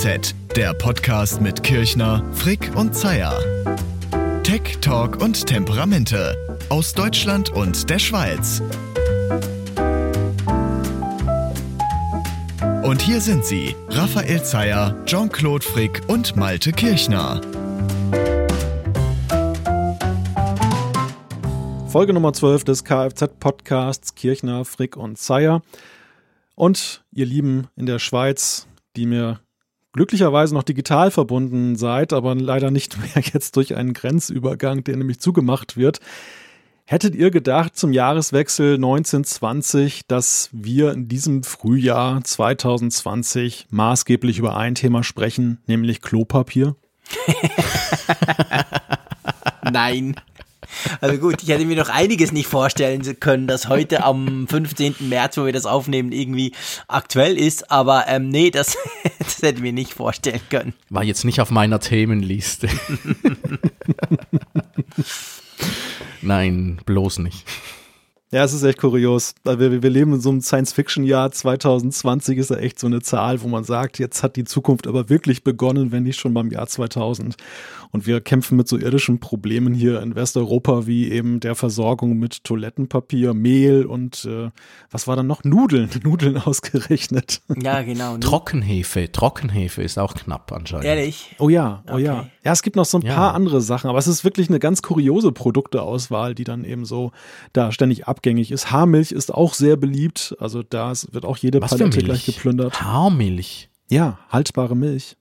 KFZ, 0.00 0.34
der 0.56 0.72
Podcast 0.72 1.42
mit 1.42 1.62
Kirchner, 1.62 2.24
Frick 2.32 2.74
und 2.74 2.94
Zeier. 2.94 3.38
Tech, 4.42 4.78
Talk 4.80 5.20
und 5.20 5.46
Temperamente 5.46 6.34
aus 6.70 6.94
Deutschland 6.94 7.50
und 7.50 7.90
der 7.90 7.98
Schweiz. 7.98 8.62
Und 12.82 13.02
hier 13.02 13.20
sind 13.20 13.44
sie, 13.44 13.76
Raphael 13.90 14.42
Zeyer, 14.42 14.96
Jean-Claude 15.04 15.66
Frick 15.66 16.00
und 16.08 16.34
Malte 16.34 16.72
Kirchner. 16.72 17.42
Folge 21.88 22.14
Nummer 22.14 22.32
12 22.32 22.64
des 22.64 22.84
Kfz-Podcasts 22.84 24.14
Kirchner, 24.14 24.64
Frick 24.64 24.96
und 24.96 25.18
Zeyer. 25.18 25.60
Und 26.54 27.04
ihr 27.12 27.26
Lieben 27.26 27.66
in 27.76 27.84
der 27.84 27.98
Schweiz, 27.98 28.66
die 28.96 29.04
mir 29.04 29.40
glücklicherweise 29.92 30.54
noch 30.54 30.62
digital 30.62 31.10
verbunden 31.10 31.76
seid, 31.76 32.12
aber 32.12 32.34
leider 32.34 32.70
nicht 32.70 32.96
mehr 32.98 33.22
jetzt 33.32 33.56
durch 33.56 33.76
einen 33.76 33.92
Grenzübergang, 33.92 34.84
der 34.84 34.96
nämlich 34.96 35.20
zugemacht 35.20 35.76
wird. 35.76 36.00
Hättet 36.86 37.14
ihr 37.14 37.30
gedacht 37.30 37.76
zum 37.76 37.92
Jahreswechsel 37.92 38.74
1920, 38.74 40.08
dass 40.08 40.48
wir 40.52 40.92
in 40.92 41.06
diesem 41.06 41.44
Frühjahr 41.44 42.24
2020 42.24 43.68
maßgeblich 43.70 44.40
über 44.40 44.56
ein 44.56 44.74
Thema 44.74 45.04
sprechen, 45.04 45.58
nämlich 45.68 46.00
Klopapier? 46.00 46.74
Nein. 49.62 50.16
Also 51.00 51.18
gut, 51.18 51.42
ich 51.42 51.48
hätte 51.48 51.64
mir 51.64 51.76
noch 51.76 51.88
einiges 51.88 52.32
nicht 52.32 52.46
vorstellen 52.46 53.02
können, 53.20 53.46
dass 53.46 53.68
heute 53.68 54.04
am 54.04 54.46
15. 54.48 54.96
März, 55.00 55.36
wo 55.38 55.46
wir 55.46 55.52
das 55.52 55.66
aufnehmen, 55.66 56.12
irgendwie 56.12 56.52
aktuell 56.88 57.38
ist. 57.38 57.70
Aber 57.70 58.04
ähm, 58.08 58.28
nee, 58.28 58.50
das, 58.50 58.76
das 59.18 59.42
hätte 59.42 59.56
ich 59.56 59.62
mir 59.62 59.72
nicht 59.72 59.94
vorstellen 59.94 60.40
können. 60.50 60.74
War 60.88 61.04
jetzt 61.04 61.24
nicht 61.24 61.40
auf 61.40 61.50
meiner 61.50 61.80
Themenliste. 61.80 62.68
Nein, 66.22 66.80
bloß 66.84 67.18
nicht. 67.20 67.46
Ja, 68.32 68.44
es 68.44 68.52
ist 68.52 68.62
echt 68.62 68.78
kurios. 68.78 69.34
Wir, 69.42 69.82
wir 69.82 69.90
leben 69.90 70.12
in 70.12 70.20
so 70.20 70.30
einem 70.30 70.40
Science-Fiction-Jahr. 70.40 71.32
2020 71.32 72.38
ist 72.38 72.50
ja 72.50 72.58
echt 72.58 72.78
so 72.78 72.86
eine 72.86 73.00
Zahl, 73.00 73.42
wo 73.42 73.48
man 73.48 73.64
sagt, 73.64 73.98
jetzt 73.98 74.22
hat 74.22 74.36
die 74.36 74.44
Zukunft 74.44 74.86
aber 74.86 75.08
wirklich 75.08 75.42
begonnen, 75.42 75.90
wenn 75.90 76.04
nicht 76.04 76.20
schon 76.20 76.32
beim 76.32 76.48
Jahr 76.48 76.68
2000. 76.68 77.34
Und 77.92 78.06
wir 78.06 78.20
kämpfen 78.20 78.56
mit 78.56 78.68
so 78.68 78.78
irdischen 78.78 79.18
Problemen 79.20 79.74
hier 79.74 80.00
in 80.00 80.14
Westeuropa, 80.14 80.86
wie 80.86 81.10
eben 81.10 81.40
der 81.40 81.54
Versorgung 81.54 82.18
mit 82.18 82.44
Toilettenpapier, 82.44 83.34
Mehl 83.34 83.84
und 83.84 84.24
äh, 84.24 84.50
was 84.90 85.06
war 85.06 85.16
dann 85.16 85.26
noch? 85.26 85.44
Nudeln. 85.44 85.90
Nudeln 86.02 86.36
ausgerechnet. 86.36 87.42
Ja, 87.60 87.82
genau. 87.82 88.16
Trockenhefe. 88.18 89.10
Trockenhefe 89.10 89.82
ist 89.82 89.98
auch 89.98 90.14
knapp 90.14 90.52
anscheinend. 90.52 90.86
Ehrlich? 90.86 91.34
Oh 91.38 91.48
ja, 91.48 91.82
oh 91.88 91.94
okay. 91.94 92.02
ja. 92.02 92.26
Ja, 92.42 92.52
es 92.52 92.62
gibt 92.62 92.76
noch 92.76 92.86
so 92.86 92.98
ein 92.98 93.02
ja. 93.02 93.14
paar 93.14 93.34
andere 93.34 93.60
Sachen, 93.60 93.90
aber 93.90 93.98
es 93.98 94.06
ist 94.06 94.24
wirklich 94.24 94.48
eine 94.48 94.58
ganz 94.58 94.80
kuriose 94.80 95.30
Produkteauswahl, 95.30 96.34
die 96.34 96.44
dann 96.44 96.64
eben 96.64 96.86
so 96.86 97.12
da 97.52 97.70
ständig 97.70 98.06
abgängig 98.06 98.50
ist. 98.50 98.70
Haarmilch 98.70 99.12
ist 99.12 99.34
auch 99.34 99.52
sehr 99.52 99.76
beliebt. 99.76 100.34
Also 100.38 100.62
da 100.62 100.92
wird 101.10 101.24
auch 101.26 101.36
jede 101.36 101.60
was 101.60 101.70
Palette 101.76 101.98
gleich 101.98 102.24
geplündert. 102.24 102.80
Haarmilch? 102.80 103.68
Ja, 103.90 104.18
haltbare 104.30 104.74
Milch. 104.76 105.16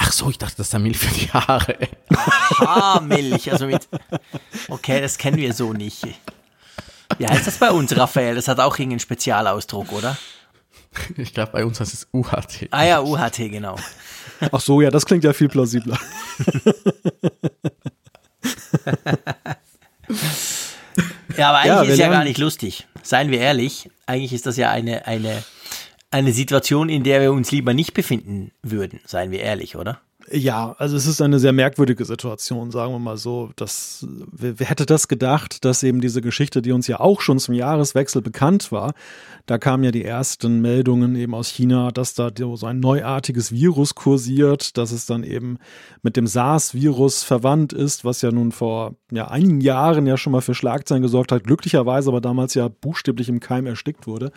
Ach 0.00 0.12
so, 0.12 0.30
ich 0.30 0.38
dachte, 0.38 0.56
das 0.56 0.68
ist 0.68 0.72
der 0.72 0.80
Milch 0.80 0.96
für 0.96 1.12
die 1.12 1.28
Haare. 1.28 1.76
Haarmilch, 2.60 3.50
also 3.52 3.66
mit. 3.66 3.88
Okay, 4.68 5.00
das 5.00 5.18
kennen 5.18 5.36
wir 5.36 5.52
so 5.52 5.72
nicht. 5.72 6.06
Wie 7.18 7.26
heißt 7.26 7.46
das 7.46 7.58
bei 7.58 7.70
uns, 7.70 7.94
Raphael? 7.96 8.36
Das 8.36 8.46
hat 8.48 8.60
auch 8.60 8.78
irgendeinen 8.78 9.00
Spezialausdruck, 9.00 9.92
oder? 9.92 10.16
Ich 11.16 11.34
glaube, 11.34 11.52
bei 11.52 11.64
uns 11.64 11.80
heißt 11.80 11.92
es 11.92 12.08
UHT. 12.12 12.68
Ah 12.70 12.84
ja, 12.84 13.02
UHT, 13.02 13.50
genau. 13.50 13.76
Ach 14.52 14.60
so, 14.60 14.80
ja, 14.80 14.90
das 14.90 15.04
klingt 15.04 15.24
ja 15.24 15.32
viel 15.32 15.48
plausibler. 15.48 15.98
ja, 21.36 21.48
aber 21.48 21.58
eigentlich 21.58 21.66
ja, 21.66 21.82
ist 21.82 21.90
es 21.90 21.98
ja 21.98 22.08
gar 22.08 22.24
nicht 22.24 22.38
lustig. 22.38 22.86
Seien 23.02 23.30
wir 23.30 23.40
ehrlich. 23.40 23.90
Eigentlich 24.06 24.32
ist 24.32 24.46
das 24.46 24.56
ja 24.56 24.70
eine, 24.70 25.06
eine 25.06 25.42
eine 26.10 26.32
Situation, 26.32 26.88
in 26.88 27.04
der 27.04 27.20
wir 27.20 27.32
uns 27.32 27.50
lieber 27.50 27.74
nicht 27.74 27.94
befinden 27.94 28.52
würden, 28.62 29.00
seien 29.04 29.30
wir 29.30 29.40
ehrlich, 29.40 29.76
oder? 29.76 30.00
Ja, 30.30 30.74
also 30.78 30.96
es 30.96 31.06
ist 31.06 31.22
eine 31.22 31.38
sehr 31.38 31.52
merkwürdige 31.52 32.04
Situation, 32.04 32.70
sagen 32.70 32.92
wir 32.92 32.98
mal 32.98 33.16
so. 33.16 33.50
Das, 33.56 34.06
wer, 34.30 34.58
wer, 34.58 34.68
hätte 34.68 34.84
das 34.84 35.08
gedacht, 35.08 35.64
dass 35.64 35.82
eben 35.82 36.00
diese 36.00 36.20
Geschichte, 36.20 36.60
die 36.60 36.72
uns 36.72 36.86
ja 36.86 37.00
auch 37.00 37.20
schon 37.22 37.38
zum 37.38 37.54
Jahreswechsel 37.54 38.20
bekannt 38.20 38.70
war, 38.70 38.92
da 39.46 39.56
kamen 39.56 39.84
ja 39.84 39.90
die 39.90 40.04
ersten 40.04 40.60
Meldungen 40.60 41.16
eben 41.16 41.34
aus 41.34 41.48
China, 41.48 41.92
dass 41.92 42.12
da 42.12 42.30
so 42.36 42.66
ein 42.66 42.80
neuartiges 42.80 43.52
Virus 43.52 43.94
kursiert, 43.94 44.76
dass 44.76 44.92
es 44.92 45.06
dann 45.06 45.22
eben 45.22 45.58
mit 46.02 46.16
dem 46.16 46.26
SARS-Virus 46.26 47.22
verwandt 47.22 47.72
ist, 47.72 48.04
was 48.04 48.20
ja 48.20 48.30
nun 48.30 48.52
vor 48.52 48.96
ja, 49.10 49.28
einigen 49.28 49.62
Jahren 49.62 50.06
ja 50.06 50.18
schon 50.18 50.32
mal 50.32 50.42
für 50.42 50.54
Schlagzeilen 50.54 51.02
gesorgt 51.02 51.32
hat, 51.32 51.44
glücklicherweise 51.44 52.10
aber 52.10 52.20
damals 52.20 52.52
ja 52.52 52.68
buchstäblich 52.68 53.30
im 53.30 53.40
Keim 53.40 53.66
erstickt 53.66 54.06
wurde. 54.06 54.32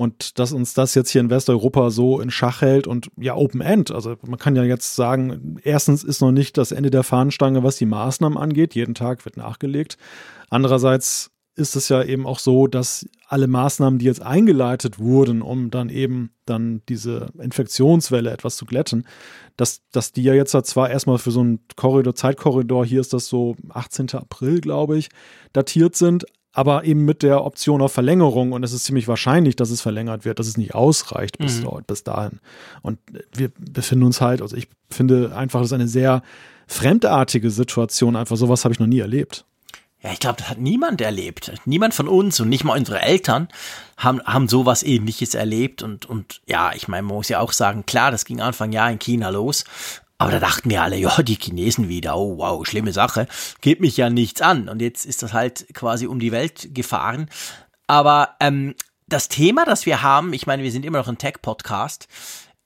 Und 0.00 0.38
dass 0.38 0.52
uns 0.52 0.72
das 0.72 0.94
jetzt 0.94 1.10
hier 1.10 1.20
in 1.20 1.28
Westeuropa 1.28 1.90
so 1.90 2.22
in 2.22 2.30
Schach 2.30 2.62
hält 2.62 2.86
und 2.86 3.10
ja, 3.18 3.34
Open 3.34 3.60
End. 3.60 3.90
Also 3.90 4.16
man 4.26 4.38
kann 4.38 4.56
ja 4.56 4.64
jetzt 4.64 4.96
sagen, 4.96 5.58
erstens 5.62 6.04
ist 6.04 6.22
noch 6.22 6.32
nicht 6.32 6.56
das 6.56 6.72
Ende 6.72 6.88
der 6.88 7.02
Fahnenstange, 7.02 7.62
was 7.62 7.76
die 7.76 7.84
Maßnahmen 7.84 8.38
angeht. 8.38 8.74
Jeden 8.74 8.94
Tag 8.94 9.26
wird 9.26 9.36
nachgelegt. 9.36 9.98
Andererseits 10.48 11.32
ist 11.54 11.76
es 11.76 11.90
ja 11.90 12.02
eben 12.02 12.26
auch 12.26 12.38
so, 12.38 12.66
dass 12.66 13.06
alle 13.28 13.46
Maßnahmen, 13.46 13.98
die 13.98 14.06
jetzt 14.06 14.22
eingeleitet 14.22 14.98
wurden, 14.98 15.42
um 15.42 15.70
dann 15.70 15.90
eben 15.90 16.30
dann 16.46 16.80
diese 16.88 17.28
Infektionswelle 17.38 18.30
etwas 18.30 18.56
zu 18.56 18.64
glätten, 18.64 19.06
dass, 19.58 19.82
dass 19.92 20.12
die 20.12 20.22
ja 20.22 20.32
jetzt 20.32 20.52
zwar 20.66 20.88
erstmal 20.88 21.18
für 21.18 21.30
so 21.30 21.40
einen 21.40 21.60
Korridor, 21.76 22.14
Zeitkorridor, 22.14 22.86
hier 22.86 23.02
ist 23.02 23.12
das 23.12 23.26
so 23.26 23.54
18. 23.68 24.14
April, 24.14 24.62
glaube 24.62 24.96
ich, 24.96 25.10
datiert 25.52 25.94
sind, 25.94 26.24
aber 26.52 26.84
eben 26.84 27.04
mit 27.04 27.22
der 27.22 27.44
Option 27.44 27.80
auf 27.80 27.92
Verlängerung 27.92 28.52
und 28.52 28.64
es 28.64 28.72
ist 28.72 28.84
ziemlich 28.84 29.06
wahrscheinlich, 29.06 29.56
dass 29.56 29.70
es 29.70 29.80
verlängert 29.80 30.24
wird, 30.24 30.38
dass 30.38 30.48
es 30.48 30.56
nicht 30.56 30.74
ausreicht 30.74 31.38
bis, 31.38 31.58
mhm. 31.58 31.64
dort, 31.64 31.86
bis 31.86 32.02
dahin. 32.02 32.40
Und 32.82 32.98
wir 33.32 33.50
befinden 33.58 34.04
uns 34.04 34.20
halt, 34.20 34.42
also 34.42 34.56
ich 34.56 34.68
finde 34.90 35.36
einfach, 35.36 35.60
das 35.60 35.68
ist 35.68 35.74
eine 35.74 35.88
sehr 35.88 36.22
fremdartige 36.66 37.50
Situation, 37.50 38.16
einfach 38.16 38.36
sowas 38.36 38.64
habe 38.64 38.72
ich 38.72 38.80
noch 38.80 38.86
nie 38.86 39.00
erlebt. 39.00 39.44
Ja, 40.02 40.12
ich 40.12 40.18
glaube, 40.18 40.38
das 40.38 40.48
hat 40.48 40.58
niemand 40.58 41.02
erlebt. 41.02 41.52
Niemand 41.66 41.92
von 41.92 42.08
uns 42.08 42.40
und 42.40 42.48
nicht 42.48 42.64
mal 42.64 42.78
unsere 42.78 43.02
Eltern 43.02 43.48
haben, 43.98 44.22
haben 44.22 44.48
sowas 44.48 44.82
ähnliches 44.82 45.34
erlebt. 45.34 45.82
Und, 45.82 46.06
und 46.06 46.40
ja, 46.46 46.72
ich 46.74 46.88
meine, 46.88 47.02
man 47.02 47.16
muss 47.16 47.28
ja 47.28 47.38
auch 47.38 47.52
sagen, 47.52 47.84
klar, 47.84 48.10
das 48.10 48.24
ging 48.24 48.40
Anfang 48.40 48.72
Jahr 48.72 48.90
in 48.90 48.98
China 48.98 49.28
los. 49.28 49.64
Aber 50.20 50.32
da 50.32 50.38
dachten 50.38 50.68
wir 50.68 50.82
alle, 50.82 50.96
ja, 50.98 51.22
die 51.22 51.38
Chinesen 51.40 51.88
wieder, 51.88 52.16
oh 52.16 52.36
wow, 52.36 52.66
schlimme 52.66 52.92
Sache, 52.92 53.26
geht 53.62 53.80
mich 53.80 53.96
ja 53.96 54.10
nichts 54.10 54.42
an. 54.42 54.68
Und 54.68 54.82
jetzt 54.82 55.06
ist 55.06 55.22
das 55.22 55.32
halt 55.32 55.66
quasi 55.72 56.06
um 56.06 56.20
die 56.20 56.30
Welt 56.30 56.74
gefahren. 56.74 57.30
Aber 57.86 58.36
ähm, 58.38 58.74
das 59.08 59.28
Thema, 59.28 59.64
das 59.64 59.86
wir 59.86 60.02
haben, 60.02 60.34
ich 60.34 60.46
meine, 60.46 60.62
wir 60.62 60.70
sind 60.70 60.84
immer 60.84 60.98
noch 60.98 61.08
ein 61.08 61.16
Tech-Podcast, 61.16 62.06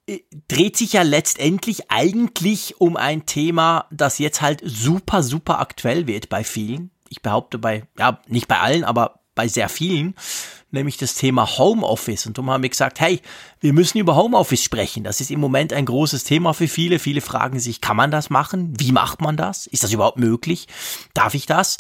äh, 0.09 0.19
dreht 0.49 0.77
sich 0.77 0.95
ja 0.95 1.03
letztendlich 1.03 1.93
eigentlich 1.93 2.81
um 2.81 2.97
ein 2.97 3.25
Thema, 3.25 3.87
das 3.93 4.19
jetzt 4.19 4.43
halt 4.43 4.61
super, 4.65 5.23
super 5.23 5.61
aktuell 5.61 6.09
wird 6.09 6.29
bei 6.29 6.43
vielen. 6.43 6.91
Ich 7.09 7.23
behaupte 7.23 7.59
bei, 7.59 7.85
ja, 7.97 8.21
nicht 8.27 8.49
bei 8.49 8.59
allen, 8.59 8.83
aber 8.83 9.21
bei 9.35 9.49
sehr 9.49 9.69
vielen 9.69 10.15
nämlich 10.75 10.99
das 10.99 11.15
Thema 11.15 11.57
Homeoffice. 11.57 12.27
Und 12.27 12.37
darum 12.37 12.51
haben 12.51 12.63
wir 12.63 12.69
gesagt, 12.69 13.01
hey, 13.01 13.21
wir 13.61 13.73
müssen 13.73 13.97
über 13.97 14.15
Homeoffice 14.17 14.63
sprechen. 14.63 15.05
Das 15.05 15.23
ist 15.23 15.31
im 15.31 15.41
Moment 15.41 15.73
ein 15.73 15.87
großes 15.87 16.25
Thema 16.25 16.53
für 16.53 16.69
viele. 16.69 16.99
Viele 16.99 17.23
fragen 17.23 17.59
sich, 17.59 17.81
kann 17.81 17.97
man 17.97 18.11
das 18.11 18.29
machen? 18.29 18.75
Wie 18.79 18.93
macht 18.93 19.23
man 19.23 19.39
das? 19.39 19.67
Ist 19.67 19.83
das 19.83 19.93
überhaupt 19.93 20.19
möglich? 20.19 20.67
Darf 21.15 21.33
ich 21.33 21.47
das? 21.47 21.79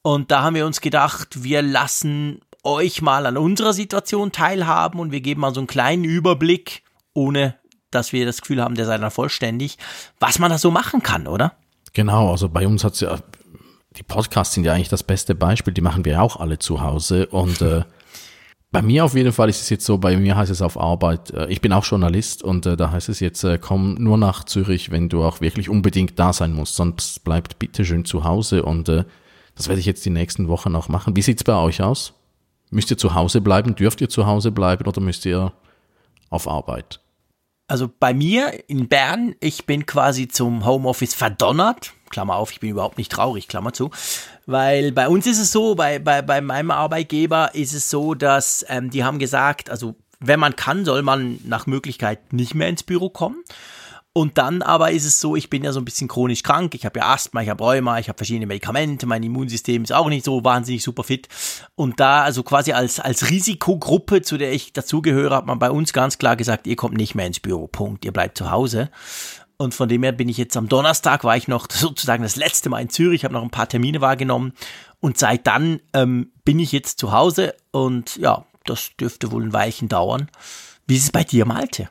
Und 0.00 0.30
da 0.30 0.42
haben 0.42 0.54
wir 0.54 0.64
uns 0.64 0.80
gedacht, 0.80 1.42
wir 1.42 1.60
lassen 1.60 2.40
euch 2.62 3.02
mal 3.02 3.26
an 3.26 3.36
unserer 3.36 3.74
Situation 3.74 4.32
teilhaben 4.32 4.98
und 4.98 5.12
wir 5.12 5.20
geben 5.20 5.42
mal 5.42 5.52
so 5.52 5.60
einen 5.60 5.66
kleinen 5.66 6.04
Überblick, 6.04 6.82
ohne 7.12 7.56
dass 7.90 8.12
wir 8.12 8.24
das 8.24 8.40
Gefühl 8.40 8.62
haben, 8.62 8.74
der 8.74 8.86
sei 8.86 8.98
dann 8.98 9.10
vollständig, 9.10 9.78
was 10.18 10.38
man 10.38 10.50
da 10.50 10.58
so 10.58 10.70
machen 10.70 11.02
kann, 11.02 11.26
oder? 11.26 11.54
Genau, 11.92 12.30
also 12.30 12.48
bei 12.48 12.66
uns 12.66 12.84
hat 12.84 12.94
es 12.94 13.00
ja, 13.00 13.18
die 13.96 14.02
Podcasts 14.02 14.54
sind 14.54 14.64
ja 14.64 14.72
eigentlich 14.72 14.88
das 14.88 15.02
beste 15.02 15.34
Beispiel, 15.34 15.72
die 15.72 15.80
machen 15.80 16.04
wir 16.04 16.12
ja 16.12 16.20
auch 16.20 16.36
alle 16.36 16.58
zu 16.58 16.80
Hause 16.80 17.26
und 17.26 17.60
äh, 17.62 17.82
bei 18.72 18.82
mir 18.82 19.04
auf 19.04 19.14
jeden 19.14 19.32
Fall 19.32 19.48
ist 19.48 19.62
es 19.62 19.70
jetzt 19.70 19.86
so, 19.86 19.98
bei 19.98 20.16
mir 20.16 20.36
heißt 20.36 20.50
es 20.50 20.62
auf 20.62 20.78
Arbeit, 20.78 21.30
äh, 21.30 21.46
ich 21.48 21.60
bin 21.60 21.72
auch 21.72 21.84
Journalist 21.84 22.42
und 22.42 22.66
äh, 22.66 22.76
da 22.76 22.90
heißt 22.90 23.08
es 23.08 23.20
jetzt, 23.20 23.42
äh, 23.44 23.58
komm 23.58 23.94
nur 23.94 24.18
nach 24.18 24.44
Zürich, 24.44 24.90
wenn 24.90 25.08
du 25.08 25.24
auch 25.24 25.40
wirklich 25.40 25.68
unbedingt 25.68 26.18
da 26.18 26.32
sein 26.32 26.52
musst, 26.52 26.76
sonst 26.76 27.24
bleibt 27.24 27.58
bitte 27.58 27.84
schön 27.84 28.04
zu 28.04 28.24
Hause 28.24 28.62
und 28.62 28.88
das 28.88 29.68
werde 29.68 29.80
ich 29.80 29.86
jetzt 29.86 30.04
die 30.04 30.10
nächsten 30.10 30.48
Wochen 30.48 30.74
auch 30.76 30.88
machen. 30.88 31.16
Wie 31.16 31.22
sieht's 31.22 31.42
bei 31.42 31.54
euch 31.54 31.82
aus? 31.82 32.12
Müsst 32.70 32.90
ihr 32.90 32.98
zu 32.98 33.14
Hause 33.14 33.40
bleiben? 33.40 33.74
Dürft 33.74 34.00
ihr 34.00 34.08
zu 34.08 34.26
Hause 34.26 34.50
bleiben 34.50 34.86
oder 34.86 35.00
müsst 35.00 35.24
ihr 35.24 35.52
auf 36.28 36.46
Arbeit? 36.46 37.00
Also 37.68 37.88
bei 37.98 38.14
mir 38.14 38.68
in 38.68 38.88
Bern, 38.88 39.34
ich 39.40 39.66
bin 39.66 39.86
quasi 39.86 40.28
zum 40.28 40.64
Homeoffice 40.64 41.14
verdonnert. 41.14 41.94
Klammer 42.10 42.36
auf, 42.36 42.52
ich 42.52 42.60
bin 42.60 42.70
überhaupt 42.70 42.98
nicht 42.98 43.12
traurig, 43.12 43.48
Klammer 43.48 43.72
zu. 43.72 43.90
Weil 44.46 44.92
bei 44.92 45.08
uns 45.08 45.26
ist 45.26 45.38
es 45.38 45.52
so, 45.52 45.74
bei, 45.74 45.98
bei, 45.98 46.22
bei 46.22 46.40
meinem 46.40 46.70
Arbeitgeber 46.70 47.54
ist 47.54 47.74
es 47.74 47.90
so, 47.90 48.14
dass 48.14 48.64
ähm, 48.68 48.90
die 48.90 49.04
haben 49.04 49.18
gesagt, 49.18 49.70
also 49.70 49.96
wenn 50.20 50.40
man 50.40 50.56
kann, 50.56 50.84
soll 50.84 51.02
man 51.02 51.38
nach 51.44 51.66
Möglichkeit 51.66 52.32
nicht 52.32 52.54
mehr 52.54 52.68
ins 52.68 52.82
Büro 52.82 53.10
kommen. 53.10 53.44
Und 54.16 54.38
dann 54.38 54.62
aber 54.62 54.92
ist 54.92 55.04
es 55.04 55.20
so, 55.20 55.36
ich 55.36 55.50
bin 55.50 55.62
ja 55.62 55.72
so 55.72 55.78
ein 55.78 55.84
bisschen 55.84 56.08
chronisch 56.08 56.42
krank. 56.42 56.74
Ich 56.74 56.86
habe 56.86 57.00
ja 57.00 57.12
Asthma, 57.12 57.42
ich 57.42 57.50
habe 57.50 57.62
Rheuma, 57.62 57.98
ich 57.98 58.08
habe 58.08 58.16
verschiedene 58.16 58.46
Medikamente. 58.46 59.04
Mein 59.04 59.22
Immunsystem 59.22 59.82
ist 59.82 59.92
auch 59.92 60.08
nicht 60.08 60.24
so 60.24 60.42
wahnsinnig 60.42 60.82
super 60.82 61.04
fit. 61.04 61.28
Und 61.74 62.00
da, 62.00 62.22
also 62.22 62.42
quasi 62.42 62.72
als, 62.72 62.98
als 62.98 63.28
Risikogruppe, 63.28 64.22
zu 64.22 64.38
der 64.38 64.52
ich 64.52 64.72
dazugehöre, 64.72 65.36
hat 65.36 65.44
man 65.44 65.58
bei 65.58 65.70
uns 65.70 65.92
ganz 65.92 66.16
klar 66.16 66.34
gesagt, 66.34 66.66
ihr 66.66 66.76
kommt 66.76 66.96
nicht 66.96 67.14
mehr 67.14 67.26
ins 67.26 67.40
Büro. 67.40 67.66
Punkt. 67.66 68.06
Ihr 68.06 68.12
bleibt 68.12 68.38
zu 68.38 68.50
Hause. 68.50 68.88
Und 69.58 69.74
von 69.74 69.88
dem 69.88 70.02
her 70.02 70.12
bin 70.12 70.28
ich 70.28 70.36
jetzt 70.36 70.56
am 70.56 70.68
Donnerstag, 70.68 71.24
war 71.24 71.36
ich 71.36 71.48
noch 71.48 71.68
sozusagen 71.70 72.22
das 72.22 72.36
letzte 72.36 72.68
Mal 72.68 72.80
in 72.80 72.90
Zürich, 72.90 73.24
habe 73.24 73.34
noch 73.34 73.42
ein 73.42 73.50
paar 73.50 73.68
Termine 73.68 74.00
wahrgenommen. 74.00 74.52
Und 75.00 75.18
seit 75.18 75.46
dann 75.46 75.80
ähm, 75.92 76.32
bin 76.44 76.58
ich 76.58 76.72
jetzt 76.72 76.98
zu 76.98 77.12
Hause 77.12 77.54
und 77.70 78.16
ja, 78.16 78.46
das 78.64 78.90
dürfte 78.98 79.30
wohl 79.30 79.42
ein 79.42 79.52
Weilchen 79.52 79.88
dauern. 79.88 80.30
Wie 80.86 80.96
ist 80.96 81.04
es 81.04 81.12
bei 81.12 81.24
dir, 81.24 81.46
Malte? 81.46 81.88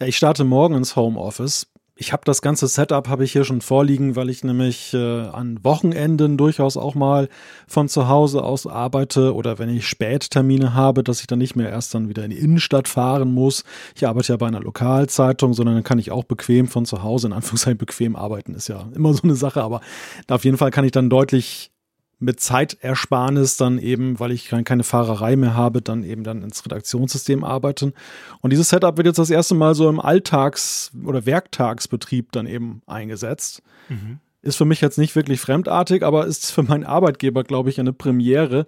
Ich 0.00 0.16
starte 0.16 0.44
morgen 0.44 0.74
ins 0.74 0.96
Homeoffice. 0.96 1.66
Ich 2.00 2.12
habe 2.12 2.22
das 2.24 2.42
ganze 2.42 2.68
Setup 2.68 3.08
habe 3.08 3.24
ich 3.24 3.32
hier 3.32 3.42
schon 3.42 3.60
vorliegen, 3.60 4.14
weil 4.14 4.30
ich 4.30 4.44
nämlich 4.44 4.94
äh, 4.94 5.22
an 5.26 5.58
Wochenenden 5.64 6.36
durchaus 6.36 6.76
auch 6.76 6.94
mal 6.94 7.28
von 7.66 7.88
zu 7.88 8.06
Hause 8.06 8.44
aus 8.44 8.68
arbeite 8.68 9.34
oder 9.34 9.58
wenn 9.58 9.68
ich 9.68 9.88
Spättermine 9.88 10.74
habe, 10.74 11.02
dass 11.02 11.18
ich 11.20 11.26
dann 11.26 11.40
nicht 11.40 11.56
mehr 11.56 11.70
erst 11.70 11.92
dann 11.96 12.08
wieder 12.08 12.24
in 12.24 12.30
die 12.30 12.38
Innenstadt 12.38 12.86
fahren 12.86 13.34
muss. 13.34 13.64
Ich 13.96 14.06
arbeite 14.06 14.32
ja 14.32 14.36
bei 14.36 14.46
einer 14.46 14.60
Lokalzeitung, 14.60 15.54
sondern 15.54 15.74
dann 15.74 15.82
kann 15.82 15.98
ich 15.98 16.12
auch 16.12 16.22
bequem 16.22 16.68
von 16.68 16.86
zu 16.86 17.02
Hause, 17.02 17.26
in 17.26 17.32
Anführungszeichen 17.32 17.78
bequem 17.78 18.14
arbeiten, 18.14 18.54
ist 18.54 18.68
ja 18.68 18.88
immer 18.94 19.12
so 19.12 19.24
eine 19.24 19.34
Sache, 19.34 19.60
aber 19.60 19.80
auf 20.28 20.44
jeden 20.44 20.56
Fall 20.56 20.70
kann 20.70 20.84
ich 20.84 20.92
dann 20.92 21.10
deutlich 21.10 21.72
mit 22.20 22.40
Zeitersparnis 22.40 23.56
dann 23.56 23.78
eben, 23.78 24.18
weil 24.18 24.32
ich 24.32 24.48
keine 24.48 24.82
Fahrerei 24.82 25.36
mehr 25.36 25.54
habe, 25.54 25.82
dann 25.82 26.02
eben 26.02 26.24
dann 26.24 26.42
ins 26.42 26.64
Redaktionssystem 26.64 27.44
arbeiten. 27.44 27.92
Und 28.40 28.50
dieses 28.50 28.70
Setup 28.70 28.96
wird 28.96 29.06
jetzt 29.06 29.18
das 29.18 29.30
erste 29.30 29.54
Mal 29.54 29.74
so 29.74 29.88
im 29.88 30.00
Alltags- 30.00 30.90
oder 31.04 31.26
Werktagsbetrieb 31.26 32.32
dann 32.32 32.46
eben 32.46 32.82
eingesetzt. 32.86 33.62
Mhm. 33.88 34.18
Ist 34.42 34.56
für 34.56 34.64
mich 34.64 34.80
jetzt 34.80 34.98
nicht 34.98 35.14
wirklich 35.14 35.40
fremdartig, 35.40 36.02
aber 36.02 36.26
ist 36.26 36.50
für 36.50 36.62
meinen 36.62 36.84
Arbeitgeber, 36.84 37.44
glaube 37.44 37.70
ich, 37.70 37.78
eine 37.78 37.92
Premiere. 37.92 38.66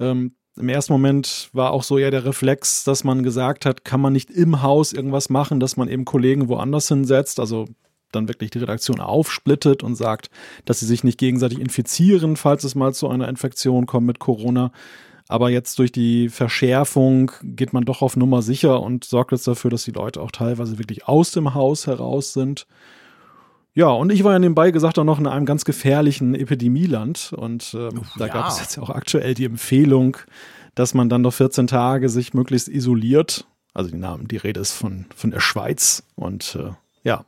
Ähm, 0.00 0.32
Im 0.56 0.68
ersten 0.70 0.92
Moment 0.94 1.50
war 1.52 1.72
auch 1.72 1.82
so 1.82 1.98
eher 1.98 2.10
der 2.10 2.24
Reflex, 2.24 2.84
dass 2.84 3.04
man 3.04 3.22
gesagt 3.22 3.66
hat, 3.66 3.84
kann 3.84 4.00
man 4.00 4.14
nicht 4.14 4.30
im 4.30 4.62
Haus 4.62 4.94
irgendwas 4.94 5.28
machen, 5.28 5.60
dass 5.60 5.76
man 5.76 5.88
eben 5.88 6.06
Kollegen 6.06 6.48
woanders 6.48 6.88
hinsetzt. 6.88 7.40
Also 7.40 7.66
dann 8.12 8.28
wirklich 8.28 8.50
die 8.50 8.58
Redaktion 8.58 9.00
aufsplittet 9.00 9.82
und 9.82 9.94
sagt, 9.94 10.30
dass 10.64 10.80
sie 10.80 10.86
sich 10.86 11.04
nicht 11.04 11.18
gegenseitig 11.18 11.60
infizieren, 11.60 12.36
falls 12.36 12.64
es 12.64 12.74
mal 12.74 12.94
zu 12.94 13.08
einer 13.08 13.28
Infektion 13.28 13.86
kommt 13.86 14.06
mit 14.06 14.18
Corona. 14.18 14.72
Aber 15.28 15.50
jetzt 15.50 15.78
durch 15.78 15.90
die 15.90 16.28
Verschärfung 16.28 17.32
geht 17.42 17.72
man 17.72 17.84
doch 17.84 18.00
auf 18.00 18.16
Nummer 18.16 18.42
sicher 18.42 18.80
und 18.80 19.04
sorgt 19.04 19.32
jetzt 19.32 19.48
dafür, 19.48 19.70
dass 19.70 19.84
die 19.84 19.90
Leute 19.90 20.20
auch 20.20 20.30
teilweise 20.30 20.78
wirklich 20.78 21.08
aus 21.08 21.32
dem 21.32 21.54
Haus 21.54 21.86
heraus 21.86 22.32
sind. 22.32 22.66
Ja, 23.74 23.88
und 23.88 24.10
ich 24.10 24.24
war 24.24 24.32
ja 24.32 24.38
nebenbei 24.38 24.70
gesagt 24.70 24.98
auch 24.98 25.04
noch 25.04 25.18
in 25.18 25.26
einem 25.26 25.44
ganz 25.44 25.64
gefährlichen 25.64 26.34
Epidemieland. 26.34 27.34
Und 27.36 27.74
ähm, 27.74 27.98
Uff, 27.98 28.12
da 28.16 28.26
ja. 28.26 28.32
gab 28.32 28.48
es 28.48 28.60
jetzt 28.60 28.78
auch 28.78 28.88
aktuell 28.88 29.34
die 29.34 29.44
Empfehlung, 29.44 30.16
dass 30.74 30.94
man 30.94 31.08
dann 31.08 31.22
noch 31.22 31.34
14 31.34 31.66
Tage 31.66 32.08
sich 32.08 32.32
möglichst 32.32 32.68
isoliert. 32.68 33.46
Also 33.74 33.90
die 33.90 33.98
Namen, 33.98 34.28
die 34.28 34.38
Rede 34.38 34.60
ist 34.60 34.72
von, 34.72 35.06
von 35.14 35.30
der 35.30 35.40
Schweiz. 35.40 36.04
Und 36.14 36.56
äh, 36.58 36.70
ja. 37.06 37.24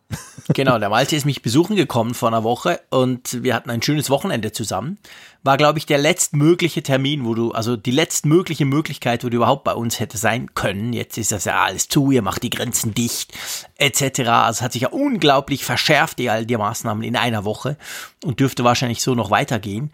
Genau, 0.55 0.79
der 0.79 0.89
Malte 0.89 1.15
ist 1.15 1.25
mich 1.25 1.41
besuchen 1.41 1.77
gekommen 1.77 2.15
vor 2.15 2.29
einer 2.29 2.43
Woche 2.43 2.81
und 2.91 3.45
wir 3.45 3.55
hatten 3.55 3.71
ein 3.71 3.81
schönes 3.81 4.11
Wochenende 4.11 4.51
zusammen. 4.51 4.99
War, 5.45 5.57
glaube 5.57 5.79
ich, 5.79 5.87
der 5.87 5.99
letztmögliche 5.99 6.83
Termin, 6.83 7.25
wo 7.25 7.35
du, 7.35 7.53
also 7.53 7.77
die 7.77 7.93
letztmögliche 7.93 8.65
Möglichkeit, 8.65 9.23
wo 9.23 9.29
du 9.29 9.37
überhaupt 9.37 9.63
bei 9.63 9.75
uns 9.75 10.01
hätte 10.01 10.19
sein 10.19 10.55
können. 10.55 10.93
Jetzt 10.93 11.17
ist 11.17 11.31
das 11.31 11.45
ja 11.45 11.63
alles 11.63 11.87
zu, 11.87 12.11
ihr 12.11 12.23
macht 12.23 12.43
die 12.43 12.51
Grenzen 12.51 12.93
dicht, 12.93 13.33
etc. 13.77 14.21
Also 14.31 14.59
es 14.59 14.63
hat 14.63 14.73
sich 14.73 14.83
ja 14.83 14.89
unglaublich 14.89 15.65
verschärft, 15.65 16.19
die 16.19 16.29
all 16.29 16.45
die 16.45 16.57
Maßnahmen 16.57 17.05
in 17.05 17.15
einer 17.15 17.45
Woche 17.45 17.77
und 18.25 18.41
dürfte 18.41 18.65
wahrscheinlich 18.65 19.01
so 19.01 19.15
noch 19.15 19.31
weitergehen. 19.31 19.93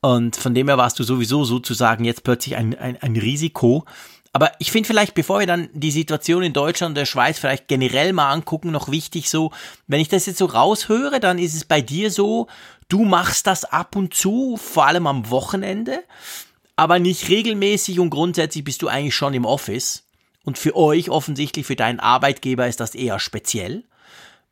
Und 0.00 0.36
von 0.36 0.54
dem 0.54 0.68
her 0.68 0.78
warst 0.78 0.98
du 1.00 1.02
sowieso 1.02 1.44
sozusagen 1.44 2.04
jetzt 2.04 2.22
plötzlich 2.22 2.56
ein, 2.56 2.78
ein, 2.78 2.96
ein 3.02 3.16
Risiko. 3.16 3.84
Aber 4.38 4.52
ich 4.60 4.70
finde 4.70 4.86
vielleicht, 4.86 5.14
bevor 5.14 5.40
wir 5.40 5.48
dann 5.48 5.68
die 5.72 5.90
Situation 5.90 6.44
in 6.44 6.52
Deutschland 6.52 6.92
und 6.92 6.94
der 6.94 7.06
Schweiz 7.06 7.40
vielleicht 7.40 7.66
generell 7.66 8.12
mal 8.12 8.30
angucken, 8.30 8.70
noch 8.70 8.88
wichtig 8.88 9.28
so, 9.30 9.50
wenn 9.88 10.00
ich 10.00 10.06
das 10.06 10.26
jetzt 10.26 10.38
so 10.38 10.44
raushöre, 10.44 11.18
dann 11.18 11.40
ist 11.40 11.56
es 11.56 11.64
bei 11.64 11.80
dir 11.80 12.12
so, 12.12 12.46
du 12.88 13.04
machst 13.04 13.48
das 13.48 13.64
ab 13.64 13.96
und 13.96 14.14
zu, 14.14 14.56
vor 14.56 14.86
allem 14.86 15.08
am 15.08 15.28
Wochenende, 15.30 16.04
aber 16.76 17.00
nicht 17.00 17.28
regelmäßig 17.28 17.98
und 17.98 18.10
grundsätzlich 18.10 18.62
bist 18.62 18.82
du 18.82 18.86
eigentlich 18.86 19.16
schon 19.16 19.34
im 19.34 19.44
Office. 19.44 20.04
Und 20.44 20.56
für 20.56 20.76
euch 20.76 21.10
offensichtlich, 21.10 21.66
für 21.66 21.74
deinen 21.74 21.98
Arbeitgeber 21.98 22.68
ist 22.68 22.78
das 22.78 22.94
eher 22.94 23.18
speziell 23.18 23.82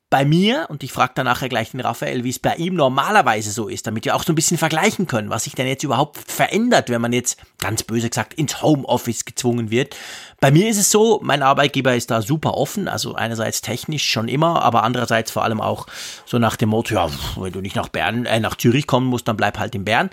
bei 0.08 0.24
mir, 0.24 0.66
und 0.68 0.84
ich 0.84 0.92
frage 0.92 1.14
dann 1.16 1.24
nachher 1.24 1.48
gleich 1.48 1.72
den 1.72 1.80
Raphael, 1.80 2.22
wie 2.22 2.30
es 2.30 2.38
bei 2.38 2.54
ihm 2.54 2.74
normalerweise 2.74 3.50
so 3.50 3.66
ist, 3.66 3.88
damit 3.88 4.04
wir 4.04 4.14
auch 4.14 4.22
so 4.22 4.32
ein 4.32 4.36
bisschen 4.36 4.56
vergleichen 4.56 5.08
können, 5.08 5.30
was 5.30 5.44
sich 5.44 5.56
denn 5.56 5.66
jetzt 5.66 5.82
überhaupt 5.82 6.30
verändert, 6.30 6.90
wenn 6.90 7.00
man 7.00 7.12
jetzt 7.12 7.38
ganz 7.58 7.82
böse 7.82 8.08
gesagt 8.08 8.34
ins 8.34 8.62
Homeoffice 8.62 9.24
gezwungen 9.24 9.70
wird. 9.72 9.96
Bei 10.38 10.52
mir 10.52 10.68
ist 10.68 10.78
es 10.78 10.92
so, 10.92 11.18
mein 11.24 11.42
Arbeitgeber 11.42 11.96
ist 11.96 12.12
da 12.12 12.22
super 12.22 12.54
offen, 12.54 12.86
also 12.86 13.16
einerseits 13.16 13.62
technisch 13.62 14.08
schon 14.08 14.28
immer, 14.28 14.62
aber 14.62 14.84
andererseits 14.84 15.32
vor 15.32 15.42
allem 15.42 15.60
auch 15.60 15.88
so 16.24 16.38
nach 16.38 16.54
dem 16.54 16.68
Motto, 16.68 16.94
ja, 16.94 17.10
wenn 17.36 17.52
du 17.52 17.60
nicht 17.60 17.74
nach 17.74 17.88
Bern, 17.88 18.26
äh, 18.26 18.38
nach 18.38 18.54
Zürich 18.54 18.86
kommen 18.86 19.08
musst, 19.08 19.26
dann 19.26 19.36
bleib 19.36 19.58
halt 19.58 19.74
in 19.74 19.84
Bern. 19.84 20.10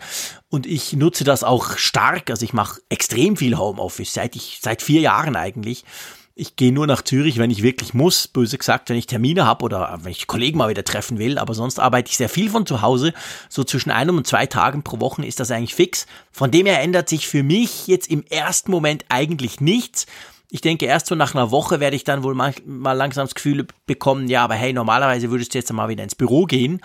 Und 0.50 0.66
ich 0.66 0.94
nutze 0.94 1.24
das 1.24 1.44
auch 1.44 1.78
stark, 1.78 2.31
also 2.31 2.44
ich 2.44 2.54
mache 2.54 2.81
extrem 2.89 3.38
viel 3.38 3.57
Homeoffice, 3.60 4.13
seit 4.13 4.36
ich, 4.36 4.57
seit 4.60 4.81
vier 4.81 5.01
Jahren 5.01 5.36
eigentlich 5.36 5.86
ich 6.35 6.56
gehe 6.56 6.71
nur 6.71 6.88
nach 6.88 7.03
Zürich, 7.03 7.38
wenn 7.38 7.51
ich 7.51 7.62
wirklich 7.62 7.94
muss, 7.94 8.27
böse 8.27 8.57
gesagt, 8.57 8.89
wenn 8.89 8.97
ich 8.97 9.06
Termine 9.06 9.45
habe 9.45 9.63
oder 9.63 10.00
wenn 10.01 10.12
ich 10.12 10.25
Kollegen 10.25 10.57
mal 10.57 10.69
wieder 10.69 10.83
treffen 10.83 11.19
will, 11.19 11.38
aber 11.38 11.53
sonst 11.53 11.80
arbeite 11.80 12.09
ich 12.09 12.18
sehr 12.18 12.30
viel 12.30 12.50
von 12.50 12.65
zu 12.65 12.81
Hause. 12.81 13.13
So 13.50 13.63
zwischen 13.63 13.91
einem 13.91 14.18
und 14.18 14.25
zwei 14.25 14.47
Tagen 14.47 14.83
pro 14.83 15.00
Woche 15.00 15.25
ist 15.25 15.39
das 15.39 15.51
eigentlich 15.51 15.75
fix. 15.75 16.07
Von 16.31 16.50
dem 16.50 16.65
her 16.65 16.81
ändert 16.81 17.07
sich 17.07 17.27
für 17.27 17.44
mich 17.44 17.85
jetzt 17.85 18.09
im 18.09 18.24
ersten 18.24 18.71
Moment 18.71 19.06
eigentlich 19.09 19.62
nichts. 19.62 20.07
Ich 20.50 20.62
denke, 20.62 20.85
erst 20.85 21.07
so 21.07 21.15
nach 21.15 21.35
einer 21.35 21.51
Woche 21.51 21.80
werde 21.80 21.95
ich 21.95 22.03
dann 22.03 22.24
wohl 22.24 22.36
mal, 22.36 22.53
langsam 22.65 23.25
das 23.25 23.36
Gefühl 23.36 23.68
bekommen, 23.86 24.27
ja, 24.27 24.44
aber 24.44 24.56
hey, 24.56 24.74
normalerweise 24.74 25.29
würdest 25.29 25.53
du 25.53 25.59
jetzt 25.59 25.71
mal 25.71 25.89
wieder 25.89 26.03
ins 26.03 26.15
Büro 26.15 26.45
gehen. 26.45 26.81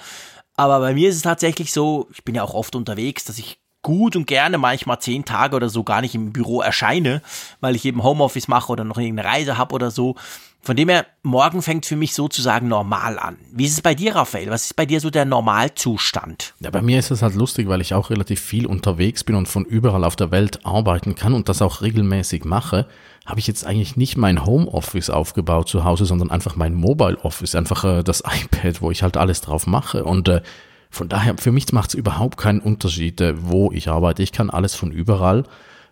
Aber 0.57 0.81
bei 0.81 0.93
mir 0.93 1.09
ist 1.09 1.17
es 1.17 1.23
tatsächlich 1.23 1.73
so, 1.73 2.09
ich 2.13 2.25
bin 2.25 2.35
ja 2.35 2.43
auch 2.43 2.55
oft 2.55 2.75
unterwegs, 2.77 3.25
dass 3.25 3.39
ich 3.39 3.59
gut 3.83 4.17
und 4.17 4.27
gerne 4.27 4.59
manchmal 4.59 5.01
zehn 5.01 5.25
Tage 5.25 5.57
oder 5.57 5.69
so 5.69 5.85
gar 5.85 6.01
nicht 6.01 6.15
im 6.15 6.33
Büro 6.33 6.61
erscheine, 6.61 7.23
weil 7.61 7.77
ich 7.77 7.85
eben 7.85 8.03
Homeoffice 8.03 8.49
mache 8.49 8.73
oder 8.73 8.85
noch 8.85 8.99
irgendeine 8.99 9.29
Reise 9.29 9.59
habe 9.59 9.75
oder 9.75 9.91
so. 9.91 10.17
Von 10.61 10.77
dem 10.77 10.89
her, 10.89 11.07
morgen 11.23 11.63
fängt 11.63 11.87
für 11.87 11.97
mich 11.97 12.15
sozusagen 12.15 12.69
normal 12.69 13.19
an. 13.19 13.39
Wie 13.53 13.65
ist 13.65 13.75
es 13.75 13.81
bei 13.81 13.95
dir, 13.95 14.17
Raphael? 14.17 14.51
Was 14.51 14.67
ist 14.67 14.77
bei 14.77 14.87
dir 14.87 15.01
so 15.01 15.09
der 15.09 15.25
Normalzustand? 15.25 16.55
Ja, 16.61 16.71
bei 16.71 16.83
mir 16.83 16.99
ist 16.99 17.11
es 17.11 17.23
halt 17.23 17.37
lustig, 17.37 17.69
weil 17.69 17.81
ich 17.81 17.95
auch 17.95 18.11
relativ 18.11 18.41
viel 18.41 18.67
unterwegs 18.67 19.25
bin 19.25 19.37
und 19.37 19.47
von 19.47 19.65
überall 19.65 20.05
auf 20.05 20.17
der 20.17 20.31
Welt 20.31 20.67
arbeiten 20.67 21.15
kann 21.15 21.33
und 21.33 21.49
das 21.49 21.63
auch 21.63 21.81
regelmäßig 21.81 22.45
mache. 22.45 22.87
Habe 23.25 23.41
ich 23.41 23.47
jetzt 23.47 23.65
eigentlich 23.65 23.97
nicht 23.97 24.17
mein 24.17 24.45
Homeoffice 24.45 25.11
aufgebaut 25.11 25.69
zu 25.69 25.85
Hause, 25.85 26.07
sondern 26.07 26.31
einfach 26.31 26.57
mein 26.57 26.75
Mobile 26.75 27.19
Office, 27.23 27.55
einfach 27.55 27.85
äh, 27.85 28.03
das 28.03 28.23
iPad, 28.45 28.83
wo 28.83 28.91
ich 28.91 29.03
halt 29.03 29.17
alles 29.17 29.41
drauf 29.41 29.67
mache. 29.67 30.05
Und 30.05 30.29
äh, 30.29 30.43
von 30.91 31.09
daher, 31.09 31.37
für 31.37 31.53
mich 31.53 31.73
macht 31.73 31.91
es 31.91 31.95
überhaupt 31.95 32.39
keinen 32.39 32.61
Unterschied, 32.61 33.21
äh, 33.21 33.35
wo 33.37 33.71
ich 33.73 33.89
arbeite. 33.89 34.23
Ich 34.23 34.33
kann 34.33 34.51
alles 34.51 34.75
von 34.75 34.91
überall. 34.91 35.45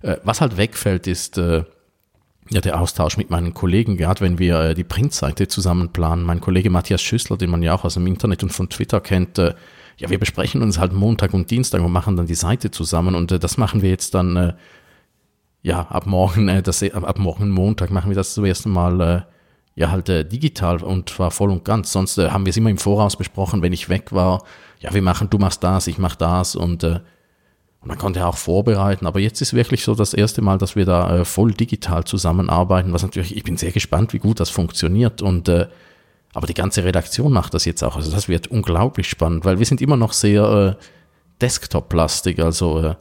Äh, 0.02 0.16
was 0.24 0.40
halt 0.40 0.56
wegfällt, 0.56 1.06
ist 1.06 1.38
äh, 1.38 1.64
ja 2.48 2.60
der 2.60 2.80
Austausch 2.80 3.16
mit 3.16 3.30
meinen 3.30 3.54
Kollegen, 3.54 3.96
gerade 3.96 4.20
wenn 4.22 4.38
wir 4.38 4.74
die 4.74 4.84
Printseite 4.84 5.48
zusammen 5.48 5.92
planen. 5.92 6.22
Mein 6.22 6.40
Kollege 6.40 6.70
Matthias 6.70 7.02
Schüssler, 7.02 7.36
den 7.36 7.50
man 7.50 7.62
ja 7.62 7.74
auch 7.74 7.84
aus 7.84 7.94
dem 7.94 8.06
Internet 8.06 8.42
und 8.42 8.52
von 8.52 8.68
Twitter 8.68 9.00
kennt, 9.00 9.38
ja, 9.38 10.10
wir 10.10 10.18
besprechen 10.18 10.62
uns 10.62 10.78
halt 10.78 10.92
Montag 10.92 11.32
und 11.32 11.50
Dienstag 11.50 11.80
und 11.80 11.90
machen 11.90 12.16
dann 12.16 12.26
die 12.26 12.34
Seite 12.34 12.70
zusammen 12.70 13.14
und 13.14 13.30
das 13.42 13.56
machen 13.56 13.80
wir 13.82 13.88
jetzt 13.88 14.14
dann, 14.14 14.52
ja, 15.62 15.80
ab 15.80 16.06
morgen, 16.06 16.62
das, 16.62 16.82
ab, 16.84 17.18
morgen 17.18 17.50
Montag 17.50 17.90
machen 17.90 18.10
wir 18.10 18.14
das 18.14 18.34
zum 18.34 18.44
ersten 18.44 18.70
Mal 18.70 19.26
ja 19.76 19.90
halt 19.90 20.08
äh, 20.08 20.24
digital 20.24 20.82
und 20.82 21.10
zwar 21.10 21.30
voll 21.30 21.50
und 21.50 21.64
ganz. 21.64 21.92
Sonst 21.92 22.18
äh, 22.18 22.30
haben 22.30 22.44
wir 22.44 22.50
es 22.50 22.56
immer 22.56 22.70
im 22.70 22.78
Voraus 22.78 23.16
besprochen, 23.16 23.62
wenn 23.62 23.72
ich 23.72 23.88
weg 23.88 24.12
war, 24.12 24.42
ja, 24.80 24.92
wir 24.92 25.02
machen, 25.02 25.30
du 25.30 25.38
machst 25.38 25.62
das, 25.62 25.86
ich 25.86 25.98
mach 25.98 26.16
das 26.16 26.56
und, 26.56 26.82
äh, 26.82 27.00
und 27.80 27.88
man 27.88 27.98
konnte 27.98 28.26
auch 28.26 28.36
vorbereiten. 28.36 29.06
Aber 29.06 29.20
jetzt 29.20 29.40
ist 29.40 29.52
wirklich 29.54 29.84
so 29.84 29.94
das 29.94 30.14
erste 30.14 30.42
Mal, 30.42 30.58
dass 30.58 30.74
wir 30.76 30.86
da 30.86 31.18
äh, 31.18 31.24
voll 31.24 31.52
digital 31.52 32.04
zusammenarbeiten, 32.04 32.92
was 32.92 33.02
natürlich, 33.02 33.36
ich 33.36 33.44
bin 33.44 33.56
sehr 33.56 33.72
gespannt, 33.72 34.12
wie 34.12 34.18
gut 34.18 34.40
das 34.40 34.50
funktioniert 34.50 35.22
und 35.22 35.48
äh, 35.48 35.68
aber 36.32 36.46
die 36.46 36.54
ganze 36.54 36.84
Redaktion 36.84 37.32
macht 37.32 37.54
das 37.54 37.64
jetzt 37.64 37.82
auch. 37.82 37.96
Also 37.96 38.10
das 38.10 38.28
wird 38.28 38.48
unglaublich 38.48 39.08
spannend, 39.08 39.46
weil 39.46 39.58
wir 39.58 39.64
sind 39.64 39.80
immer 39.80 39.96
noch 39.96 40.12
sehr 40.12 40.76
äh, 40.78 40.84
Desktop-lastig. 41.40 42.40
Also 42.40 42.80
äh, 42.80 42.94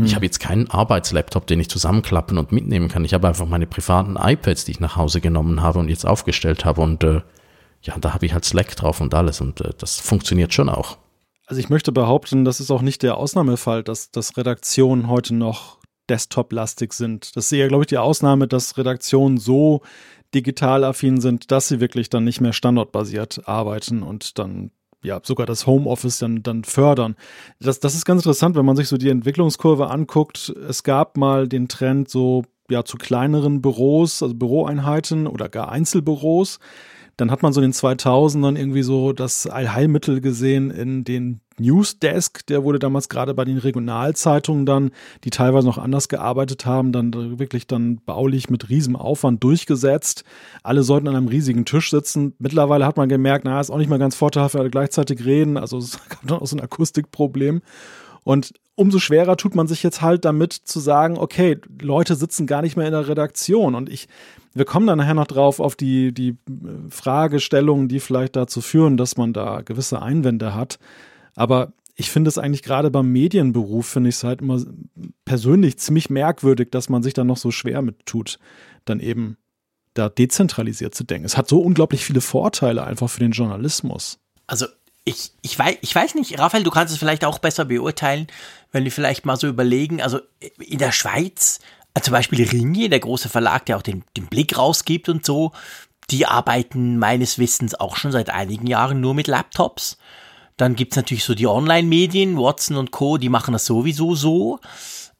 hm. 0.00 0.06
ich 0.06 0.14
habe 0.14 0.24
jetzt 0.24 0.40
keinen 0.40 0.70
Arbeitslaptop, 0.70 1.46
den 1.46 1.60
ich 1.60 1.68
zusammenklappen 1.68 2.38
und 2.38 2.52
mitnehmen 2.52 2.88
kann. 2.88 3.04
Ich 3.04 3.14
habe 3.14 3.28
einfach 3.28 3.46
meine 3.46 3.66
privaten 3.66 4.16
iPads, 4.16 4.64
die 4.64 4.72
ich 4.72 4.80
nach 4.80 4.96
Hause 4.96 5.20
genommen 5.20 5.62
habe 5.62 5.78
und 5.78 5.88
jetzt 5.88 6.06
aufgestellt 6.06 6.64
habe. 6.64 6.80
Und 6.80 7.04
äh, 7.04 7.22
ja, 7.82 7.96
da 7.98 8.14
habe 8.14 8.26
ich 8.26 8.32
halt 8.32 8.44
Slack 8.44 8.74
drauf 8.76 9.00
und 9.00 9.14
alles. 9.14 9.40
Und 9.40 9.60
äh, 9.60 9.70
das 9.78 10.00
funktioniert 10.00 10.52
schon 10.54 10.68
auch. 10.68 10.98
Also 11.46 11.60
ich 11.60 11.70
möchte 11.70 11.92
behaupten, 11.92 12.44
das 12.44 12.60
ist 12.60 12.70
auch 12.70 12.82
nicht 12.82 13.02
der 13.02 13.16
Ausnahmefall, 13.16 13.82
dass, 13.82 14.10
dass 14.10 14.36
Redaktionen 14.36 15.08
heute 15.08 15.34
noch 15.34 15.78
Desktop-lastig 16.10 16.92
sind. 16.92 17.36
Das 17.36 17.46
ist 17.46 17.52
eher, 17.52 17.68
glaube 17.68 17.84
ich, 17.84 17.88
die 17.88 17.98
Ausnahme, 17.98 18.48
dass 18.48 18.76
Redaktionen 18.76 19.38
so 19.38 19.82
digital 20.34 20.84
affin 20.84 21.20
sind, 21.20 21.50
dass 21.50 21.68
sie 21.68 21.80
wirklich 21.80 22.10
dann 22.10 22.24
nicht 22.24 22.40
mehr 22.40 22.52
standortbasiert 22.52 23.48
arbeiten 23.48 24.02
und 24.02 24.38
dann 24.38 24.70
ja, 25.02 25.20
sogar 25.22 25.46
das 25.46 25.66
Homeoffice 25.66 26.18
dann, 26.18 26.42
dann 26.42 26.64
fördern. 26.64 27.16
Das, 27.60 27.80
das 27.80 27.94
ist 27.94 28.04
ganz 28.04 28.22
interessant, 28.22 28.56
wenn 28.56 28.64
man 28.64 28.76
sich 28.76 28.88
so 28.88 28.96
die 28.96 29.10
Entwicklungskurve 29.10 29.90
anguckt. 29.90 30.52
Es 30.68 30.82
gab 30.82 31.16
mal 31.16 31.48
den 31.48 31.68
Trend 31.68 32.08
so, 32.08 32.44
ja, 32.68 32.84
zu 32.84 32.96
kleineren 32.96 33.62
Büros, 33.62 34.22
also 34.22 34.34
Büroeinheiten 34.34 35.26
oder 35.26 35.48
gar 35.48 35.70
Einzelbüros. 35.70 36.58
Dann 37.18 37.30
hat 37.30 37.42
man 37.42 37.52
so 37.52 37.60
in 37.60 37.70
den 37.70 37.74
2000ern 37.74 38.56
irgendwie 38.56 38.82
so 38.82 39.12
das 39.12 39.46
Allheilmittel 39.46 40.20
gesehen 40.20 40.70
in 40.70 41.04
den 41.04 41.40
Newsdesk, 41.58 42.46
der 42.46 42.62
wurde 42.62 42.78
damals 42.78 43.08
gerade 43.08 43.34
bei 43.34 43.44
den 43.44 43.58
Regionalzeitungen 43.58 44.64
dann, 44.64 44.92
die 45.24 45.30
teilweise 45.30 45.66
noch 45.66 45.78
anders 45.78 46.08
gearbeitet 46.08 46.64
haben, 46.64 46.92
dann 46.92 47.38
wirklich 47.38 47.66
dann 47.66 47.96
baulich 48.06 48.50
mit 48.50 48.68
riesem 48.68 48.94
Aufwand 48.94 49.42
durchgesetzt. 49.42 50.22
Alle 50.62 50.84
sollten 50.84 51.08
an 51.08 51.16
einem 51.16 51.26
riesigen 51.26 51.64
Tisch 51.64 51.90
sitzen. 51.90 52.34
Mittlerweile 52.38 52.86
hat 52.86 52.96
man 52.96 53.08
gemerkt, 53.08 53.44
na, 53.44 53.60
ist 53.60 53.70
auch 53.70 53.78
nicht 53.78 53.90
mehr 53.90 53.98
ganz 53.98 54.14
vorteilhaft, 54.14 54.54
weil 54.54 54.62
alle 54.62 54.70
gleichzeitig 54.70 55.24
reden. 55.24 55.56
Also 55.56 55.78
es 55.78 55.98
gab 56.08 56.24
dann 56.24 56.38
auch 56.38 56.46
so 56.46 56.56
ein 56.56 56.62
Akustikproblem. 56.62 57.62
Und 58.22 58.52
umso 58.74 59.00
schwerer 59.00 59.36
tut 59.36 59.56
man 59.56 59.66
sich 59.66 59.82
jetzt 59.82 60.02
halt 60.02 60.24
damit 60.24 60.52
zu 60.52 60.78
sagen, 60.78 61.18
okay, 61.18 61.58
Leute 61.80 62.14
sitzen 62.14 62.46
gar 62.46 62.62
nicht 62.62 62.76
mehr 62.76 62.86
in 62.86 62.92
der 62.92 63.08
Redaktion. 63.08 63.74
Und 63.74 63.88
ich, 63.88 64.06
wir 64.58 64.64
kommen 64.64 64.86
dann 64.86 64.98
nachher 64.98 65.14
noch 65.14 65.26
drauf 65.26 65.60
auf 65.60 65.76
die, 65.76 66.12
die 66.12 66.30
äh, 66.30 66.36
Fragestellungen, 66.90 67.88
die 67.88 68.00
vielleicht 68.00 68.36
dazu 68.36 68.60
führen, 68.60 68.96
dass 68.96 69.16
man 69.16 69.32
da 69.32 69.62
gewisse 69.62 70.02
Einwände 70.02 70.54
hat. 70.54 70.78
Aber 71.34 71.72
ich 71.94 72.10
finde 72.10 72.28
es 72.28 72.38
eigentlich 72.38 72.62
gerade 72.62 72.90
beim 72.90 73.10
Medienberuf, 73.10 73.86
finde 73.86 74.08
ich 74.10 74.16
es 74.16 74.24
halt 74.24 74.40
immer 74.40 74.62
persönlich 75.24 75.78
ziemlich 75.78 76.10
merkwürdig, 76.10 76.70
dass 76.70 76.88
man 76.88 77.02
sich 77.02 77.14
da 77.14 77.24
noch 77.24 77.36
so 77.36 77.50
schwer 77.50 77.82
mit 77.82 78.06
tut, 78.06 78.38
dann 78.84 79.00
eben 79.00 79.36
da 79.94 80.08
dezentralisiert 80.08 80.94
zu 80.94 81.04
denken. 81.04 81.26
Es 81.26 81.36
hat 81.36 81.48
so 81.48 81.60
unglaublich 81.60 82.04
viele 82.04 82.20
Vorteile 82.20 82.84
einfach 82.84 83.10
für 83.10 83.20
den 83.20 83.32
Journalismus. 83.32 84.20
Also 84.46 84.66
ich, 85.04 85.32
ich, 85.42 85.58
weiß, 85.58 85.78
ich 85.80 85.94
weiß 85.94 86.14
nicht, 86.14 86.38
Raphael, 86.38 86.62
du 86.62 86.70
kannst 86.70 86.92
es 86.92 86.98
vielleicht 86.98 87.24
auch 87.24 87.38
besser 87.38 87.64
beurteilen, 87.64 88.26
wenn 88.72 88.84
wir 88.84 88.92
vielleicht 88.92 89.24
mal 89.24 89.36
so 89.36 89.48
überlegen, 89.48 90.02
also 90.02 90.20
in 90.58 90.78
der 90.78 90.92
Schweiz, 90.92 91.60
äh, 91.98 92.02
zum 92.02 92.12
Beispiel 92.12 92.46
Ringier, 92.46 92.88
der 92.88 93.00
große 93.00 93.28
Verlag, 93.28 93.66
der 93.66 93.76
auch 93.76 93.82
den, 93.82 94.04
den 94.16 94.26
Blick 94.26 94.56
rausgibt 94.56 95.08
und 95.08 95.24
so, 95.24 95.52
die 96.10 96.26
arbeiten 96.26 96.98
meines 96.98 97.38
Wissens 97.38 97.74
auch 97.74 97.96
schon 97.96 98.12
seit 98.12 98.30
einigen 98.30 98.66
Jahren 98.66 99.00
nur 99.00 99.14
mit 99.14 99.26
Laptops. 99.26 99.98
Dann 100.56 100.74
gibt's 100.74 100.96
natürlich 100.96 101.24
so 101.24 101.34
die 101.34 101.46
Online-Medien, 101.46 102.36
Watson 102.36 102.76
und 102.76 102.90
Co., 102.90 103.18
die 103.18 103.28
machen 103.28 103.52
das 103.52 103.66
sowieso 103.66 104.14
so. 104.14 104.58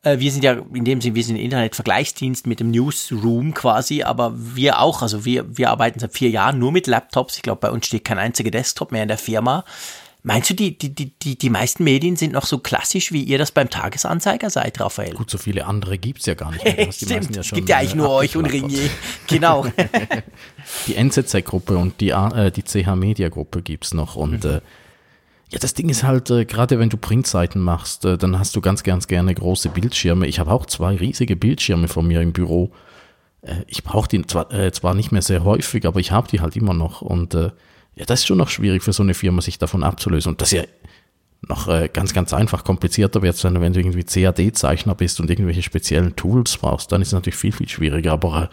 Äh, 0.02 0.18
wir 0.18 0.32
sind 0.32 0.44
ja 0.44 0.56
in 0.72 0.84
dem 0.84 1.00
Sinne, 1.00 1.14
wir 1.14 1.24
sind 1.24 1.36
Internet-Vergleichsdienst 1.36 2.46
mit 2.46 2.60
dem 2.60 2.70
Newsroom 2.70 3.54
quasi, 3.54 4.02
aber 4.02 4.32
wir 4.34 4.80
auch, 4.80 5.02
also 5.02 5.24
wir, 5.24 5.56
wir 5.56 5.70
arbeiten 5.70 6.00
seit 6.00 6.12
vier 6.12 6.30
Jahren 6.30 6.58
nur 6.58 6.72
mit 6.72 6.86
Laptops. 6.86 7.36
Ich 7.36 7.42
glaube, 7.42 7.60
bei 7.60 7.70
uns 7.70 7.86
steht 7.86 8.04
kein 8.04 8.18
einziger 8.18 8.50
Desktop 8.50 8.92
mehr 8.92 9.02
in 9.02 9.08
der 9.08 9.18
Firma. 9.18 9.64
Meinst 10.24 10.50
du, 10.50 10.54
die, 10.54 10.76
die, 10.76 10.94
die, 10.94 11.38
die 11.38 11.50
meisten 11.50 11.84
Medien 11.84 12.16
sind 12.16 12.32
noch 12.32 12.44
so 12.44 12.58
klassisch, 12.58 13.12
wie 13.12 13.22
ihr 13.22 13.38
das 13.38 13.52
beim 13.52 13.70
Tagesanzeiger 13.70 14.50
seid, 14.50 14.80
Raphael? 14.80 15.14
Gut, 15.14 15.30
so 15.30 15.38
viele 15.38 15.64
andere 15.64 15.96
gibt's 15.96 16.26
ja 16.26 16.34
gar 16.34 16.50
nicht 16.50 16.64
mehr. 16.64 16.92
Stimmt, 16.92 17.34
ja 17.34 17.40
es 17.40 17.50
gibt 17.50 17.68
ja 17.68 17.78
eigentlich 17.78 17.94
nur 17.94 18.10
euch 18.10 18.36
und 18.36 18.46
Ringier. 18.46 18.90
Genau. 19.28 19.66
die 20.86 20.96
NZZ-Gruppe 20.96 21.76
und 21.76 22.00
die, 22.00 22.10
äh, 22.10 22.50
die 22.50 22.62
CH-Media-Gruppe 22.62 23.62
gibt's 23.62 23.94
noch 23.94 24.16
und 24.16 24.44
mhm. 24.44 24.50
äh, 24.50 24.60
ja, 25.50 25.58
das 25.58 25.72
Ding 25.72 25.88
ist 25.88 26.02
halt, 26.02 26.30
äh, 26.30 26.44
gerade 26.44 26.78
wenn 26.78 26.90
du 26.90 26.96
Printseiten 26.96 27.62
machst, 27.62 28.04
äh, 28.04 28.18
dann 28.18 28.38
hast 28.38 28.54
du 28.56 28.60
ganz, 28.60 28.82
ganz 28.82 29.06
gerne 29.06 29.34
große 29.34 29.70
Bildschirme. 29.70 30.26
Ich 30.26 30.40
habe 30.40 30.52
auch 30.52 30.66
zwei 30.66 30.96
riesige 30.96 31.36
Bildschirme 31.36 31.88
von 31.88 32.06
mir 32.06 32.20
im 32.20 32.32
Büro. 32.32 32.72
Äh, 33.42 33.62
ich 33.66 33.82
brauche 33.82 34.08
die 34.08 34.26
zwar, 34.26 34.52
äh, 34.52 34.72
zwar 34.72 34.94
nicht 34.94 35.10
mehr 35.10 35.22
sehr 35.22 35.44
häufig, 35.44 35.86
aber 35.86 36.00
ich 36.00 36.12
habe 36.12 36.28
die 36.28 36.40
halt 36.40 36.56
immer 36.56 36.74
noch. 36.74 37.00
Und 37.00 37.34
äh, 37.34 37.50
ja, 37.98 38.04
das 38.04 38.20
ist 38.20 38.26
schon 38.26 38.38
noch 38.38 38.48
schwierig 38.48 38.82
für 38.82 38.92
so 38.92 39.02
eine 39.02 39.14
Firma, 39.14 39.42
sich 39.42 39.58
davon 39.58 39.82
abzulösen. 39.82 40.30
Und 40.30 40.40
das 40.40 40.52
ist 40.52 40.58
ja 40.58 40.64
noch 41.48 41.68
äh, 41.68 41.88
ganz, 41.92 42.14
ganz 42.14 42.32
einfach 42.32 42.64
komplizierter 42.64 43.22
wird, 43.22 43.42
wenn 43.42 43.72
du 43.72 43.80
irgendwie 43.80 44.04
CAD-Zeichner 44.04 44.94
bist 44.94 45.20
und 45.20 45.30
irgendwelche 45.30 45.62
speziellen 45.62 46.16
Tools 46.16 46.56
brauchst, 46.58 46.92
dann 46.92 47.02
ist 47.02 47.08
es 47.08 47.14
natürlich 47.14 47.36
viel, 47.36 47.52
viel 47.52 47.68
schwieriger. 47.68 48.12
Aber 48.12 48.50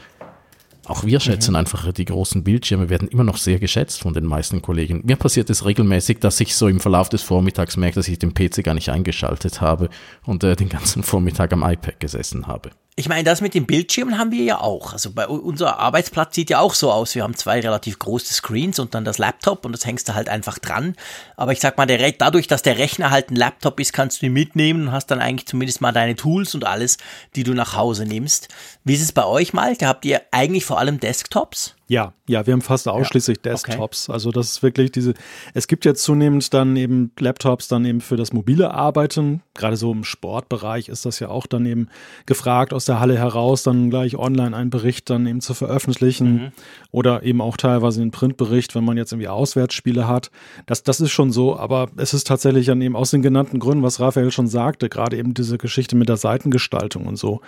auch 0.86 1.04
wir 1.04 1.20
schätzen 1.20 1.52
mhm. 1.52 1.58
einfach, 1.58 1.92
die 1.92 2.06
großen 2.06 2.44
Bildschirme 2.44 2.90
werden 2.90 3.08
immer 3.08 3.24
noch 3.24 3.38
sehr 3.38 3.60
geschätzt 3.60 4.02
von 4.02 4.14
den 4.14 4.26
meisten 4.26 4.62
Kollegen. 4.62 5.02
Mir 5.04 5.16
passiert 5.16 5.50
es 5.50 5.66
regelmäßig, 5.66 6.20
dass 6.20 6.40
ich 6.40 6.56
so 6.56 6.68
im 6.68 6.80
Verlauf 6.80 7.10
des 7.10 7.24
Vormittags 7.24 7.78
merke, 7.78 7.96
dass 7.96 8.08
ich 8.08 8.20
den 8.20 8.34
PC 8.34 8.64
gar 8.64 8.76
nicht 8.76 8.90
eingeschaltet 8.90 9.62
habe 9.62 9.90
und 10.24 10.44
äh, 10.44 10.56
den 10.56 10.70
ganzen 10.70 11.04
Vormittag 11.04 11.54
am 11.54 11.64
iPad 11.64 12.00
gesessen 12.00 12.48
habe. 12.48 12.72
Ich 12.98 13.10
meine, 13.10 13.26
das 13.26 13.42
mit 13.42 13.54
den 13.54 13.66
Bildschirmen 13.66 14.18
haben 14.18 14.32
wir 14.32 14.46
ja 14.46 14.62
auch. 14.62 14.94
Also 14.94 15.12
bei 15.12 15.28
unser 15.28 15.80
Arbeitsplatz 15.80 16.34
sieht 16.34 16.50
ja 16.50 16.60
auch 16.60 16.74
so 16.74 16.94
aus. 16.94 17.14
Wir 17.14 17.24
haben 17.24 17.36
zwei 17.36 17.60
relativ 17.60 18.00
große 18.00 18.34
Screens 18.34 18.80
und 18.80 18.96
dann 18.96 19.04
das 19.04 19.18
Laptop 19.18 19.66
und 19.66 19.74
das 19.74 19.86
hängst 19.86 20.08
du 20.08 20.14
halt 20.14 20.30
einfach 20.30 20.60
dran. 20.60 20.96
Aber 21.36 21.52
ich 21.52 21.60
sag 21.60 21.78
mal, 21.78 21.86
der, 21.88 22.10
dadurch, 22.14 22.48
dass 22.48 22.62
der 22.62 22.78
Rechner 22.78 23.12
halt 23.12 23.32
ein 23.32 23.36
Laptop 23.36 23.82
ist, 23.82 23.92
kannst 23.92 24.22
du 24.22 24.28
ihn 24.28 24.34
mitnehmen 24.34 24.88
und 24.88 24.92
hast 24.94 25.08
dann 25.08 25.20
eigentlich 25.20 25.46
zumindest 25.46 25.82
mal 25.82 25.92
deine 25.92 26.16
Tools 26.16 26.56
und 26.56 26.66
alles, 26.66 26.98
die 27.36 27.44
du 27.44 27.54
nach 27.54 27.76
Hause 27.76 28.06
nimmst. 28.06 28.48
Wie 28.86 28.94
ist 28.94 29.02
es 29.02 29.12
bei 29.12 29.26
euch, 29.26 29.52
Malte? 29.52 29.88
Habt 29.88 30.06
ihr 30.06 30.22
eigentlich 30.32 30.64
vor 30.64 30.80
allem 30.80 31.02
Desktops? 31.02 31.75
Ja, 31.88 32.14
ja, 32.28 32.48
wir 32.48 32.54
haben 32.54 32.62
fast 32.62 32.88
ausschließlich 32.88 33.38
ja, 33.46 33.52
Desktops. 33.52 34.10
Okay. 34.10 34.14
Also 34.14 34.32
das 34.32 34.50
ist 34.50 34.64
wirklich 34.64 34.92
diese, 34.92 35.14
es 35.54 35.68
gibt 35.68 35.86
jetzt 35.86 36.04
zunehmend 36.04 36.52
dann 36.54 36.76
eben 36.76 37.12
Laptops 37.20 37.68
dann 37.68 37.86
eben 37.86 38.02
für 38.02 38.18
das 38.18 38.34
mobile 38.34 38.72
Arbeiten. 38.72 39.44
Gerade 39.54 39.78
so 39.78 39.92
im 39.92 40.04
Sportbereich 40.04 40.90
ist 40.90 41.06
das 41.06 41.20
ja 41.20 41.30
auch 41.30 41.46
dann 41.46 41.68
eben 41.68 41.90
gefragt, 42.26 42.74
aus 42.74 42.86
der 42.86 43.00
Halle 43.00 43.20
heraus 43.20 43.62
dann 43.62 43.92
gleich 43.92 44.18
online 44.18 44.58
einen 44.58 44.72
Bericht 44.72 45.12
dann 45.12 45.28
eben 45.28 45.42
zu 45.42 45.54
veröffentlichen 45.54 46.34
mhm. 46.34 46.52
oder 46.90 47.22
eben 47.22 47.40
auch 47.40 47.56
teilweise 47.56 48.02
einen 48.02 48.12
Printbericht, 48.12 48.74
wenn 48.74 48.84
man 48.84 48.98
jetzt 48.98 49.12
irgendwie 49.12 49.28
Auswärtsspiele 49.28 50.08
hat. 50.08 50.32
Das, 50.66 50.82
das 50.82 51.00
ist 51.00 51.12
schon 51.12 51.32
so, 51.32 51.56
aber 51.56 51.90
es 51.98 52.16
ist 52.16 52.26
tatsächlich 52.26 52.66
dann 52.66 52.82
eben 52.82 52.96
aus 52.96 53.12
den 53.12 53.22
genannten 53.22 53.60
Gründen, 53.60 53.84
was 53.84 54.00
Raphael 54.00 54.32
schon 54.32 54.48
sagte, 54.48 54.90
gerade 54.90 55.18
eben 55.18 55.36
diese 55.36 55.60
Geschichte 55.60 55.96
mit 55.96 56.10
der 56.10 56.18
Seitengestaltung 56.18 57.06
und 57.06 57.18
so 57.18 57.42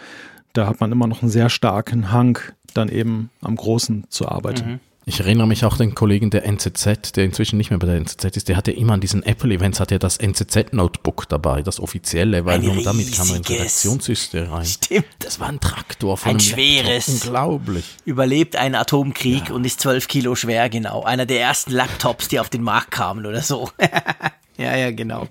da 0.57 0.67
hat 0.67 0.79
man 0.79 0.91
immer 0.91 1.07
noch 1.07 1.21
einen 1.21 1.31
sehr 1.31 1.49
starken 1.49 2.11
Hang, 2.11 2.39
dann 2.73 2.89
eben 2.89 3.29
am 3.41 3.55
Großen 3.55 4.05
zu 4.09 4.27
arbeiten. 4.27 4.71
Mhm. 4.71 4.79
Ich 5.09 5.21
erinnere 5.21 5.47
mich 5.47 5.63
auch 5.63 5.77
den 5.77 5.95
Kollegen 5.95 6.31
der 6.31 6.45
NZZ, 6.45 7.13
der 7.15 7.23
inzwischen 7.23 7.55
nicht 7.55 7.69
mehr 7.69 7.79
bei 7.79 7.87
der 7.87 7.95
NZZ 7.95 8.25
ist, 8.35 8.49
der 8.49 8.57
hatte 8.57 8.73
immer 8.73 8.91
an 8.91 8.99
diesen 8.99 9.23
Apple-Events, 9.23 9.79
hat 9.79 9.93
er 9.93 9.99
das 9.99 10.17
NZZ-Notebook 10.17 11.29
dabei, 11.29 11.61
das 11.61 11.79
offizielle, 11.79 12.43
weil 12.43 12.59
nur 12.59 12.83
damit 12.83 13.13
kam 13.13 13.29
man 13.29 13.37
in 13.37 13.45
Redaktionssystem 13.45 14.51
rein. 14.51 14.65
Stimmt. 14.65 15.05
Das 15.19 15.39
war 15.39 15.47
ein 15.47 15.61
Traktor 15.61 16.17
von 16.17 16.31
ein 16.31 16.39
schweres. 16.41 17.07
Laptop. 17.07 17.27
Unglaublich. 17.27 17.85
Überlebt 18.03 18.57
einen 18.57 18.75
Atomkrieg 18.75 19.47
ja. 19.47 19.55
und 19.55 19.65
ist 19.65 19.79
zwölf 19.79 20.09
Kilo 20.09 20.35
schwer, 20.35 20.67
genau. 20.67 21.03
Einer 21.03 21.25
der 21.25 21.39
ersten 21.39 21.71
Laptops, 21.71 22.27
die 22.27 22.41
auf 22.41 22.49
den 22.49 22.63
Markt 22.63 22.91
kamen 22.91 23.25
oder 23.25 23.41
so. 23.41 23.69
ja, 24.57 24.75
ja, 24.75 24.91
genau. 24.91 25.29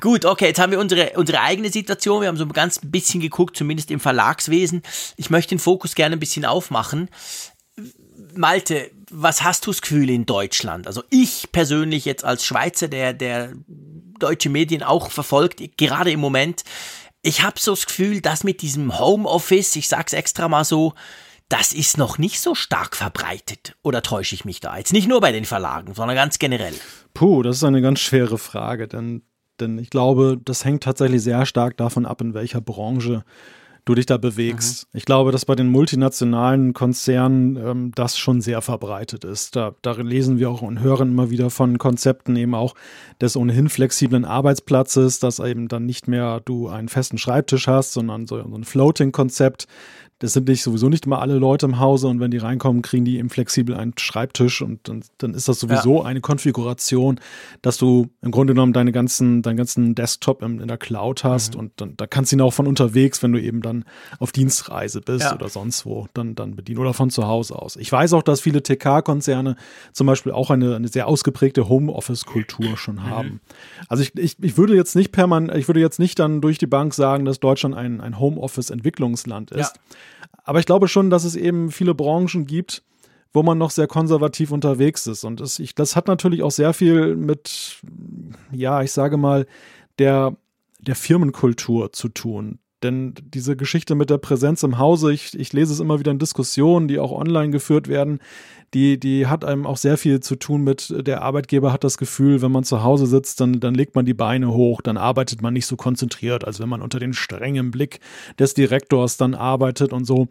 Gut, 0.00 0.24
okay, 0.24 0.46
jetzt 0.46 0.58
haben 0.58 0.72
wir 0.72 0.80
unsere, 0.80 1.12
unsere 1.16 1.40
eigene 1.40 1.70
Situation. 1.70 2.20
Wir 2.20 2.28
haben 2.28 2.36
so 2.36 2.44
ein 2.44 2.52
ganz 2.52 2.80
bisschen 2.82 3.20
geguckt, 3.20 3.56
zumindest 3.56 3.90
im 3.90 4.00
Verlagswesen. 4.00 4.82
Ich 5.16 5.30
möchte 5.30 5.54
den 5.54 5.60
Fokus 5.60 5.94
gerne 5.94 6.16
ein 6.16 6.20
bisschen 6.20 6.44
aufmachen. 6.44 7.08
Malte, 8.34 8.90
was 9.10 9.42
hast 9.42 9.66
du 9.66 9.70
das 9.70 9.82
Gefühl 9.82 10.10
in 10.10 10.26
Deutschland? 10.26 10.86
Also 10.86 11.02
ich 11.10 11.52
persönlich 11.52 12.04
jetzt 12.04 12.24
als 12.24 12.44
Schweizer, 12.44 12.88
der, 12.88 13.12
der 13.12 13.52
deutsche 14.18 14.48
Medien 14.48 14.82
auch 14.82 15.10
verfolgt, 15.10 15.62
gerade 15.76 16.10
im 16.10 16.20
Moment, 16.20 16.64
ich 17.22 17.42
habe 17.42 17.58
so 17.58 17.72
das 17.72 17.86
Gefühl, 17.86 18.20
dass 18.20 18.44
mit 18.44 18.62
diesem 18.62 18.98
Homeoffice, 18.98 19.76
ich 19.76 19.88
sag's 19.88 20.12
extra 20.12 20.48
mal 20.48 20.64
so, 20.64 20.94
das 21.48 21.72
ist 21.72 21.98
noch 21.98 22.18
nicht 22.18 22.40
so 22.40 22.54
stark 22.54 22.96
verbreitet. 22.96 23.76
Oder 23.82 24.02
täusche 24.02 24.34
ich 24.34 24.44
mich 24.44 24.60
da? 24.60 24.76
Jetzt 24.76 24.92
nicht 24.92 25.08
nur 25.08 25.20
bei 25.20 25.32
den 25.32 25.44
Verlagen, 25.44 25.94
sondern 25.94 26.16
ganz 26.16 26.38
generell. 26.38 26.74
Puh, 27.12 27.42
das 27.42 27.56
ist 27.56 27.64
eine 27.64 27.80
ganz 27.80 28.00
schwere 28.00 28.38
Frage, 28.38 28.88
denn 28.88 29.22
denn 29.60 29.78
ich 29.78 29.90
glaube, 29.90 30.38
das 30.44 30.64
hängt 30.64 30.82
tatsächlich 30.82 31.22
sehr 31.22 31.46
stark 31.46 31.76
davon 31.76 32.06
ab, 32.06 32.20
in 32.20 32.34
welcher 32.34 32.60
Branche 32.60 33.24
du 33.84 33.94
dich 33.94 34.06
da 34.06 34.16
bewegst. 34.16 34.86
Mhm. 34.92 34.98
Ich 34.98 35.04
glaube, 35.04 35.30
dass 35.30 35.44
bei 35.44 35.54
den 35.54 35.68
multinationalen 35.68 36.72
Konzernen 36.72 37.56
ähm, 37.56 37.92
das 37.94 38.16
schon 38.16 38.40
sehr 38.40 38.62
verbreitet 38.62 39.24
ist. 39.24 39.56
Da, 39.56 39.74
da 39.82 39.92
lesen 39.92 40.38
wir 40.38 40.50
auch 40.50 40.62
und 40.62 40.80
hören 40.80 41.10
immer 41.10 41.30
wieder 41.30 41.50
von 41.50 41.78
Konzepten 41.78 42.34
eben 42.36 42.54
auch 42.54 42.74
des 43.20 43.36
ohnehin 43.36 43.68
flexiblen 43.68 44.24
Arbeitsplatzes, 44.24 45.18
dass 45.18 45.38
eben 45.38 45.68
dann 45.68 45.84
nicht 45.84 46.08
mehr 46.08 46.40
du 46.44 46.68
einen 46.68 46.88
festen 46.88 47.18
Schreibtisch 47.18 47.68
hast, 47.68 47.92
sondern 47.92 48.26
so, 48.26 48.42
so 48.42 48.56
ein 48.56 48.64
Floating-Konzept, 48.64 49.66
das 50.24 50.32
sind 50.32 50.48
nicht 50.48 50.62
sowieso 50.62 50.88
nicht 50.88 51.04
immer 51.04 51.20
alle 51.20 51.34
Leute 51.34 51.66
im 51.66 51.78
Hause 51.78 52.08
und 52.08 52.18
wenn 52.18 52.30
die 52.30 52.38
reinkommen, 52.38 52.80
kriegen 52.80 53.04
die 53.04 53.18
eben 53.18 53.28
flexibel 53.28 53.76
einen 53.76 53.92
Schreibtisch 53.98 54.62
und 54.62 54.88
dann, 54.88 55.04
dann 55.18 55.34
ist 55.34 55.48
das 55.48 55.60
sowieso 55.60 55.98
ja. 55.98 56.04
eine 56.04 56.22
Konfiguration, 56.22 57.20
dass 57.60 57.76
du 57.76 58.08
im 58.22 58.30
Grunde 58.30 58.54
genommen 58.54 58.72
deine 58.72 58.90
ganzen, 58.90 59.42
deinen 59.42 59.58
ganzen 59.58 59.94
Desktop 59.94 60.42
in, 60.42 60.60
in 60.60 60.68
der 60.68 60.78
Cloud 60.78 61.24
hast 61.24 61.54
mhm. 61.54 61.60
und 61.60 61.72
dann 61.76 61.96
da 61.98 62.06
kannst 62.06 62.32
du 62.32 62.36
ihn 62.36 62.40
auch 62.40 62.52
von 62.54 62.66
unterwegs, 62.66 63.22
wenn 63.22 63.32
du 63.32 63.40
eben 63.40 63.60
dann 63.60 63.84
auf 64.18 64.32
Dienstreise 64.32 65.02
bist 65.02 65.24
ja. 65.24 65.34
oder 65.34 65.50
sonst 65.50 65.84
wo, 65.84 66.06
dann, 66.14 66.34
dann 66.34 66.56
bedienen 66.56 66.78
oder 66.78 66.94
von 66.94 67.10
zu 67.10 67.26
Hause 67.26 67.56
aus. 67.56 67.76
Ich 67.76 67.92
weiß 67.92 68.14
auch, 68.14 68.22
dass 68.22 68.40
viele 68.40 68.62
TK-Konzerne 68.62 69.56
zum 69.92 70.06
Beispiel 70.06 70.32
auch 70.32 70.50
eine, 70.50 70.74
eine 70.74 70.88
sehr 70.88 71.06
ausgeprägte 71.06 71.68
Homeoffice-Kultur 71.68 72.78
schon 72.78 72.96
mhm. 72.96 73.10
haben. 73.10 73.40
Also 73.88 74.02
ich, 74.02 74.16
ich, 74.16 74.42
ich 74.42 74.56
würde 74.56 74.74
jetzt 74.74 74.96
nicht 74.96 75.12
permanent, 75.12 75.54
ich 75.58 75.68
würde 75.68 75.80
jetzt 75.80 75.98
nicht 75.98 76.18
dann 76.18 76.40
durch 76.40 76.56
die 76.56 76.66
Bank 76.66 76.94
sagen, 76.94 77.26
dass 77.26 77.40
Deutschland 77.40 77.74
ein, 77.74 78.00
ein 78.00 78.18
Homeoffice-Entwicklungsland 78.18 79.50
ist. 79.50 79.74
Ja. 79.76 79.96
Aber 80.44 80.60
ich 80.60 80.66
glaube 80.66 80.88
schon, 80.88 81.10
dass 81.10 81.24
es 81.24 81.36
eben 81.36 81.70
viele 81.70 81.94
Branchen 81.94 82.46
gibt, 82.46 82.82
wo 83.32 83.42
man 83.42 83.58
noch 83.58 83.70
sehr 83.70 83.88
konservativ 83.88 84.52
unterwegs 84.52 85.06
ist. 85.06 85.24
Und 85.24 85.40
das, 85.40 85.58
ich, 85.58 85.74
das 85.74 85.96
hat 85.96 86.06
natürlich 86.06 86.42
auch 86.42 86.52
sehr 86.52 86.72
viel 86.72 87.16
mit, 87.16 87.80
ja, 88.52 88.82
ich 88.82 88.92
sage 88.92 89.16
mal, 89.16 89.46
der, 89.98 90.36
der 90.78 90.94
Firmenkultur 90.94 91.92
zu 91.92 92.08
tun. 92.08 92.60
Denn 92.84 93.14
diese 93.34 93.56
Geschichte 93.56 93.94
mit 93.94 94.10
der 94.10 94.18
Präsenz 94.18 94.62
im 94.62 94.78
Hause, 94.78 95.12
ich, 95.12 95.38
ich 95.38 95.52
lese 95.52 95.72
es 95.72 95.80
immer 95.80 95.98
wieder 95.98 96.12
in 96.12 96.18
Diskussionen, 96.18 96.86
die 96.86 97.00
auch 97.00 97.10
online 97.10 97.50
geführt 97.50 97.88
werden, 97.88 98.20
die, 98.74 98.98
die 98.98 99.26
hat 99.26 99.44
einem 99.44 99.66
auch 99.66 99.76
sehr 99.76 99.96
viel 99.96 100.20
zu 100.20 100.36
tun 100.36 100.62
mit, 100.62 100.92
der 101.06 101.22
Arbeitgeber 101.22 101.72
hat 101.72 101.84
das 101.84 101.96
Gefühl, 101.96 102.42
wenn 102.42 102.52
man 102.52 102.64
zu 102.64 102.82
Hause 102.82 103.06
sitzt, 103.06 103.40
dann, 103.40 103.60
dann 103.60 103.74
legt 103.74 103.94
man 103.94 104.04
die 104.04 104.14
Beine 104.14 104.52
hoch, 104.52 104.82
dann 104.82 104.96
arbeitet 104.96 105.42
man 105.42 105.54
nicht 105.54 105.66
so 105.66 105.76
konzentriert, 105.76 106.44
als 106.44 106.60
wenn 106.60 106.68
man 106.68 106.82
unter 106.82 106.98
den 106.98 107.14
strengen 107.14 107.70
Blick 107.70 108.00
des 108.38 108.54
Direktors 108.54 109.16
dann 109.16 109.34
arbeitet 109.34 109.92
und 109.92 110.04
so. 110.04 110.28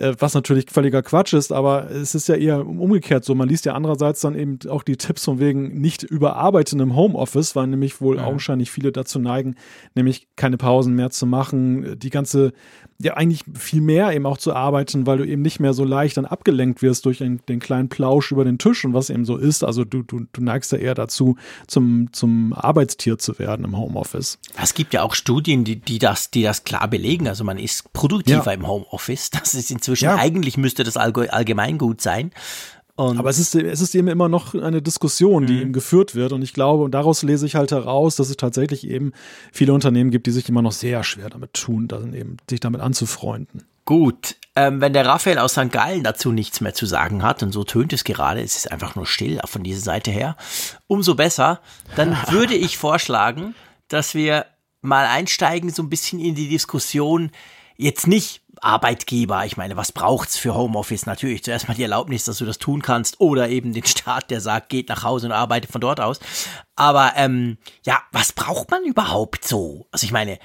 Äh, 0.00 0.14
was 0.18 0.32
natürlich 0.32 0.66
völliger 0.70 1.02
Quatsch 1.02 1.34
ist, 1.34 1.52
aber 1.52 1.90
es 1.90 2.14
ist 2.14 2.26
ja 2.26 2.34
eher 2.34 2.66
umgekehrt 2.66 3.24
so. 3.24 3.34
Man 3.34 3.48
liest 3.48 3.66
ja 3.66 3.74
andererseits 3.74 4.20
dann 4.22 4.34
eben 4.34 4.58
auch 4.68 4.82
die 4.82 4.96
Tipps 4.96 5.26
von 5.26 5.38
wegen 5.38 5.78
nicht 5.78 6.02
überarbeiten 6.02 6.80
im 6.80 6.96
Homeoffice, 6.96 7.54
weil 7.54 7.66
nämlich 7.66 8.00
wohl 8.00 8.16
ja. 8.16 8.24
augenscheinlich 8.24 8.70
viele 8.70 8.92
dazu 8.92 9.18
neigen, 9.18 9.56
nämlich 9.94 10.26
keine 10.36 10.56
Pausen 10.56 10.94
mehr 10.94 11.10
zu 11.10 11.26
machen, 11.26 11.98
die 11.98 12.08
ganze 12.08 12.52
ja 13.02 13.14
eigentlich 13.14 13.44
viel 13.58 13.80
mehr 13.80 14.12
eben 14.12 14.26
auch 14.26 14.38
zu 14.38 14.54
arbeiten, 14.54 15.06
weil 15.06 15.18
du 15.18 15.26
eben 15.26 15.42
nicht 15.42 15.58
mehr 15.58 15.72
so 15.72 15.84
leicht 15.84 16.16
dann 16.16 16.26
abgelenkt 16.26 16.82
wirst 16.82 17.06
durch 17.06 17.22
einen, 17.22 17.40
den 17.48 17.58
kleinen 17.58 17.88
Plausch 17.88 18.30
über 18.30 18.44
den 18.44 18.58
Tisch 18.58 18.84
und 18.84 18.92
was 18.92 19.08
eben 19.10 19.24
so 19.24 19.36
ist. 19.36 19.64
Also 19.64 19.84
du, 19.84 20.02
du, 20.02 20.26
du 20.32 20.42
neigst 20.42 20.70
ja 20.72 20.78
eher 20.78 20.94
dazu, 20.94 21.36
zum, 21.66 22.12
zum 22.12 22.52
Arbeitstier 22.52 23.18
zu 23.18 23.38
werden 23.38 23.64
im 23.64 23.76
Homeoffice. 23.76 24.38
Es 24.62 24.74
gibt 24.74 24.92
ja 24.92 25.02
auch 25.02 25.14
Studien, 25.14 25.64
die, 25.64 25.76
die, 25.76 25.98
das, 25.98 26.30
die 26.30 26.42
das 26.42 26.64
klar 26.64 26.88
belegen. 26.88 27.26
Also 27.26 27.42
man 27.42 27.58
ist 27.58 27.92
produktiver 27.92 28.46
ja. 28.46 28.52
im 28.52 28.66
Homeoffice. 28.66 29.30
Das 29.30 29.54
ist 29.54 29.70
inzwischen, 29.70 30.04
ja. 30.04 30.16
eigentlich 30.16 30.58
müsste 30.58 30.84
das 30.84 30.96
allgemein 30.96 31.78
gut 31.78 32.02
sein. 32.02 32.32
Und 32.96 33.18
Aber 33.18 33.30
es 33.30 33.38
ist, 33.38 33.54
es 33.54 33.80
ist 33.80 33.94
eben 33.94 34.08
immer 34.08 34.28
noch 34.28 34.54
eine 34.54 34.82
Diskussion, 34.82 35.46
die 35.46 35.54
mhm. 35.54 35.60
eben 35.60 35.72
geführt 35.72 36.14
wird. 36.14 36.32
Und 36.32 36.42
ich 36.42 36.52
glaube, 36.52 36.84
und 36.84 36.92
daraus 36.92 37.22
lese 37.22 37.46
ich 37.46 37.54
halt 37.54 37.72
heraus, 37.72 38.16
dass 38.16 38.28
es 38.28 38.36
tatsächlich 38.36 38.86
eben 38.86 39.12
viele 39.52 39.72
Unternehmen 39.72 40.10
gibt, 40.10 40.26
die 40.26 40.32
sich 40.32 40.48
immer 40.48 40.62
noch 40.62 40.72
sehr 40.72 41.02
schwer 41.04 41.30
damit 41.30 41.54
tun, 41.54 41.88
dann 41.88 42.12
eben 42.14 42.36
sich 42.48 42.60
damit 42.60 42.80
anzufreunden. 42.80 43.64
Gut, 43.84 44.36
ähm, 44.54 44.80
wenn 44.80 44.92
der 44.92 45.06
Raphael 45.06 45.38
aus 45.38 45.52
St. 45.52 45.72
Gallen 45.72 46.04
dazu 46.04 46.32
nichts 46.32 46.60
mehr 46.60 46.74
zu 46.74 46.86
sagen 46.86 47.22
hat, 47.22 47.42
und 47.42 47.52
so 47.52 47.64
tönt 47.64 47.92
es 47.92 48.04
gerade, 48.04 48.40
es 48.40 48.56
ist 48.56 48.70
einfach 48.70 48.94
nur 48.94 49.06
still 49.06 49.40
von 49.46 49.62
dieser 49.62 49.80
Seite 49.80 50.10
her, 50.10 50.36
umso 50.86 51.14
besser, 51.14 51.60
dann 51.96 52.16
würde 52.30 52.54
ich 52.54 52.76
vorschlagen, 52.76 53.54
dass 53.88 54.14
wir 54.14 54.46
mal 54.82 55.06
einsteigen, 55.06 55.70
so 55.70 55.82
ein 55.82 55.90
bisschen 55.90 56.20
in 56.20 56.34
die 56.34 56.48
Diskussion, 56.48 57.30
jetzt 57.76 58.06
nicht 58.06 58.42
Arbeitgeber, 58.62 59.44
ich 59.46 59.56
meine, 59.56 59.76
was 59.76 59.92
braucht's 59.92 60.36
für 60.36 60.54
Homeoffice? 60.54 61.06
Natürlich 61.06 61.44
zuerst 61.44 61.68
mal 61.68 61.74
die 61.74 61.82
Erlaubnis, 61.82 62.24
dass 62.24 62.38
du 62.38 62.44
das 62.44 62.58
tun 62.58 62.82
kannst 62.82 63.20
oder 63.20 63.48
eben 63.48 63.72
den 63.72 63.86
Staat, 63.86 64.30
der 64.30 64.40
sagt, 64.40 64.68
geht 64.68 64.88
nach 64.88 65.02
Hause 65.02 65.26
und 65.26 65.32
arbeitet 65.32 65.70
von 65.70 65.80
dort 65.80 66.00
aus. 66.00 66.20
Aber 66.76 67.12
ähm, 67.16 67.58
ja, 67.84 68.02
was 68.12 68.32
braucht 68.32 68.70
man 68.70 68.84
überhaupt 68.84 69.46
so? 69.46 69.86
Also 69.90 70.04
ich 70.04 70.12
meine, 70.12 70.38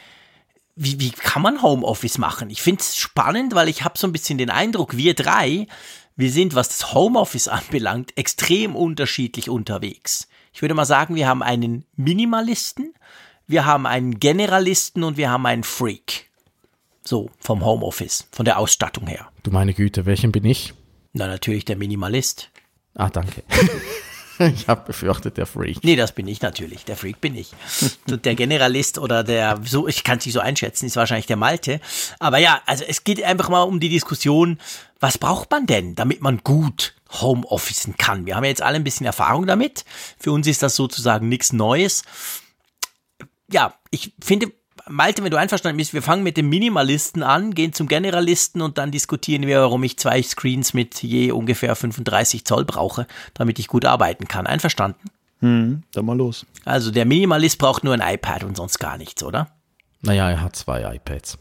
wie, 0.76 1.00
wie 1.00 1.12
kann 1.12 1.42
man 1.42 1.62
Homeoffice 1.62 2.18
machen? 2.18 2.50
Ich 2.50 2.62
finde 2.62 2.82
es 2.82 2.98
spannend, 2.98 3.56
weil 3.56 3.70
ich 3.70 3.84
habe 3.84 3.98
so 3.98 4.08
ein 4.08 4.12
bisschen 4.12 4.38
den 4.38 4.50
Eindruck, 4.50 4.98
wir 4.98 5.14
drei, 5.14 5.68
wir 6.16 6.32
sind, 6.32 6.56
was 6.56 6.70
das 6.70 6.94
Homeoffice 6.94 7.48
anbelangt, 7.50 8.18
extrem 8.18 8.76
unterschiedlich 8.76 9.50
unterwegs. 9.50 10.28
Ich 10.54 10.62
würde 10.62 10.74
mal 10.74 10.86
sagen, 10.86 11.16
wir 11.16 11.28
haben 11.28 11.44
einen 11.44 11.86
Minimalisten, 11.96 12.94
wir 13.48 13.66
haben 13.66 13.86
einen 13.86 14.20
Generalisten 14.20 15.04
und 15.04 15.18
wir 15.18 15.30
haben 15.30 15.46
einen 15.46 15.64
Freak. 15.64 16.25
So, 17.08 17.30
vom 17.40 17.64
Homeoffice, 17.64 18.28
von 18.32 18.46
der 18.46 18.58
Ausstattung 18.58 19.06
her. 19.06 19.30
Du 19.44 19.52
meine 19.52 19.76
Güte, 19.76 20.08
welchen 20.08 20.32
bin 20.32 20.44
ich? 20.44 20.74
Na, 21.14 21.28
natürlich 21.28 21.64
der 21.64 21.76
Minimalist. 21.76 22.50
Ah, 22.96 23.10
danke. 23.10 23.44
ich 24.40 24.68
habe 24.68 24.88
befürchtet, 24.88 25.38
der 25.38 25.46
Freak. 25.46 25.84
Nee, 25.84 25.96
das 25.96 26.14
bin 26.14 26.28
ich 26.28 26.42
natürlich. 26.42 26.84
Der 26.84 26.98
Freak 26.98 27.22
bin 27.22 27.36
ich. 27.36 27.52
der 28.08 28.34
Generalist 28.34 28.98
oder 28.98 29.24
der, 29.24 29.62
so, 29.64 29.88
ich 29.88 30.04
kann 30.04 30.18
es 30.18 30.26
nicht 30.26 30.34
so 30.34 30.40
einschätzen, 30.40 30.88
ist 30.88 30.96
wahrscheinlich 30.96 31.28
der 31.28 31.38
Malte. 31.38 31.80
Aber 32.18 32.40
ja, 32.40 32.60
also 32.66 32.84
es 32.88 33.04
geht 33.04 33.24
einfach 33.24 33.50
mal 33.50 33.62
um 33.62 33.80
die 33.80 33.90
Diskussion, 33.90 34.60
was 35.00 35.20
braucht 35.20 35.52
man 35.52 35.68
denn, 35.68 35.94
damit 35.94 36.22
man 36.22 36.40
gut 36.40 36.96
Homeofficen 37.22 37.98
kann? 37.98 38.26
Wir 38.26 38.36
haben 38.36 38.46
ja 38.46 38.50
jetzt 38.50 38.64
alle 38.64 38.78
ein 38.78 38.84
bisschen 38.84 39.06
Erfahrung 39.06 39.46
damit. 39.46 39.86
Für 40.18 40.32
uns 40.32 40.48
ist 40.48 40.64
das 40.64 40.76
sozusagen 40.76 41.30
nichts 41.30 41.54
Neues. 41.54 42.02
Ja, 43.52 43.76
ich 43.92 44.14
finde, 44.20 44.52
Malte, 44.88 45.24
wenn 45.24 45.32
du 45.32 45.38
einverstanden 45.38 45.78
bist, 45.78 45.94
wir 45.94 46.02
fangen 46.02 46.24
mit 46.24 46.38
dem 46.38 46.48
Minimalisten 46.50 47.24
an, 47.24 47.54
gehen 47.56 47.74
zum 47.74 47.88
Generalisten 47.88 48.62
und 48.62 48.78
dann 48.78 48.92
diskutieren 48.92 49.48
wir, 49.48 49.62
warum 49.62 49.84
ich 49.84 49.98
zwei 49.98 50.22
Screens 50.22 50.74
mit 50.74 51.02
je 51.02 51.32
ungefähr 51.32 51.76
35 51.76 52.46
Zoll 52.46 52.66
brauche, 52.66 53.08
damit 53.34 53.58
ich 53.58 53.68
gut 53.68 53.86
arbeiten 53.86 54.28
kann. 54.28 54.46
Einverstanden? 54.46 55.10
Hm, 55.40 55.84
dann 55.92 56.06
mal 56.06 56.16
los. 56.16 56.46
Also 56.66 56.92
der 56.92 57.06
Minimalist 57.06 57.58
braucht 57.58 57.84
nur 57.84 57.94
ein 57.94 58.02
iPad 58.02 58.44
und 58.44 58.56
sonst 58.56 58.80
gar 58.80 58.98
nichts, 58.98 59.24
oder? 59.24 59.50
Naja, 60.02 60.30
er 60.30 60.42
hat 60.42 60.56
zwei 60.56 60.96
iPads. 60.96 61.40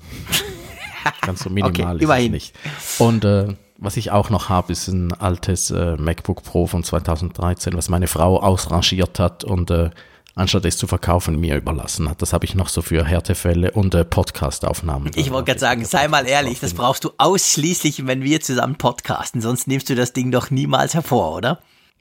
Ganz 1.20 1.40
so 1.40 1.50
minimal 1.50 1.70
okay, 1.70 1.96
ist 1.96 2.02
immerhin. 2.02 2.32
nicht. 2.32 2.54
Und 2.98 3.26
äh, 3.26 3.54
was 3.76 3.98
ich 3.98 4.10
auch 4.10 4.30
noch 4.30 4.48
habe, 4.48 4.72
ist 4.72 4.88
ein 4.88 5.12
altes 5.12 5.70
äh, 5.70 5.96
MacBook 5.96 6.42
Pro 6.42 6.66
von 6.66 6.82
2013, 6.82 7.74
was 7.74 7.90
meine 7.90 8.06
Frau 8.06 8.40
ausrangiert 8.40 9.18
hat 9.18 9.44
und 9.44 9.70
äh, 9.70 9.90
anstatt 10.34 10.64
es 10.64 10.76
zu 10.76 10.86
verkaufen, 10.86 11.38
mir 11.38 11.56
überlassen 11.56 12.08
hat. 12.08 12.22
Das 12.22 12.32
habe 12.32 12.44
ich 12.44 12.54
noch 12.54 12.68
so 12.68 12.82
für 12.82 13.04
Härtefälle 13.04 13.70
und 13.72 13.94
äh, 13.94 14.04
Podcast-Aufnahmen. 14.04 15.10
Ich 15.14 15.30
wollte 15.30 15.46
gerade 15.46 15.60
sagen, 15.60 15.84
sei 15.84 16.08
mal 16.08 16.26
ehrlich, 16.26 16.60
das 16.60 16.74
brauchst 16.74 17.04
du 17.04 17.12
ausschließlich, 17.18 18.06
wenn 18.06 18.22
wir 18.22 18.40
zusammen 18.40 18.76
podcasten, 18.76 19.40
sonst 19.40 19.68
nimmst 19.68 19.88
du 19.90 19.94
das 19.94 20.12
Ding 20.12 20.30
doch 20.30 20.50
niemals 20.50 20.94
hervor, 20.94 21.36
oder? 21.36 21.60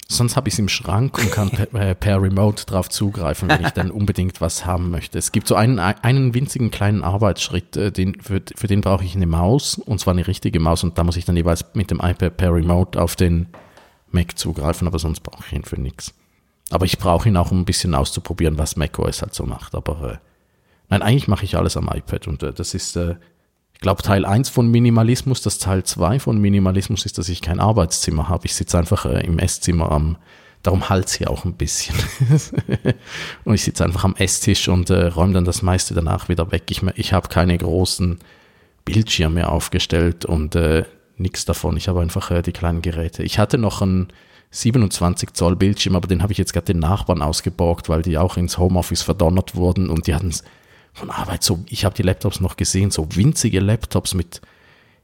Sonst 0.09 0.35
habe 0.35 0.49
ich 0.49 0.55
es 0.55 0.59
im 0.59 0.67
Schrank 0.67 1.17
und 1.17 1.31
kann 1.31 1.49
per, 1.49 1.73
äh, 1.73 1.95
per, 1.95 2.21
Remote 2.21 2.65
drauf 2.65 2.89
zugreifen, 2.89 3.47
wenn 3.47 3.63
ich 3.63 3.71
dann 3.71 3.89
unbedingt 3.91 4.41
was 4.41 4.65
haben 4.65 4.89
möchte. 4.89 5.17
Es 5.17 5.31
gibt 5.31 5.47
so 5.47 5.55
einen, 5.55 5.79
einen 5.79 6.33
winzigen 6.33 6.71
kleinen 6.71 7.03
Arbeitsschritt, 7.03 7.77
äh, 7.77 7.91
den, 7.91 8.19
für, 8.21 8.41
für 8.55 8.67
den 8.67 8.81
brauche 8.81 9.05
ich 9.05 9.15
eine 9.15 9.27
Maus, 9.27 9.75
und 9.75 9.99
zwar 9.99 10.13
eine 10.13 10.27
richtige 10.27 10.59
Maus, 10.59 10.83
und 10.83 10.97
da 10.97 11.03
muss 11.03 11.15
ich 11.15 11.25
dann 11.25 11.37
jeweils 11.37 11.65
mit 11.73 11.89
dem 11.89 11.99
iPad 11.99 12.35
per 12.35 12.53
Remote 12.53 13.01
auf 13.01 13.15
den 13.15 13.47
Mac 14.11 14.37
zugreifen, 14.37 14.87
aber 14.87 14.99
sonst 14.99 15.21
brauche 15.21 15.43
ich 15.47 15.53
ihn 15.53 15.63
für 15.63 15.79
nichts. 15.79 16.13
Aber 16.69 16.85
ich 16.85 16.97
brauche 16.97 17.29
ihn 17.29 17.37
auch, 17.37 17.51
um 17.51 17.61
ein 17.61 17.65
bisschen 17.65 17.93
auszuprobieren, 17.95 18.57
was 18.57 18.75
macOS 18.75 19.21
halt 19.21 19.33
so 19.33 19.45
macht. 19.45 19.75
Aber 19.75 20.13
äh, 20.13 20.17
nein, 20.89 21.01
eigentlich 21.01 21.27
mache 21.27 21.45
ich 21.45 21.57
alles 21.57 21.77
am 21.77 21.89
iPad 21.93 22.27
und 22.27 22.43
äh, 22.43 22.53
das 22.53 22.73
ist, 22.73 22.95
äh, 22.95 23.15
ich 23.73 23.79
glaube, 23.79 24.01
Teil 24.01 24.25
1 24.25 24.49
von 24.49 24.69
Minimalismus. 24.69 25.41
Das 25.41 25.57
Teil 25.57 25.83
2 25.83 26.19
von 26.19 26.39
Minimalismus 26.39 27.05
ist, 27.05 27.17
dass 27.17 27.29
ich 27.29 27.41
kein 27.41 27.59
Arbeitszimmer 27.59 28.29
habe. 28.29 28.45
Ich 28.45 28.55
sitze 28.55 28.77
einfach 28.77 29.05
äh, 29.05 29.25
im 29.25 29.39
Esszimmer 29.39 29.91
am, 29.91 30.17
darum 30.63 30.89
halt 30.89 31.09
hier 31.09 31.29
auch 31.29 31.43
ein 31.45 31.53
bisschen. 31.53 31.95
und 33.43 33.53
ich 33.53 33.63
sitze 33.63 33.83
einfach 33.83 34.05
am 34.05 34.15
Esstisch 34.15 34.69
und 34.69 34.89
äh, 34.89 35.07
räume 35.07 35.33
dann 35.33 35.45
das 35.45 35.61
meiste 35.61 35.93
danach 35.93 36.29
wieder 36.29 36.51
weg. 36.51 36.63
Ich, 36.69 36.81
ich 36.95 37.13
habe 37.13 37.27
keine 37.27 37.57
großen 37.57 38.19
Bildschirme 38.85 39.49
aufgestellt 39.49 40.25
und 40.25 40.55
äh, 40.55 40.85
nichts 41.17 41.45
davon. 41.45 41.77
Ich 41.77 41.87
habe 41.87 42.01
einfach 42.01 42.31
äh, 42.31 42.41
die 42.41 42.51
kleinen 42.51 42.81
Geräte. 42.81 43.23
Ich 43.23 43.39
hatte 43.39 43.57
noch 43.57 43.81
ein 43.81 44.07
27 44.53 45.33
Zoll 45.33 45.55
Bildschirm, 45.55 45.95
aber 45.95 46.07
den 46.07 46.21
habe 46.21 46.31
ich 46.31 46.37
jetzt 46.37 46.53
gerade 46.53 46.67
den 46.67 46.79
Nachbarn 46.79 47.21
ausgeborgt, 47.21 47.89
weil 47.89 48.03
die 48.03 48.17
auch 48.17 48.37
ins 48.37 48.57
Homeoffice 48.57 49.01
verdonnert 49.01 49.55
wurden 49.55 49.89
und 49.89 50.07
die 50.07 50.13
hatten 50.13 50.33
von 50.93 51.09
Arbeit 51.09 51.43
so, 51.43 51.63
ich 51.67 51.85
habe 51.85 51.95
die 51.95 52.03
Laptops 52.03 52.39
noch 52.39 52.55
gesehen, 52.55 52.91
so 52.91 53.07
winzige 53.15 53.59
Laptops 53.59 54.13
mit 54.13 54.41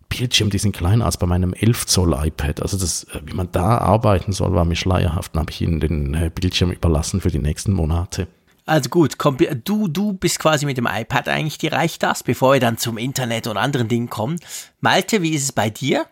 Bildschirm, 0.08 0.52
die 0.52 0.60
sind 0.60 0.76
kleiner 0.76 1.06
als 1.06 1.18
bei 1.18 1.26
meinem 1.26 1.54
11 1.54 1.88
Zoll 1.88 2.14
iPad. 2.14 2.62
Also 2.62 2.78
das, 2.78 3.06
äh, 3.06 3.22
wie 3.26 3.34
man 3.34 3.52
da 3.52 3.78
arbeiten 3.78 4.34
soll, 4.34 4.54
war 4.54 4.66
mir 4.66 4.76
schleierhaft. 4.76 5.36
Dann 5.36 5.42
habe 5.42 5.52
ich 5.52 5.62
ihnen 5.62 5.80
den 5.80 6.14
äh, 6.14 6.32
Bildschirm 6.34 6.72
überlassen 6.72 7.22
für 7.22 7.30
die 7.30 7.40
nächsten 7.40 7.74
Monate. 7.74 8.28
Also 8.66 8.90
gut, 8.90 9.18
du, 9.64 9.88
du 9.88 10.14
bist 10.14 10.40
quasi 10.40 10.68
mit 10.68 10.78
dem 10.78 10.88
iPad 10.88 11.28
eigentlich 11.28 11.58
die 11.58 11.72
das, 12.00 12.22
bevor 12.22 12.54
wir 12.54 12.60
dann 12.60 12.78
zum 12.78 13.00
Internet 13.00 13.48
und 13.48 13.58
anderen 13.58 13.88
Dingen 13.88 14.10
kommen. 14.12 14.40
Malte, 14.80 15.24
wie 15.24 15.32
ist 15.32 15.44
es 15.44 15.52
bei 15.52 15.72
dir? 15.72 16.06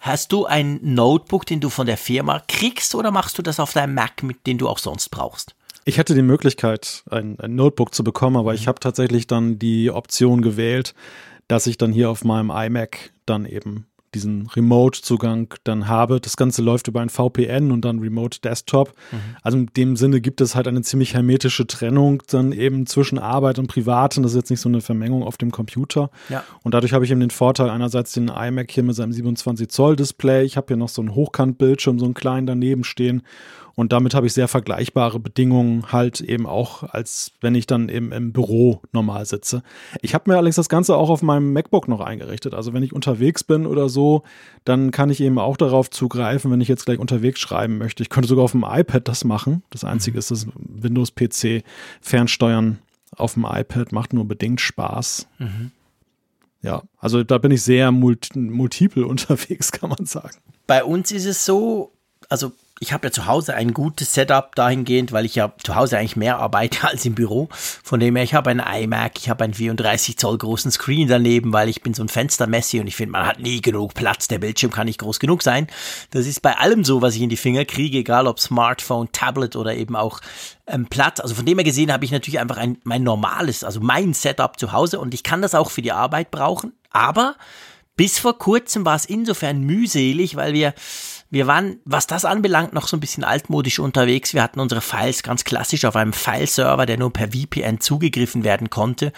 Hast 0.00 0.32
du 0.32 0.46
ein 0.46 0.80
Notebook, 0.82 1.44
den 1.44 1.60
du 1.60 1.68
von 1.68 1.86
der 1.86 1.98
Firma 1.98 2.42
kriegst 2.48 2.94
oder 2.94 3.10
machst 3.10 3.36
du 3.36 3.42
das 3.42 3.60
auf 3.60 3.74
deinem 3.74 3.94
Mac, 3.94 4.22
mit 4.22 4.46
den 4.46 4.56
du 4.56 4.66
auch 4.66 4.78
sonst 4.78 5.10
brauchst? 5.10 5.54
Ich 5.84 5.98
hatte 5.98 6.14
die 6.14 6.22
Möglichkeit, 6.22 7.04
ein, 7.10 7.38
ein 7.38 7.54
Notebook 7.54 7.94
zu 7.94 8.02
bekommen, 8.02 8.36
aber 8.36 8.54
ich 8.54 8.66
habe 8.66 8.80
tatsächlich 8.80 9.26
dann 9.26 9.58
die 9.58 9.90
Option 9.90 10.40
gewählt, 10.40 10.94
dass 11.48 11.66
ich 11.66 11.76
dann 11.76 11.92
hier 11.92 12.08
auf 12.08 12.24
meinem 12.24 12.50
iMac 12.50 13.12
dann 13.26 13.44
eben 13.44 13.86
diesen 14.14 14.46
Remote-Zugang 14.48 15.54
dann 15.64 15.88
habe. 15.88 16.20
Das 16.20 16.36
Ganze 16.36 16.62
läuft 16.62 16.88
über 16.88 17.00
ein 17.00 17.08
VPN 17.08 17.70
und 17.70 17.84
dann 17.84 17.98
Remote 18.00 18.40
Desktop. 18.40 18.92
Mhm. 19.12 19.16
Also 19.42 19.58
in 19.58 19.66
dem 19.76 19.96
Sinne 19.96 20.20
gibt 20.20 20.40
es 20.40 20.54
halt 20.54 20.68
eine 20.68 20.82
ziemlich 20.82 21.14
hermetische 21.14 21.66
Trennung 21.66 22.22
dann 22.28 22.52
eben 22.52 22.86
zwischen 22.86 23.18
Arbeit 23.18 23.58
und 23.58 23.68
Privaten. 23.68 24.22
Das 24.22 24.32
ist 24.32 24.36
jetzt 24.36 24.50
nicht 24.50 24.60
so 24.60 24.68
eine 24.68 24.80
Vermengung 24.80 25.22
auf 25.22 25.36
dem 25.36 25.50
Computer. 25.50 26.10
Ja. 26.28 26.44
Und 26.62 26.74
dadurch 26.74 26.92
habe 26.92 27.04
ich 27.04 27.10
eben 27.10 27.20
den 27.20 27.30
Vorteil, 27.30 27.70
einerseits 27.70 28.12
den 28.12 28.28
iMac 28.28 28.70
hier 28.70 28.82
mit 28.82 28.96
seinem 28.96 29.12
27 29.12 29.68
Zoll 29.68 29.96
Display. 29.96 30.44
Ich 30.44 30.56
habe 30.56 30.68
hier 30.68 30.76
noch 30.76 30.88
so 30.88 31.02
einen 31.02 31.14
Hochkantbildschirm, 31.14 31.98
so 31.98 32.04
einen 32.04 32.14
kleinen 32.14 32.46
daneben 32.46 32.84
stehen. 32.84 33.22
Und 33.80 33.94
damit 33.94 34.12
habe 34.12 34.26
ich 34.26 34.34
sehr 34.34 34.46
vergleichbare 34.46 35.18
Bedingungen 35.18 35.90
halt 35.90 36.20
eben 36.20 36.46
auch, 36.46 36.82
als 36.82 37.32
wenn 37.40 37.54
ich 37.54 37.66
dann 37.66 37.88
eben 37.88 38.12
im 38.12 38.30
Büro 38.30 38.82
normal 38.92 39.24
sitze. 39.24 39.62
Ich 40.02 40.12
habe 40.12 40.30
mir 40.30 40.36
allerdings 40.36 40.56
das 40.56 40.68
Ganze 40.68 40.98
auch 40.98 41.08
auf 41.08 41.22
meinem 41.22 41.54
MacBook 41.54 41.88
noch 41.88 42.00
eingerichtet. 42.00 42.52
Also 42.52 42.74
wenn 42.74 42.82
ich 42.82 42.92
unterwegs 42.92 43.42
bin 43.42 43.64
oder 43.64 43.88
so, 43.88 44.22
dann 44.66 44.90
kann 44.90 45.08
ich 45.08 45.22
eben 45.22 45.38
auch 45.38 45.56
darauf 45.56 45.88
zugreifen, 45.88 46.50
wenn 46.50 46.60
ich 46.60 46.68
jetzt 46.68 46.84
gleich 46.84 46.98
unterwegs 46.98 47.40
schreiben 47.40 47.78
möchte. 47.78 48.02
Ich 48.02 48.10
könnte 48.10 48.28
sogar 48.28 48.44
auf 48.44 48.52
dem 48.52 48.66
iPad 48.68 49.08
das 49.08 49.24
machen. 49.24 49.62
Das 49.70 49.82
Einzige 49.82 50.16
mhm. 50.16 50.18
ist, 50.18 50.30
das 50.30 50.46
Windows-PC 50.56 51.64
fernsteuern 52.02 52.80
auf 53.16 53.32
dem 53.32 53.46
iPad 53.48 53.92
macht 53.92 54.12
nur 54.12 54.28
bedingt 54.28 54.60
Spaß. 54.60 55.26
Mhm. 55.38 55.70
Ja, 56.60 56.82
also 56.98 57.24
da 57.24 57.38
bin 57.38 57.50
ich 57.50 57.62
sehr 57.62 57.92
multi 57.92 58.38
multiple 58.38 59.06
unterwegs, 59.06 59.72
kann 59.72 59.88
man 59.88 60.04
sagen. 60.04 60.36
Bei 60.66 60.84
uns 60.84 61.12
ist 61.12 61.24
es 61.24 61.46
so, 61.46 61.92
also 62.28 62.52
ich 62.82 62.94
habe 62.94 63.08
ja 63.08 63.12
zu 63.12 63.26
Hause 63.26 63.54
ein 63.54 63.74
gutes 63.74 64.14
Setup 64.14 64.54
dahingehend, 64.54 65.12
weil 65.12 65.26
ich 65.26 65.34
ja 65.34 65.52
zu 65.62 65.74
Hause 65.74 65.98
eigentlich 65.98 66.16
mehr 66.16 66.38
arbeite 66.38 66.88
als 66.88 67.04
im 67.04 67.14
Büro. 67.14 67.50
Von 67.52 68.00
dem 68.00 68.16
her, 68.16 68.24
ich 68.24 68.32
habe 68.32 68.48
ein 68.48 68.58
iMac, 68.58 69.18
ich 69.18 69.28
habe 69.28 69.44
einen 69.44 69.52
34 69.52 70.16
Zoll 70.16 70.38
großen 70.38 70.70
Screen 70.70 71.06
daneben, 71.06 71.52
weil 71.52 71.68
ich 71.68 71.82
bin 71.82 71.92
so 71.92 72.02
ein 72.02 72.08
Fenstermessi 72.08 72.80
und 72.80 72.86
ich 72.86 72.96
finde, 72.96 73.12
man 73.12 73.26
hat 73.26 73.38
nie 73.38 73.60
genug 73.60 73.92
Platz. 73.92 74.28
Der 74.28 74.38
Bildschirm 74.38 74.70
kann 74.70 74.86
nicht 74.86 74.98
groß 74.98 75.20
genug 75.20 75.42
sein. 75.42 75.66
Das 76.10 76.26
ist 76.26 76.40
bei 76.40 76.56
allem 76.56 76.82
so, 76.82 77.02
was 77.02 77.14
ich 77.16 77.20
in 77.20 77.28
die 77.28 77.36
Finger 77.36 77.66
kriege, 77.66 77.98
egal 77.98 78.26
ob 78.26 78.40
Smartphone, 78.40 79.12
Tablet 79.12 79.56
oder 79.56 79.74
eben 79.74 79.94
auch 79.94 80.20
ähm, 80.66 80.86
Platz. 80.86 81.20
Also 81.20 81.34
von 81.34 81.44
dem 81.44 81.58
her 81.58 81.64
gesehen 81.64 81.92
habe 81.92 82.06
ich 82.06 82.12
natürlich 82.12 82.40
einfach 82.40 82.56
ein, 82.56 82.78
mein 82.84 83.02
normales, 83.02 83.62
also 83.62 83.80
mein 83.80 84.14
Setup 84.14 84.58
zu 84.58 84.72
Hause 84.72 85.00
und 85.00 85.12
ich 85.12 85.22
kann 85.22 85.42
das 85.42 85.54
auch 85.54 85.70
für 85.70 85.82
die 85.82 85.92
Arbeit 85.92 86.30
brauchen. 86.30 86.72
Aber 86.88 87.36
bis 87.94 88.18
vor 88.18 88.38
kurzem 88.38 88.86
war 88.86 88.96
es 88.96 89.04
insofern 89.04 89.60
mühselig, 89.60 90.34
weil 90.34 90.54
wir 90.54 90.72
wir 91.30 91.46
waren, 91.46 91.78
was 91.84 92.08
das 92.08 92.24
anbelangt, 92.24 92.72
noch 92.72 92.88
so 92.88 92.96
ein 92.96 93.00
bisschen 93.00 93.22
altmodisch 93.22 93.78
unterwegs. 93.78 94.34
Wir 94.34 94.42
hatten 94.42 94.58
unsere 94.58 94.80
Files 94.80 95.22
ganz 95.22 95.44
klassisch 95.44 95.84
auf 95.84 95.94
einem 95.94 96.12
Fileserver, 96.12 96.86
der 96.86 96.98
nur 96.98 97.12
per 97.12 97.28
VPN 97.28 97.80
zugegriffen 97.80 98.42
werden 98.42 98.68
konnte. 98.68 99.12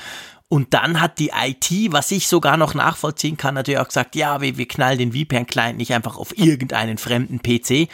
Und 0.48 0.75
dann 0.75 1.01
hat 1.01 1.18
die 1.18 1.31
IT, 1.31 1.92
was 1.92 2.11
ich 2.11 2.29
sogar 2.29 2.59
noch 2.59 2.75
nachvollziehen 2.75 3.38
kann, 3.38 3.55
natürlich 3.55 3.81
auch 3.81 3.88
gesagt, 3.88 4.14
ja, 4.14 4.42
wir, 4.42 4.59
wir 4.59 4.68
knallen 4.68 4.98
den 4.98 5.12
VPN-Client 5.12 5.79
nicht 5.79 5.94
einfach 5.94 6.18
auf 6.18 6.37
irgendeinen 6.37 6.98
fremden 6.98 7.40
PC, 7.40 7.88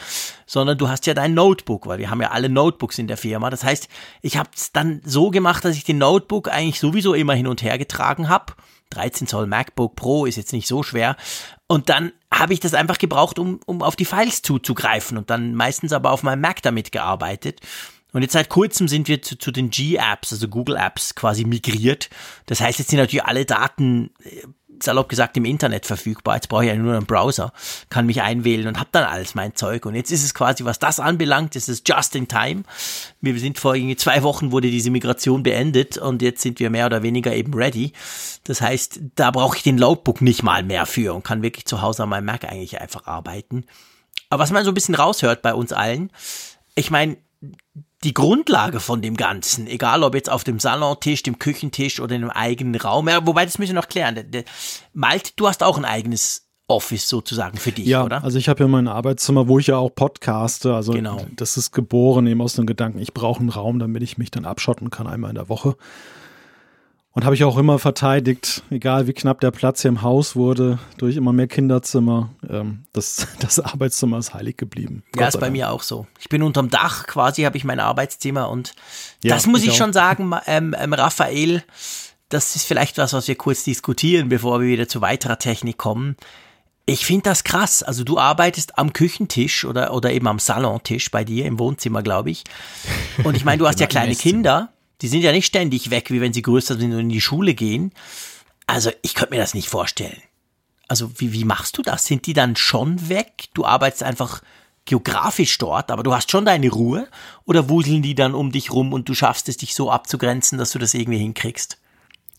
sondern 0.44 0.76
du 0.76 0.88
hast 0.88 1.06
ja 1.06 1.14
dein 1.14 1.34
Notebook, 1.34 1.86
weil 1.86 2.00
wir 2.00 2.10
haben 2.10 2.20
ja 2.20 2.32
alle 2.32 2.48
Notebooks 2.48 2.98
in 2.98 3.06
der 3.06 3.16
Firma. 3.16 3.48
Das 3.50 3.62
heißt, 3.62 3.88
ich 4.22 4.36
habe 4.36 4.50
es 4.56 4.72
dann 4.72 5.00
so 5.04 5.30
gemacht, 5.30 5.64
dass 5.64 5.76
ich 5.76 5.84
den 5.84 5.98
Notebook 5.98 6.48
eigentlich 6.48 6.80
sowieso 6.80 7.14
immer 7.14 7.34
hin 7.34 7.46
und 7.46 7.62
her 7.62 7.78
getragen 7.78 8.28
habe 8.28 8.54
13 8.90 9.26
Zoll 9.26 9.46
MacBook 9.46 9.96
Pro 9.96 10.26
ist 10.26 10.36
jetzt 10.36 10.52
nicht 10.52 10.66
so 10.66 10.82
schwer. 10.82 11.16
Und 11.66 11.88
dann 11.88 12.12
habe 12.38 12.52
ich 12.52 12.60
das 12.60 12.74
einfach 12.74 12.98
gebraucht, 12.98 13.38
um, 13.38 13.60
um 13.66 13.82
auf 13.82 13.96
die 13.96 14.04
Files 14.04 14.42
zuzugreifen 14.42 15.18
und 15.18 15.30
dann 15.30 15.54
meistens 15.54 15.92
aber 15.92 16.12
auf 16.12 16.22
meinem 16.22 16.40
Mac 16.40 16.62
damit 16.62 16.92
gearbeitet. 16.92 17.60
Und 18.12 18.22
jetzt 18.22 18.32
seit 18.32 18.48
kurzem 18.48 18.88
sind 18.88 19.08
wir 19.08 19.20
zu, 19.20 19.36
zu 19.36 19.50
den 19.50 19.70
G-Apps, 19.70 20.32
also 20.32 20.48
Google 20.48 20.76
Apps 20.76 21.14
quasi 21.14 21.44
migriert. 21.44 22.08
Das 22.46 22.60
heißt, 22.60 22.78
jetzt 22.78 22.90
sind 22.90 22.98
natürlich 22.98 23.24
alle 23.24 23.44
Daten 23.44 24.10
äh, 24.24 24.42
salopp 24.82 25.08
gesagt 25.08 25.36
im 25.36 25.44
Internet 25.44 25.86
verfügbar. 25.86 26.36
Jetzt 26.36 26.48
brauche 26.48 26.64
ich 26.64 26.70
ja 26.70 26.76
nur 26.76 26.94
einen 26.94 27.06
Browser, 27.06 27.52
kann 27.90 28.06
mich 28.06 28.22
einwählen 28.22 28.66
und 28.66 28.78
habe 28.78 28.90
dann 28.92 29.04
alles 29.04 29.34
mein 29.34 29.54
Zeug. 29.54 29.86
Und 29.86 29.94
jetzt 29.94 30.10
ist 30.10 30.24
es 30.24 30.34
quasi, 30.34 30.64
was 30.64 30.78
das 30.78 31.00
anbelangt, 31.00 31.56
ist 31.56 31.68
es 31.68 31.82
just 31.86 32.14
in 32.14 32.28
time. 32.28 32.62
Wir 33.20 33.38
sind 33.38 33.58
vor 33.58 33.74
zwei 33.96 34.22
Wochen 34.22 34.52
wurde 34.52 34.70
diese 34.70 34.90
Migration 34.90 35.42
beendet 35.42 35.98
und 35.98 36.22
jetzt 36.22 36.42
sind 36.42 36.60
wir 36.60 36.70
mehr 36.70 36.86
oder 36.86 37.02
weniger 37.02 37.34
eben 37.34 37.54
ready. 37.54 37.92
Das 38.44 38.60
heißt, 38.60 39.00
da 39.14 39.30
brauche 39.30 39.56
ich 39.56 39.62
den 39.62 39.76
Notebook 39.76 40.20
nicht 40.20 40.42
mal 40.42 40.62
mehr 40.62 40.86
für 40.86 41.14
und 41.14 41.24
kann 41.24 41.42
wirklich 41.42 41.66
zu 41.66 41.82
Hause 41.82 42.04
an 42.04 42.08
meinem 42.08 42.26
Mac 42.26 42.44
eigentlich 42.44 42.80
einfach 42.80 43.06
arbeiten. 43.06 43.64
Aber 44.30 44.42
was 44.42 44.50
man 44.50 44.64
so 44.64 44.70
ein 44.70 44.74
bisschen 44.74 44.94
raushört 44.94 45.42
bei 45.42 45.54
uns 45.54 45.72
allen, 45.72 46.10
ich 46.74 46.90
meine, 46.90 47.16
die 48.04 48.14
Grundlage 48.14 48.80
von 48.80 49.02
dem 49.02 49.16
Ganzen, 49.16 49.66
egal 49.66 50.02
ob 50.04 50.14
jetzt 50.14 50.30
auf 50.30 50.44
dem 50.44 50.60
Salontisch, 50.60 51.22
dem 51.24 51.38
Küchentisch 51.38 52.00
oder 52.00 52.14
in 52.14 52.22
einem 52.22 52.30
eigenen 52.30 52.80
Raum, 52.80 53.08
ja, 53.08 53.26
wobei 53.26 53.44
das 53.44 53.58
müssen 53.58 53.74
wir 53.74 53.80
noch 53.80 53.88
klären. 53.88 54.16
Malt, 54.92 55.38
du 55.38 55.48
hast 55.48 55.62
auch 55.62 55.76
ein 55.76 55.84
eigenes 55.84 56.48
Office 56.68 57.08
sozusagen 57.08 57.56
für 57.56 57.72
dich, 57.72 57.86
ja, 57.86 58.04
oder? 58.04 58.22
Also 58.22 58.38
ich 58.38 58.48
habe 58.48 58.62
ja 58.62 58.68
mein 58.68 58.88
Arbeitszimmer, 58.88 59.48
wo 59.48 59.58
ich 59.58 59.68
ja 59.68 59.78
auch 59.78 59.88
podcaste. 59.88 60.74
Also 60.74 60.92
genau. 60.92 61.26
das 61.34 61.56
ist 61.56 61.72
geboren 61.72 62.26
eben 62.26 62.42
aus 62.42 62.54
dem 62.54 62.66
Gedanken, 62.66 62.98
ich 62.98 63.14
brauche 63.14 63.40
einen 63.40 63.48
Raum, 63.48 63.78
damit 63.78 64.02
ich 64.02 64.18
mich 64.18 64.30
dann 64.30 64.44
abschotten 64.44 64.90
kann 64.90 65.06
einmal 65.06 65.30
in 65.30 65.36
der 65.36 65.48
Woche. 65.48 65.76
Und 67.18 67.24
habe 67.24 67.34
ich 67.34 67.42
auch 67.42 67.58
immer 67.58 67.80
verteidigt, 67.80 68.62
egal 68.70 69.08
wie 69.08 69.12
knapp 69.12 69.40
der 69.40 69.50
Platz 69.50 69.82
hier 69.82 69.88
im 69.88 70.02
Haus 70.02 70.36
wurde, 70.36 70.78
durch 70.98 71.16
immer 71.16 71.32
mehr 71.32 71.48
Kinderzimmer. 71.48 72.30
Ähm, 72.48 72.84
das, 72.92 73.26
das 73.40 73.58
Arbeitszimmer 73.58 74.18
ist 74.18 74.34
heilig 74.34 74.56
geblieben. 74.56 75.02
Ja, 75.16 75.22
Gott 75.22 75.28
ist 75.30 75.34
bei 75.34 75.46
Dank. 75.46 75.54
mir 75.54 75.70
auch 75.72 75.82
so. 75.82 76.06
Ich 76.20 76.28
bin 76.28 76.44
unterm 76.44 76.70
Dach 76.70 77.08
quasi, 77.08 77.42
habe 77.42 77.56
ich 77.56 77.64
mein 77.64 77.80
Arbeitszimmer 77.80 78.48
und 78.48 78.72
ja, 79.24 79.34
das 79.34 79.48
muss 79.48 79.62
ich, 79.62 79.70
ich 79.70 79.76
schon 79.76 79.92
sagen, 79.92 80.32
ähm, 80.46 80.76
ähm, 80.78 80.92
Raphael, 80.92 81.64
das 82.28 82.54
ist 82.54 82.66
vielleicht 82.66 82.98
was, 82.98 83.12
was 83.12 83.26
wir 83.26 83.34
kurz 83.34 83.64
diskutieren, 83.64 84.28
bevor 84.28 84.60
wir 84.60 84.68
wieder 84.68 84.86
zu 84.86 85.00
weiterer 85.00 85.40
Technik 85.40 85.76
kommen. 85.76 86.14
Ich 86.86 87.04
finde 87.04 87.24
das 87.24 87.42
krass. 87.42 87.82
Also 87.82 88.04
du 88.04 88.20
arbeitest 88.20 88.78
am 88.78 88.92
Küchentisch 88.92 89.64
oder, 89.64 89.92
oder 89.92 90.12
eben 90.12 90.28
am 90.28 90.38
Salontisch 90.38 91.10
bei 91.10 91.24
dir 91.24 91.46
im 91.46 91.58
Wohnzimmer, 91.58 92.04
glaube 92.04 92.30
ich. 92.30 92.44
Und 93.24 93.36
ich 93.36 93.44
meine, 93.44 93.58
du 93.58 93.66
hast 93.66 93.80
ja 93.80 93.88
kleine 93.88 94.14
Kinder. 94.14 94.70
Die 95.00 95.08
sind 95.08 95.22
ja 95.22 95.32
nicht 95.32 95.46
ständig 95.46 95.90
weg, 95.90 96.10
wie 96.10 96.20
wenn 96.20 96.32
sie 96.32 96.42
größer 96.42 96.78
sind 96.78 96.92
und 96.92 97.00
in 97.00 97.08
die 97.08 97.20
Schule 97.20 97.54
gehen. 97.54 97.92
Also 98.66 98.90
ich 99.02 99.14
könnte 99.14 99.34
mir 99.34 99.40
das 99.40 99.54
nicht 99.54 99.68
vorstellen. 99.68 100.20
Also 100.88 101.10
wie, 101.18 101.32
wie 101.32 101.44
machst 101.44 101.78
du 101.78 101.82
das? 101.82 102.06
Sind 102.06 102.26
die 102.26 102.32
dann 102.32 102.56
schon 102.56 103.08
weg? 103.08 103.44
Du 103.54 103.64
arbeitest 103.64 104.02
einfach 104.02 104.42
geografisch 104.86 105.58
dort, 105.58 105.90
aber 105.90 106.02
du 106.02 106.14
hast 106.14 106.30
schon 106.30 106.46
deine 106.46 106.70
Ruhe? 106.70 107.08
Oder 107.44 107.68
wuseln 107.68 108.02
die 108.02 108.14
dann 108.14 108.34
um 108.34 108.50
dich 108.50 108.72
rum 108.72 108.92
und 108.92 109.08
du 109.08 109.14
schaffst 109.14 109.48
es, 109.48 109.58
dich 109.58 109.74
so 109.74 109.90
abzugrenzen, 109.90 110.58
dass 110.58 110.72
du 110.72 110.78
das 110.78 110.94
irgendwie 110.94 111.18
hinkriegst? 111.18 111.78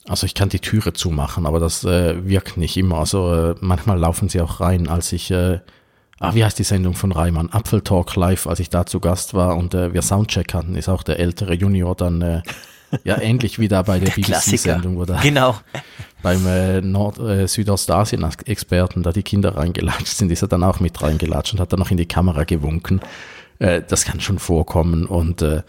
Also 0.08 0.26
ich 0.26 0.34
kann 0.34 0.50
die 0.50 0.60
Türe 0.60 0.94
zumachen, 0.94 1.46
aber 1.46 1.60
das 1.60 1.84
äh, 1.84 2.28
wirkt 2.28 2.58
nicht 2.58 2.76
immer. 2.78 2.98
Also 2.98 3.34
äh, 3.34 3.56
manchmal 3.62 4.00
laufen 4.00 4.30
sie 4.30 4.42
auch 4.42 4.60
rein, 4.60 4.88
als 4.88 5.12
ich 5.12 5.30
äh, 5.30 5.60
ah, 6.20 6.36
wie 6.36 6.44
heißt 6.44 6.60
die 6.60 6.64
Sendung 6.64 6.94
von 6.94 7.12
Reimann? 7.12 7.50
Apfel 7.52 7.82
Talk 7.82 8.16
Live, 8.16 8.48
als 8.48 8.60
ich 8.60 8.70
da 8.70 8.86
zu 8.86 9.00
Gast 9.00 9.34
war 9.34 9.58
und 9.58 9.74
äh, 9.74 9.94
wir 9.94 10.02
Soundcheck 10.02 10.54
hatten, 10.54 10.76
ist 10.76 10.90
auch 10.90 11.04
der 11.04 11.20
ältere 11.20 11.54
Junior 11.54 11.96
dann 11.96 12.22
äh, 12.22 12.42
ja 13.04 13.20
ähnlich 13.20 13.60
wie 13.60 13.68
da 13.68 13.82
bei 13.82 14.00
der, 14.00 14.10
der 14.10 14.16
BBC-Sendung, 14.16 14.98
wo 14.98 15.06
da 15.06 15.20
genau. 15.22 15.56
beim 16.22 16.46
äh, 16.46 16.82
Nord 16.82 17.20
äh, 17.20 17.48
Südostasien-Experten 17.48 19.04
da 19.04 19.12
die 19.12 19.24
Kinder 19.24 19.56
reingelatscht 19.56 20.18
sind, 20.18 20.32
ist 20.32 20.42
er 20.42 20.48
dann 20.48 20.64
auch 20.64 20.80
mit 20.80 21.02
reingelatscht 21.02 21.54
und 21.54 21.60
hat 21.60 21.72
dann 21.72 21.80
noch 21.80 21.92
in 21.92 21.98
die 21.98 22.08
Kamera 22.08 22.44
gewunken. 22.44 23.02
Äh, 23.60 23.82
das 23.88 24.06
kann 24.06 24.20
schon 24.20 24.40
vorkommen 24.40 25.06
und 25.06 25.42
äh, 25.42 25.64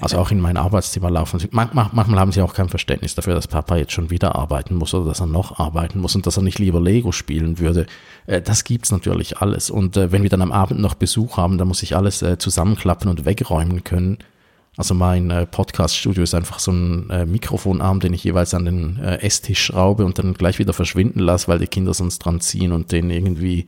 also 0.00 0.18
auch 0.18 0.30
in 0.30 0.40
mein 0.40 0.56
Arbeitszimmer 0.56 1.10
laufen 1.10 1.38
sie. 1.38 1.48
Manchmal, 1.50 1.90
manchmal 1.92 2.20
haben 2.20 2.32
sie 2.32 2.42
auch 2.42 2.54
kein 2.54 2.68
Verständnis 2.68 3.14
dafür, 3.14 3.34
dass 3.34 3.48
Papa 3.48 3.76
jetzt 3.76 3.92
schon 3.92 4.10
wieder 4.10 4.36
arbeiten 4.36 4.74
muss 4.74 4.94
oder 4.94 5.06
dass 5.06 5.20
er 5.20 5.26
noch 5.26 5.58
arbeiten 5.58 6.00
muss 6.00 6.14
und 6.14 6.26
dass 6.26 6.36
er 6.36 6.42
nicht 6.42 6.58
lieber 6.58 6.80
Lego 6.80 7.12
spielen 7.12 7.58
würde. 7.58 7.86
Äh, 8.26 8.40
das 8.40 8.64
gibt's 8.64 8.90
natürlich 8.90 9.38
alles. 9.38 9.70
Und 9.70 9.96
äh, 9.96 10.12
wenn 10.12 10.22
wir 10.22 10.30
dann 10.30 10.42
am 10.42 10.52
Abend 10.52 10.80
noch 10.80 10.94
Besuch 10.94 11.36
haben, 11.36 11.58
dann 11.58 11.68
muss 11.68 11.82
ich 11.82 11.96
alles 11.96 12.22
äh, 12.22 12.38
zusammenklappen 12.38 13.10
und 13.10 13.24
wegräumen 13.24 13.84
können. 13.84 14.18
Also 14.76 14.94
mein 14.94 15.46
Podcast-Studio 15.50 16.22
ist 16.22 16.32
einfach 16.32 16.58
so 16.58 16.70
ein 16.70 17.30
Mikrofonarm, 17.30 18.00
den 18.00 18.14
ich 18.14 18.24
jeweils 18.24 18.54
an 18.54 18.64
den 18.64 18.98
Esstisch 18.98 19.62
schraube 19.62 20.06
und 20.06 20.18
dann 20.18 20.32
gleich 20.32 20.58
wieder 20.58 20.72
verschwinden 20.72 21.18
lasse, 21.18 21.48
weil 21.48 21.58
die 21.58 21.66
Kinder 21.66 21.92
sonst 21.92 22.20
dran 22.20 22.40
ziehen 22.40 22.72
und 22.72 22.90
den 22.92 23.10
irgendwie 23.10 23.66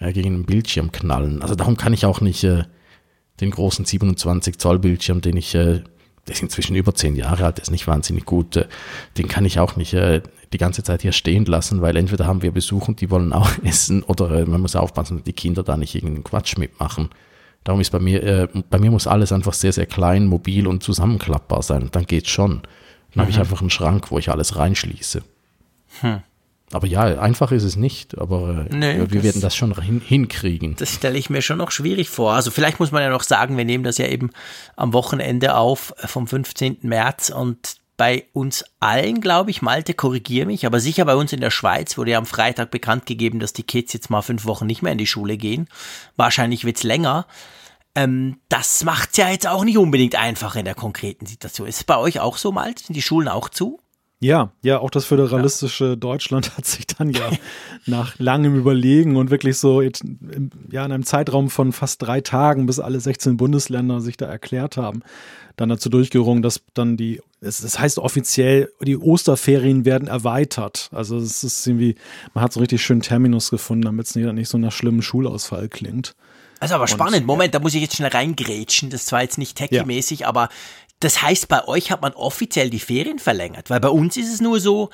gegen 0.00 0.34
den 0.34 0.44
Bildschirm 0.44 0.92
knallen. 0.92 1.40
Also 1.40 1.54
darum 1.54 1.76
kann 1.78 1.94
ich 1.94 2.04
auch 2.04 2.20
nicht 2.20 2.46
den 3.42 3.50
großen 3.50 3.84
27 3.84 4.58
Zoll 4.58 4.78
Bildschirm, 4.78 5.20
den 5.20 5.36
ich, 5.36 5.54
äh, 5.54 5.82
der 6.26 6.34
ist 6.34 6.42
inzwischen 6.42 6.76
über 6.76 6.94
zehn 6.94 7.16
Jahre 7.16 7.44
alt, 7.44 7.58
der 7.58 7.62
ist 7.62 7.70
nicht 7.70 7.86
wahnsinnig 7.86 8.24
gut, 8.24 8.56
äh, 8.56 8.66
den 9.18 9.28
kann 9.28 9.44
ich 9.44 9.58
auch 9.58 9.76
nicht 9.76 9.92
äh, 9.94 10.22
die 10.52 10.58
ganze 10.58 10.82
Zeit 10.82 11.02
hier 11.02 11.12
stehen 11.12 11.44
lassen, 11.44 11.82
weil 11.82 11.96
entweder 11.96 12.26
haben 12.26 12.42
wir 12.42 12.52
Besuch 12.52 12.88
und 12.88 13.00
die 13.00 13.10
wollen 13.10 13.32
auch 13.32 13.50
essen 13.64 14.02
oder 14.02 14.30
äh, 14.30 14.44
man 14.46 14.60
muss 14.60 14.76
aufpassen, 14.76 15.18
dass 15.18 15.24
die 15.24 15.32
Kinder 15.32 15.62
da 15.62 15.76
nicht 15.76 15.94
irgendeinen 15.94 16.24
Quatsch 16.24 16.56
mitmachen. 16.56 17.10
Darum 17.64 17.80
ist 17.80 17.90
bei 17.90 18.00
mir, 18.00 18.22
äh, 18.22 18.48
bei 18.70 18.78
mir 18.78 18.90
muss 18.90 19.06
alles 19.06 19.32
einfach 19.32 19.52
sehr, 19.52 19.72
sehr 19.72 19.86
klein, 19.86 20.26
mobil 20.26 20.66
und 20.66 20.82
zusammenklappbar 20.82 21.62
sein. 21.62 21.82
Und 21.82 21.94
dann 21.94 22.06
geht's 22.06 22.30
schon. 22.30 22.62
Dann 22.62 22.62
mhm. 23.14 23.20
habe 23.20 23.30
ich 23.30 23.38
einfach 23.38 23.60
einen 23.60 23.70
Schrank, 23.70 24.10
wo 24.10 24.18
ich 24.18 24.30
alles 24.30 24.56
reinschließe. 24.56 25.22
Hm. 26.00 26.22
Aber 26.72 26.86
ja, 26.86 27.02
einfach 27.20 27.52
ist 27.52 27.64
es 27.64 27.76
nicht, 27.76 28.18
aber 28.18 28.66
äh, 28.70 28.74
nee, 28.74 29.04
wir 29.08 29.22
werden 29.22 29.40
das 29.40 29.54
schon 29.54 29.78
hin, 29.80 30.00
hinkriegen. 30.00 30.76
Das 30.76 30.94
stelle 30.94 31.18
ich 31.18 31.30
mir 31.30 31.42
schon 31.42 31.58
noch 31.58 31.70
schwierig 31.70 32.08
vor. 32.08 32.32
Also 32.32 32.50
vielleicht 32.50 32.80
muss 32.80 32.92
man 32.92 33.02
ja 33.02 33.10
noch 33.10 33.22
sagen, 33.22 33.56
wir 33.56 33.64
nehmen 33.64 33.84
das 33.84 33.98
ja 33.98 34.06
eben 34.06 34.30
am 34.76 34.92
Wochenende 34.92 35.56
auf 35.56 35.94
äh, 36.02 36.06
vom 36.06 36.26
15. 36.26 36.78
März 36.82 37.30
und 37.30 37.76
bei 37.96 38.26
uns 38.32 38.64
allen, 38.80 39.20
glaube 39.20 39.50
ich, 39.50 39.62
Malte, 39.62 39.94
korrigier 39.94 40.46
mich, 40.46 40.66
aber 40.66 40.80
sicher 40.80 41.04
bei 41.04 41.14
uns 41.14 41.32
in 41.32 41.40
der 41.40 41.50
Schweiz 41.50 41.96
wurde 41.98 42.12
ja 42.12 42.18
am 42.18 42.26
Freitag 42.26 42.70
bekannt 42.70 43.06
gegeben, 43.06 43.38
dass 43.38 43.52
die 43.52 43.62
Kids 43.62 43.92
jetzt 43.92 44.10
mal 44.10 44.22
fünf 44.22 44.44
Wochen 44.44 44.66
nicht 44.66 44.82
mehr 44.82 44.92
in 44.92 44.98
die 44.98 45.06
Schule 45.06 45.36
gehen. 45.36 45.68
Wahrscheinlich 46.16 46.64
wird's 46.64 46.82
länger. 46.82 47.26
Ähm, 47.94 48.38
das 48.48 48.82
macht's 48.84 49.18
ja 49.18 49.28
jetzt 49.28 49.46
auch 49.46 49.64
nicht 49.64 49.78
unbedingt 49.78 50.16
einfach 50.16 50.56
in 50.56 50.64
der 50.64 50.74
konkreten 50.74 51.26
Situation. 51.26 51.68
Ist 51.68 51.76
es 51.76 51.84
bei 51.84 51.98
euch 51.98 52.20
auch 52.20 52.38
so, 52.38 52.50
Malte? 52.50 52.82
Sind 52.82 52.94
die 52.94 53.02
Schulen 53.02 53.28
auch 53.28 53.50
zu? 53.50 53.78
Ja, 54.22 54.52
ja, 54.62 54.78
auch 54.78 54.90
das 54.90 55.04
föderalistische 55.04 55.84
ja. 55.84 55.96
Deutschland 55.96 56.56
hat 56.56 56.64
sich 56.64 56.86
dann 56.86 57.10
ja 57.10 57.28
nach 57.86 58.16
langem 58.18 58.54
Überlegen 58.54 59.16
und 59.16 59.30
wirklich 59.30 59.58
so 59.58 59.80
in, 59.80 60.50
ja, 60.70 60.86
in 60.86 60.92
einem 60.92 61.04
Zeitraum 61.04 61.50
von 61.50 61.72
fast 61.72 62.00
drei 62.02 62.20
Tagen, 62.20 62.66
bis 62.66 62.78
alle 62.78 63.00
16 63.00 63.36
Bundesländer 63.36 64.00
sich 64.00 64.16
da 64.16 64.26
erklärt 64.26 64.76
haben, 64.76 65.02
dann 65.56 65.68
dazu 65.68 65.88
durchgerungen, 65.88 66.40
dass 66.40 66.60
dann 66.72 66.96
die, 66.96 67.20
es, 67.40 67.62
das 67.62 67.80
heißt 67.80 67.98
offiziell, 67.98 68.70
die 68.80 68.96
Osterferien 68.96 69.84
werden 69.84 70.06
erweitert. 70.06 70.88
Also 70.92 71.16
es 71.16 71.42
ist 71.42 71.66
irgendwie, 71.66 71.96
man 72.32 72.44
hat 72.44 72.52
so 72.52 72.60
richtig 72.60 72.80
schön 72.80 73.00
Terminus 73.00 73.50
gefunden, 73.50 73.82
damit 73.82 74.06
es 74.06 74.14
nicht, 74.14 74.32
nicht 74.32 74.48
so 74.48 74.56
nach 74.56 74.70
schlimmem 74.70 75.02
Schulausfall 75.02 75.68
klingt. 75.68 76.14
Also 76.62 76.76
aber 76.76 76.86
spannend. 76.86 77.26
Moment, 77.26 77.56
da 77.56 77.58
muss 77.58 77.74
ich 77.74 77.82
jetzt 77.82 77.96
schnell 77.96 78.10
reingrätschen. 78.10 78.88
Das 78.88 79.10
war 79.10 79.20
jetzt 79.20 79.36
nicht 79.36 79.58
techie-mäßig, 79.58 80.20
ja. 80.20 80.28
aber 80.28 80.48
das 81.02 81.20
heißt, 81.20 81.48
bei 81.48 81.66
euch 81.66 81.90
hat 81.90 82.02
man 82.02 82.12
offiziell 82.12 82.70
die 82.70 82.78
Ferien 82.78 83.18
verlängert, 83.18 83.70
weil 83.70 83.80
bei 83.80 83.88
uns 83.88 84.16
ist 84.16 84.32
es 84.32 84.40
nur 84.40 84.60
so, 84.60 84.90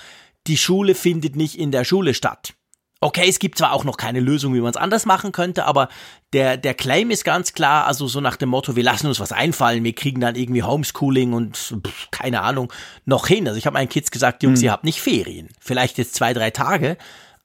die 0.47 0.57
Schule 0.57 0.94
findet 0.94 1.37
nicht 1.37 1.59
in 1.59 1.71
der 1.71 1.85
Schule 1.85 2.14
statt. 2.14 2.55
Okay, 3.01 3.29
es 3.29 3.38
gibt 3.38 3.59
zwar 3.59 3.75
auch 3.75 3.85
noch 3.85 3.97
keine 3.97 4.18
Lösung, 4.18 4.55
wie 4.55 4.61
man 4.61 4.71
es 4.71 4.77
anders 4.77 5.07
machen 5.07 5.31
könnte, 5.31 5.66
aber 5.66 5.88
der, 6.33 6.57
der 6.57 6.75
Claim 6.75 7.11
ist 7.11 7.25
ganz 7.25 7.53
klar, 7.53 7.87
also 7.87 8.09
so 8.09 8.21
nach 8.21 8.37
dem 8.37 8.49
Motto, 8.49 8.75
wir 8.75 8.83
lassen 8.83 9.07
uns 9.07 9.21
was 9.21 9.31
einfallen, 9.31 9.85
wir 9.85 9.94
kriegen 9.94 10.21
dann 10.21 10.35
irgendwie 10.35 10.64
Homeschooling 10.64 11.33
und 11.33 11.57
pff, 11.57 12.11
keine 12.11 12.40
Ahnung 12.40 12.73
noch 13.05 13.29
hin. 13.29 13.47
Also 13.47 13.57
ich 13.57 13.66
habe 13.66 13.75
meinen 13.75 13.88
Kids 13.88 14.11
gesagt, 14.11 14.42
Jungs, 14.42 14.61
hm. 14.61 14.64
ihr 14.64 14.73
habt 14.73 14.85
nicht 14.85 15.01
Ferien. 15.01 15.49
Vielleicht 15.61 15.99
jetzt 15.99 16.14
zwei, 16.14 16.33
drei 16.33 16.51
Tage, 16.51 16.97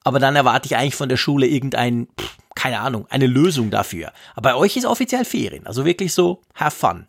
aber 0.03 0.19
dann 0.19 0.35
erwarte 0.35 0.65
ich 0.65 0.75
eigentlich 0.75 0.95
von 0.95 1.09
der 1.09 1.17
Schule 1.17 1.45
irgendein, 1.45 2.07
pff, 2.19 2.37
keine 2.55 2.79
Ahnung, 2.79 3.05
eine 3.09 3.27
Lösung 3.27 3.69
dafür. 3.69 4.11
Aber 4.35 4.51
bei 4.51 4.55
euch 4.55 4.75
ist 4.75 4.85
offiziell 4.85 5.25
Ferien, 5.25 5.67
also 5.67 5.85
wirklich 5.85 6.13
so, 6.13 6.41
have 6.55 6.75
fun. 6.75 7.07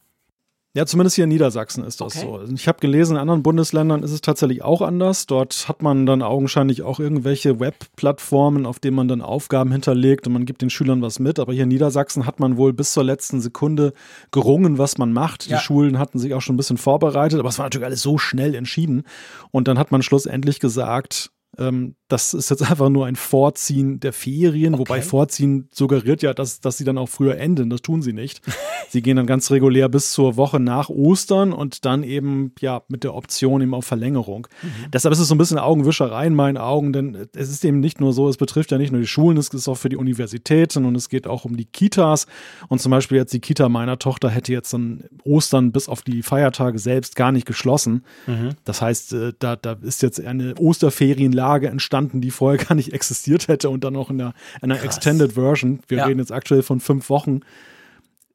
Ja, 0.77 0.87
zumindest 0.87 1.15
hier 1.15 1.25
in 1.25 1.31
Niedersachsen 1.31 1.85
ist 1.85 2.01
das 2.01 2.17
okay. 2.17 2.27
so. 2.27 2.53
Ich 2.53 2.67
habe 2.67 2.81
gelesen, 2.81 3.13
in 3.13 3.21
anderen 3.21 3.45
Bundesländern 3.45 4.03
ist 4.03 4.11
es 4.11 4.23
tatsächlich 4.23 4.63
auch 4.63 4.83
anders. 4.83 5.27
Dort 5.27 5.69
hat 5.69 5.83
man 5.83 6.05
dann 6.05 6.21
augenscheinlich 6.21 6.83
auch 6.83 6.99
irgendwelche 6.99 7.61
Webplattformen, 7.61 8.67
auf 8.67 8.81
denen 8.81 8.97
man 8.97 9.07
dann 9.07 9.23
Aufgaben 9.23 9.71
hinterlegt 9.71 10.27
und 10.27 10.33
man 10.33 10.47
gibt 10.47 10.63
den 10.63 10.71
Schülern 10.71 11.01
was 11.01 11.21
mit. 11.21 11.39
Aber 11.39 11.53
hier 11.53 11.63
in 11.63 11.69
Niedersachsen 11.69 12.27
hat 12.27 12.41
man 12.41 12.57
wohl 12.57 12.73
bis 12.73 12.93
zur 12.93 13.05
letzten 13.05 13.41
Sekunde 13.41 13.93
gerungen, 14.33 14.77
was 14.77 14.99
man 14.99 15.13
macht. 15.13 15.47
Ja. 15.47 15.59
Die 15.59 15.63
Schulen 15.63 16.01
hatten 16.01 16.19
sich 16.19 16.35
auch 16.35 16.43
schon 16.43 16.55
ein 16.55 16.59
bisschen 16.59 16.79
vorbereitet, 16.79 17.39
aber 17.39 17.51
es 17.51 17.59
war 17.59 17.67
natürlich 17.67 17.87
alles 17.87 18.03
so 18.03 18.19
schnell 18.19 18.57
entschieden. 18.57 19.05
Und 19.53 19.69
dann 19.69 19.79
hat 19.79 19.93
man 19.93 20.03
schlussendlich 20.03 20.59
gesagt, 20.59 21.31
ähm, 21.57 21.95
das 22.15 22.33
ist 22.33 22.49
jetzt 22.49 22.63
einfach 22.63 22.91
nur 22.91 23.07
ein 23.07 23.17
Vorziehen 23.17 23.99
der 23.99 24.13
Ferien, 24.13 24.75
okay. 24.75 24.81
wobei 24.81 25.03
Vorziehen 25.03 25.67
suggeriert 25.73 26.23
ja, 26.23 26.33
dass, 26.33 26.61
dass 26.61 26.79
sie 26.79 26.85
dann 26.85 26.97
auch 26.97 27.09
früher 27.09 27.39
enden. 27.39 27.71
Das 27.71 27.83
tun 27.83 28.03
sie 28.03 28.13
nicht. 28.13 28.41
sie 28.89 29.03
gehen 29.03 29.17
dann 29.17 29.27
ganz 29.27 29.51
regulär 29.51 29.89
bis 29.89 30.13
zur 30.13 30.37
Woche 30.37 30.61
nach 30.61 30.91
Ostern 30.91 31.53
und 31.53 31.85
dann 31.85 32.05
eben 32.05 32.53
ja 32.61 32.83
mit 32.87 33.03
der 33.03 33.15
Option 33.15 33.63
eben 33.63 33.75
auf 33.75 33.85
Verlängerung. 33.85 34.47
Mhm. 34.63 34.91
Deshalb 34.93 35.13
ist 35.13 35.19
es 35.19 35.27
so 35.27 35.35
ein 35.35 35.39
bisschen 35.39 35.59
Augenwischerei 35.59 36.29
in 36.29 36.37
meinen 36.37 36.57
Augen, 36.57 36.93
denn 36.93 37.27
es 37.35 37.51
ist 37.51 37.65
eben 37.65 37.81
nicht 37.81 38.01
nur 38.01 38.13
so, 38.13 38.29
es 38.29 38.37
betrifft 38.37 38.71
ja 38.71 38.79
nicht 38.79 38.93
nur 38.93 39.01
die 39.01 39.09
Schulen, 39.09 39.37
es 39.37 39.49
ist 39.49 39.67
auch 39.67 39.75
für 39.75 39.89
die 39.89 39.97
Universitäten 39.97 40.85
und 40.85 40.95
es 40.95 41.09
geht 41.09 41.27
auch 41.27 41.45
um 41.45 41.57
die 41.57 41.65
Kitas. 41.65 42.29
Und 42.69 42.81
zum 42.81 42.91
Beispiel 42.91 43.19
jetzt 43.19 43.33
die 43.33 43.41
Kita 43.41 43.69
meiner 43.69 43.99
Tochter 43.99 44.31
hätte 44.31 44.53
jetzt 44.53 44.73
dann 44.73 45.03
Ostern 45.25 45.73
bis 45.73 45.89
auf 45.89 46.03
die 46.03 46.23
Feiertage 46.23 46.79
selbst 46.79 47.17
gar 47.17 47.33
nicht 47.33 47.45
geschlossen. 47.45 48.05
Mhm. 48.29 48.51
Das 48.65 48.81
heißt, 48.81 49.15
äh, 49.15 49.33
da, 49.41 49.57
da 49.57 49.73
ist 49.83 50.03
jetzt 50.03 50.25
eine 50.25 50.55
Osterferienlage 50.57 51.67
entstanden, 51.67 52.04
die 52.13 52.31
vorher 52.31 52.65
gar 52.67 52.75
nicht 52.75 52.93
existiert 52.93 53.49
hätte 53.49 53.71
und 53.71 53.85
dann 53.85 53.97
auch 53.97 54.11
in 54.11 54.21
einer, 54.21 54.35
einer 54.61 54.83
Extended 54.83 55.33
Version. 55.33 55.81
Wir 55.89 55.99
ja. 55.99 56.07
reden 56.07 56.21
jetzt 56.21 56.33
aktuell 56.33 56.63
von 56.63 56.81
fünf 56.81 57.09
Wochen. 57.11 57.41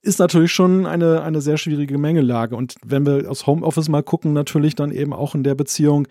Ist 0.02 0.20
natürlich 0.20 0.54
schon 0.54 0.86
eine, 0.86 1.24
eine 1.24 1.42
sehr 1.42 1.58
schwierige 1.58 1.98
Mengelage. 1.98 2.56
Und 2.56 2.76
wenn 2.86 3.06
wir 3.06 3.30
aus 3.30 3.48
Homeoffice 3.48 3.90
mal 3.90 4.04
gucken, 4.04 4.34
natürlich 4.34 4.76
dann 4.76 4.92
eben 4.92 5.14
auch 5.14 5.36
in 5.36 5.44
der 5.44 5.56
Beziehung 5.56 6.08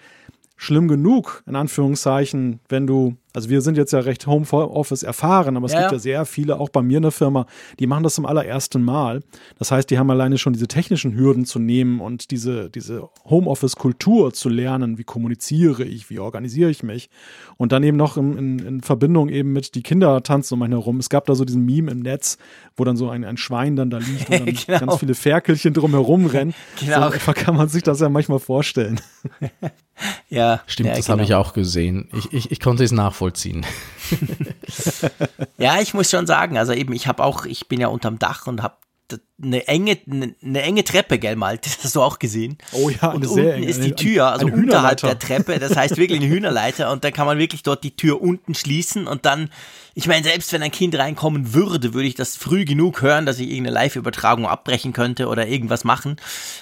schlimm 0.59 0.89
genug, 0.89 1.43
in 1.47 1.57
Anführungszeichen, 1.57 2.61
wenn 2.69 2.87
du 2.87 3.17
also 3.39 3.51
wir 3.51 3.61
sind 3.61 3.77
jetzt 3.77 3.93
ja 3.93 4.01
recht 4.01 4.27
Homeoffice 4.27 5.05
erfahren, 5.05 5.57
aber 5.57 5.67
es 5.67 5.73
ja, 5.73 5.83
gibt 5.83 5.93
ja 5.93 5.99
sehr 6.01 6.25
viele, 6.25 6.59
auch 6.59 6.71
bei 6.71 6.83
mir 6.83 6.97
in 6.97 7.05
der 7.05 7.13
Firma, 7.13 7.47
die 7.79 7.87
machen 7.87 8.03
das 8.03 8.17
zum 8.17 8.27
allerersten 8.27 8.83
Mal. 8.83 9.23
Das 9.59 9.71
heißt, 9.71 9.89
die 9.91 9.99
haben 9.99 10.11
alleine 10.11 10.39
schon 10.39 10.55
diese 10.55 10.67
technischen 10.67 11.15
Hürden 11.15 11.45
zu 11.45 11.61
nehmen 11.61 12.01
und 12.01 12.33
diese, 12.33 12.69
diese 12.69 13.09
Homeoffice-Kultur 13.31 14.33
zu 14.33 14.49
lernen. 14.49 14.99
Wie 14.99 15.05
kommuniziere 15.05 15.85
ich, 15.85 16.11
wie 16.11 16.19
organisiere 16.19 16.71
ich 16.71 16.83
mich? 16.83 17.11
Und 17.59 17.71
dann 17.71 17.85
eben 17.85 17.97
noch 17.97 18.17
in, 18.17 18.37
in, 18.37 18.59
in, 18.59 18.81
Verbindung 18.81 19.29
eben 19.29 19.53
mit 19.53 19.77
die 19.77 19.83
Kinder 19.83 20.21
tanzen 20.23 20.55
um 20.55 20.63
einen 20.63 20.73
herum. 20.73 20.99
Es 20.99 21.09
gab 21.09 21.27
da 21.27 21.37
so 21.37 21.45
diesen 21.45 21.65
Meme 21.65 21.93
im 21.93 22.01
Netz, 22.01 22.39
wo 22.77 22.83
dann 22.83 22.97
so 22.97 23.09
ein, 23.09 23.25
ein 23.25 23.37
Schwein 23.37 23.77
dann 23.77 23.91
da 23.91 23.99
liegt 23.99 24.31
und 24.31 24.39
dann 24.47 24.47
genau. 24.47 24.79
ganz 24.79 24.97
viele 24.97 25.15
Ferkelchen 25.15 25.75
drumherum 25.75 26.27
rennen. 26.27 26.55
genau. 26.81 27.11
So 27.11 27.33
kann 27.35 27.55
man 27.55 27.69
sich 27.69 27.85
das 27.85 28.01
ja 28.01 28.09
manchmal 28.09 28.41
vorstellen. 28.41 29.01
ja. 30.29 30.61
Stimmt, 30.67 30.91
ja, 30.91 30.97
das 30.97 31.07
genau. 31.07 31.19
habe 31.19 31.25
ich 31.25 31.35
auch 31.35 31.53
gesehen. 31.53 32.09
Ich, 32.17 32.33
ich, 32.33 32.51
ich 32.53 32.61
konnte 32.61 32.85
es 32.85 32.93
nachvollziehen 32.93 33.65
ja, 35.59 35.81
ich 35.81 35.95
muss 35.95 36.11
schon 36.11 36.27
sagen, 36.27 36.59
also 36.59 36.73
eben, 36.73 36.93
ich 36.93 37.07
habe 37.07 37.23
auch, 37.25 37.45
ich 37.45 37.69
bin 37.69 37.81
ja 37.81 37.89
unterm 37.89 38.19
Dach 38.19 38.47
und 38.47 38.63
habe 38.63 38.77
eine 39.43 39.67
enge, 39.67 39.97
eine, 40.07 40.63
enge 40.63 40.85
Treppe, 40.85 41.19
gell, 41.19 41.35
Malte? 41.35 41.71
Das 41.75 41.85
hast 41.85 41.97
du 41.97 42.03
auch 42.03 42.19
gesehen. 42.19 42.59
Oh 42.73 42.91
ja, 42.91 43.09
und 43.09 43.27
unten 43.27 43.39
enge, 43.39 43.67
ist 43.67 43.83
die 43.83 43.95
Tür, 43.95 44.33
also 44.33 44.47
unterhalb 44.47 45.01
der 45.01 45.19
Treppe. 45.19 45.59
Das 45.59 45.77
heißt 45.77 45.97
wirklich 45.97 46.21
eine 46.21 46.29
Hühnerleiter 46.29 46.93
und 46.93 47.05
dann 47.05 47.13
kann 47.15 47.25
man 47.25 47.39
wirklich 47.39 47.63
dort 47.63 47.85
die 47.85 47.97
Tür 47.97 48.21
unten 48.21 48.55
schließen 48.55 49.07
und 49.07 49.25
dann, 49.25 49.49
ich 49.95 50.09
meine, 50.09 50.25
selbst 50.25 50.53
wenn 50.53 50.63
ein 50.63 50.71
Kind 50.71 50.95
reinkommen 50.95 51.55
würde, 51.55 51.95
würde 51.95 52.07
ich 52.07 52.17
das 52.17 52.37
früh 52.37 52.67
genug 52.67 53.01
hören, 53.01 53.25
dass 53.25 53.39
ich 53.39 53.49
irgendeine 53.49 53.75
Live-Übertragung 53.75 54.47
abbrechen 54.47 54.93
könnte 54.93 55.29
oder 55.29 55.47
irgendwas 55.47 55.85
machen. 55.85 56.17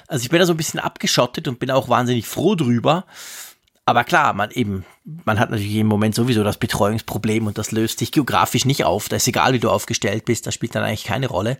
Also 0.06 0.22
ich 0.22 0.28
bin 0.28 0.38
da 0.38 0.46
so 0.46 0.52
ein 0.52 0.58
bisschen 0.58 0.78
abgeschottet 0.78 1.48
und 1.48 1.58
bin 1.58 1.72
auch 1.72 1.88
wahnsinnig 1.88 2.28
froh 2.28 2.54
drüber. 2.54 3.06
Aber 3.88 4.02
klar, 4.02 4.32
man 4.32 4.50
eben, 4.50 4.84
man 5.04 5.38
hat 5.38 5.50
natürlich 5.50 5.76
im 5.76 5.86
Moment 5.86 6.16
sowieso 6.16 6.42
das 6.42 6.58
Betreuungsproblem 6.58 7.46
und 7.46 7.56
das 7.56 7.70
löst 7.70 8.00
sich 8.00 8.10
geografisch 8.10 8.64
nicht 8.64 8.84
auf. 8.84 9.08
Da 9.08 9.16
ist 9.16 9.28
egal, 9.28 9.52
wie 9.52 9.60
du 9.60 9.70
aufgestellt 9.70 10.24
bist, 10.24 10.46
das 10.46 10.54
spielt 10.54 10.74
dann 10.74 10.82
eigentlich 10.82 11.04
keine 11.04 11.28
Rolle. 11.28 11.56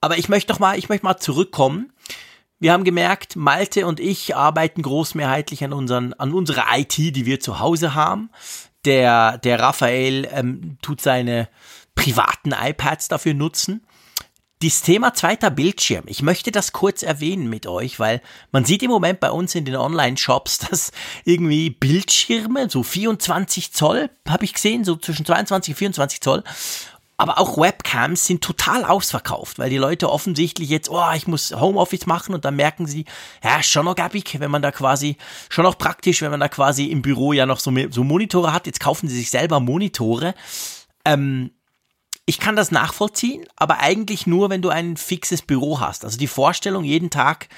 Aber 0.00 0.18
ich 0.18 0.28
möchte 0.28 0.52
noch 0.52 0.58
mal, 0.58 0.76
ich 0.76 0.88
möchte 0.88 1.06
mal 1.06 1.16
zurückkommen. 1.16 1.92
Wir 2.58 2.72
haben 2.72 2.82
gemerkt, 2.82 3.36
Malte 3.36 3.86
und 3.86 4.00
ich 4.00 4.34
arbeiten 4.34 4.82
großmehrheitlich 4.82 5.62
an 5.62 5.72
unseren, 5.72 6.12
an 6.14 6.32
unserer 6.32 6.64
IT, 6.76 6.98
die 6.98 7.24
wir 7.24 7.38
zu 7.38 7.60
Hause 7.60 7.94
haben. 7.94 8.30
Der, 8.84 9.38
der 9.38 9.60
Raphael 9.60 10.28
ähm, 10.32 10.76
tut 10.82 11.00
seine 11.00 11.48
privaten 11.94 12.52
iPads 12.52 13.06
dafür 13.08 13.34
nutzen. 13.34 13.86
Dieses 14.62 14.82
Thema 14.82 15.12
zweiter 15.12 15.50
Bildschirm. 15.50 16.04
Ich 16.06 16.22
möchte 16.22 16.50
das 16.50 16.72
kurz 16.72 17.02
erwähnen 17.02 17.50
mit 17.50 17.66
euch, 17.66 18.00
weil 18.00 18.22
man 18.50 18.64
sieht 18.64 18.82
im 18.82 18.90
Moment 18.90 19.20
bei 19.20 19.30
uns 19.30 19.54
in 19.54 19.64
den 19.64 19.76
Online-Shops, 19.76 20.58
dass 20.70 20.92
irgendwie 21.24 21.70
Bildschirme, 21.70 22.70
so 22.70 22.82
24 22.82 23.72
Zoll, 23.72 24.10
habe 24.28 24.44
ich 24.44 24.54
gesehen, 24.54 24.84
so 24.84 24.96
zwischen 24.96 25.26
22 25.26 25.74
und 25.74 25.78
24 25.78 26.20
Zoll, 26.20 26.44
aber 27.16 27.38
auch 27.38 27.56
Webcams 27.56 28.26
sind 28.26 28.42
total 28.42 28.84
ausverkauft, 28.84 29.58
weil 29.58 29.70
die 29.70 29.76
Leute 29.76 30.10
offensichtlich 30.10 30.68
jetzt, 30.68 30.90
oh, 30.90 31.12
ich 31.14 31.28
muss 31.28 31.54
Homeoffice 31.54 32.06
machen 32.06 32.34
und 32.34 32.44
dann 32.44 32.56
merken 32.56 32.86
sie, 32.86 33.04
ja, 33.42 33.62
schon 33.62 33.84
noch 33.84 33.94
gabbig, 33.94 34.40
wenn 34.40 34.50
man 34.50 34.62
da 34.62 34.72
quasi, 34.72 35.16
schon 35.48 35.64
noch 35.64 35.78
praktisch, 35.78 36.22
wenn 36.22 36.32
man 36.32 36.40
da 36.40 36.48
quasi 36.48 36.86
im 36.86 37.02
Büro 37.02 37.32
ja 37.32 37.46
noch 37.46 37.60
so, 37.60 37.72
so 37.90 38.02
Monitore 38.02 38.52
hat. 38.52 38.66
Jetzt 38.66 38.80
kaufen 38.80 39.08
sie 39.08 39.16
sich 39.16 39.30
selber 39.30 39.60
Monitore. 39.60 40.34
Ähm, 41.04 41.52
ich 42.26 42.38
kann 42.38 42.56
das 42.56 42.70
nachvollziehen, 42.70 43.44
aber 43.56 43.80
eigentlich 43.80 44.26
nur, 44.26 44.50
wenn 44.50 44.62
du 44.62 44.70
ein 44.70 44.96
fixes 44.96 45.42
Büro 45.42 45.80
hast. 45.80 46.04
Also 46.04 46.18
die 46.18 46.26
Vorstellung, 46.26 46.84
jeden 46.84 47.10
Tag 47.10 47.48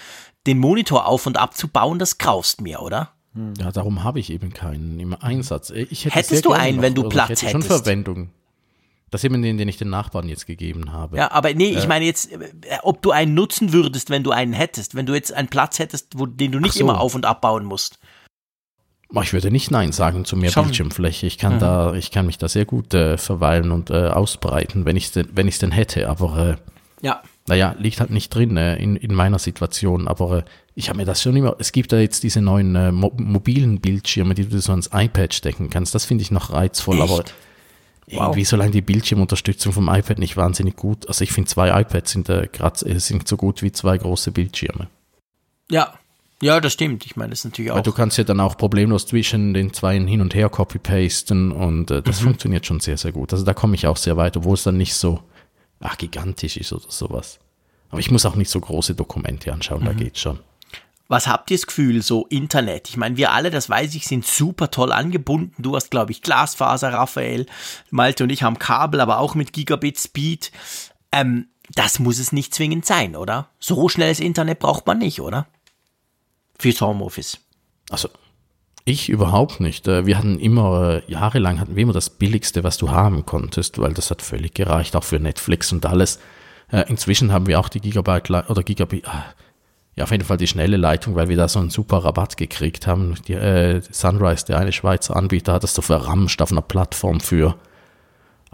den 0.46 0.59
Monitor 0.59 1.07
auf 1.07 1.26
und 1.26 1.37
abzubauen, 1.37 1.98
das 1.98 2.18
graust 2.18 2.61
mir, 2.61 2.81
oder? 2.81 3.11
Hm. 3.35 3.55
Ja, 3.59 3.70
darum 3.70 4.02
habe 4.02 4.18
ich 4.18 4.31
eben 4.31 4.52
keinen 4.52 4.98
im 4.98 5.14
Einsatz. 5.14 5.70
Hätte 5.70 6.11
Hättest 6.11 6.44
du 6.44 6.52
einen, 6.52 6.76
noch, 6.76 6.83
wenn 6.83 6.94
du 6.94 7.02
also 7.02 7.11
Platz 7.11 7.31
ich 7.31 7.42
hätte 7.42 7.59
hättest? 7.59 7.68
schon 7.68 7.76
Verwendung. 7.79 8.31
Das 9.11 9.20
ist 9.20 9.26
eben 9.26 9.40
den, 9.40 9.57
den 9.57 9.68
ich 9.68 9.76
den 9.76 9.88
Nachbarn 9.88 10.29
jetzt 10.29 10.46
gegeben 10.46 10.92
habe. 10.92 11.16
Ja, 11.16 11.31
aber 11.31 11.55
nee, 11.55 11.72
äh, 11.72 11.79
ich 11.79 11.87
meine 11.87 12.05
jetzt, 12.05 12.33
äh, 12.33 12.48
ob 12.83 13.02
du 13.02 13.12
einen 13.12 13.35
nutzen 13.35 13.72
würdest, 13.72 14.11
wenn 14.11 14.24
du 14.24 14.33
einen 14.33 14.52
hättest, 14.52 14.96
wenn 14.96 15.07
du 15.07 15.14
jetzt 15.14 15.33
einen 15.33 15.48
Platz 15.48 15.79
hättest, 15.79 16.18
wo, 16.18 16.26
den 16.26 16.50
du 16.50 16.59
nicht 16.59 16.74
so. 16.74 16.81
immer 16.81 17.00
auf- 17.00 17.14
und 17.14 17.24
abbauen 17.24 17.64
musst. 17.64 18.00
Ich 19.23 19.33
würde 19.33 19.51
nicht 19.51 19.71
Nein 19.71 19.92
sagen 19.92 20.25
zu 20.25 20.37
mehr 20.37 20.51
Schon. 20.51 20.64
Bildschirmfläche. 20.64 21.27
Ich 21.27 21.38
kann 21.38 21.57
mhm. 21.57 21.61
da, 21.61 21.95
ich 21.95 22.11
kann 22.11 22.27
mich 22.27 22.38
da 22.38 22.49
sehr 22.49 22.64
gut 22.64 22.92
äh, 22.92 23.16
verweilen 23.19 23.71
und 23.71 23.90
äh, 23.90 24.09
ausbreiten, 24.09 24.85
wenn 24.85 24.97
ich 24.97 25.12
denn, 25.12 25.29
wenn 25.33 25.47
ich 25.47 25.55
es 25.55 25.61
denn 25.61 25.71
hätte. 25.71 26.09
Aber 26.09 26.57
äh, 27.03 27.07
ja. 27.07 27.23
naja, 27.47 27.75
liegt 27.79 28.01
halt 28.01 28.11
nicht 28.11 28.31
drin 28.31 28.57
äh, 28.57 28.77
in, 28.77 28.97
in 28.97 29.14
meiner 29.14 29.38
Situation. 29.38 30.09
Aber 30.09 30.38
äh, 30.38 30.42
ich 30.75 30.88
habe 30.88 30.99
mir 30.99 31.05
das 31.05 31.23
schon 31.23 31.37
immer. 31.37 31.55
Es 31.61 31.71
gibt 31.71 31.92
da 31.92 31.99
jetzt 31.99 32.25
diese 32.25 32.40
neuen 32.40 32.75
äh, 32.75 32.90
mo 32.90 33.12
mobilen 33.16 33.81
Bildschirme, 33.81 34.35
die 34.35 34.49
du 34.49 34.61
so 34.61 34.73
ans 34.73 34.90
iPad 34.92 35.33
stecken 35.33 35.71
kannst. 35.71 35.95
Das 35.95 36.05
finde 36.05 36.23
ich 36.23 36.33
noch 36.33 36.53
reizvoll. 36.53 37.01
Echt? 37.01 37.11
Aber 37.11 37.25
irgendwie, 38.09 38.40
wow. 38.40 38.49
solange 38.49 38.71
die 38.73 38.83
Bildschirmunterstützung 38.83 39.73
vom 39.73 39.88
iPad 39.88 40.19
nicht 40.19 40.37
wahnsinnig 40.37 40.77
gut. 40.77 41.07
Also 41.09 41.23
ich 41.23 41.33
finde 41.33 41.49
zwei 41.49 41.81
iPads 41.81 42.11
sind 42.11 42.29
äh, 42.29 42.49
grad, 42.53 42.83
äh, 42.85 42.99
sind 42.99 43.27
so 43.27 43.37
gut 43.37 43.62
wie 43.62 43.73
zwei 43.73 43.99
große 43.99 44.33
Bildschirme. 44.33 44.88
Ja, 45.71 45.95
Ja, 46.42 46.61
das 46.61 46.75
stimmt. 46.75 47.07
Ich 47.07 47.16
meine, 47.16 47.31
das 47.31 47.40
ist 47.40 47.44
natürlich 47.46 47.70
auch. 47.70 47.77
Weil 47.77 47.83
du 47.83 47.92
kannst 47.92 48.18
ja 48.18 48.25
dann 48.25 48.40
auch 48.40 48.57
problemlos 48.57 49.07
zwischen 49.07 49.55
den 49.55 49.72
zwei 49.72 49.99
hin 49.99 50.20
und 50.20 50.35
her 50.35 50.51
copy-pasten 50.51 51.51
und 51.51 51.90
äh, 51.90 52.03
das 52.03 52.20
mhm. 52.20 52.27
funktioniert 52.27 52.66
schon 52.66 52.81
sehr, 52.81 52.99
sehr 52.99 53.12
gut. 53.12 53.33
Also 53.33 53.44
da 53.44 53.55
komme 53.55 53.75
ich 53.75 53.87
auch 53.87 53.96
sehr 53.96 54.16
weit, 54.16 54.37
obwohl 54.37 54.55
es 54.55 54.62
dann 54.62 54.77
nicht 54.77 54.94
so 54.94 55.20
ach, 55.81 55.96
gigantisch 55.96 56.57
ist 56.57 56.72
oder 56.72 56.85
sowas. 56.88 57.38
Aber 57.90 58.01
ich 58.01 58.11
muss 58.11 58.27
auch 58.27 58.35
nicht 58.35 58.51
so 58.51 58.61
große 58.61 58.94
Dokumente 58.94 59.53
anschauen, 59.53 59.81
mhm. 59.81 59.87
da 59.87 59.92
geht's 59.92 60.20
schon. 60.20 60.40
Was 61.09 61.29
habt 61.29 61.51
ihr 61.53 61.57
das 61.57 61.66
Gefühl, 61.68 62.03
so 62.03 62.27
Internet? 62.27 62.88
Ich 62.88 62.96
meine, 62.96 63.16
wir 63.16 63.33
alle, 63.33 63.51
das 63.51 63.70
weiß 63.70 63.94
ich, 63.94 64.09
sind 64.09 64.27
super 64.27 64.72
toll 64.72 64.90
angebunden. 64.90 65.62
Du 65.62 65.77
hast, 65.77 65.90
glaube 65.92 66.11
ich, 66.11 66.20
Glasfaser, 66.20 66.92
Raphael, 66.92 67.46
Malte 67.90 68.25
und 68.25 68.31
ich 68.31 68.42
haben 68.42 68.59
Kabel, 68.59 69.01
aber 69.01 69.20
auch 69.20 69.37
mit 69.37 69.53
Gigabit 69.53 70.01
Speed. 70.01 70.51
Ähm, 71.12 71.46
das 71.75 72.01
muss 72.01 72.18
es 72.18 72.33
nicht 72.33 72.55
zwingend 72.55 72.87
sein, 72.87 73.14
oder? 73.14 73.51
So 73.61 73.88
schnelles 73.88 74.18
Internet 74.18 74.59
braucht 74.59 74.87
man 74.87 74.99
nicht, 74.99 75.20
oder? 75.20 75.46
Fürs 76.59 76.81
Homeoffice. 76.81 77.38
Also, 77.90 78.09
ich 78.85 79.09
überhaupt 79.09 79.61
nicht. 79.61 79.88
Äh, 79.88 80.07
wir 80.07 80.16
hatten 80.16 80.38
immer, 80.38 81.03
äh, 81.07 81.11
jahrelang 81.11 81.61
hatten 81.61 81.77
wir 81.77 81.83
immer 81.83 81.92
das 81.92 82.11
Billigste, 82.11 82.64
was 82.64 82.77
du 82.79 82.90
haben 82.90 83.27
konntest, 83.27 83.79
weil 83.79 83.95
das 83.95 84.11
hat 84.11 84.23
völlig 84.23 84.55
gereicht, 84.55 84.97
auch 84.97 85.05
für 85.05 85.19
Netflix 85.19 85.73
und 85.73 85.85
alles. 85.87 86.21
Äh, 86.71 86.85
inzwischen 86.88 87.33
haben 87.33 87.47
wir 87.47 87.61
auch 87.61 87.69
die 87.69 87.81
Gigabyte 87.81 88.31
oder 88.31 88.62
Gigabit, 88.62 89.07
ah, 89.09 89.25
ja, 89.97 90.05
auf 90.05 90.11
jeden 90.11 90.25
Fall 90.25 90.37
die 90.37 90.47
schnelle 90.47 90.77
Leitung, 90.77 91.14
weil 91.14 91.29
wir 91.29 91.37
da 91.37 91.49
so 91.49 91.59
einen 91.59 91.71
super 91.71 91.99
Rabatt 92.05 92.37
gekriegt 92.37 92.87
haben. 92.87 93.14
Die, 93.27 93.33
äh, 93.33 93.81
Sunrise, 93.90 94.45
der 94.47 94.59
eine 94.59 94.73
Schweizer 94.73 95.16
Anbieter, 95.16 95.55
hat 95.55 95.62
das 95.62 95.75
so 95.75 95.83
verramscht 95.83 96.42
auf 96.42 96.53
einer 96.53 96.62
Plattform 96.62 97.21
für, 97.21 97.57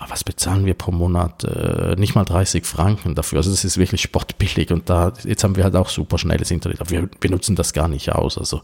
was 0.09 0.25
bezahlen 0.25 0.67
wir 0.67 0.75
pro 0.75 0.93
Monat? 0.93 1.45
Äh, 1.45 1.97
nicht 1.97 2.15
mal 2.15 2.25
30 2.25 2.65
Franken 2.65 3.15
dafür. 3.15 3.38
Also 3.38 3.51
das 3.51 3.65
ist 3.65 3.79
wirklich 3.79 4.03
spottbillig 4.03 4.71
und 4.71 4.88
da, 4.88 5.12
jetzt 5.25 5.45
haben 5.45 5.57
wir 5.57 5.65
halt 5.65 5.77
auch 5.77 5.88
super 5.88 6.19
schnelles 6.19 6.51
Internet, 6.51 6.81
aber 6.81 6.91
wir 6.91 7.09
benutzen 7.21 7.57
das 7.57 7.73
gar 7.73 7.88
nicht 7.88 8.12
aus. 8.12 8.38
Also, 8.38 8.62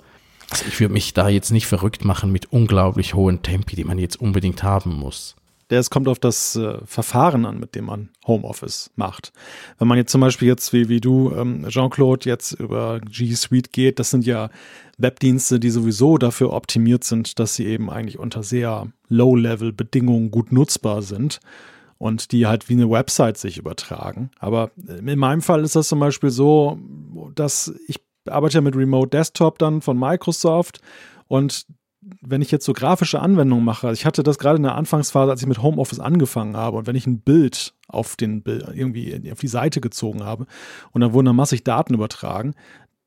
also 0.50 0.64
ich 0.66 0.80
würde 0.80 0.92
mich 0.92 1.14
da 1.14 1.28
jetzt 1.28 1.50
nicht 1.50 1.66
verrückt 1.66 2.04
machen 2.04 2.32
mit 2.32 2.52
unglaublich 2.52 3.14
hohen 3.14 3.42
Tempi, 3.42 3.76
die 3.76 3.84
man 3.84 3.98
jetzt 3.98 4.20
unbedingt 4.20 4.62
haben 4.62 4.94
muss 4.94 5.37
der 5.70 5.80
es 5.80 5.90
kommt 5.90 6.08
auf 6.08 6.18
das 6.18 6.56
äh, 6.56 6.78
Verfahren 6.84 7.44
an, 7.44 7.60
mit 7.60 7.74
dem 7.74 7.86
man 7.86 8.10
Homeoffice 8.26 8.90
macht. 8.96 9.32
Wenn 9.78 9.88
man 9.88 9.98
jetzt 9.98 10.12
zum 10.12 10.20
Beispiel 10.20 10.48
jetzt 10.48 10.72
wie, 10.72 10.88
wie 10.88 11.00
du, 11.00 11.32
ähm, 11.34 11.66
Jean-Claude, 11.68 12.28
jetzt 12.28 12.52
über 12.52 13.00
G 13.00 13.34
Suite 13.34 13.72
geht, 13.72 13.98
das 13.98 14.10
sind 14.10 14.26
ja 14.26 14.50
Webdienste, 14.96 15.60
die 15.60 15.70
sowieso 15.70 16.18
dafür 16.18 16.52
optimiert 16.52 17.04
sind, 17.04 17.38
dass 17.38 17.54
sie 17.54 17.66
eben 17.66 17.90
eigentlich 17.90 18.18
unter 18.18 18.42
sehr 18.42 18.88
Low-Level-Bedingungen 19.08 20.30
gut 20.30 20.52
nutzbar 20.52 21.02
sind 21.02 21.40
und 21.98 22.32
die 22.32 22.46
halt 22.46 22.68
wie 22.68 22.74
eine 22.74 22.90
Website 22.90 23.38
sich 23.38 23.58
übertragen. 23.58 24.30
Aber 24.38 24.70
in 24.76 25.18
meinem 25.18 25.42
Fall 25.42 25.62
ist 25.64 25.76
das 25.76 25.88
zum 25.88 26.00
Beispiel 26.00 26.30
so, 26.30 26.78
dass 27.34 27.74
ich 27.86 28.00
arbeite 28.28 28.56
ja 28.56 28.60
mit 28.60 28.76
Remote 28.76 29.08
Desktop 29.08 29.58
dann 29.58 29.80
von 29.80 29.98
Microsoft 29.98 30.80
und 31.28 31.66
wenn 32.20 32.42
ich 32.42 32.50
jetzt 32.50 32.64
so 32.64 32.72
grafische 32.72 33.20
Anwendungen 33.20 33.64
mache, 33.64 33.88
also 33.88 33.98
ich 33.98 34.06
hatte 34.06 34.22
das 34.22 34.38
gerade 34.38 34.56
in 34.56 34.62
der 34.62 34.74
Anfangsphase, 34.74 35.30
als 35.30 35.42
ich 35.42 35.48
mit 35.48 35.62
Homeoffice 35.62 36.00
angefangen 36.00 36.56
habe 36.56 36.76
und 36.76 36.86
wenn 36.86 36.96
ich 36.96 37.06
ein 37.06 37.20
Bild 37.20 37.74
auf 37.88 38.16
den 38.16 38.42
Bild 38.42 38.66
irgendwie 38.74 39.30
auf 39.32 39.40
die 39.40 39.48
Seite 39.48 39.80
gezogen 39.80 40.24
habe 40.24 40.46
und 40.92 41.00
dann 41.00 41.12
wurden 41.12 41.26
da 41.26 41.32
massig 41.32 41.64
Daten 41.64 41.94
übertragen, 41.94 42.54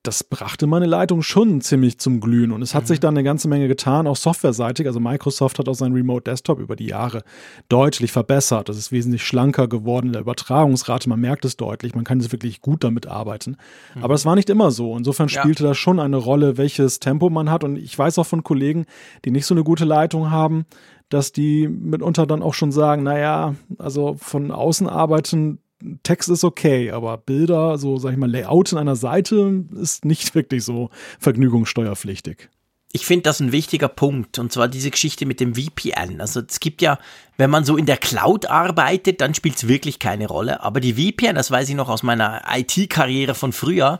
das 0.03 0.23
brachte 0.23 0.65
meine 0.65 0.87
Leitung 0.87 1.21
schon 1.21 1.61
ziemlich 1.61 1.99
zum 1.99 2.21
Glühen. 2.21 2.51
Und 2.51 2.63
es 2.63 2.73
hat 2.73 2.83
mhm. 2.83 2.87
sich 2.87 2.99
dann 2.99 3.15
eine 3.15 3.23
ganze 3.23 3.47
Menge 3.47 3.67
getan, 3.67 4.07
auch 4.07 4.15
softwareseitig. 4.15 4.87
Also 4.87 4.99
Microsoft 4.99 5.59
hat 5.59 5.69
auch 5.69 5.75
seinen 5.75 5.93
Remote 5.93 6.23
Desktop 6.23 6.59
über 6.59 6.75
die 6.75 6.87
Jahre 6.87 7.23
deutlich 7.69 8.11
verbessert. 8.11 8.67
Das 8.67 8.77
ist 8.77 8.91
wesentlich 8.91 9.23
schlanker 9.23 9.67
geworden 9.67 10.07
in 10.07 10.13
der 10.13 10.23
Übertragungsrate. 10.23 11.07
Man 11.07 11.19
merkt 11.19 11.45
es 11.45 11.55
deutlich. 11.55 11.93
Man 11.93 12.03
kann 12.03 12.19
jetzt 12.19 12.31
wirklich 12.31 12.61
gut 12.61 12.83
damit 12.83 13.05
arbeiten. 13.05 13.57
Mhm. 13.93 14.03
Aber 14.03 14.15
es 14.15 14.25
war 14.25 14.35
nicht 14.35 14.49
immer 14.49 14.71
so. 14.71 14.97
Insofern 14.97 15.29
spielte 15.29 15.63
ja. 15.63 15.69
das 15.69 15.77
schon 15.77 15.99
eine 15.99 16.17
Rolle, 16.17 16.57
welches 16.57 16.99
Tempo 16.99 17.29
man 17.29 17.51
hat. 17.51 17.63
Und 17.63 17.75
ich 17.75 17.97
weiß 17.97 18.17
auch 18.17 18.25
von 18.25 18.43
Kollegen, 18.43 18.87
die 19.23 19.31
nicht 19.31 19.45
so 19.45 19.53
eine 19.53 19.63
gute 19.63 19.85
Leitung 19.85 20.31
haben, 20.31 20.65
dass 21.09 21.31
die 21.31 21.67
mitunter 21.67 22.25
dann 22.25 22.41
auch 22.41 22.55
schon 22.55 22.71
sagen, 22.71 23.03
naja, 23.03 23.53
also 23.77 24.15
von 24.17 24.49
außen 24.49 24.87
arbeiten 24.87 25.59
Text 26.03 26.29
ist 26.29 26.43
okay, 26.43 26.91
aber 26.91 27.17
Bilder, 27.17 27.77
so 27.77 27.97
sag 27.97 28.11
ich 28.11 28.17
mal, 28.17 28.29
Layout 28.29 28.71
in 28.71 28.77
einer 28.77 28.95
Seite 28.95 29.65
ist 29.79 30.05
nicht 30.05 30.35
wirklich 30.35 30.63
so 30.63 30.89
vergnügungssteuerpflichtig. 31.19 32.49
Ich 32.93 33.05
finde 33.05 33.23
das 33.23 33.39
ein 33.39 33.53
wichtiger 33.53 33.87
Punkt, 33.87 34.37
und 34.37 34.51
zwar 34.51 34.67
diese 34.67 34.91
Geschichte 34.91 35.25
mit 35.25 35.39
dem 35.39 35.55
VPN. 35.55 36.19
Also 36.19 36.41
es 36.41 36.59
gibt 36.59 36.81
ja, 36.81 36.99
wenn 37.37 37.49
man 37.49 37.63
so 37.63 37.77
in 37.77 37.85
der 37.85 37.95
Cloud 37.95 38.47
arbeitet, 38.47 39.21
dann 39.21 39.33
spielt 39.33 39.55
es 39.55 39.69
wirklich 39.69 39.99
keine 39.99 40.27
Rolle. 40.27 40.61
Aber 40.61 40.81
die 40.81 40.95
VPN, 40.95 41.35
das 41.35 41.51
weiß 41.51 41.69
ich 41.69 41.75
noch 41.75 41.87
aus 41.87 42.03
meiner 42.03 42.41
IT-Karriere 42.53 43.33
von 43.33 43.53
früher, 43.53 43.99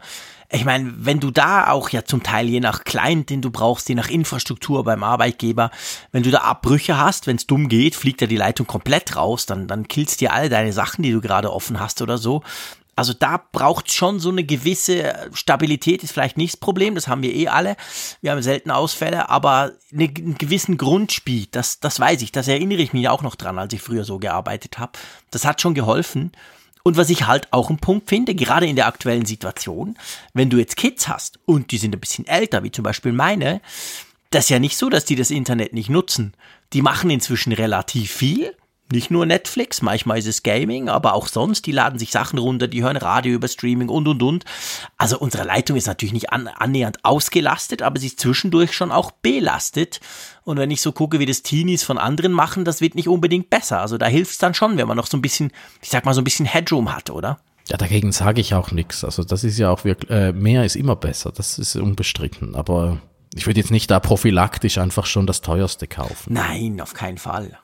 ich 0.51 0.65
meine, 0.65 0.93
wenn 0.97 1.19
du 1.19 1.31
da 1.31 1.69
auch 1.69 1.89
ja 1.89 2.03
zum 2.03 2.23
Teil 2.23 2.49
je 2.49 2.59
nach 2.59 2.83
Client, 2.83 3.29
den 3.29 3.41
du 3.41 3.51
brauchst, 3.51 3.87
je 3.87 3.95
nach 3.95 4.09
Infrastruktur 4.09 4.83
beim 4.83 5.03
Arbeitgeber, 5.03 5.71
wenn 6.11 6.23
du 6.23 6.31
da 6.31 6.39
Abbrüche 6.39 6.97
hast, 6.97 7.27
wenn 7.27 7.37
es 7.37 7.47
dumm 7.47 7.69
geht, 7.69 7.95
fliegt 7.95 8.21
ja 8.21 8.27
die 8.27 8.37
Leitung 8.37 8.67
komplett 8.67 9.15
raus, 9.15 9.45
dann, 9.45 9.67
dann 9.67 9.87
killst 9.87 10.19
dir 10.19 10.33
alle 10.33 10.49
deine 10.49 10.73
Sachen, 10.73 11.03
die 11.03 11.11
du 11.11 11.21
gerade 11.21 11.51
offen 11.51 11.79
hast 11.79 12.01
oder 12.01 12.17
so. 12.17 12.43
Also 12.95 13.13
da 13.13 13.41
braucht 13.51 13.91
schon 13.91 14.19
so 14.19 14.29
eine 14.29 14.43
gewisse 14.43 15.15
Stabilität, 15.33 16.03
ist 16.03 16.11
vielleicht 16.11 16.37
nicht 16.37 16.53
das 16.53 16.59
Problem, 16.59 16.95
das 16.95 17.07
haben 17.07 17.23
wir 17.23 17.33
eh 17.33 17.47
alle. 17.47 17.77
Wir 18.21 18.31
haben 18.31 18.41
selten 18.41 18.69
Ausfälle, 18.69 19.29
aber 19.29 19.71
eine, 19.93 20.03
einen 20.03 20.37
gewissen 20.37 20.77
Grundspeed, 20.77 21.55
das, 21.55 21.79
das 21.79 21.99
weiß 21.99 22.21
ich, 22.21 22.33
das 22.33 22.49
erinnere 22.49 22.81
ich 22.81 22.91
mich 22.91 23.07
auch 23.07 23.21
noch 23.21 23.35
dran, 23.35 23.57
als 23.57 23.73
ich 23.73 23.81
früher 23.81 24.03
so 24.03 24.19
gearbeitet 24.19 24.77
habe. 24.77 24.91
Das 25.31 25.45
hat 25.45 25.61
schon 25.61 25.73
geholfen. 25.73 26.33
Und 26.83 26.97
was 26.97 27.09
ich 27.09 27.27
halt 27.27 27.47
auch 27.51 27.69
einen 27.69 27.79
Punkt 27.79 28.09
finde, 28.09 28.35
gerade 28.35 28.65
in 28.65 28.75
der 28.75 28.87
aktuellen 28.87 29.25
Situation, 29.25 29.97
wenn 30.33 30.49
du 30.49 30.57
jetzt 30.57 30.77
Kids 30.77 31.07
hast 31.07 31.39
und 31.45 31.71
die 31.71 31.77
sind 31.77 31.95
ein 31.95 31.99
bisschen 31.99 32.27
älter, 32.27 32.63
wie 32.63 32.71
zum 32.71 32.83
Beispiel 32.83 33.11
meine, 33.11 33.61
das 34.31 34.45
ist 34.45 34.49
ja 34.49 34.59
nicht 34.59 34.77
so, 34.77 34.89
dass 34.89 35.05
die 35.05 35.15
das 35.15 35.29
Internet 35.29 35.73
nicht 35.73 35.89
nutzen. 35.89 36.33
Die 36.73 36.81
machen 36.81 37.09
inzwischen 37.09 37.51
relativ 37.51 38.11
viel 38.11 38.55
nicht 38.91 39.11
nur 39.11 39.25
Netflix, 39.25 39.81
manchmal 39.81 40.19
ist 40.19 40.27
es 40.27 40.43
Gaming, 40.43 40.89
aber 40.89 41.13
auch 41.13 41.27
sonst, 41.27 41.65
die 41.65 41.71
laden 41.71 41.99
sich 41.99 42.11
Sachen 42.11 42.39
runter, 42.39 42.67
die 42.67 42.83
hören 42.83 42.97
Radio 42.97 43.33
über 43.33 43.47
Streaming 43.47 43.89
und 43.89 44.07
und 44.07 44.21
und. 44.23 44.45
Also 44.97 45.19
unsere 45.19 45.43
Leitung 45.43 45.77
ist 45.77 45.87
natürlich 45.87 46.13
nicht 46.13 46.31
an, 46.31 46.47
annähernd 46.47 47.03
ausgelastet, 47.03 47.81
aber 47.81 47.99
sie 47.99 48.07
ist 48.07 48.19
zwischendurch 48.19 48.73
schon 48.73 48.91
auch 48.91 49.11
belastet. 49.11 49.99
Und 50.43 50.57
wenn 50.57 50.71
ich 50.71 50.81
so 50.81 50.91
gucke, 50.91 51.19
wie 51.19 51.25
das 51.25 51.43
Teenies 51.43 51.83
von 51.83 51.97
anderen 51.97 52.31
machen, 52.31 52.65
das 52.65 52.81
wird 52.81 52.95
nicht 52.95 53.07
unbedingt 53.07 53.49
besser. 53.49 53.79
Also 53.79 53.97
da 53.97 54.07
hilft 54.07 54.31
es 54.31 54.37
dann 54.37 54.53
schon, 54.53 54.77
wenn 54.77 54.87
man 54.87 54.97
noch 54.97 55.07
so 55.07 55.17
ein 55.17 55.21
bisschen, 55.21 55.51
ich 55.81 55.89
sag 55.89 56.05
mal, 56.05 56.13
so 56.13 56.21
ein 56.21 56.25
bisschen 56.25 56.45
Headroom 56.45 56.93
hat, 56.93 57.09
oder? 57.09 57.39
Ja, 57.69 57.77
dagegen 57.77 58.11
sage 58.11 58.41
ich 58.41 58.53
auch 58.53 58.71
nichts. 58.71 59.03
Also 59.03 59.23
das 59.23 59.43
ist 59.43 59.57
ja 59.57 59.69
auch 59.69 59.85
wirklich, 59.85 60.09
äh, 60.09 60.33
mehr 60.33 60.65
ist 60.65 60.75
immer 60.75 60.95
besser, 60.95 61.31
das 61.31 61.57
ist 61.59 61.75
unbestritten. 61.75 62.55
Aber 62.55 62.99
ich 63.33 63.47
würde 63.47 63.59
jetzt 63.59 63.71
nicht 63.71 63.89
da 63.89 63.99
prophylaktisch 63.99 64.77
einfach 64.77 65.05
schon 65.05 65.25
das 65.25 65.41
teuerste 65.41 65.87
kaufen. 65.87 66.33
Nein, 66.33 66.81
auf 66.81 66.93
keinen 66.93 67.17
Fall. 67.17 67.57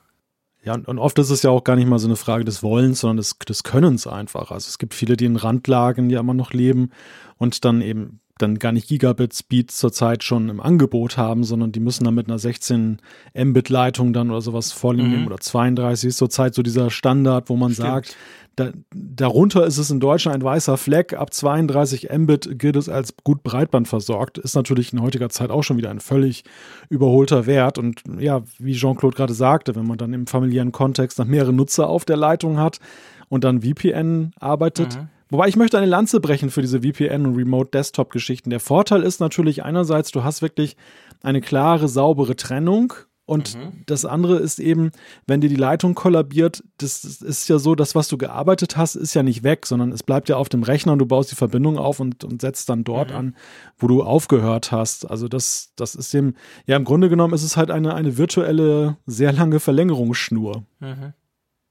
Ja, 0.68 0.74
und 0.74 0.98
oft 0.98 1.18
ist 1.18 1.30
es 1.30 1.42
ja 1.42 1.48
auch 1.48 1.64
gar 1.64 1.76
nicht 1.76 1.88
mal 1.88 1.98
so 1.98 2.08
eine 2.08 2.16
Frage 2.16 2.44
des 2.44 2.62
Wollens, 2.62 3.00
sondern 3.00 3.16
des, 3.16 3.38
des 3.38 3.62
Könnens 3.62 4.06
einfach. 4.06 4.50
Also 4.50 4.68
es 4.68 4.76
gibt 4.76 4.92
viele, 4.92 5.16
die 5.16 5.24
in 5.24 5.36
Randlagen 5.36 6.10
ja 6.10 6.20
immer 6.20 6.34
noch 6.34 6.52
leben 6.52 6.90
und 7.38 7.64
dann 7.64 7.80
eben 7.80 8.20
dann 8.38 8.58
gar 8.58 8.72
nicht 8.72 8.88
Gigabit 8.88 9.34
Speed 9.34 9.70
zurzeit 9.70 10.24
schon 10.24 10.48
im 10.48 10.60
Angebot 10.60 11.16
haben, 11.16 11.44
sondern 11.44 11.72
die 11.72 11.80
müssen 11.80 12.04
dann 12.04 12.14
mit 12.14 12.28
einer 12.28 12.38
16 12.38 12.98
Mbit 13.34 13.68
Leitung 13.68 14.12
dann 14.12 14.30
oder 14.30 14.40
sowas 14.40 14.72
vorliegen 14.72 15.20
mhm. 15.20 15.26
oder 15.26 15.38
32 15.38 16.08
ist 16.08 16.18
zurzeit 16.18 16.54
so 16.54 16.62
dieser 16.62 16.90
Standard, 16.90 17.48
wo 17.48 17.56
man 17.56 17.72
Stimmt. 17.72 17.88
sagt, 17.88 18.16
da, 18.58 18.72
darunter 18.92 19.64
ist 19.66 19.78
es 19.78 19.90
in 19.90 20.00
Deutschland 20.00 20.38
ein 20.38 20.42
weißer 20.42 20.76
Fleck. 20.76 21.12
Ab 21.12 21.32
32 21.32 22.08
Mbit 22.10 22.58
gilt 22.58 22.74
es 22.74 22.88
als 22.88 23.14
gut 23.22 23.44
Breitband 23.44 23.86
versorgt. 23.86 24.36
Ist 24.38 24.56
natürlich 24.56 24.92
in 24.92 25.00
heutiger 25.00 25.28
Zeit 25.28 25.50
auch 25.50 25.62
schon 25.62 25.76
wieder 25.76 25.90
ein 25.90 26.00
völlig 26.00 26.42
überholter 26.88 27.46
Wert. 27.46 27.78
Und 27.78 28.02
ja, 28.18 28.42
wie 28.58 28.74
Jean-Claude 28.74 29.16
gerade 29.16 29.34
sagte, 29.34 29.76
wenn 29.76 29.86
man 29.86 29.96
dann 29.96 30.12
im 30.12 30.26
familiären 30.26 30.72
Kontext 30.72 31.20
noch 31.20 31.26
mehrere 31.26 31.52
Nutzer 31.52 31.88
auf 31.88 32.04
der 32.04 32.16
Leitung 32.16 32.58
hat 32.58 32.80
und 33.28 33.44
dann 33.44 33.62
VPN 33.62 34.32
arbeitet. 34.40 34.96
Mhm. 34.96 35.08
Wobei 35.30 35.48
ich 35.48 35.56
möchte 35.56 35.76
eine 35.76 35.86
Lanze 35.86 36.20
brechen 36.20 36.50
für 36.50 36.62
diese 36.62 36.80
VPN 36.80 37.26
und 37.26 37.36
Remote 37.36 37.70
Desktop 37.70 38.10
Geschichten. 38.10 38.50
Der 38.50 38.60
Vorteil 38.60 39.02
ist 39.02 39.20
natürlich 39.20 39.62
einerseits, 39.64 40.10
du 40.10 40.24
hast 40.24 40.42
wirklich 40.42 40.76
eine 41.22 41.40
klare, 41.40 41.88
saubere 41.88 42.36
Trennung 42.36 42.94
und 43.28 43.56
mhm. 43.56 43.82
das 43.84 44.06
andere 44.06 44.38
ist 44.38 44.58
eben, 44.58 44.90
wenn 45.26 45.42
dir 45.42 45.50
die 45.50 45.54
Leitung 45.54 45.94
kollabiert, 45.94 46.64
das 46.78 47.04
ist 47.04 47.46
ja 47.50 47.58
so, 47.58 47.74
das, 47.74 47.94
was 47.94 48.08
du 48.08 48.16
gearbeitet 48.16 48.78
hast, 48.78 48.94
ist 48.94 49.12
ja 49.12 49.22
nicht 49.22 49.42
weg, 49.42 49.66
sondern 49.66 49.92
es 49.92 50.02
bleibt 50.02 50.30
ja 50.30 50.36
auf 50.36 50.48
dem 50.48 50.62
Rechner 50.62 50.94
und 50.94 50.98
du 50.98 51.04
baust 51.04 51.30
die 51.30 51.36
Verbindung 51.36 51.76
auf 51.76 52.00
und, 52.00 52.24
und 52.24 52.40
setzt 52.40 52.70
dann 52.70 52.84
dort 52.84 53.10
mhm. 53.10 53.16
an, 53.16 53.36
wo 53.76 53.86
du 53.86 54.02
aufgehört 54.02 54.72
hast. 54.72 55.10
Also 55.10 55.28
das, 55.28 55.74
das 55.76 55.94
ist 55.94 56.14
dem, 56.14 56.36
ja, 56.64 56.78
im 56.78 56.84
Grunde 56.84 57.10
genommen 57.10 57.34
ist 57.34 57.42
es 57.42 57.58
halt 57.58 57.70
eine, 57.70 57.94
eine 57.94 58.16
virtuelle, 58.16 58.96
sehr 59.04 59.34
lange 59.34 59.60
Verlängerungsschnur. 59.60 60.64
Mhm. 60.80 61.12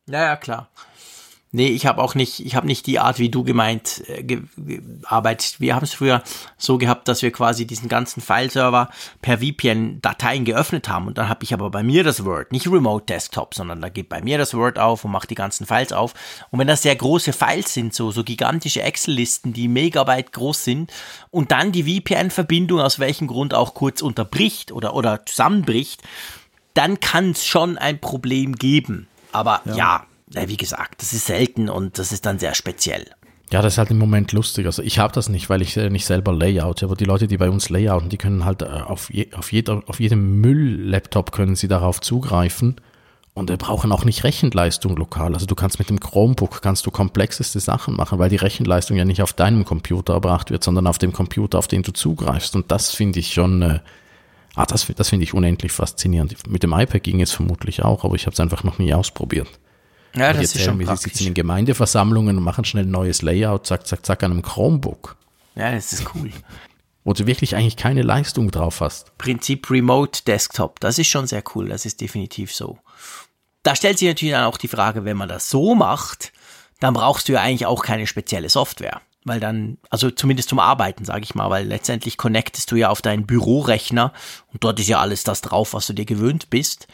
Ja, 0.07 0.25
ja, 0.25 0.35
klar. 0.35 0.69
Nee, 1.57 1.69
ich 1.69 1.87
habe 1.87 2.03
auch 2.03 2.13
nicht, 2.13 2.45
ich 2.45 2.55
habe 2.55 2.67
nicht 2.67 2.85
die 2.85 2.99
Art, 2.99 3.17
wie 3.17 3.29
du 3.29 3.43
gemeint, 3.43 4.03
äh, 4.07 4.21
ge, 4.21 4.43
arbeitet. 5.05 5.59
Wir 5.59 5.73
haben 5.73 5.85
es 5.85 5.95
früher 5.95 6.21
so 6.55 6.77
gehabt, 6.77 7.07
dass 7.07 7.23
wir 7.23 7.31
quasi 7.31 7.65
diesen 7.65 7.89
ganzen 7.89 8.21
File-Server 8.21 8.91
per 9.23 9.39
VPN 9.39 9.99
Dateien 10.03 10.45
geöffnet 10.45 10.87
haben 10.87 11.07
und 11.07 11.17
dann 11.17 11.29
habe 11.29 11.43
ich 11.43 11.55
aber 11.55 11.71
bei 11.71 11.81
mir 11.81 12.03
das 12.03 12.23
Word, 12.23 12.51
nicht 12.51 12.67
Remote 12.67 13.07
Desktop, 13.07 13.55
sondern 13.55 13.81
da 13.81 13.89
geht 13.89 14.07
bei 14.07 14.21
mir 14.21 14.37
das 14.37 14.53
Word 14.53 14.77
auf 14.77 15.03
und 15.03 15.09
macht 15.09 15.31
die 15.31 15.35
ganzen 15.35 15.65
Files 15.65 15.93
auf. 15.93 16.13
Und 16.51 16.59
wenn 16.59 16.67
das 16.67 16.83
sehr 16.83 16.95
große 16.95 17.33
Files 17.33 17.73
sind, 17.73 17.91
so, 17.91 18.11
so 18.11 18.23
gigantische 18.23 18.83
Excel-Listen, 18.83 19.51
die 19.51 19.67
Megabyte 19.67 20.33
groß 20.33 20.63
sind 20.63 20.93
und 21.31 21.51
dann 21.51 21.71
die 21.71 21.85
VPN-Verbindung 21.85 22.81
aus 22.81 22.99
welchem 22.99 23.25
Grund 23.25 23.55
auch 23.55 23.73
kurz 23.73 24.03
unterbricht 24.03 24.71
oder, 24.71 24.93
oder 24.93 25.25
zusammenbricht, 25.25 26.03
dann 26.75 26.99
kann 26.99 27.31
es 27.31 27.47
schon 27.47 27.79
ein 27.79 27.99
Problem 27.99 28.53
geben. 28.57 29.07
Aber 29.31 29.61
ja, 29.65 29.75
ja 29.75 30.05
wie 30.33 30.57
gesagt, 30.57 31.01
das 31.01 31.13
ist 31.13 31.25
selten 31.25 31.69
und 31.69 31.97
das 31.99 32.11
ist 32.11 32.25
dann 32.25 32.39
sehr 32.39 32.53
speziell. 32.53 33.05
Ja, 33.51 33.61
das 33.61 33.73
ist 33.73 33.77
halt 33.77 33.91
im 33.91 33.97
Moment 33.97 34.33
lustig. 34.33 34.65
Also 34.65 34.81
ich 34.81 34.99
habe 34.99 35.13
das 35.13 35.29
nicht, 35.29 35.49
weil 35.49 35.61
ich 35.61 35.77
äh, 35.77 35.89
nicht 35.89 36.05
selber 36.05 36.33
Layout, 36.33 36.83
aber 36.83 36.95
die 36.95 37.05
Leute, 37.05 37.27
die 37.27 37.37
bei 37.37 37.49
uns 37.49 37.69
layouten, 37.69 38.09
die 38.09 38.17
können 38.17 38.43
halt 38.43 38.61
äh, 38.61 38.65
auf, 38.65 39.09
je, 39.09 39.29
auf, 39.33 39.53
jeder, 39.53 39.83
auf 39.87 40.01
jedem 40.01 40.41
Müll-Laptop 40.41 41.31
können 41.31 41.55
sie 41.55 41.69
darauf 41.69 42.01
zugreifen 42.01 42.75
und 43.33 43.49
äh, 43.49 43.55
brauchen 43.55 43.93
auch 43.93 44.03
nicht 44.03 44.25
Rechenleistung 44.25 44.97
lokal. 44.97 45.33
Also 45.33 45.45
du 45.45 45.55
kannst 45.55 45.79
mit 45.79 45.89
dem 45.89 46.01
Chromebook 46.01 46.61
kannst 46.61 46.85
du 46.85 46.91
komplexeste 46.91 47.61
Sachen 47.61 47.95
machen, 47.95 48.19
weil 48.19 48.29
die 48.29 48.35
Rechenleistung 48.35 48.97
ja 48.97 49.05
nicht 49.05 49.21
auf 49.21 49.31
deinem 49.31 49.63
Computer 49.63 50.15
erbracht 50.15 50.51
wird, 50.51 50.65
sondern 50.65 50.85
auf 50.85 50.97
dem 50.97 51.13
Computer, 51.13 51.57
auf 51.57 51.69
den 51.69 51.83
du 51.83 51.93
zugreifst. 51.93 52.53
Und 52.53 52.69
das 52.69 52.93
finde 52.93 53.19
ich 53.19 53.33
schon, 53.33 53.61
äh, 53.61 53.79
ah, 54.55 54.65
das, 54.65 54.87
das 54.93 55.07
finde 55.07 55.23
ich 55.23 55.33
unendlich 55.33 55.71
faszinierend. 55.71 56.49
Mit 56.49 56.63
dem 56.63 56.73
iPad 56.73 57.01
ging 57.01 57.21
es 57.21 57.31
vermutlich 57.31 57.81
auch, 57.81 58.03
aber 58.03 58.15
ich 58.15 58.25
habe 58.25 58.33
es 58.33 58.41
einfach 58.41 58.65
noch 58.65 58.77
nie 58.77 58.93
ausprobiert. 58.93 59.47
Ja, 60.15 60.33
das 60.33 60.55
ist 60.55 60.63
schon 60.63 60.77
mir, 60.77 60.87
Sie 60.87 60.95
sitzen 60.95 61.27
in 61.27 61.33
Gemeindeversammlungen 61.33 62.37
und 62.37 62.43
machen 62.43 62.65
schnell 62.65 62.85
ein 62.85 62.91
neues 62.91 63.21
Layout, 63.21 63.67
zack, 63.67 63.85
zack, 63.87 64.05
zack, 64.05 64.23
an 64.23 64.31
einem 64.31 64.41
Chromebook. 64.41 65.15
Ja, 65.55 65.71
das 65.71 65.93
ist 65.93 66.05
cool. 66.15 66.31
Wo 67.03 67.13
du 67.13 67.25
wirklich 67.25 67.55
eigentlich 67.55 67.77
keine 67.77 68.01
Leistung 68.01 68.51
drauf 68.51 68.81
hast. 68.81 69.17
Prinzip 69.17 69.69
Remote 69.69 70.23
Desktop, 70.25 70.79
das 70.79 70.99
ist 70.99 71.07
schon 71.07 71.27
sehr 71.27 71.43
cool, 71.55 71.69
das 71.69 71.85
ist 71.85 72.01
definitiv 72.01 72.53
so. 72.53 72.79
Da 73.63 73.75
stellt 73.75 73.97
sich 73.97 74.07
natürlich 74.07 74.33
dann 74.33 74.45
auch 74.45 74.57
die 74.57 74.67
Frage, 74.67 75.05
wenn 75.05 75.17
man 75.17 75.29
das 75.29 75.49
so 75.49 75.75
macht, 75.75 76.31
dann 76.79 76.93
brauchst 76.93 77.27
du 77.27 77.33
ja 77.33 77.41
eigentlich 77.41 77.65
auch 77.65 77.83
keine 77.83 78.07
spezielle 78.07 78.49
Software. 78.49 79.01
Weil 79.23 79.39
dann, 79.39 79.77
also 79.89 80.09
zumindest 80.09 80.49
zum 80.49 80.59
Arbeiten, 80.59 81.03
sage 81.03 81.23
ich 81.23 81.35
mal, 81.35 81.49
weil 81.49 81.67
letztendlich 81.67 82.17
connectest 82.17 82.71
du 82.71 82.75
ja 82.75 82.89
auf 82.89 83.01
deinen 83.01 83.25
Bürorechner 83.25 84.13
und 84.53 84.63
dort 84.63 84.79
ist 84.79 84.87
ja 84.87 84.99
alles 84.99 85.23
das 85.23 85.41
drauf, 85.41 85.73
was 85.73 85.87
du 85.87 85.93
dir 85.93 86.05
gewöhnt 86.05 86.49
bist 86.49 86.87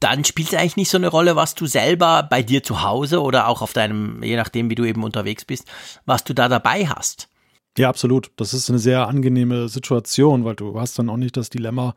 dann 0.00 0.24
spielt 0.24 0.48
es 0.48 0.54
eigentlich 0.54 0.76
nicht 0.76 0.90
so 0.90 0.98
eine 0.98 1.08
Rolle, 1.08 1.36
was 1.36 1.54
du 1.54 1.66
selber 1.66 2.26
bei 2.28 2.42
dir 2.42 2.62
zu 2.62 2.82
Hause 2.82 3.20
oder 3.20 3.48
auch 3.48 3.62
auf 3.62 3.72
deinem, 3.72 4.22
je 4.22 4.36
nachdem, 4.36 4.70
wie 4.70 4.74
du 4.74 4.84
eben 4.84 5.02
unterwegs 5.02 5.44
bist, 5.44 5.66
was 6.06 6.24
du 6.24 6.34
da 6.34 6.48
dabei 6.48 6.86
hast. 6.86 7.28
Ja, 7.76 7.88
absolut. 7.88 8.30
Das 8.36 8.54
ist 8.54 8.68
eine 8.70 8.78
sehr 8.78 9.06
angenehme 9.06 9.68
Situation, 9.68 10.44
weil 10.44 10.56
du 10.56 10.78
hast 10.80 10.98
dann 10.98 11.10
auch 11.10 11.16
nicht 11.16 11.36
das 11.36 11.50
Dilemma 11.50 11.94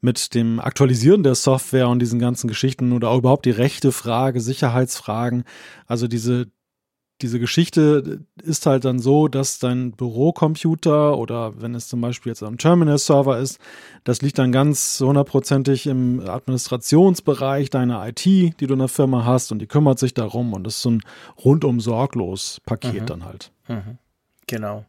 mit 0.00 0.34
dem 0.34 0.60
Aktualisieren 0.60 1.22
der 1.22 1.34
Software 1.34 1.88
und 1.88 1.98
diesen 1.98 2.18
ganzen 2.18 2.48
Geschichten 2.48 2.92
oder 2.92 3.10
auch 3.10 3.18
überhaupt 3.18 3.44
die 3.44 3.50
rechte 3.50 3.92
Frage, 3.92 4.40
Sicherheitsfragen. 4.40 5.44
Also 5.86 6.08
diese 6.08 6.46
diese 7.22 7.38
Geschichte 7.38 8.20
ist 8.42 8.66
halt 8.66 8.84
dann 8.84 8.98
so, 8.98 9.28
dass 9.28 9.58
dein 9.58 9.92
Bürocomputer 9.92 11.16
oder 11.18 11.60
wenn 11.60 11.74
es 11.74 11.88
zum 11.88 12.00
Beispiel 12.00 12.30
jetzt 12.30 12.42
am 12.42 12.58
Terminal-Server 12.58 13.38
ist, 13.38 13.58
das 14.04 14.22
liegt 14.22 14.38
dann 14.38 14.52
ganz 14.52 15.00
hundertprozentig 15.00 15.86
im 15.86 16.20
Administrationsbereich 16.20 17.70
deiner 17.70 18.06
IT, 18.08 18.24
die 18.24 18.52
du 18.66 18.72
in 18.72 18.78
der 18.78 18.88
Firma 18.88 19.24
hast 19.24 19.52
und 19.52 19.58
die 19.60 19.66
kümmert 19.66 19.98
sich 19.98 20.14
darum 20.14 20.52
und 20.52 20.64
das 20.64 20.76
ist 20.76 20.82
so 20.82 20.90
ein 20.90 21.02
rundum 21.44 21.80
sorglos 21.80 22.60
Paket 22.64 23.02
mhm. 23.02 23.06
dann 23.06 23.24
halt. 23.24 23.52
Mhm. 23.68 23.98
Genau. 24.46 24.84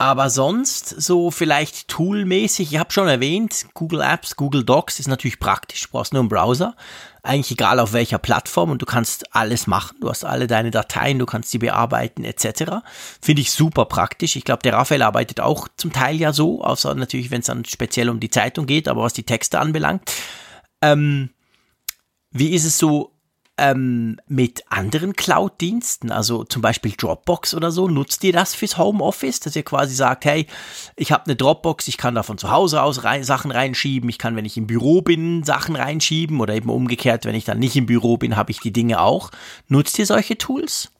Aber 0.00 0.30
sonst 0.30 0.88
so 0.88 1.32
vielleicht 1.32 1.88
toolmäßig, 1.88 2.72
ich 2.72 2.78
habe 2.78 2.92
schon 2.92 3.08
erwähnt, 3.08 3.66
Google 3.74 4.00
Apps, 4.00 4.36
Google 4.36 4.64
Docs 4.64 5.00
ist 5.00 5.08
natürlich 5.08 5.40
praktisch, 5.40 5.82
du 5.82 5.88
brauchst 5.90 6.12
nur 6.12 6.20
einen 6.20 6.28
Browser, 6.28 6.76
eigentlich 7.28 7.52
egal 7.52 7.78
auf 7.78 7.92
welcher 7.92 8.18
Plattform 8.18 8.70
und 8.70 8.82
du 8.82 8.86
kannst 8.86 9.34
alles 9.34 9.66
machen, 9.66 9.98
du 10.00 10.08
hast 10.08 10.24
alle 10.24 10.46
deine 10.46 10.70
Dateien, 10.70 11.18
du 11.18 11.26
kannst 11.26 11.50
sie 11.50 11.58
bearbeiten 11.58 12.24
etc. 12.24 12.82
Finde 13.20 13.42
ich 13.42 13.50
super 13.52 13.84
praktisch. 13.84 14.36
Ich 14.36 14.44
glaube, 14.44 14.62
der 14.62 14.72
Raphael 14.72 15.02
arbeitet 15.02 15.40
auch 15.40 15.68
zum 15.76 15.92
Teil 15.92 16.16
ja 16.16 16.32
so, 16.32 16.62
außer 16.62 16.94
natürlich, 16.94 17.30
wenn 17.30 17.40
es 17.40 17.46
dann 17.46 17.64
speziell 17.64 18.08
um 18.08 18.20
die 18.20 18.30
Zeitung 18.30 18.66
geht, 18.66 18.88
aber 18.88 19.02
was 19.02 19.12
die 19.12 19.24
Texte 19.24 19.60
anbelangt. 19.60 20.10
Ähm, 20.82 21.30
wie 22.30 22.54
ist 22.54 22.64
es 22.64 22.78
so 22.78 23.17
ähm, 23.58 24.18
mit 24.26 24.64
anderen 24.70 25.14
Cloud-Diensten, 25.14 26.10
also 26.10 26.44
zum 26.44 26.62
Beispiel 26.62 26.92
Dropbox 26.96 27.54
oder 27.54 27.70
so, 27.70 27.88
nutzt 27.88 28.24
ihr 28.24 28.32
das 28.32 28.54
fürs 28.54 28.78
Homeoffice, 28.78 29.40
dass 29.40 29.56
ihr 29.56 29.64
quasi 29.64 29.94
sagt, 29.94 30.24
hey, 30.24 30.46
ich 30.96 31.12
habe 31.12 31.26
eine 31.26 31.36
Dropbox, 31.36 31.88
ich 31.88 31.98
kann 31.98 32.14
da 32.14 32.22
von 32.22 32.38
zu 32.38 32.50
Hause 32.50 32.82
aus 32.82 33.04
rein, 33.04 33.24
Sachen 33.24 33.50
reinschieben, 33.50 34.08
ich 34.08 34.18
kann, 34.18 34.36
wenn 34.36 34.44
ich 34.44 34.56
im 34.56 34.66
Büro 34.66 35.02
bin, 35.02 35.42
Sachen 35.42 35.76
reinschieben 35.76 36.40
oder 36.40 36.54
eben 36.54 36.70
umgekehrt, 36.70 37.24
wenn 37.24 37.34
ich 37.34 37.44
dann 37.44 37.58
nicht 37.58 37.76
im 37.76 37.86
Büro 37.86 38.16
bin, 38.16 38.36
habe 38.36 38.52
ich 38.52 38.60
die 38.60 38.72
Dinge 38.72 39.00
auch. 39.00 39.30
Nutzt 39.68 39.98
ihr 39.98 40.06
solche 40.06 40.38
Tools? 40.38 40.90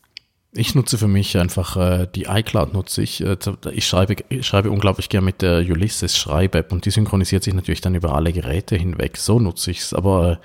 Ich 0.53 0.75
nutze 0.75 0.97
für 0.97 1.09
mich 1.09 1.37
einfach 1.37 1.77
äh, 1.77 2.09
die 2.13 2.25
iCloud 2.25 2.73
nutze 2.73 3.03
ich. 3.03 3.21
Äh, 3.21 3.37
ich 3.73 3.87
schreibe, 3.87 4.17
ich 4.31 4.47
schreibe 4.47 4.71
unglaublich 4.71 5.09
gern 5.11 5.25
mit 5.25 5.43
der 5.43 5.59
Ulysses 5.59 6.17
Schreib-App 6.17 6.73
und 6.73 6.87
die 6.87 6.91
synchronisiert 6.91 7.45
sich 7.45 7.53
natürlich 7.53 7.83
dann 7.83 7.95
über 7.95 8.15
alle 8.15 8.33
Geräte 8.33 8.75
hinweg. 8.75 9.19
So 9.19 9.39
nutze 9.39 9.71
ich 9.71 9.81
es. 9.81 9.93
Aber 9.93 10.33
äh, 10.33 10.37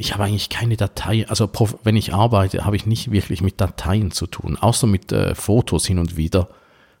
ich 0.00 0.14
habe 0.14 0.24
eigentlich 0.24 0.48
keine 0.48 0.78
Datei, 0.78 1.28
also 1.28 1.50
wenn 1.84 1.94
ich 1.94 2.14
arbeite, 2.14 2.64
habe 2.64 2.74
ich 2.74 2.86
nicht 2.86 3.12
wirklich 3.12 3.42
mit 3.42 3.60
Dateien 3.60 4.10
zu 4.12 4.26
tun, 4.26 4.56
außer 4.56 4.86
mit 4.86 5.12
äh, 5.12 5.34
Fotos 5.34 5.84
hin 5.84 5.98
und 5.98 6.16
wieder. 6.16 6.48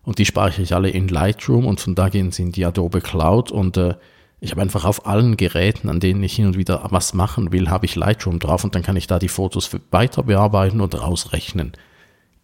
Und 0.02 0.18
die 0.18 0.26
speichere 0.26 0.60
ich 0.60 0.74
alle 0.74 0.90
in 0.90 1.08
Lightroom 1.08 1.64
und 1.64 1.80
von 1.80 1.94
da 1.94 2.10
gehen 2.10 2.30
sie 2.30 2.42
in 2.42 2.52
die 2.52 2.66
Adobe 2.66 3.00
Cloud 3.00 3.50
und 3.50 3.78
äh, 3.78 3.94
ich 4.40 4.50
habe 4.50 4.60
einfach 4.60 4.84
auf 4.84 5.06
allen 5.06 5.38
Geräten, 5.38 5.88
an 5.88 5.98
denen 5.98 6.22
ich 6.22 6.36
hin 6.36 6.44
und 6.44 6.58
wieder 6.58 6.88
was 6.90 7.14
machen 7.14 7.52
will, 7.52 7.70
habe 7.70 7.86
ich 7.86 7.96
Lightroom 7.96 8.38
drauf 8.38 8.64
und 8.64 8.74
dann 8.74 8.82
kann 8.82 8.96
ich 8.96 9.06
da 9.06 9.18
die 9.18 9.28
Fotos 9.28 9.70
weiter 9.90 10.24
bearbeiten 10.24 10.82
und 10.82 10.94
rausrechnen. 10.94 11.72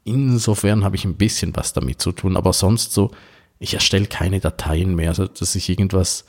Insofern 0.04 0.84
habe 0.84 0.96
ich 0.96 1.04
ein 1.04 1.16
bisschen 1.16 1.54
was 1.54 1.74
damit 1.74 2.00
zu 2.00 2.12
tun, 2.12 2.34
aber 2.34 2.54
sonst 2.54 2.92
so, 2.92 3.11
ich 3.59 3.74
erstelle 3.74 4.07
keine 4.07 4.40
Dateien 4.40 4.94
mehr, 4.94 5.11
also 5.11 5.26
dass 5.26 5.54
ich 5.54 5.68
irgendwas 5.68 6.24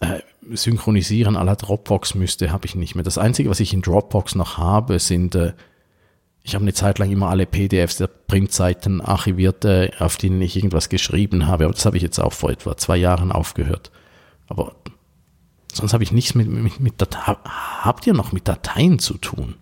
äh, 0.00 0.20
synchronisieren 0.52 1.34
la 1.34 1.54
Dropbox 1.54 2.14
müsste, 2.14 2.52
habe 2.52 2.66
ich 2.66 2.74
nicht 2.74 2.94
mehr. 2.94 3.04
Das 3.04 3.18
Einzige, 3.18 3.50
was 3.50 3.60
ich 3.60 3.72
in 3.72 3.82
Dropbox 3.82 4.34
noch 4.34 4.58
habe, 4.58 4.98
sind, 4.98 5.34
äh, 5.34 5.52
ich 6.42 6.54
habe 6.54 6.62
eine 6.62 6.74
Zeit 6.74 6.98
lang 6.98 7.10
immer 7.10 7.28
alle 7.28 7.46
PDFs 7.46 7.96
der 7.96 8.06
Printseiten 8.06 9.00
archiviert, 9.00 9.64
äh, 9.64 9.90
auf 9.98 10.16
denen 10.16 10.40
ich 10.42 10.56
irgendwas 10.56 10.88
geschrieben 10.88 11.46
habe, 11.46 11.64
aber 11.64 11.74
das 11.74 11.86
habe 11.86 11.96
ich 11.96 12.02
jetzt 12.02 12.18
auch 12.18 12.32
vor 12.32 12.50
etwa 12.50 12.76
zwei 12.76 12.96
Jahren 12.96 13.32
aufgehört. 13.32 13.90
Aber 14.46 14.76
sonst 15.72 15.92
habe 15.92 16.04
ich 16.04 16.12
nichts 16.12 16.34
mit, 16.34 16.48
mit, 16.48 16.80
mit 16.80 17.00
Dateien. 17.00 17.36
Habt 17.44 18.06
ihr 18.06 18.14
noch 18.14 18.32
mit 18.32 18.46
Dateien 18.48 18.98
zu 18.98 19.14
tun? 19.14 19.56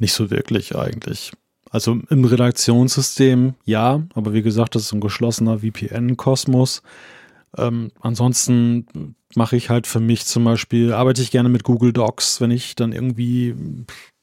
Nicht 0.00 0.12
so 0.14 0.30
wirklich 0.30 0.76
eigentlich. 0.76 1.32
Also 1.70 1.98
im 2.10 2.24
Redaktionssystem 2.24 3.54
ja, 3.64 4.02
aber 4.14 4.34
wie 4.34 4.42
gesagt, 4.42 4.74
das 4.74 4.82
ist 4.82 4.92
ein 4.92 5.00
geschlossener 5.00 5.60
VPN-Kosmos. 5.60 6.82
Ähm, 7.56 7.90
ansonsten 8.00 9.16
mache 9.34 9.56
ich 9.56 9.70
halt 9.70 9.86
für 9.86 10.00
mich 10.00 10.26
zum 10.26 10.44
Beispiel, 10.44 10.92
arbeite 10.92 11.22
ich 11.22 11.30
gerne 11.30 11.48
mit 11.48 11.64
Google 11.64 11.92
Docs, 11.92 12.40
wenn 12.40 12.50
ich 12.50 12.74
dann 12.74 12.92
irgendwie 12.92 13.54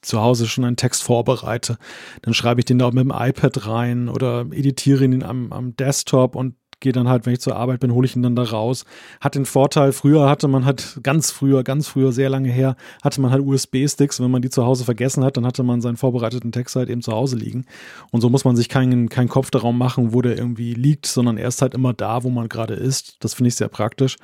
zu 0.02 0.22
Hause 0.22 0.48
schon 0.48 0.64
einen 0.64 0.78
Text 0.78 1.04
vorbereite, 1.04 1.78
dann 2.22 2.34
schreibe 2.34 2.62
ich 2.62 2.66
den 2.66 2.80
da 2.80 2.86
auch 2.86 2.94
mit 2.94 3.04
dem 3.04 3.14
iPad 3.14 3.68
rein 3.68 4.10
oder 4.10 4.46
editiere 4.52 5.04
ihn 5.04 5.24
am, 5.24 5.52
am 5.52 5.76
Desktop 5.76 6.36
und 6.36 6.56
gehe 6.80 6.92
dann 6.92 7.08
halt, 7.08 7.26
wenn 7.26 7.34
ich 7.34 7.42
zur 7.42 7.56
Arbeit 7.56 7.80
bin, 7.80 7.94
hole 7.94 8.06
ich 8.06 8.16
ihn 8.16 8.24
dann 8.24 8.36
da 8.36 8.44
raus. 8.44 8.86
Hat 9.20 9.36
den 9.36 9.46
Vorteil, 9.46 9.92
früher 9.92 10.30
hatte 10.30 10.48
man 10.48 10.66
halt 10.66 11.00
ganz 11.04 11.32
früher, 11.32 11.64
ganz 11.64 11.88
früher, 11.88 12.12
sehr 12.12 12.30
lange 12.30 12.50
her, 12.50 12.76
hatte 13.04 13.22
man 13.22 13.32
halt 13.32 13.46
USB-Sticks. 13.46 14.20
Wenn 14.20 14.32
man 14.32 14.42
die 14.42 14.50
zu 14.50 14.66
Hause 14.66 14.86
vergessen 14.86 15.24
hat, 15.24 15.38
dann 15.38 15.46
hatte 15.46 15.64
man 15.64 15.82
seinen 15.82 15.98
vorbereiteten 15.98 16.52
Text 16.52 16.76
halt 16.76 16.90
eben 16.90 17.02
zu 17.02 17.12
Hause 17.12 17.36
liegen. 17.36 17.66
Und 18.12 18.22
so 18.22 18.30
muss 18.30 18.46
man 18.46 18.56
sich 18.56 18.70
keinen, 18.70 19.10
keinen 19.10 19.30
Kopf 19.30 19.52
darum 19.52 19.78
machen, 19.78 20.14
wo 20.14 20.22
der 20.22 20.38
irgendwie 20.38 20.74
liegt, 20.74 21.06
sondern 21.06 21.38
er 21.38 21.48
ist 21.48 21.62
halt 21.62 21.74
immer 21.74 21.94
da, 21.94 22.24
wo 22.24 22.30
man 22.30 22.50
gerade 22.50 22.74
ist. 22.74 23.18
Das 23.24 23.34
finde 23.34 23.50
ich 23.50 23.56
sehr 23.56 23.70
praktisch. 23.70 24.18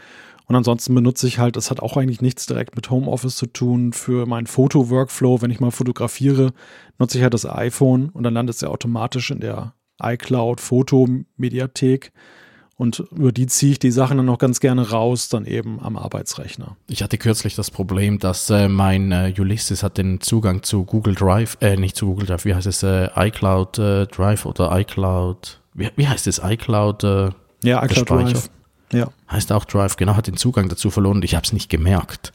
Und 0.48 0.56
ansonsten 0.56 0.94
benutze 0.94 1.28
ich 1.28 1.40
halt, 1.40 1.56
das 1.56 1.72
hat 1.72 1.80
auch 1.80 1.98
eigentlich 1.98 2.22
nichts 2.22 2.46
direkt 2.46 2.76
mit 2.76 2.90
Homeoffice 2.90 3.36
zu 3.36 3.48
tun, 3.48 3.94
für 3.94 4.26
meinen 4.26 4.48
Foto-Workflow. 4.48 5.42
Wenn 5.42 5.52
ich 5.52 5.60
mal 5.60 5.72
fotografiere, 5.72 6.54
nutze 7.00 7.18
ich 7.18 7.24
halt 7.24 7.34
das 7.34 7.48
iPhone 7.48 8.10
und 8.10 8.24
dann 8.24 8.34
landet 8.34 8.56
es 8.56 8.62
ja 8.62 8.70
automatisch 8.70 9.32
in 9.32 9.40
der 9.40 9.74
iCloud 10.02 10.62
Foto-Mediathek. 10.62 12.12
Und 12.78 13.00
über 13.12 13.32
die 13.32 13.48
ziehe 13.48 13.74
ich 13.74 13.80
die 13.80 13.92
Sachen 13.92 14.18
dann 14.18 14.26
noch 14.26 14.38
ganz 14.38 14.60
gerne 14.60 14.90
raus, 14.90 15.30
dann 15.30 15.46
eben 15.46 15.80
am 15.80 15.96
Arbeitsrechner. 15.96 16.76
Ich 16.88 17.02
hatte 17.02 17.18
kürzlich 17.18 17.56
das 17.56 17.72
Problem, 17.72 18.20
dass 18.20 18.50
äh, 18.50 18.68
mein 18.68 19.14
äh, 19.14 19.34
Ulysses 19.38 19.82
hat 19.82 19.98
den 19.98 20.20
Zugang 20.20 20.62
zu 20.62 20.84
Google 20.84 21.16
Drive, 21.16 21.58
äh, 21.62 21.78
nicht 21.78 21.96
zu 21.96 22.08
Google 22.08 22.28
Drive, 22.28 22.44
wie 22.44 22.54
heißt 22.54 22.68
es, 22.68 22.84
äh, 22.84 23.08
iCloud 23.16 23.80
äh, 23.80 24.08
Drive 24.08 24.46
oder 24.46 24.78
iCloud, 24.78 25.62
wie, 25.74 25.90
wie 25.96 26.08
heißt 26.08 26.28
es, 26.28 26.42
iCloud? 26.44 27.04
Äh, 27.06 27.30
ja, 27.64 27.82
iCloud 27.82 28.10
Drive. 28.10 28.50
Ja. 28.92 29.10
Heißt 29.32 29.54
auch 29.54 29.64
Drive, 29.64 29.96
genau, 29.96 30.16
hat 30.18 30.28
den 30.28 30.38
Zugang 30.38 30.68
dazu 30.68 30.90
verloren 30.90 31.18
und 31.18 31.26
ich 31.26 31.36
habe 31.36 31.46
es 31.46 31.54
nicht 31.54 31.70
gemerkt. 31.70 32.34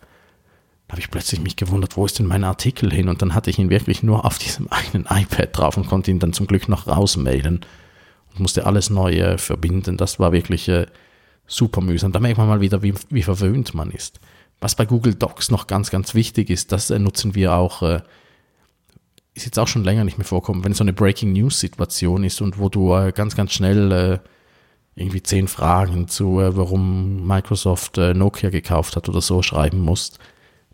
Da 0.88 0.94
habe 0.94 1.00
ich 1.00 1.06
ich 1.06 1.10
plötzlich 1.12 1.40
mich 1.40 1.54
gewundert, 1.54 1.96
wo 1.96 2.04
ist 2.04 2.18
denn 2.18 2.26
mein 2.26 2.42
Artikel 2.42 2.92
hin? 2.92 3.08
Und 3.08 3.22
dann 3.22 3.34
hatte 3.34 3.48
ich 3.50 3.58
ihn 3.58 3.70
wirklich 3.70 4.02
nur 4.02 4.24
auf 4.24 4.38
diesem 4.38 4.68
einen 4.70 5.06
iPad 5.10 5.56
drauf 5.56 5.76
und 5.76 5.86
konnte 5.86 6.10
ihn 6.10 6.18
dann 6.18 6.32
zum 6.32 6.46
Glück 6.46 6.68
noch 6.68 6.88
rausmailen 6.88 7.60
musste 8.40 8.66
alles 8.66 8.90
neu 8.90 9.38
verbinden. 9.38 9.96
Das 9.96 10.18
war 10.18 10.32
wirklich 10.32 10.68
äh, 10.68 10.86
super 11.46 11.80
mühsam. 11.80 12.12
Da 12.12 12.20
merkt 12.20 12.38
man 12.38 12.48
mal 12.48 12.60
wieder, 12.60 12.82
wie, 12.82 12.94
wie 13.08 13.22
verwöhnt 13.22 13.74
man 13.74 13.90
ist. 13.90 14.20
Was 14.60 14.74
bei 14.74 14.86
Google 14.86 15.14
Docs 15.14 15.50
noch 15.50 15.66
ganz, 15.66 15.90
ganz 15.90 16.14
wichtig 16.14 16.50
ist, 16.50 16.72
das 16.72 16.90
äh, 16.90 16.98
nutzen 16.98 17.34
wir 17.34 17.54
auch, 17.54 17.82
äh, 17.82 18.00
ist 19.34 19.46
jetzt 19.46 19.58
auch 19.58 19.68
schon 19.68 19.84
länger 19.84 20.04
nicht 20.04 20.18
mehr 20.18 20.26
vorkommen, 20.26 20.64
wenn 20.64 20.74
so 20.74 20.84
eine 20.84 20.92
Breaking 20.92 21.32
News 21.32 21.60
Situation 21.60 22.24
ist 22.24 22.40
und 22.40 22.58
wo 22.58 22.68
du 22.68 22.88
ganz, 23.14 23.36
ganz 23.36 23.52
schnell 23.52 24.20
irgendwie 24.96 25.22
zehn 25.22 25.46
Fragen 25.46 26.08
zu, 26.08 26.36
warum 26.36 27.26
Microsoft 27.26 27.96
Nokia 27.96 28.50
gekauft 28.50 28.96
hat 28.96 29.08
oder 29.08 29.20
so 29.20 29.40
schreiben 29.40 29.78
musst. 29.78 30.18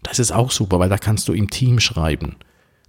Das 0.03 0.19
ist 0.19 0.33
auch 0.33 0.51
super, 0.51 0.79
weil 0.79 0.89
da 0.89 0.97
kannst 0.97 1.29
du 1.29 1.35
im 1.35 1.51
Team 1.51 1.81
schreiben. 1.81 2.37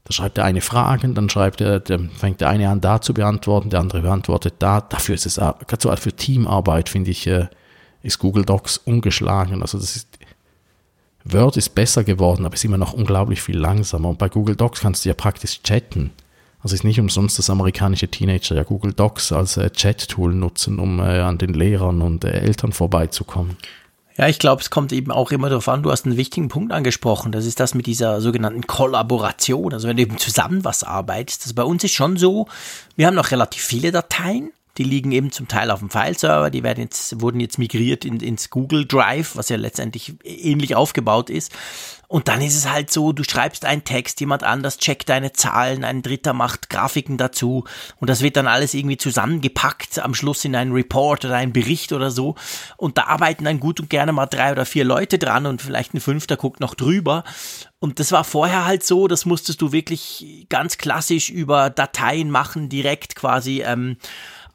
Da 0.08 0.14
schreibt 0.14 0.38
der 0.38 0.46
eine 0.46 0.62
Fragen, 0.62 1.16
dann 1.16 1.30
schreibt 1.30 1.60
er, 1.60 1.82
der, 1.82 2.00
fängt 2.00 2.40
der 2.40 2.48
eine 2.48 2.70
an, 2.70 2.80
da 2.80 3.02
zu 3.02 3.14
beantworten, 3.14 3.70
der 3.70 3.82
andere 3.82 4.02
beantwortet 4.02 4.54
da. 4.60 4.80
Dafür 4.80 5.16
ist 5.16 5.26
es, 5.26 5.36
gerade 5.36 5.82
so 5.82 5.94
für 5.98 6.14
Teamarbeit, 6.14 6.88
finde 6.88 7.12
ich, 7.12 7.28
äh, 7.28 7.48
ist 8.04 8.20
Google 8.20 8.46
Docs 8.46 8.78
ungeschlagen. 8.78 9.62
Also 9.62 9.78
das 9.78 9.98
ist, 9.98 10.08
Word 11.26 11.58
ist 11.58 11.76
besser 11.76 12.06
geworden, 12.06 12.46
aber 12.46 12.56
ist 12.56 12.64
immer 12.64 12.78
noch 12.78 12.94
unglaublich 12.94 13.42
viel 13.42 13.58
langsamer. 13.58 14.08
Und 14.08 14.18
bei 14.18 14.30
Google 14.30 14.56
Docs 14.56 14.80
kannst 14.80 15.04
du 15.04 15.10
ja 15.10 15.14
praktisch 15.14 15.62
chatten. 15.62 16.12
Also 16.62 16.74
ist 16.74 16.86
nicht 16.86 17.02
umsonst, 17.02 17.38
dass 17.38 17.50
amerikanische 17.50 18.08
Teenager 18.08 18.56
ja 18.56 18.64
Google 18.64 18.94
Docs 18.94 19.34
als 19.34 19.58
äh, 19.58 19.70
Chat-Tool 19.70 20.34
nutzen, 20.34 20.80
um 20.80 21.02
äh, 21.02 21.20
an 21.20 21.38
den 21.38 21.54
Lehrern 21.54 22.02
und 22.02 22.24
äh, 22.24 22.30
Eltern 22.30 22.72
vorbeizukommen. 22.72 23.58
Ja, 24.18 24.28
ich 24.28 24.40
glaube, 24.40 24.64
es 24.64 24.72
kommt 24.72 24.92
eben 24.94 25.12
auch 25.12 25.32
immer 25.32 25.48
darauf 25.48 25.68
an, 25.70 25.84
du 25.84 25.92
hast 25.92 26.06
einen 26.06 26.18
wichtigen 26.18 26.50
Punkt 26.50 26.74
angesprochen, 26.74 27.32
das 27.32 27.46
ist 27.46 27.60
das 27.60 27.76
mit 27.76 27.86
dieser 27.86 28.20
sogenannten 28.20 28.66
Kollaboration, 28.66 29.74
also 29.74 29.88
wenn 29.88 29.98
du 29.98 30.02
eben 30.02 30.18
zusammen 30.18 30.66
was 30.66 30.84
arbeitest. 30.84 31.46
Das 31.46 31.54
bei 31.54 31.64
uns 31.64 31.84
ist 31.84 31.94
schon 31.94 32.18
so, 32.18 32.48
wir 32.96 33.06
haben 33.06 33.16
noch 33.16 33.30
relativ 33.30 33.62
viele 33.62 33.92
Dateien, 33.92 34.52
die 34.80 34.84
liegen 34.84 35.12
eben 35.12 35.32
zum 35.32 35.48
Teil 35.48 35.70
auf 35.70 35.80
dem 35.80 35.92
File-Server, 35.92 36.50
die 36.50 36.64
werden 36.64 36.82
jetzt, 36.82 37.22
wurden 37.22 37.40
jetzt 37.40 37.60
migriert 37.60 38.06
in, 38.06 38.20
ins 38.20 38.50
Google 38.50 38.86
Drive, 38.86 39.36
was 39.36 39.50
ja 39.50 39.58
letztendlich 39.58 40.16
ähnlich 40.24 40.76
aufgebaut 40.76 41.30
ist. 41.30 41.52
Und 42.10 42.30
dann 42.30 42.42
ist 42.42 42.56
es 42.56 42.70
halt 42.72 42.90
so, 42.90 43.12
du 43.12 43.24
schreibst 43.24 43.66
einen 43.66 43.84
Text, 43.84 44.22
jemand 44.22 44.44
anders 44.44 44.78
checkt 44.78 45.10
deine 45.10 45.34
Zahlen, 45.34 45.84
ein 45.84 46.02
Dritter 46.02 46.32
macht 46.32 46.70
Grafiken 46.70 47.18
dazu 47.18 47.66
und 48.00 48.10
das 48.10 48.22
wird 48.22 48.38
dann 48.38 48.48
alles 48.48 48.74
irgendwie 48.74 48.96
zusammengepackt 48.96 50.00
am 50.00 50.14
Schluss 50.14 50.46
in 50.46 50.56
einen 50.56 50.72
Report 50.72 51.26
oder 51.26 51.36
einen 51.36 51.52
Bericht 51.52 51.92
oder 51.92 52.10
so. 52.10 52.36
Und 52.78 52.98
da 52.98 53.06
arbeiten 53.06 53.44
dann 53.44 53.60
gut 53.60 53.82
und 53.82 53.90
gerne 53.90 54.14
mal 54.14 54.26
drei 54.26 54.54
oder 54.54 54.66
vier 54.66 54.86
Leute 54.86 55.20
dran 55.20 55.46
und 55.46 55.62
vielleicht 55.62 55.94
ein 55.94 56.00
Fünfter 56.00 56.38
guckt 56.38 56.62
noch 56.62 56.76
drüber. 56.76 57.26
Und 57.80 58.00
das 58.00 58.14
war 58.14 58.24
vorher 58.24 58.66
halt 58.66 58.86
so, 58.86 59.10
das 59.10 59.26
musstest 59.26 59.62
du 59.62 59.74
wirklich 59.74 60.48
ganz 60.50 60.78
klassisch 60.78 61.30
über 61.30 61.70
Dateien 61.70 62.32
machen, 62.32 62.70
direkt 62.70 63.16
quasi. 63.16 63.64
Ähm, 63.64 63.98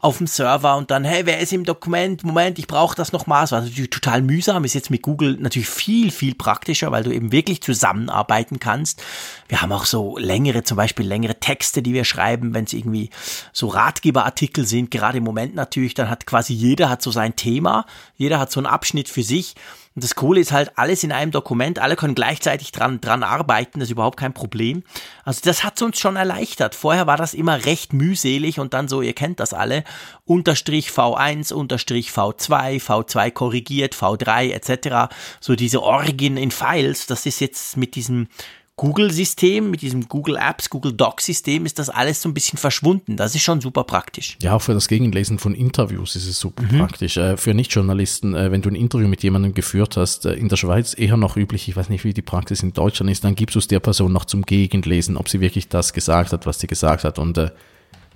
auf 0.02 0.18
dem 0.18 0.26
Server 0.26 0.76
und 0.76 0.90
dann, 0.90 1.04
hey, 1.04 1.26
wer 1.26 1.38
ist 1.38 1.52
im 1.52 1.64
Dokument? 1.64 2.24
Moment, 2.24 2.58
ich 2.58 2.66
brauche 2.66 2.96
das 2.96 3.12
nochmal. 3.12 3.42
Das 3.42 3.52
war 3.52 3.60
natürlich 3.60 3.88
total 3.88 4.20
mühsam, 4.20 4.64
ist 4.64 4.74
jetzt 4.74 4.90
mit 4.90 5.00
Google 5.00 5.36
natürlich 5.38 5.68
viel, 5.68 6.10
viel 6.10 6.34
praktischer, 6.34 6.90
weil 6.90 7.04
du 7.04 7.12
eben 7.12 7.30
wirklich 7.30 7.62
zusammenarbeiten 7.62 8.58
kannst. 8.58 9.00
Wir 9.46 9.62
haben 9.62 9.70
auch 9.70 9.84
so 9.84 10.18
längere, 10.18 10.64
zum 10.64 10.76
Beispiel 10.76 11.06
längere 11.06 11.38
Texte, 11.38 11.82
die 11.82 11.94
wir 11.94 12.04
schreiben, 12.04 12.52
wenn 12.52 12.64
es 12.64 12.72
irgendwie 12.72 13.10
so 13.52 13.68
Ratgeberartikel 13.68 14.66
sind, 14.66 14.90
gerade 14.90 15.18
im 15.18 15.24
Moment 15.24 15.54
natürlich, 15.54 15.94
dann 15.94 16.10
hat 16.10 16.26
quasi 16.26 16.52
jeder 16.52 16.90
hat 16.90 17.00
so 17.00 17.12
sein 17.12 17.36
Thema, 17.36 17.86
jeder 18.16 18.40
hat 18.40 18.50
so 18.50 18.58
einen 18.58 18.66
Abschnitt 18.66 19.08
für 19.08 19.22
sich 19.22 19.54
und 19.94 20.02
das 20.02 20.14
Coole 20.14 20.40
ist 20.40 20.52
halt 20.52 20.72
alles 20.76 21.04
in 21.04 21.12
einem 21.12 21.32
Dokument, 21.32 21.78
alle 21.78 21.96
können 21.96 22.14
gleichzeitig 22.14 22.72
dran, 22.72 23.00
dran 23.00 23.22
arbeiten, 23.22 23.80
das 23.80 23.88
ist 23.88 23.92
überhaupt 23.92 24.18
kein 24.18 24.32
Problem. 24.32 24.82
Also 25.24 25.40
das 25.44 25.64
hat 25.64 25.80
uns 25.82 25.98
schon 25.98 26.16
erleichtert. 26.16 26.74
Vorher 26.74 27.06
war 27.06 27.16
das 27.16 27.34
immer 27.34 27.64
recht 27.66 27.92
mühselig 27.92 28.58
und 28.58 28.72
dann 28.74 28.88
so, 28.88 29.02
ihr 29.02 29.12
kennt 29.12 29.40
das 29.40 29.52
alle, 29.52 29.84
Unterstrich 30.24 30.88
V1, 30.88 31.52
Unterstrich 31.52 32.10
V2, 32.10 32.82
V2 32.82 33.30
korrigiert, 33.30 33.94
V3 33.94 34.52
etc. 34.52 35.14
So 35.40 35.56
diese 35.56 35.82
Origin 35.82 36.36
in 36.36 36.50
Files, 36.50 37.06
das 37.06 37.26
ist 37.26 37.40
jetzt 37.40 37.76
mit 37.76 37.94
diesem 37.94 38.28
Google-System, 38.76 39.70
mit 39.70 39.82
diesem 39.82 40.08
Google 40.08 40.36
Apps, 40.36 40.70
Google 40.70 40.94
Docs-System 40.94 41.66
ist 41.66 41.78
das 41.78 41.90
alles 41.90 42.22
so 42.22 42.28
ein 42.28 42.34
bisschen 42.34 42.58
verschwunden. 42.58 43.16
Das 43.16 43.34
ist 43.34 43.42
schon 43.42 43.60
super 43.60 43.84
praktisch. 43.84 44.38
Ja, 44.40 44.54
auch 44.54 44.62
für 44.62 44.72
das 44.72 44.88
Gegenlesen 44.88 45.38
von 45.38 45.54
Interviews 45.54 46.16
ist 46.16 46.26
es 46.26 46.38
super 46.38 46.62
mhm. 46.62 46.78
praktisch. 46.78 47.18
Äh, 47.18 47.36
für 47.36 47.52
Nichtjournalisten, 47.52 48.34
äh, 48.34 48.50
wenn 48.50 48.62
du 48.62 48.70
ein 48.70 48.74
Interview 48.74 49.08
mit 49.08 49.22
jemandem 49.22 49.52
geführt 49.52 49.98
hast, 49.98 50.24
äh, 50.24 50.32
in 50.32 50.48
der 50.48 50.56
Schweiz 50.56 50.94
eher 50.98 51.18
noch 51.18 51.36
üblich, 51.36 51.68
ich 51.68 51.76
weiß 51.76 51.90
nicht, 51.90 52.04
wie 52.04 52.14
die 52.14 52.22
Praxis 52.22 52.62
in 52.62 52.72
Deutschland 52.72 53.12
ist, 53.12 53.24
dann 53.24 53.34
gibst 53.34 53.56
du 53.56 53.58
es 53.58 53.68
der 53.68 53.80
Person 53.80 54.12
noch 54.12 54.24
zum 54.24 54.42
Gegenlesen, 54.42 55.18
ob 55.18 55.28
sie 55.28 55.40
wirklich 55.40 55.68
das 55.68 55.92
gesagt 55.92 56.32
hat, 56.32 56.46
was 56.46 56.58
sie 56.58 56.66
gesagt 56.66 57.04
hat. 57.04 57.18
Und 57.18 57.36
äh, 57.36 57.50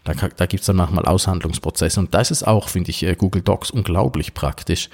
da, 0.05 0.15
da 0.15 0.47
gibt 0.47 0.63
es 0.63 0.67
dann 0.67 0.77
manchmal 0.77 1.05
Aushandlungsprozesse. 1.05 2.01
Und 2.01 2.15
da 2.15 2.21
ist 2.21 2.31
es 2.31 2.43
auch, 2.43 2.71
finde 2.71 2.91
ich, 2.91 3.07
Google 3.19 3.43
Docs 3.43 3.73
unglaublich 3.73 4.33
praktisch, 4.33 4.89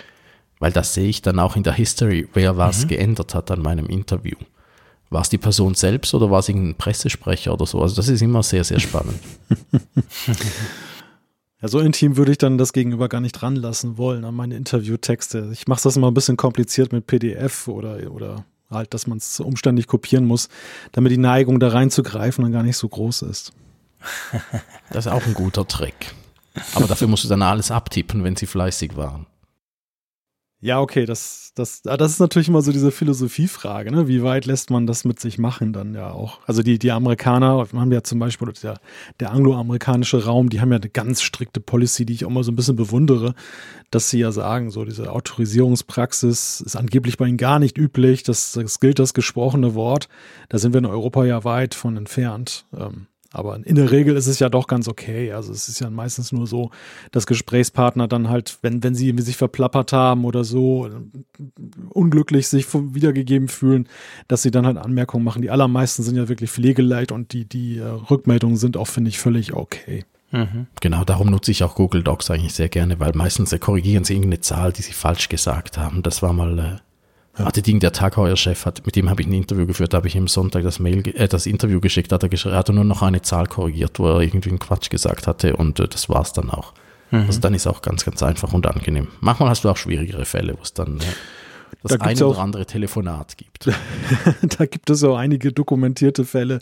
weil 0.58 0.72
das 0.72 0.92
sehe 0.94 1.08
ich 1.08 1.22
dann 1.22 1.38
auch 1.38 1.54
in 1.54 1.62
der 1.62 1.74
History, 1.74 2.28
wer 2.34 2.56
was 2.56 2.84
mhm. 2.84 2.88
geändert 2.88 3.34
hat 3.34 3.50
an 3.52 3.62
meinem 3.62 3.86
Interview. 3.86 4.36
War 5.12 5.22
es 5.22 5.28
die 5.28 5.38
Person 5.38 5.74
selbst 5.74 6.14
oder 6.14 6.30
war 6.30 6.38
es 6.40 6.48
irgendein 6.48 6.74
Pressesprecher 6.76 7.52
oder 7.52 7.66
so? 7.66 7.80
Also 7.80 7.94
das 7.94 8.08
ist 8.08 8.22
immer 8.22 8.42
sehr, 8.42 8.64
sehr 8.64 8.80
spannend. 8.80 9.18
Ja, 11.60 11.68
so 11.68 11.78
intim 11.78 12.16
würde 12.16 12.32
ich 12.32 12.38
dann 12.38 12.58
das 12.58 12.72
Gegenüber 12.72 13.08
gar 13.08 13.20
nicht 13.20 13.40
ranlassen 13.40 13.96
wollen 13.96 14.24
an 14.24 14.34
meine 14.34 14.56
Interviewtexte. 14.56 15.50
Ich 15.52 15.68
mache 15.68 15.80
das 15.84 15.96
immer 15.96 16.10
ein 16.10 16.14
bisschen 16.14 16.36
kompliziert 16.36 16.92
mit 16.92 17.06
PDF 17.06 17.68
oder, 17.68 18.10
oder 18.10 18.44
halt, 18.68 18.92
dass 18.94 19.06
man 19.06 19.18
es 19.18 19.38
umständlich 19.38 19.86
kopieren 19.86 20.24
muss, 20.24 20.48
damit 20.90 21.12
die 21.12 21.18
Neigung 21.18 21.60
da 21.60 21.68
reinzugreifen 21.68 22.42
dann 22.42 22.50
gar 22.50 22.64
nicht 22.64 22.76
so 22.76 22.88
groß 22.88 23.22
ist. 23.22 23.52
Das 24.90 25.06
ist 25.06 25.12
auch 25.12 25.24
ein 25.24 25.34
guter 25.34 25.68
Trick. 25.68 26.12
Aber 26.74 26.88
dafür 26.88 27.06
musst 27.06 27.22
du 27.22 27.28
dann 27.28 27.42
alles 27.42 27.70
abtippen, 27.70 28.24
wenn 28.24 28.34
sie 28.34 28.46
fleißig 28.46 28.96
waren. 28.96 29.26
Ja, 30.64 30.80
okay, 30.80 31.06
das, 31.06 31.50
das, 31.56 31.82
ah, 31.88 31.96
das 31.96 32.12
ist 32.12 32.20
natürlich 32.20 32.46
immer 32.46 32.62
so 32.62 32.70
diese 32.70 32.92
Philosophiefrage, 32.92 33.90
ne? 33.90 34.06
Wie 34.06 34.22
weit 34.22 34.46
lässt 34.46 34.70
man 34.70 34.86
das 34.86 35.04
mit 35.04 35.18
sich 35.18 35.36
machen 35.36 35.72
dann 35.72 35.92
ja 35.92 36.12
auch? 36.12 36.38
Also 36.46 36.62
die, 36.62 36.78
die 36.78 36.92
Amerikaner 36.92 37.66
haben 37.72 37.90
ja 37.90 38.04
zum 38.04 38.20
Beispiel, 38.20 38.46
der, 38.62 38.78
der 39.18 39.32
angloamerikanische 39.32 40.24
Raum, 40.24 40.50
die 40.50 40.60
haben 40.60 40.70
ja 40.70 40.78
eine 40.78 40.88
ganz 40.88 41.20
strikte 41.20 41.58
Policy, 41.58 42.06
die 42.06 42.12
ich 42.12 42.24
auch 42.24 42.30
mal 42.30 42.44
so 42.44 42.52
ein 42.52 42.56
bisschen 42.56 42.76
bewundere, 42.76 43.34
dass 43.90 44.08
sie 44.08 44.20
ja 44.20 44.30
sagen, 44.30 44.70
so 44.70 44.84
diese 44.84 45.10
Autorisierungspraxis 45.10 46.60
ist 46.60 46.76
angeblich 46.76 47.16
bei 47.16 47.26
ihnen 47.26 47.38
gar 47.38 47.58
nicht 47.58 47.76
üblich, 47.76 48.22
das, 48.22 48.52
das 48.52 48.78
gilt 48.78 49.00
das 49.00 49.14
gesprochene 49.14 49.74
Wort. 49.74 50.08
Da 50.48 50.58
sind 50.58 50.74
wir 50.74 50.78
in 50.78 50.86
Europa 50.86 51.24
ja 51.24 51.42
weit 51.42 51.74
von 51.74 51.96
entfernt. 51.96 52.66
Ähm, 52.78 53.08
aber 53.32 53.58
in 53.64 53.74
der 53.76 53.90
Regel 53.90 54.16
ist 54.16 54.26
es 54.26 54.38
ja 54.38 54.48
doch 54.48 54.66
ganz 54.66 54.88
okay. 54.88 55.32
Also 55.32 55.52
es 55.52 55.68
ist 55.68 55.80
ja 55.80 55.88
meistens 55.90 56.32
nur 56.32 56.46
so, 56.46 56.70
dass 57.10 57.26
Gesprächspartner 57.26 58.08
dann 58.08 58.28
halt, 58.28 58.58
wenn, 58.62 58.82
wenn 58.82 58.94
sie 58.94 59.14
sich 59.18 59.36
verplappert 59.36 59.92
haben 59.92 60.24
oder 60.24 60.44
so, 60.44 60.88
unglücklich 61.88 62.48
sich 62.48 62.66
wiedergegeben 62.72 63.48
fühlen, 63.48 63.88
dass 64.28 64.42
sie 64.42 64.50
dann 64.50 64.66
halt 64.66 64.76
Anmerkungen 64.76 65.24
machen. 65.24 65.42
Die 65.42 65.50
allermeisten 65.50 66.02
sind 66.02 66.16
ja 66.16 66.28
wirklich 66.28 66.50
pflegeleit 66.50 67.12
und 67.12 67.32
die, 67.32 67.46
die 67.46 67.78
äh, 67.78 67.84
Rückmeldungen 67.84 68.56
sind 68.56 68.76
auch, 68.76 68.88
finde 68.88 69.08
ich, 69.08 69.18
völlig 69.18 69.54
okay. 69.54 70.04
Mhm. 70.30 70.66
Genau, 70.80 71.04
darum 71.04 71.30
nutze 71.30 71.50
ich 71.50 71.62
auch 71.62 71.74
Google 71.74 72.02
Docs 72.02 72.30
eigentlich 72.30 72.54
sehr 72.54 72.68
gerne, 72.68 72.98
weil 73.00 73.12
meistens 73.14 73.54
korrigieren 73.60 74.04
sie 74.04 74.14
irgendeine 74.14 74.40
Zahl, 74.40 74.72
die 74.72 74.82
sie 74.82 74.92
falsch 74.92 75.28
gesagt 75.28 75.76
haben. 75.78 76.02
Das 76.02 76.22
war 76.22 76.32
mal 76.32 76.80
ja. 77.38 77.46
Hatte 77.46 77.62
Ding, 77.62 77.80
der 77.80 77.92
Tagheuer-Chef 77.92 78.66
hat, 78.66 78.84
mit 78.84 78.94
dem 78.94 79.08
habe 79.08 79.22
ich 79.22 79.28
ein 79.28 79.32
Interview 79.32 79.66
geführt, 79.66 79.94
da 79.94 79.98
habe 79.98 80.08
ich 80.08 80.16
ihm 80.16 80.28
Sonntag 80.28 80.64
das 80.64 80.78
Mail, 80.78 81.02
äh, 81.16 81.28
das 81.28 81.46
Interview 81.46 81.80
geschickt, 81.80 82.12
hat 82.12 82.22
er 82.22 82.28
geschrieben, 82.28 82.54
er 82.54 82.58
hat 82.58 82.68
nur 82.68 82.84
noch 82.84 83.00
eine 83.00 83.22
Zahl 83.22 83.46
korrigiert, 83.46 83.98
wo 83.98 84.08
er 84.08 84.20
irgendwie 84.20 84.50
einen 84.50 84.58
Quatsch 84.58 84.90
gesagt 84.90 85.26
hatte 85.26 85.56
und 85.56 85.80
äh, 85.80 85.88
das 85.88 86.08
war's 86.10 86.34
dann 86.34 86.50
auch. 86.50 86.74
Mhm. 87.10 87.20
Also 87.26 87.40
dann 87.40 87.54
ist 87.54 87.66
auch 87.66 87.80
ganz, 87.80 88.04
ganz 88.04 88.22
einfach 88.22 88.52
und 88.52 88.66
angenehm. 88.66 89.08
Manchmal 89.20 89.48
hast 89.48 89.64
du 89.64 89.70
auch 89.70 89.76
schwierigere 89.78 90.26
Fälle, 90.26 90.54
wo 90.58 90.62
es 90.62 90.74
dann 90.74 90.98
äh, 90.98 91.04
das 91.82 91.98
da 91.98 92.04
eine 92.04 92.26
oder 92.26 92.38
andere 92.38 92.66
Telefonat 92.66 93.38
gibt. 93.38 93.70
da 94.58 94.66
gibt 94.66 94.90
es 94.90 95.02
auch 95.02 95.16
einige 95.16 95.52
dokumentierte 95.52 96.24
Fälle, 96.24 96.58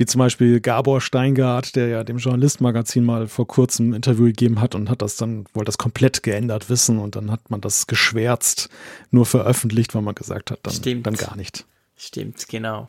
wie 0.00 0.06
zum 0.06 0.18
Beispiel 0.18 0.60
Gabor 0.60 1.02
Steingart, 1.02 1.76
der 1.76 1.88
ja 1.88 2.04
dem 2.04 2.16
Journalistmagazin 2.16 3.04
mal 3.04 3.28
vor 3.28 3.46
kurzem 3.46 3.90
ein 3.90 3.92
Interview 3.92 4.24
gegeben 4.24 4.58
hat 4.58 4.74
und 4.74 4.88
hat 4.88 5.02
das 5.02 5.16
dann, 5.16 5.44
wollte 5.52 5.66
das 5.66 5.76
komplett 5.76 6.22
geändert 6.22 6.70
wissen 6.70 6.98
und 6.98 7.16
dann 7.16 7.30
hat 7.30 7.50
man 7.50 7.60
das 7.60 7.86
geschwärzt, 7.86 8.70
nur 9.10 9.26
veröffentlicht, 9.26 9.94
weil 9.94 10.00
man 10.00 10.14
gesagt 10.14 10.52
hat, 10.52 10.60
dann, 10.62 10.72
Stimmt. 10.72 11.06
dann 11.06 11.16
gar 11.16 11.36
nicht. 11.36 11.66
Stimmt, 11.98 12.48
genau. 12.48 12.88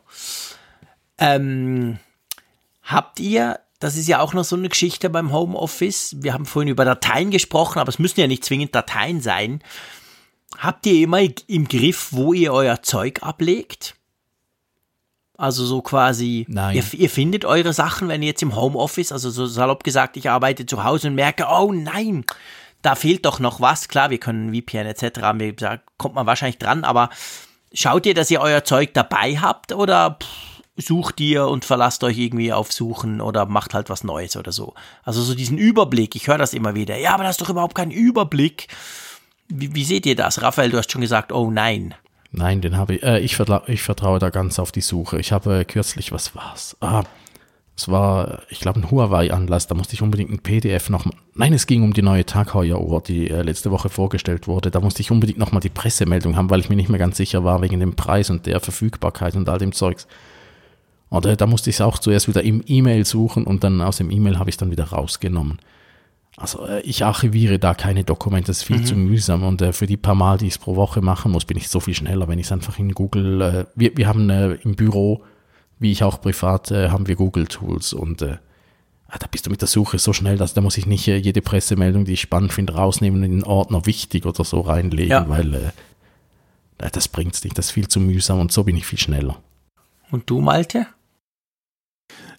Ähm, 1.18 1.98
habt 2.82 3.20
ihr, 3.20 3.60
das 3.78 3.98
ist 3.98 4.08
ja 4.08 4.20
auch 4.20 4.32
noch 4.32 4.44
so 4.44 4.56
eine 4.56 4.70
Geschichte 4.70 5.10
beim 5.10 5.32
Homeoffice, 5.32 6.16
wir 6.20 6.32
haben 6.32 6.46
vorhin 6.46 6.70
über 6.70 6.86
Dateien 6.86 7.30
gesprochen, 7.30 7.78
aber 7.78 7.90
es 7.90 7.98
müssen 7.98 8.20
ja 8.20 8.26
nicht 8.26 8.42
zwingend 8.42 8.74
Dateien 8.74 9.20
sein. 9.20 9.62
Habt 10.56 10.86
ihr 10.86 11.04
immer 11.04 11.20
im 11.46 11.68
Griff, 11.68 12.08
wo 12.12 12.32
ihr 12.32 12.54
euer 12.54 12.80
Zeug 12.82 13.22
ablegt? 13.22 13.96
Also 15.42 15.66
so 15.66 15.82
quasi, 15.82 16.46
Nein. 16.48 16.76
Ihr, 16.76 16.84
ihr, 17.00 17.10
findet 17.10 17.44
eure 17.44 17.72
Sachen, 17.72 18.06
wenn 18.06 18.22
ihr 18.22 18.28
jetzt 18.28 18.44
im 18.44 18.54
Homeoffice, 18.54 19.10
also 19.10 19.28
so 19.28 19.44
salopp 19.46 19.82
gesagt, 19.82 20.16
ich 20.16 20.30
arbeite 20.30 20.66
zu 20.66 20.84
Hause 20.84 21.08
und 21.08 21.16
merke, 21.16 21.46
oh 21.50 21.72
nein, 21.72 22.24
da 22.80 22.94
fehlt 22.94 23.26
doch 23.26 23.40
noch 23.40 23.60
was. 23.60 23.88
Klar, 23.88 24.10
wir 24.10 24.18
können 24.18 24.54
VPN 24.54 24.86
etc. 24.86 25.18
Da 25.56 25.78
kommt 25.96 26.14
man 26.14 26.26
wahrscheinlich 26.26 26.58
dran, 26.58 26.84
aber 26.84 27.10
schaut 27.74 28.06
ihr, 28.06 28.14
dass 28.14 28.30
ihr 28.30 28.40
euer 28.40 28.62
Zeug 28.62 28.94
dabei 28.94 29.36
habt 29.36 29.72
oder 29.72 30.18
pff, 30.22 30.62
sucht 30.76 31.18
ihr 31.18 31.48
und 31.48 31.64
verlasst 31.64 32.04
euch 32.04 32.18
irgendwie 32.18 32.52
auf 32.52 32.70
Suchen 32.70 33.20
oder 33.20 33.44
macht 33.44 33.74
halt 33.74 33.90
was 33.90 34.04
Neues 34.04 34.36
oder 34.36 34.52
so? 34.52 34.74
Also 35.02 35.22
so 35.22 35.34
diesen 35.34 35.58
Überblick, 35.58 36.14
ich 36.14 36.28
höre 36.28 36.38
das 36.38 36.54
immer 36.54 36.76
wieder. 36.76 36.98
Ja, 36.98 37.14
aber 37.14 37.24
das 37.24 37.32
ist 37.32 37.40
doch 37.40 37.50
überhaupt 37.50 37.74
kein 37.74 37.90
Überblick. 37.90 38.68
Wie, 39.48 39.74
wie 39.74 39.84
seht 39.84 40.06
ihr 40.06 40.14
das? 40.14 40.40
Raphael, 40.40 40.70
du 40.70 40.78
hast 40.78 40.92
schon 40.92 41.00
gesagt, 41.00 41.32
oh 41.32 41.50
nein. 41.50 41.96
Nein, 42.32 42.62
den 42.62 42.76
habe 42.78 42.94
ich, 42.94 43.02
äh, 43.02 43.20
ich, 43.20 43.36
vertraue, 43.36 43.62
ich 43.66 43.82
vertraue 43.82 44.18
da 44.18 44.30
ganz 44.30 44.58
auf 44.58 44.72
die 44.72 44.80
Suche. 44.80 45.20
Ich 45.20 45.32
habe 45.32 45.60
äh, 45.60 45.64
kürzlich, 45.64 46.12
was 46.12 46.34
war's? 46.34 46.76
Ah, 46.80 47.04
es 47.76 47.88
war, 47.88 48.42
ich 48.48 48.60
glaube, 48.60 48.80
ein 48.80 48.90
Huawei-Anlass, 48.90 49.66
da 49.66 49.74
musste 49.74 49.94
ich 49.94 50.02
unbedingt 50.02 50.30
ein 50.30 50.38
PDF 50.38 50.88
noch, 50.88 51.06
nein, 51.34 51.52
es 51.52 51.66
ging 51.66 51.82
um 51.82 51.92
die 51.92 52.02
neue 52.02 52.24
Tag 52.24 52.54
Uhr, 52.54 53.02
die 53.02 53.28
äh, 53.30 53.42
letzte 53.42 53.70
Woche 53.70 53.88
vorgestellt 53.90 54.46
wurde. 54.46 54.70
Da 54.70 54.80
musste 54.80 55.02
ich 55.02 55.10
unbedingt 55.10 55.38
nochmal 55.38 55.60
die 55.60 55.68
Pressemeldung 55.68 56.36
haben, 56.36 56.48
weil 56.48 56.60
ich 56.60 56.68
mir 56.68 56.76
nicht 56.76 56.88
mehr 56.88 56.98
ganz 56.98 57.16
sicher 57.16 57.44
war 57.44 57.60
wegen 57.60 57.80
dem 57.80 57.96
Preis 57.96 58.30
und 58.30 58.46
der 58.46 58.60
Verfügbarkeit 58.60 59.36
und 59.36 59.48
all 59.48 59.58
dem 59.58 59.72
Zeugs. 59.72 60.06
Und 61.10 61.26
äh, 61.26 61.36
da 61.36 61.46
musste 61.46 61.68
ich 61.68 61.76
es 61.76 61.80
auch 61.82 61.98
zuerst 61.98 62.28
wieder 62.28 62.42
im 62.42 62.62
E-Mail 62.66 63.04
suchen 63.04 63.44
und 63.44 63.64
dann 63.64 63.82
aus 63.82 63.98
dem 63.98 64.10
E-Mail 64.10 64.38
habe 64.38 64.48
ich 64.48 64.56
dann 64.56 64.70
wieder 64.70 64.84
rausgenommen. 64.84 65.58
Also 66.36 66.66
äh, 66.66 66.80
ich 66.80 67.04
archiviere 67.04 67.58
da 67.58 67.74
keine 67.74 68.04
Dokumente, 68.04 68.48
das 68.48 68.58
ist 68.58 68.64
viel 68.64 68.78
mhm. 68.78 68.86
zu 68.86 68.96
mühsam 68.96 69.42
und 69.42 69.60
äh, 69.60 69.72
für 69.72 69.86
die 69.86 69.96
paar 69.96 70.14
Mal, 70.14 70.38
die 70.38 70.46
ich 70.46 70.54
es 70.54 70.58
pro 70.58 70.76
Woche 70.76 71.00
machen 71.02 71.32
muss, 71.32 71.44
bin 71.44 71.56
ich 71.56 71.68
so 71.68 71.80
viel 71.80 71.94
schneller, 71.94 72.26
wenn 72.28 72.38
ich 72.38 72.46
es 72.46 72.52
einfach 72.52 72.78
in 72.78 72.92
Google, 72.92 73.42
äh, 73.42 73.64
wir, 73.74 73.96
wir 73.96 74.08
haben 74.08 74.30
äh, 74.30 74.54
im 74.54 74.74
Büro 74.74 75.22
wie 75.82 75.90
ich 75.90 76.04
auch 76.04 76.20
privat, 76.20 76.70
äh, 76.70 76.90
haben 76.90 77.08
wir 77.08 77.16
Google-Tools 77.16 77.92
und 77.92 78.22
äh, 78.22 78.36
ah, 79.08 79.18
da 79.18 79.26
bist 79.28 79.46
du 79.46 79.50
mit 79.50 79.60
der 79.60 79.68
Suche 79.68 79.98
so 79.98 80.12
schnell, 80.12 80.38
dass 80.38 80.54
da 80.54 80.60
muss 80.60 80.78
ich 80.78 80.86
nicht 80.86 81.06
jede 81.06 81.42
Pressemeldung, 81.42 82.04
die 82.04 82.12
ich 82.12 82.20
spannend 82.20 82.52
finde, 82.52 82.74
rausnehmen 82.74 83.18
und 83.18 83.24
in 83.24 83.36
den 83.38 83.44
Ordner 83.44 83.84
wichtig 83.84 84.24
oder 84.24 84.44
so 84.44 84.60
reinlegen, 84.60 85.10
ja. 85.10 85.28
weil 85.28 85.72
das 86.78 87.08
bringt's 87.08 87.42
nicht, 87.42 87.58
das 87.58 87.66
ist 87.66 87.72
viel 87.72 87.88
zu 87.88 87.98
mühsam 87.98 88.38
und 88.38 88.52
so 88.52 88.62
bin 88.62 88.76
ich 88.76 88.86
viel 88.86 88.98
schneller. 88.98 89.40
Und 90.12 90.30
du, 90.30 90.40
Malte? 90.40 90.86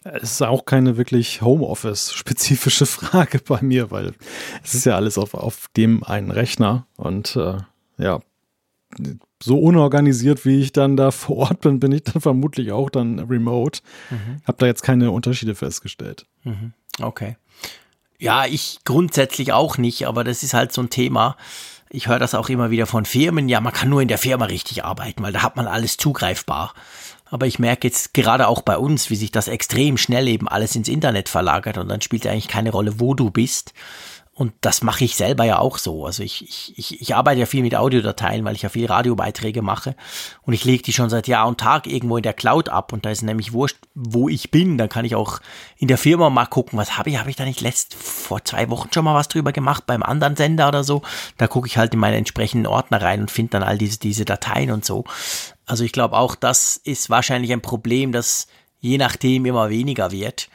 Es 0.03 0.33
ist 0.33 0.41
auch 0.41 0.65
keine 0.65 0.97
wirklich 0.97 1.41
Homeoffice-spezifische 1.41 2.85
Frage 2.87 3.39
bei 3.39 3.61
mir, 3.61 3.91
weil 3.91 4.13
es 4.63 4.73
ist 4.73 4.85
ja 4.85 4.95
alles 4.95 5.17
auf, 5.17 5.33
auf 5.33 5.67
dem 5.77 6.03
einen 6.03 6.31
Rechner 6.31 6.85
und 6.97 7.35
äh, 7.35 7.57
ja, 7.97 8.19
so 9.41 9.59
unorganisiert, 9.59 10.45
wie 10.45 10.61
ich 10.61 10.71
dann 10.71 10.97
da 10.97 11.11
vor 11.11 11.37
Ort 11.37 11.61
bin, 11.61 11.79
bin 11.79 11.91
ich 11.91 12.03
dann 12.03 12.21
vermutlich 12.21 12.71
auch 12.71 12.89
dann 12.89 13.19
remote. 13.19 13.81
Mhm. 14.09 14.41
Habe 14.45 14.57
da 14.59 14.65
jetzt 14.65 14.83
keine 14.83 15.11
Unterschiede 15.11 15.55
festgestellt. 15.55 16.25
Mhm. 16.43 16.73
Okay. 17.01 17.37
Ja, 18.19 18.45
ich 18.45 18.79
grundsätzlich 18.85 19.51
auch 19.51 19.77
nicht, 19.77 20.07
aber 20.07 20.23
das 20.23 20.43
ist 20.43 20.53
halt 20.53 20.71
so 20.71 20.81
ein 20.81 20.89
Thema. 20.89 21.35
Ich 21.89 22.07
höre 22.07 22.19
das 22.19 22.35
auch 22.35 22.49
immer 22.49 22.71
wieder 22.71 22.87
von 22.87 23.05
Firmen. 23.05 23.49
Ja, 23.49 23.59
man 23.59 23.73
kann 23.73 23.89
nur 23.89 24.01
in 24.01 24.07
der 24.07 24.17
Firma 24.17 24.45
richtig 24.45 24.85
arbeiten, 24.85 25.21
weil 25.23 25.33
da 25.33 25.43
hat 25.43 25.57
man 25.57 25.67
alles 25.67 25.97
zugreifbar. 25.97 26.73
Aber 27.33 27.47
ich 27.47 27.57
merke 27.57 27.87
jetzt 27.87 28.13
gerade 28.13 28.47
auch 28.47 28.61
bei 28.61 28.77
uns, 28.77 29.09
wie 29.09 29.15
sich 29.15 29.31
das 29.31 29.47
extrem 29.47 29.97
schnell 29.97 30.27
eben 30.27 30.47
alles 30.47 30.75
ins 30.75 30.87
Internet 30.87 31.29
verlagert 31.29 31.79
und 31.79 31.89
dann 31.89 31.99
spielt 31.99 32.25
ja 32.25 32.31
eigentlich 32.31 32.47
keine 32.47 32.69
Rolle, 32.69 32.99
wo 32.99 33.15
du 33.15 33.31
bist, 33.31 33.73
und 34.35 34.51
das 34.61 34.81
mache 34.81 35.03
ich 35.05 35.15
selber 35.15 35.43
ja 35.43 35.59
auch 35.59 35.77
so. 35.77 36.07
Also 36.07 36.23
ich, 36.23 36.75
ich, 36.75 36.99
ich, 36.99 37.15
arbeite 37.15 37.41
ja 37.41 37.45
viel 37.45 37.61
mit 37.61 37.75
Audiodateien, 37.75 38.43
weil 38.43 38.55
ich 38.55 38.63
ja 38.63 38.69
viel 38.69 38.87
Radiobeiträge 38.87 39.61
mache. 39.61 39.95
Und 40.41 40.53
ich 40.53 40.65
lege 40.65 40.81
die 40.81 40.91
schon 40.91 41.11
seit 41.11 41.27
Jahr 41.27 41.47
und 41.47 41.59
Tag 41.59 41.85
irgendwo 41.85 42.17
in 42.17 42.23
der 42.23 42.33
Cloud 42.33 42.67
ab. 42.67 42.93
Und 42.93 43.05
da 43.05 43.11
ist 43.11 43.21
nämlich 43.21 43.53
wurscht, 43.53 43.77
wo 43.93 44.29
ich 44.29 44.49
bin. 44.49 44.79
Dann 44.79 44.89
kann 44.89 45.05
ich 45.05 45.13
auch 45.13 45.39
in 45.77 45.87
der 45.87 45.99
Firma 45.99 46.31
mal 46.31 46.47
gucken, 46.47 46.79
was 46.79 46.97
habe 46.97 47.11
ich, 47.11 47.19
habe 47.19 47.29
ich 47.29 47.35
da 47.35 47.45
nicht 47.45 47.61
letzt 47.61 47.93
vor 47.93 48.43
zwei 48.43 48.71
Wochen 48.71 48.89
schon 48.91 49.05
mal 49.05 49.13
was 49.13 49.27
drüber 49.27 49.51
gemacht 49.51 49.85
beim 49.85 50.01
anderen 50.01 50.35
Sender 50.35 50.67
oder 50.67 50.83
so. 50.83 51.03
Da 51.37 51.45
gucke 51.45 51.67
ich 51.67 51.77
halt 51.77 51.93
in 51.93 51.99
meine 51.99 52.17
entsprechenden 52.17 52.65
Ordner 52.65 53.03
rein 53.03 53.21
und 53.21 53.29
finde 53.29 53.51
dann 53.51 53.63
all 53.63 53.77
diese, 53.77 53.99
diese 53.99 54.25
Dateien 54.25 54.71
und 54.71 54.83
so. 54.83 55.03
Also 55.65 55.83
ich 55.83 55.91
glaube 55.91 56.17
auch, 56.17 56.35
das 56.35 56.77
ist 56.77 57.09
wahrscheinlich 57.09 57.51
ein 57.51 57.61
Problem, 57.61 58.11
das 58.11 58.47
je 58.79 58.97
nachdem 58.97 59.45
immer 59.45 59.69
weniger 59.69 60.11
wird. 60.11 60.49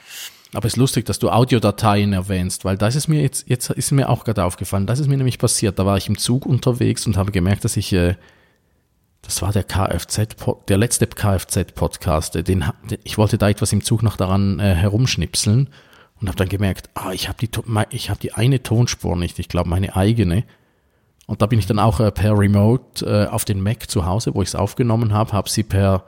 Aber 0.54 0.66
es 0.66 0.74
ist 0.74 0.78
lustig, 0.78 1.04
dass 1.04 1.18
du 1.18 1.30
Audiodateien 1.30 2.12
erwähnst, 2.12 2.64
weil 2.64 2.78
das 2.78 2.94
ist 2.94 3.08
mir 3.08 3.20
jetzt, 3.20 3.48
jetzt 3.48 3.70
ist 3.70 3.90
mir 3.90 4.08
auch 4.08 4.24
gerade 4.24 4.44
aufgefallen. 4.44 4.86
Das 4.86 4.98
ist 4.98 5.08
mir 5.08 5.16
nämlich 5.16 5.38
passiert. 5.38 5.78
Da 5.78 5.84
war 5.84 5.96
ich 5.96 6.08
im 6.08 6.16
Zug 6.16 6.46
unterwegs 6.46 7.06
und 7.06 7.16
habe 7.16 7.32
gemerkt, 7.32 7.64
dass 7.64 7.76
ich, 7.76 7.92
äh, 7.92 8.16
das 9.22 9.42
war 9.42 9.52
der 9.52 9.64
Kfz, 9.64 10.20
der 10.68 10.78
letzte 10.78 11.06
Kfz-Podcast, 11.06 12.36
äh, 12.36 12.42
den, 12.42 12.64
ich 13.04 13.18
wollte 13.18 13.36
da 13.36 13.48
etwas 13.50 13.72
im 13.72 13.84
Zug 13.84 14.02
noch 14.02 14.16
daran 14.16 14.58
äh, 14.58 14.74
herumschnipseln 14.74 15.68
und 16.20 16.28
habe 16.28 16.36
dann 16.36 16.48
gemerkt, 16.48 16.90
ah, 16.94 17.12
ich 17.12 17.28
habe 17.28 17.38
die, 17.38 17.50
ich 17.90 18.08
habe 18.08 18.20
die 18.20 18.32
eine 18.32 18.62
Tonspur 18.62 19.16
nicht, 19.16 19.38
ich 19.38 19.48
glaube 19.48 19.68
meine 19.68 19.96
eigene. 19.96 20.44
Und 21.28 21.42
da 21.42 21.46
bin 21.46 21.58
ich 21.58 21.66
dann 21.66 21.78
auch 21.78 22.00
äh, 22.00 22.10
per 22.10 22.38
Remote 22.38 23.04
äh, 23.04 23.26
auf 23.26 23.44
den 23.44 23.62
Mac 23.62 23.90
zu 23.90 24.06
Hause, 24.06 24.34
wo 24.34 24.40
ich 24.40 24.48
es 24.48 24.54
aufgenommen 24.54 25.12
habe, 25.12 25.34
habe 25.34 25.50
sie 25.50 25.62
per 25.62 26.04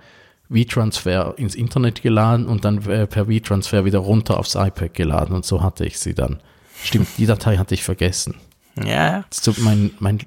V-Transfer 0.51 1.35
ins 1.37 1.55
Internet 1.55 2.01
geladen 2.01 2.47
und 2.47 2.65
dann 2.65 2.83
äh, 2.89 3.07
per 3.07 3.27
V-Transfer 3.27 3.85
wieder 3.85 3.99
runter 3.99 4.39
aufs 4.39 4.55
iPad 4.55 4.95
geladen 4.95 5.37
und 5.37 5.45
so 5.45 5.63
hatte 5.63 5.85
ich 5.85 5.99
sie 5.99 6.15
dann. 6.15 6.41
Stimmt, 6.83 7.07
die 7.19 7.27
Datei 7.27 7.59
hatte 7.59 7.75
ich 7.75 7.85
vergessen. 7.85 8.37
Ja. 8.83 9.27
So 9.31 9.55
mein, 9.59 9.91
mein, 9.99 10.21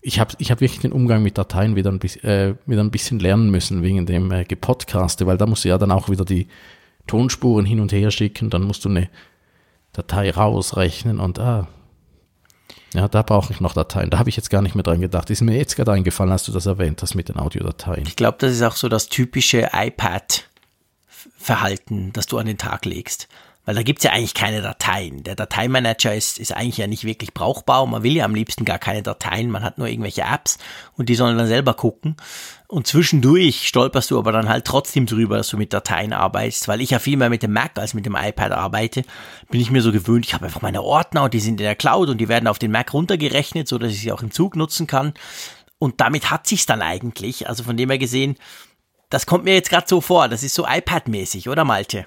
ich 0.00 0.18
habe 0.18 0.34
ich 0.38 0.50
hab 0.50 0.60
wirklich 0.60 0.80
den 0.80 0.90
Umgang 0.90 1.22
mit 1.22 1.38
Dateien 1.38 1.76
wieder 1.76 1.92
ein, 1.92 2.00
bisschen, 2.00 2.24
äh, 2.24 2.54
wieder 2.66 2.82
ein 2.82 2.90
bisschen 2.90 3.20
lernen 3.20 3.52
müssen 3.52 3.84
wegen 3.84 4.04
dem 4.04 4.32
äh, 4.32 4.44
Gepodcaste, 4.44 5.28
weil 5.28 5.38
da 5.38 5.46
musst 5.46 5.64
du 5.64 5.68
ja 5.68 5.78
dann 5.78 5.92
auch 5.92 6.08
wieder 6.08 6.24
die 6.24 6.48
Tonspuren 7.06 7.66
hin 7.66 7.78
und 7.78 7.92
her 7.92 8.10
schicken, 8.10 8.50
dann 8.50 8.64
musst 8.64 8.84
du 8.84 8.88
eine 8.88 9.08
Datei 9.92 10.32
rausrechnen 10.32 11.20
und 11.20 11.38
ah, 11.38 11.68
ja, 12.94 13.08
da 13.08 13.22
brauche 13.22 13.52
ich 13.52 13.60
noch 13.60 13.74
Dateien. 13.74 14.10
Da 14.10 14.18
habe 14.18 14.28
ich 14.28 14.36
jetzt 14.36 14.50
gar 14.50 14.62
nicht 14.62 14.76
mehr 14.76 14.84
dran 14.84 15.00
gedacht. 15.00 15.28
Ist 15.28 15.42
mir 15.42 15.56
jetzt 15.56 15.74
gerade 15.74 15.90
eingefallen, 15.92 16.30
als 16.30 16.44
du 16.44 16.52
das 16.52 16.66
erwähnt 16.66 17.02
hast 17.02 17.16
mit 17.16 17.28
den 17.28 17.36
Audiodateien. 17.36 18.06
Ich 18.06 18.14
glaube, 18.14 18.36
das 18.38 18.52
ist 18.52 18.62
auch 18.62 18.76
so 18.76 18.88
das 18.88 19.08
typische 19.08 19.70
iPad-Verhalten, 19.72 22.12
das 22.12 22.26
du 22.26 22.38
an 22.38 22.46
den 22.46 22.56
Tag 22.56 22.84
legst. 22.84 23.26
Weil 23.64 23.74
da 23.74 23.82
gibt 23.82 24.00
es 24.00 24.04
ja 24.04 24.12
eigentlich 24.12 24.34
keine 24.34 24.60
Dateien. 24.60 25.22
Der 25.22 25.36
Dateimanager 25.36 26.14
ist, 26.14 26.38
ist 26.38 26.52
eigentlich 26.52 26.76
ja 26.76 26.86
nicht 26.86 27.04
wirklich 27.04 27.32
brauchbar 27.32 27.82
und 27.82 27.90
man 27.90 28.02
will 28.02 28.12
ja 28.12 28.24
am 28.26 28.34
liebsten 28.34 28.64
gar 28.66 28.78
keine 28.78 29.02
Dateien. 29.02 29.50
Man 29.50 29.62
hat 29.62 29.78
nur 29.78 29.88
irgendwelche 29.88 30.22
Apps 30.22 30.58
und 30.96 31.08
die 31.08 31.14
sollen 31.14 31.38
dann 31.38 31.46
selber 31.46 31.72
gucken. 31.72 32.16
Und 32.68 32.86
zwischendurch 32.86 33.66
stolperst 33.68 34.10
du 34.10 34.18
aber 34.18 34.32
dann 34.32 34.48
halt 34.48 34.66
trotzdem 34.66 35.06
drüber, 35.06 35.38
dass 35.38 35.48
du 35.48 35.56
mit 35.56 35.72
Dateien 35.72 36.12
arbeitest, 36.12 36.68
weil 36.68 36.80
ich 36.80 36.90
ja 36.90 36.98
viel 36.98 37.16
mehr 37.16 37.30
mit 37.30 37.42
dem 37.42 37.52
Mac 37.52 37.78
als 37.78 37.94
mit 37.94 38.04
dem 38.04 38.16
iPad 38.16 38.52
arbeite, 38.52 39.02
bin 39.50 39.60
ich 39.60 39.70
mir 39.70 39.80
so 39.80 39.92
gewöhnt, 39.92 40.26
ich 40.26 40.34
habe 40.34 40.44
einfach 40.44 40.62
meine 40.62 40.82
Ordner 40.82 41.22
und 41.22 41.34
die 41.34 41.40
sind 41.40 41.60
in 41.60 41.64
der 41.64 41.76
Cloud 41.76 42.10
und 42.10 42.18
die 42.18 42.28
werden 42.28 42.48
auf 42.48 42.58
den 42.58 42.72
Mac 42.72 42.92
runtergerechnet, 42.92 43.68
so 43.68 43.78
dass 43.78 43.92
ich 43.92 44.00
sie 44.00 44.12
auch 44.12 44.22
im 44.22 44.30
Zug 44.30 44.56
nutzen 44.56 44.86
kann. 44.86 45.14
Und 45.78 46.00
damit 46.00 46.30
hat 46.30 46.46
sich's 46.46 46.66
dann 46.66 46.82
eigentlich. 46.82 47.48
Also 47.48 47.62
von 47.64 47.76
dem 47.76 47.90
her 47.90 47.98
gesehen, 47.98 48.36
das 49.08 49.26
kommt 49.26 49.44
mir 49.44 49.54
jetzt 49.54 49.70
gerade 49.70 49.86
so 49.88 50.00
vor. 50.00 50.28
Das 50.28 50.42
ist 50.42 50.54
so 50.54 50.66
iPad-mäßig, 50.66 51.48
oder 51.48 51.64
Malte? 51.64 52.06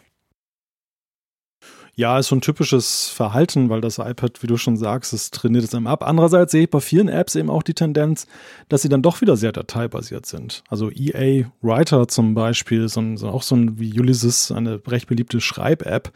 Ja, 1.99 2.19
ist 2.19 2.31
ein 2.31 2.41
typisches 2.41 3.09
Verhalten, 3.09 3.69
weil 3.71 3.81
das 3.81 3.97
iPad, 3.97 4.43
wie 4.43 4.47
du 4.47 4.55
schon 4.55 4.77
sagst, 4.77 5.13
es 5.13 5.31
trainiert 5.31 5.63
es 5.63 5.73
einem 5.73 5.87
ab. 5.87 6.03
Andererseits 6.07 6.51
sehe 6.51 6.65
ich 6.65 6.69
bei 6.69 6.79
vielen 6.79 7.07
Apps 7.07 7.33
eben 7.33 7.49
auch 7.49 7.63
die 7.63 7.73
Tendenz, 7.73 8.27
dass 8.69 8.83
sie 8.83 8.89
dann 8.89 9.01
doch 9.01 9.19
wieder 9.21 9.35
sehr 9.35 9.51
dateibasiert 9.51 10.27
sind. 10.27 10.63
Also 10.69 10.91
EA 10.91 11.47
Writer 11.63 12.07
zum 12.07 12.35
Beispiel, 12.35 12.87
so 12.87 13.01
ein, 13.01 13.19
auch 13.23 13.41
so 13.41 13.55
ein 13.55 13.79
wie 13.79 13.99
Ulysses, 13.99 14.51
eine 14.51 14.79
recht 14.85 15.07
beliebte 15.07 15.41
Schreib-App, 15.41 16.11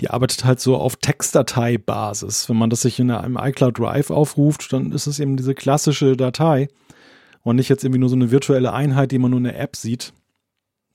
die 0.00 0.10
arbeitet 0.10 0.44
halt 0.44 0.58
so 0.58 0.76
auf 0.76 0.96
Textdateibasis. 0.96 2.48
Wenn 2.48 2.56
man 2.56 2.70
das 2.70 2.80
sich 2.80 2.98
in 2.98 3.12
einem 3.12 3.38
iCloud 3.40 3.78
Drive 3.78 4.10
aufruft, 4.10 4.72
dann 4.72 4.90
ist 4.90 5.06
es 5.06 5.20
eben 5.20 5.36
diese 5.36 5.54
klassische 5.54 6.16
Datei 6.16 6.66
und 7.44 7.54
nicht 7.54 7.68
jetzt 7.68 7.84
irgendwie 7.84 8.00
nur 8.00 8.08
so 8.08 8.16
eine 8.16 8.32
virtuelle 8.32 8.72
Einheit, 8.72 9.12
die 9.12 9.20
man 9.20 9.30
nur 9.30 9.38
in 9.38 9.44
der 9.44 9.60
App 9.60 9.76
sieht. 9.76 10.12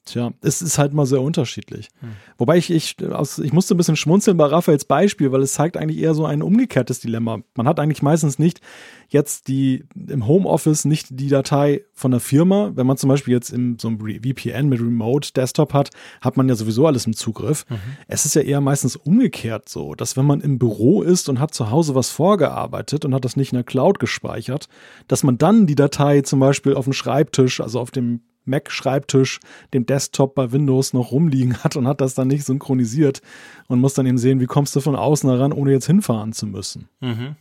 Tja, 0.06 0.34
es 0.42 0.62
ist 0.62 0.78
halt 0.78 0.94
mal 0.94 1.08
sehr 1.08 1.22
unterschiedlich. 1.22 1.90
Hm. 2.00 2.10
Wobei 2.38 2.58
ich, 2.58 2.70
ich, 2.70 2.96
aus, 3.12 3.40
ich 3.40 3.54
musste 3.54 3.74
ein 3.74 3.78
bisschen 3.78 3.96
schmunzeln 3.96 4.38
bei 4.38 4.46
Raphaels 4.46 4.86
Beispiel, 4.86 5.32
weil 5.32 5.42
es 5.42 5.54
zeigt 5.54 5.78
eigentlich 5.78 6.00
eher 6.00 6.14
so 6.14 6.28
ein 6.28 6.44
umgekehrtes 6.44 7.00
Dilemma. 7.00 7.40
Man 7.56 7.68
hat 7.68 7.80
eigentlich 7.80 8.04
meistens 8.04 8.38
nicht 8.38 8.62
jetzt 9.08 9.48
die 9.48 9.84
im 9.96 10.28
Homeoffice 10.28 10.86
nicht 10.86 11.08
die 11.10 11.28
Datei 11.28 11.86
von 11.94 12.12
der 12.12 12.20
Firma. 12.20 12.72
Wenn 12.76 12.86
man 12.86 12.98
zum 12.98 13.10
Beispiel 13.10 13.34
jetzt 13.34 13.50
in 13.52 13.80
so 13.80 13.88
einem 13.88 14.00
VPN 14.00 14.70
mit 14.70 14.80
Remote 14.80 15.34
Desktop 15.34 15.74
hat, 15.74 15.90
hat 16.22 16.38
man 16.38 16.48
ja 16.48 16.56
sowieso 16.56 16.86
alles 16.86 17.08
im 17.08 17.14
Zugriff. 17.14 17.66
Mhm. 17.68 17.78
Es 18.08 18.26
ist 18.26 18.36
ja 18.36 18.44
eher 18.44 18.62
meistens 18.62 18.96
umgekehrt 18.96 19.70
so, 19.70 19.96
dass 19.96 20.16
wenn 20.16 20.26
man 20.26 20.40
im 20.42 20.60
Büro 20.60 21.02
ist 21.02 21.30
und 21.30 21.40
hat 21.40 21.56
zu 21.56 21.72
Hause 21.72 21.96
was 21.96 22.12
vorgearbeitet 22.12 23.06
und 23.06 23.16
hat 23.16 23.26
das 23.26 23.36
nicht 23.36 23.54
in 23.54 23.58
der 23.58 23.64
Cloud 23.64 24.00
gespeichert, 24.00 24.70
dass 25.08 25.24
man 25.24 25.40
dann 25.40 25.66
die 25.66 25.76
Datei 25.76 26.22
zum 26.22 26.40
Beispiel 26.40 26.76
auf 26.76 26.86
dem 26.86 26.94
Schreibtisch, 26.94 27.60
also 27.60 27.80
auf 27.80 27.90
dem 27.90 28.22
Mac-Schreibtisch, 28.46 29.40
dem 29.74 29.86
Desktop 29.86 30.36
bei 30.36 30.52
Windows 30.52 30.94
noch 30.94 31.12
rumliegen 31.12 31.64
hat 31.64 31.76
und 31.76 31.88
hat 31.88 32.02
das 32.02 32.14
dann 32.14 32.28
nicht 32.28 32.46
synchronisiert 32.46 33.22
und 33.68 33.80
muss 33.80 33.94
dann 33.94 34.06
eben 34.06 34.18
sehen, 34.18 34.40
wie 34.40 34.46
kommst 34.46 34.76
du 34.76 34.82
von 34.82 34.96
außen 34.96 35.30
heran, 35.30 35.54
ohne 35.54 35.72
jetzt 35.72 35.88
hinfahren 35.88 36.34
zu 36.34 36.48
müssen. 36.48 36.90
Mhm. 37.00 37.36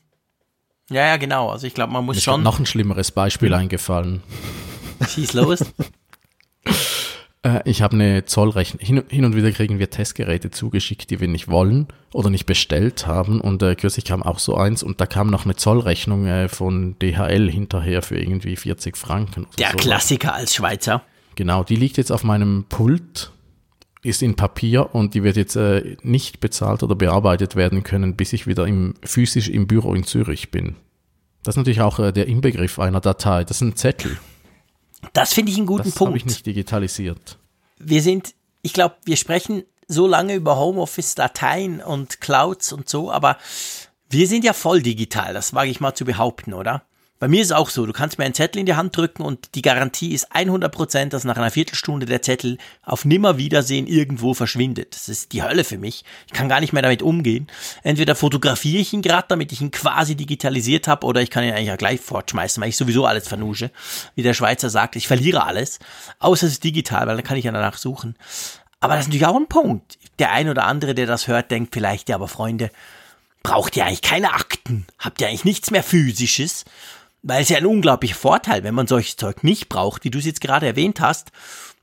Ja, 0.91 1.07
ja, 1.07 1.17
genau. 1.17 1.49
Also 1.49 1.67
ich 1.67 1.75
glaube, 1.75 1.93
man 1.93 2.05
muss 2.05 2.17
Mir 2.17 2.23
schon. 2.23 2.41
Ist 2.41 2.45
noch 2.45 2.59
ein 2.59 2.67
schlimmeres 2.67 3.11
Beispiel 3.11 3.55
eingefallen. 3.55 4.23
Schieß 5.09 5.33
los. 5.35 5.65
Äh, 7.45 7.61
ich 7.65 7.83
habe 7.83 7.95
eine 7.95 8.25
Zollrechnung. 8.25 8.81
Hin, 9.09 9.25
und 9.25 9.37
wieder 9.37 9.53
kriegen 9.53 9.79
wir 9.79 9.91
Testgeräte 9.91 10.51
zugeschickt, 10.51 11.11
die 11.11 11.21
wir 11.21 11.29
nicht 11.29 11.49
wollen 11.49 11.87
oder 12.13 12.31
nicht 12.31 12.47
bestellt 12.47 13.07
haben. 13.07 13.41
Und 13.41 13.63
äh, 13.63 13.77
kürzlich 13.77 14.05
kam 14.05 14.23
auch 14.23 14.41
so 14.41 14.57
eins 14.57 14.83
und 14.83 15.01
da 15.01 15.07
kam 15.07 15.29
noch 15.29 15.45
eine 15.45 15.55
Zollrechnung 15.55 16.27
äh, 16.27 16.49
von 16.49 16.97
DHL 16.99 17.51
hinterher 17.51 18.03
für 18.03 18.19
irgendwie 18.19 18.57
40 18.57 18.97
Franken. 18.97 19.47
Der 19.59 19.71
so. 19.71 19.77
Klassiker 19.77 20.35
als 20.35 20.55
Schweizer. 20.55 21.03
Genau, 21.37 21.63
die 21.65 21.77
liegt 21.77 21.97
jetzt 21.97 22.13
auf 22.13 22.25
meinem 22.25 22.65
Pult, 22.69 23.33
ist 24.03 24.23
in 24.23 24.37
Papier 24.37 24.95
und 24.95 25.15
die 25.15 25.23
wird 25.23 25.37
jetzt 25.37 25.57
äh, 25.57 25.97
nicht 26.03 26.41
bezahlt 26.41 26.83
oder 26.83 26.95
bearbeitet 26.95 27.57
werden 27.57 27.83
können, 27.83 28.17
bis 28.17 28.33
ich 28.33 28.47
wieder 28.47 28.67
im, 28.67 28.95
physisch 29.03 29.49
im 29.49 29.67
Büro 29.67 29.95
in 29.95 30.05
Zürich 30.05 30.51
bin. 30.51 30.77
Das 31.43 31.55
ist 31.55 31.57
natürlich 31.59 31.81
auch 31.81 31.99
äh, 31.99 32.13
der 32.13 32.29
Inbegriff 32.29 32.79
einer 32.79 33.01
Datei. 33.01 33.45
Das 33.45 33.59
ist 33.59 33.63
ein 33.63 33.77
Zettel. 33.77 34.17
Das 35.13 35.33
finde 35.33 35.53
ich 35.53 35.59
einen 35.59 35.67
guten 35.67 35.85
das 35.85 35.95
Punkt. 35.95 36.11
habe 36.11 36.19
ich 36.19 36.25
nicht 36.25 36.47
digitalisiert. 36.47 37.39
Wir 37.79 38.03
sind, 38.03 38.35
ich 38.63 38.73
glaube, 38.73 38.97
wir 39.05 39.17
sprechen 39.17 39.65
so 39.87 40.07
lange 40.07 40.35
über 40.35 40.57
Homeoffice, 40.57 41.15
Dateien 41.15 41.81
und 41.81 42.21
Clouds 42.21 42.73
und 42.73 42.89
so, 42.89 43.11
aber 43.13 43.37
wir 44.09 44.27
sind 44.27 44.45
ja 44.45 44.53
voll 44.53 44.83
digital, 44.83 45.35
das 45.35 45.55
wage 45.55 45.71
ich 45.71 45.81
mal 45.81 45.95
zu 45.95 46.05
behaupten, 46.05 46.55
oder? 46.55 46.83
Bei 47.21 47.29
mir 47.29 47.41
ist 47.41 47.49
es 47.49 47.53
auch 47.53 47.71
so, 47.71 47.87
du 47.87 47.93
kannst 47.93 48.19
mir 48.19 48.25
einen 48.25 48.35
Zettel 48.35 48.59
in 48.59 48.67
die 48.67 48.75
Hand 48.75 48.97
drücken 48.97 49.23
und 49.23 49.55
die 49.55 49.63
Garantie 49.63 50.13
ist 50.13 50.33
100%, 50.33 51.11
dass 51.11 51.25
nach 51.25 51.37
einer 51.37 51.53
Viertelstunde 51.53 52.07
der 52.07 52.23
Zettel 52.23 52.59
auf 52.83 53.05
Nimmerwiedersehen 53.05 53.87
irgendwo 53.87 54.35
verschwindet. 54.35 54.95
Das 54.95 55.09
ist 55.09 55.33
die 55.33 55.43
Hölle 55.43 55.63
für 55.63 55.79
mich. 55.79 56.05
Ich 56.27 56.33
kann 56.33 56.49
gar 56.49 56.61
nicht 56.61 56.73
mehr 56.73 56.83
damit 56.83 57.03
umgehen. 57.03 57.47
Entweder 57.83 58.17
fotografiere 58.17 58.81
ich 58.81 58.93
ihn 58.93 59.01
gerade, 59.01 59.27
damit 59.29 59.53
ich 59.53 59.61
ihn 59.61 59.71
quasi 59.71 60.17
digitalisiert 60.17 60.89
habe, 60.89 61.07
oder 61.07 61.23
ich 61.23 61.31
kann 61.31 61.45
ihn 61.45 61.53
eigentlich 61.53 61.69
ja 61.69 61.77
gleich 61.77 62.01
fortschmeißen, 62.01 62.61
weil 62.61 62.71
ich 62.71 62.77
sowieso 62.77 63.07
alles 63.07 63.29
vernusche. 63.29 63.71
Wie 64.17 64.23
der 64.23 64.35
Schweizer 64.35 64.69
sagt, 64.69 64.97
ich 64.97 65.07
verliere 65.07 65.45
alles, 65.45 65.79
außer 66.19 66.47
es 66.47 66.55
ist 66.55 66.65
digital, 66.65 67.07
weil 67.07 67.17
dann 67.17 67.25
kann 67.25 67.37
ich 67.37 67.45
ja 67.45 67.53
danach 67.53 67.79
suchen. 67.79 68.17
Aber 68.81 68.95
das 68.95 69.05
ist 69.05 69.09
natürlich 69.09 69.27
auch 69.27 69.37
ein 69.37 69.49
Punkt. 69.49 69.99
Der 70.19 70.33
ein 70.33 70.49
oder 70.49 70.65
andere, 70.65 70.95
der 70.95 71.07
das 71.07 71.29
hört, 71.29 71.51
denkt 71.51 71.73
vielleicht, 71.73 72.09
ja, 72.09 72.17
aber 72.17 72.29
Freunde, 72.29 72.71
braucht 73.43 73.77
ihr 73.77 73.87
eigentlich 73.87 74.03
keine 74.03 74.35
Akten? 74.35 74.87
Habt 74.99 75.21
ihr 75.21 75.29
eigentlich 75.29 75.45
nichts 75.45 75.71
mehr 75.71 75.85
Physisches? 75.85 76.65
Weil 77.27 77.43
es 77.43 77.49
ja 77.49 77.57
ein 77.57 77.67
unglaublicher 77.67 78.15
Vorteil, 78.15 78.65
wenn 78.65 78.75
man 78.75 78.87
solches 78.87 79.17
Zeug 79.17 79.43
nicht 79.43 79.71
braucht, 79.71 80.05
wie 80.05 80.11
du 80.11 80.19
es 80.19 80.27
jetzt 80.27 80.43
gerade 80.43 80.67
erwähnt 80.67 81.01
hast, 81.01 81.33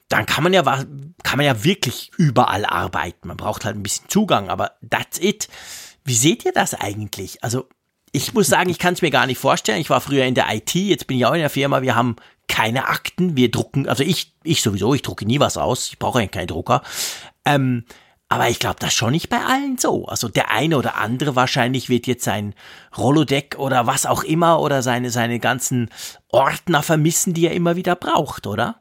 dann 0.08 0.26
kann 0.26 0.44
man 0.44 0.54
ja 0.54 0.62
kann 0.62 1.38
man 1.38 1.46
ja 1.46 1.64
wirklich 1.64 2.12
überall 2.18 2.64
arbeiten. 2.64 3.28
Man 3.28 3.38
braucht 3.38 3.66
halt 3.66 3.76
ein 3.76 3.84
bisschen 3.84 4.08
Zugang, 4.08 4.50
aber 4.50 4.74
that's 4.88 5.20
it. 5.20 5.48
Wie 6.06 6.16
seht 6.16 6.46
ihr 6.46 6.52
das 6.52 6.76
eigentlich? 6.76 7.44
Also 7.44 7.68
ich 8.12 8.34
muss 8.34 8.48
sagen, 8.48 8.70
ich 8.70 8.78
kann 8.78 8.94
es 8.94 9.02
mir 9.02 9.10
gar 9.10 9.26
nicht 9.26 9.39
vorstellen. 9.39 9.82
Ich 9.82 9.89
war 9.89 10.02
früher 10.02 10.26
in 10.26 10.36
der 10.36 10.54
IT, 10.54 10.76
jetzt 10.76 11.08
bin 11.08 11.18
ich 11.18 11.26
auch 11.26 11.34
in 11.34 11.39
der 11.39 11.50
Firma. 11.50 11.82
Wir 11.82 11.96
haben 11.96 12.18
keine 12.48 12.88
Akten, 12.88 13.38
wir 13.38 13.50
drucken, 13.50 13.88
also 13.88 14.04
ich, 14.04 14.34
ich 14.44 14.62
sowieso, 14.62 14.94
ich 14.94 15.02
drucke 15.02 15.26
nie 15.26 15.39
was 15.39 15.58
aus. 15.58 15.88
Ich 15.89 15.98
brauche 15.98 16.20
eigentlich 16.20 16.32
keinen 16.32 16.48
Drucker. 16.48 16.84
Ähm, 17.46 17.86
aber 18.32 18.47
ich 18.47 18.59
glaube, 18.59 18.77
das 18.79 18.93
schon 18.93 19.11
nicht 19.11 19.27
bei 19.27 19.43
allen 19.43 19.77
so. 19.77 20.05
Also 20.05 20.29
der 20.29 20.51
eine 20.51 20.77
oder 20.77 20.95
andere 20.95 21.36
wahrscheinlich 21.36 21.89
wird 21.89 22.07
jetzt 22.07 22.23
sein 22.23 22.55
Rolodeck 22.97 23.57
oder 23.59 23.88
was 23.88 24.05
auch 24.05 24.23
immer 24.23 24.61
oder 24.61 24.82
seine, 24.82 25.09
seine 25.09 25.38
ganzen 25.38 25.89
Ordner 26.29 26.82
vermissen, 26.82 27.34
die 27.34 27.47
er 27.47 27.53
immer 27.53 27.75
wieder 27.75 27.97
braucht, 27.97 28.47
oder? 28.47 28.79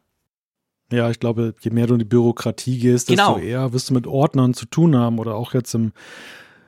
Ja, 0.93 1.11
ich 1.11 1.19
glaube, 1.19 1.57
je 1.63 1.73
mehr 1.73 1.89
du 1.89 1.95
in 1.95 1.99
die 1.99 2.05
Bürokratie 2.05 2.79
gehst, 2.79 3.11
desto 3.11 3.35
genau. 3.35 3.45
eher 3.45 3.73
wirst 3.73 3.91
du 3.91 3.95
mit 3.95 4.07
Ordnern 4.07 4.55
zu 4.55 4.67
tun 4.67 4.95
haben 4.95 5.19
oder 5.19 5.35
auch 5.35 5.53
jetzt 5.53 5.75
im, 5.75 5.91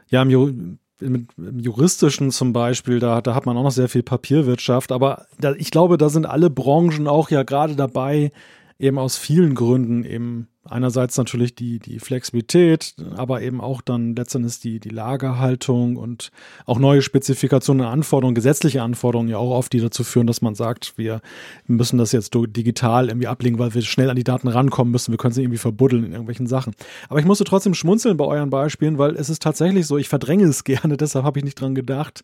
ja, 0.08 0.22
im, 0.22 0.80
im, 1.00 1.28
im 1.36 1.58
juristischen 1.60 2.32
zum 2.32 2.52
Beispiel, 2.52 2.98
da, 2.98 3.20
da 3.20 3.36
hat 3.36 3.46
man 3.46 3.56
auch 3.56 3.62
noch 3.62 3.70
sehr 3.70 3.88
viel 3.88 4.02
Papierwirtschaft, 4.02 4.90
aber 4.90 5.26
da, 5.38 5.52
ich 5.52 5.70
glaube, 5.70 5.98
da 5.98 6.08
sind 6.08 6.26
alle 6.26 6.50
Branchen 6.50 7.06
auch 7.06 7.30
ja 7.30 7.44
gerade 7.44 7.76
dabei, 7.76 8.32
eben 8.80 8.98
aus 8.98 9.18
vielen 9.18 9.54
Gründen 9.54 10.02
eben 10.02 10.48
einerseits 10.68 11.16
natürlich 11.16 11.54
die, 11.54 11.78
die 11.78 11.98
Flexibilität, 11.98 12.94
aber 13.16 13.42
eben 13.42 13.60
auch 13.60 13.80
dann 13.80 14.14
letztendlich 14.14 14.60
die, 14.60 14.78
die 14.78 14.90
Lagerhaltung 14.90 15.96
und 15.96 16.30
auch 16.66 16.78
neue 16.78 17.02
Spezifikationen, 17.02 17.84
Anforderungen, 17.86 18.34
gesetzliche 18.34 18.82
Anforderungen 18.82 19.28
ja 19.28 19.38
auch 19.38 19.50
oft, 19.50 19.72
die 19.72 19.80
dazu 19.80 20.04
führen, 20.04 20.26
dass 20.26 20.40
man 20.40 20.54
sagt, 20.54 20.96
wir 20.96 21.20
müssen 21.66 21.98
das 21.98 22.12
jetzt 22.12 22.32
digital 22.34 23.08
irgendwie 23.08 23.26
ablegen, 23.26 23.58
weil 23.58 23.74
wir 23.74 23.82
schnell 23.82 24.10
an 24.10 24.16
die 24.16 24.24
Daten 24.24 24.48
rankommen 24.48 24.92
müssen. 24.92 25.12
Wir 25.12 25.18
können 25.18 25.34
sie 25.34 25.42
irgendwie 25.42 25.58
verbuddeln 25.58 26.04
in 26.04 26.12
irgendwelchen 26.12 26.46
Sachen. 26.46 26.74
Aber 27.08 27.18
ich 27.18 27.26
musste 27.26 27.44
trotzdem 27.44 27.74
schmunzeln 27.74 28.16
bei 28.16 28.24
euren 28.24 28.50
Beispielen, 28.50 28.98
weil 28.98 29.16
es 29.16 29.30
ist 29.30 29.42
tatsächlich 29.42 29.86
so, 29.86 29.98
ich 29.98 30.08
verdränge 30.08 30.44
es 30.44 30.64
gerne, 30.64 30.96
deshalb 30.96 31.24
habe 31.24 31.38
ich 31.38 31.44
nicht 31.44 31.60
dran 31.60 31.74
gedacht. 31.74 32.22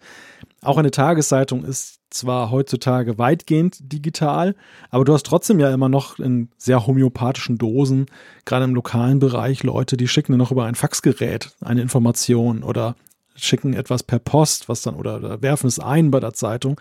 Auch 0.62 0.78
eine 0.78 0.90
Tageszeitung 0.90 1.64
ist 1.64 1.98
zwar 2.10 2.50
heutzutage 2.50 3.18
weitgehend 3.18 3.92
digital, 3.92 4.54
aber 4.90 5.04
du 5.04 5.12
hast 5.12 5.26
trotzdem 5.26 5.60
ja 5.60 5.72
immer 5.72 5.88
noch 5.88 6.18
in 6.18 6.48
sehr 6.56 6.86
homöopathischen 6.86 7.58
Dosen, 7.58 8.06
gerade 8.44 8.64
im 8.64 8.74
lokalen 8.74 9.18
Bereich, 9.18 9.62
Leute, 9.62 9.96
die 9.96 10.08
schicken 10.08 10.32
dir 10.32 10.38
noch 10.38 10.50
über 10.50 10.64
ein 10.64 10.74
Faxgerät 10.74 11.50
eine 11.60 11.82
Information 11.82 12.62
oder 12.62 12.96
schicken 13.36 13.74
etwas 13.74 14.02
per 14.02 14.18
Post, 14.18 14.68
was 14.68 14.82
dann 14.82 14.94
oder, 14.94 15.16
oder 15.16 15.42
werfen 15.42 15.68
es 15.68 15.78
ein 15.78 16.10
bei 16.10 16.20
der 16.20 16.34
Zeitung. 16.34 16.80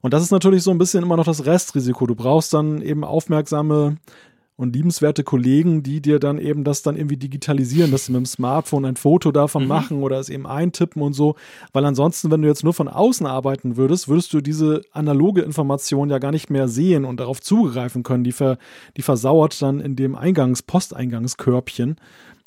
Und 0.00 0.14
das 0.14 0.22
ist 0.22 0.30
natürlich 0.30 0.62
so 0.62 0.70
ein 0.70 0.78
bisschen 0.78 1.02
immer 1.02 1.16
noch 1.16 1.26
das 1.26 1.44
Restrisiko. 1.44 2.06
Du 2.06 2.14
brauchst 2.14 2.54
dann 2.54 2.80
eben 2.82 3.04
aufmerksame 3.04 3.96
und 4.58 4.74
liebenswerte 4.74 5.22
Kollegen, 5.22 5.84
die 5.84 6.02
dir 6.02 6.18
dann 6.18 6.36
eben 6.36 6.64
das 6.64 6.82
dann 6.82 6.96
irgendwie 6.96 7.16
digitalisieren, 7.16 7.92
dass 7.92 8.06
sie 8.06 8.12
mit 8.12 8.18
dem 8.18 8.26
Smartphone 8.26 8.84
ein 8.84 8.96
Foto 8.96 9.30
davon 9.30 9.62
mhm. 9.62 9.68
machen 9.68 10.02
oder 10.02 10.18
es 10.18 10.28
eben 10.28 10.48
eintippen 10.48 11.00
und 11.00 11.12
so. 11.12 11.36
Weil 11.72 11.84
ansonsten, 11.84 12.30
wenn 12.32 12.42
du 12.42 12.48
jetzt 12.48 12.64
nur 12.64 12.74
von 12.74 12.88
außen 12.88 13.24
arbeiten 13.24 13.76
würdest, 13.76 14.08
würdest 14.08 14.32
du 14.32 14.40
diese 14.40 14.82
analoge 14.90 15.42
Information 15.42 16.10
ja 16.10 16.18
gar 16.18 16.32
nicht 16.32 16.50
mehr 16.50 16.66
sehen 16.66 17.04
und 17.04 17.20
darauf 17.20 17.40
zugreifen 17.40 18.02
können. 18.02 18.24
Die, 18.24 18.32
ver, 18.32 18.58
die 18.96 19.02
versauert 19.02 19.62
dann 19.62 19.78
in 19.78 19.94
dem 19.94 20.16
Eingangs-, 20.16 20.62
Posteingangskkörbchen. 20.62 21.96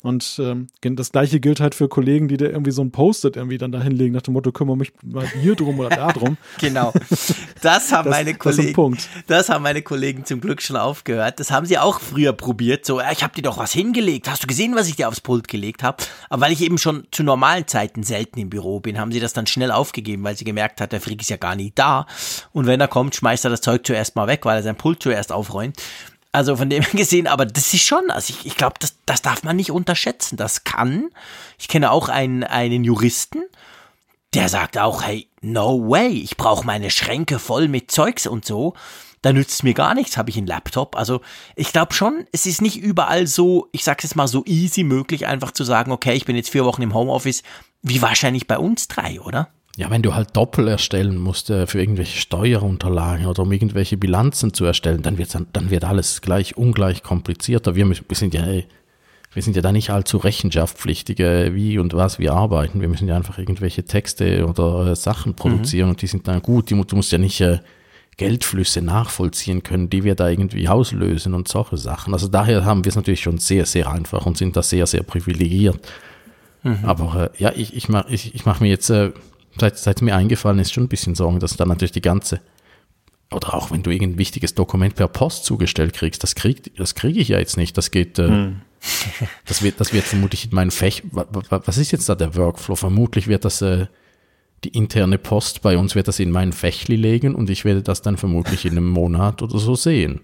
Und 0.02 0.40
ähm, 0.42 0.66
das 0.80 1.12
gleiche 1.12 1.38
gilt 1.38 1.60
halt 1.60 1.74
für 1.74 1.88
Kollegen, 1.88 2.26
die 2.26 2.36
da 2.36 2.46
irgendwie 2.46 2.72
so 2.72 2.82
ein 2.82 2.90
Post-it 2.90 3.36
irgendwie 3.36 3.56
dann 3.56 3.70
da 3.70 3.80
hinlegen, 3.80 4.12
nach 4.12 4.22
dem 4.22 4.34
Motto, 4.34 4.50
kümmere 4.50 4.76
mich 4.76 4.92
mal 5.02 5.26
hier 5.26 5.54
drum 5.54 5.78
oder 5.78 5.90
da 5.90 6.12
drum. 6.12 6.36
genau. 6.60 6.92
Das 7.62 7.92
haben 7.92 8.10
das, 8.10 8.18
meine 8.18 8.34
Kollegen. 8.34 8.94
Das, 8.94 9.08
das, 9.26 9.48
haben 9.48 9.62
meine 9.62 9.82
Kollegen 9.82 10.24
zum 10.24 10.40
Glück 10.40 10.60
schon 10.60 10.76
aufgehört. 10.76 11.38
Das 11.38 11.52
haben 11.52 11.66
sie 11.66 11.78
auch 11.78 12.00
früher 12.00 12.32
probiert. 12.32 12.84
So, 12.84 13.00
ich 13.00 13.22
habe 13.22 13.34
dir 13.34 13.42
doch 13.42 13.58
was 13.58 13.72
hingelegt. 13.72 14.28
Hast 14.28 14.42
du 14.42 14.48
gesehen, 14.48 14.74
was 14.74 14.88
ich 14.88 14.96
dir 14.96 15.08
aufs 15.08 15.20
Pult 15.20 15.46
gelegt 15.46 15.84
habe? 15.84 16.02
Aber 16.28 16.42
weil 16.42 16.52
ich 16.52 16.62
eben 16.62 16.78
schon 16.78 17.06
zu 17.12 17.22
normalen 17.22 17.68
Zeiten 17.68 18.02
selten 18.02 18.40
im 18.40 18.50
Büro 18.50 18.80
bin, 18.80 18.98
haben 18.98 19.12
sie 19.12 19.20
das 19.20 19.32
dann 19.32 19.46
schnell 19.46 19.70
aufgegeben, 19.70 20.24
weil 20.24 20.36
sie 20.36 20.44
gemerkt 20.44 20.80
hat, 20.80 20.92
der 20.92 21.00
Frick 21.00 21.20
ist 21.20 21.30
ja 21.30 21.36
gar 21.36 21.54
nie 21.54 21.72
da. 21.74 22.06
Und 22.52 22.66
wenn 22.66 22.80
er 22.80 22.88
kommt, 22.88 23.14
schmeißt 23.14 23.44
er 23.44 23.50
das 23.50 23.60
Zeug 23.60 23.86
zuerst 23.86 24.16
mal 24.16 24.26
weg, 24.26 24.44
weil 24.44 24.56
er 24.56 24.62
sein 24.64 24.76
Pult 24.76 25.02
zuerst 25.02 25.30
aufräumt. 25.30 25.76
Also 26.32 26.56
von 26.56 26.70
dem 26.70 26.82
gesehen, 26.92 27.26
aber 27.26 27.46
das 27.46 27.72
ist 27.74 27.84
schon, 27.84 28.10
also 28.10 28.32
ich, 28.32 28.46
ich 28.46 28.56
glaube, 28.56 28.76
das, 28.80 28.96
das 29.06 29.22
darf 29.22 29.42
man 29.42 29.56
nicht 29.56 29.70
unterschätzen. 29.70 30.36
Das 30.36 30.64
kann. 30.64 31.10
Ich 31.58 31.68
kenne 31.68 31.90
auch 31.90 32.08
einen, 32.08 32.42
einen 32.42 32.84
Juristen, 32.84 33.42
der 34.34 34.48
sagt 34.48 34.78
auch, 34.78 35.02
hey, 35.02 35.28
no 35.42 35.88
way, 35.88 36.08
ich 36.08 36.36
brauche 36.36 36.66
meine 36.66 36.90
Schränke 36.90 37.38
voll 37.38 37.68
mit 37.68 37.90
Zeugs 37.90 38.26
und 38.26 38.44
so. 38.46 38.74
Da 39.20 39.32
nützt 39.32 39.52
es 39.52 39.62
mir 39.62 39.74
gar 39.74 39.94
nichts, 39.94 40.16
habe 40.16 40.30
ich 40.30 40.36
einen 40.36 40.48
Laptop. 40.48 40.96
Also 40.96 41.20
ich 41.54 41.72
glaube 41.72 41.92
schon, 41.92 42.26
es 42.32 42.46
ist 42.46 42.60
nicht 42.60 42.78
überall 42.78 43.28
so, 43.28 43.68
ich 43.70 43.84
sag's 43.84 44.02
jetzt 44.02 44.16
mal 44.16 44.26
so 44.26 44.42
easy 44.46 44.82
möglich, 44.82 45.28
einfach 45.28 45.52
zu 45.52 45.62
sagen, 45.62 45.92
okay, 45.92 46.14
ich 46.14 46.24
bin 46.24 46.34
jetzt 46.34 46.50
vier 46.50 46.64
Wochen 46.64 46.82
im 46.82 46.92
Homeoffice, 46.94 47.44
wie 47.82 48.02
wahrscheinlich 48.02 48.48
bei 48.48 48.58
uns 48.58 48.88
drei, 48.88 49.20
oder? 49.20 49.48
Ja, 49.76 49.90
wenn 49.90 50.02
du 50.02 50.14
halt 50.14 50.36
Doppel 50.36 50.68
erstellen 50.68 51.16
musst 51.16 51.48
äh, 51.48 51.66
für 51.66 51.80
irgendwelche 51.80 52.18
Steuerunterlagen 52.18 53.26
oder 53.26 53.42
um 53.42 53.52
irgendwelche 53.52 53.96
Bilanzen 53.96 54.52
zu 54.52 54.66
erstellen, 54.66 55.02
dann 55.02 55.16
wird, 55.16 55.34
dann 55.52 55.70
wird 55.70 55.84
alles 55.84 56.20
gleich 56.20 56.58
ungleich 56.58 57.02
komplizierter. 57.02 57.74
Wir, 57.74 57.88
wir, 57.88 58.16
sind 58.16 58.34
ja, 58.34 58.44
wir 58.46 59.42
sind 59.42 59.56
ja 59.56 59.62
da 59.62 59.72
nicht 59.72 59.88
allzu 59.88 60.18
rechenschaftspflichtige, 60.18 61.52
wie 61.54 61.78
und 61.78 61.94
was 61.94 62.18
wir 62.18 62.34
arbeiten. 62.34 62.82
Wir 62.82 62.88
müssen 62.88 63.08
ja 63.08 63.16
einfach 63.16 63.38
irgendwelche 63.38 63.84
Texte 63.84 64.46
oder 64.46 64.88
äh, 64.88 64.96
Sachen 64.96 65.34
produzieren 65.34 65.86
mhm. 65.86 65.92
und 65.92 66.02
die 66.02 66.06
sind 66.06 66.28
dann 66.28 66.42
gut. 66.42 66.68
Die, 66.68 66.78
du 66.78 66.96
musst 66.96 67.12
ja 67.12 67.18
nicht 67.18 67.40
äh, 67.40 67.60
Geldflüsse 68.18 68.82
nachvollziehen 68.82 69.62
können, 69.62 69.88
die 69.88 70.04
wir 70.04 70.14
da 70.14 70.28
irgendwie 70.28 70.68
auslösen 70.68 71.32
und 71.32 71.48
solche 71.48 71.78
Sachen. 71.78 72.12
Also 72.12 72.28
daher 72.28 72.66
haben 72.66 72.84
wir 72.84 72.90
es 72.90 72.96
natürlich 72.96 73.22
schon 73.22 73.38
sehr, 73.38 73.64
sehr 73.64 73.90
einfach 73.90 74.26
und 74.26 74.36
sind 74.36 74.54
da 74.54 74.62
sehr, 74.62 74.86
sehr 74.86 75.02
privilegiert. 75.02 75.78
Mhm. 76.62 76.80
Aber 76.82 77.30
äh, 77.34 77.42
ja, 77.42 77.52
ich, 77.56 77.74
ich 77.74 77.88
mache 77.88 78.12
ich, 78.12 78.34
ich 78.34 78.44
mach 78.44 78.60
mir 78.60 78.68
jetzt 78.68 78.90
äh, 78.90 79.12
seit, 79.58 79.78
seit 79.78 80.02
mir 80.02 80.16
eingefallen 80.16 80.58
ist, 80.58 80.72
schon 80.72 80.84
ein 80.84 80.88
bisschen 80.88 81.14
Sorgen, 81.14 81.40
dass 81.40 81.56
dann 81.56 81.68
natürlich 81.68 81.92
die 81.92 82.02
ganze, 82.02 82.40
oder 83.30 83.54
auch 83.54 83.70
wenn 83.70 83.82
du 83.82 83.90
irgendein 83.90 84.18
wichtiges 84.18 84.54
Dokument 84.54 84.94
per 84.94 85.08
Post 85.08 85.44
zugestellt 85.44 85.94
kriegst, 85.94 86.22
das 86.22 86.34
kriege 86.34 86.70
das 86.76 86.94
krieg 86.94 87.16
ich 87.16 87.28
ja 87.28 87.38
jetzt 87.38 87.56
nicht. 87.56 87.76
Das 87.76 87.90
geht, 87.90 88.18
äh, 88.18 88.28
hm. 88.28 88.60
das, 89.46 89.62
wird, 89.62 89.80
das 89.80 89.92
wird 89.92 90.04
vermutlich 90.04 90.46
in 90.46 90.54
meinen 90.54 90.70
Fäch. 90.70 91.02
Was 91.12 91.78
ist 91.78 91.92
jetzt 91.92 92.08
da 92.08 92.14
der 92.14 92.34
Workflow? 92.36 92.76
Vermutlich 92.76 93.28
wird 93.28 93.44
das 93.44 93.62
äh, 93.62 93.86
die 94.64 94.68
interne 94.68 95.18
Post 95.18 95.62
bei 95.62 95.76
uns 95.76 95.94
wird 95.94 96.08
das 96.08 96.18
in 96.20 96.30
meinen 96.30 96.52
Fächli 96.52 96.96
legen 96.96 97.34
und 97.34 97.50
ich 97.50 97.64
werde 97.64 97.82
das 97.82 98.02
dann 98.02 98.16
vermutlich 98.16 98.64
in 98.64 98.72
einem 98.72 98.88
Monat 98.88 99.42
oder 99.42 99.58
so 99.58 99.74
sehen. 99.74 100.20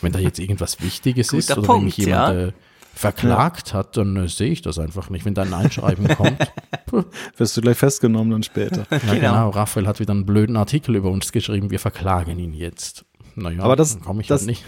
Wenn 0.00 0.12
da 0.12 0.18
jetzt 0.18 0.38
irgendwas 0.38 0.80
Wichtiges 0.80 1.32
ist 1.32 1.50
oder 1.50 1.62
Punkt, 1.62 1.80
wenn 1.80 1.84
mich 1.84 1.96
jemand 1.96 2.34
ja. 2.34 2.46
äh, 2.46 2.52
verklagt 3.00 3.72
hat, 3.72 3.96
dann 3.96 4.14
äh, 4.16 4.28
sehe 4.28 4.50
ich 4.50 4.60
das 4.60 4.78
einfach 4.78 5.08
nicht. 5.08 5.24
Wenn 5.24 5.34
da 5.34 5.42
ein 5.42 5.54
Einschreiben 5.54 6.06
kommt, 6.16 6.52
wirst 7.36 7.56
du 7.56 7.62
gleich 7.62 7.78
festgenommen 7.78 8.30
dann 8.30 8.42
später. 8.42 8.86
Ja, 8.90 8.98
genau. 8.98 9.14
genau. 9.14 9.50
Raphael 9.50 9.86
hat 9.86 10.00
wieder 10.00 10.12
einen 10.12 10.26
blöden 10.26 10.56
Artikel 10.56 10.94
über 10.96 11.10
uns 11.10 11.32
geschrieben, 11.32 11.70
wir 11.70 11.80
verklagen 11.80 12.38
ihn 12.38 12.52
jetzt. 12.52 13.06
Naja, 13.36 13.62
aber 13.62 13.76
das, 13.76 13.98
komme 14.00 14.20
ich 14.20 14.28
das, 14.28 14.42
halt 14.42 14.48
nicht. 14.48 14.64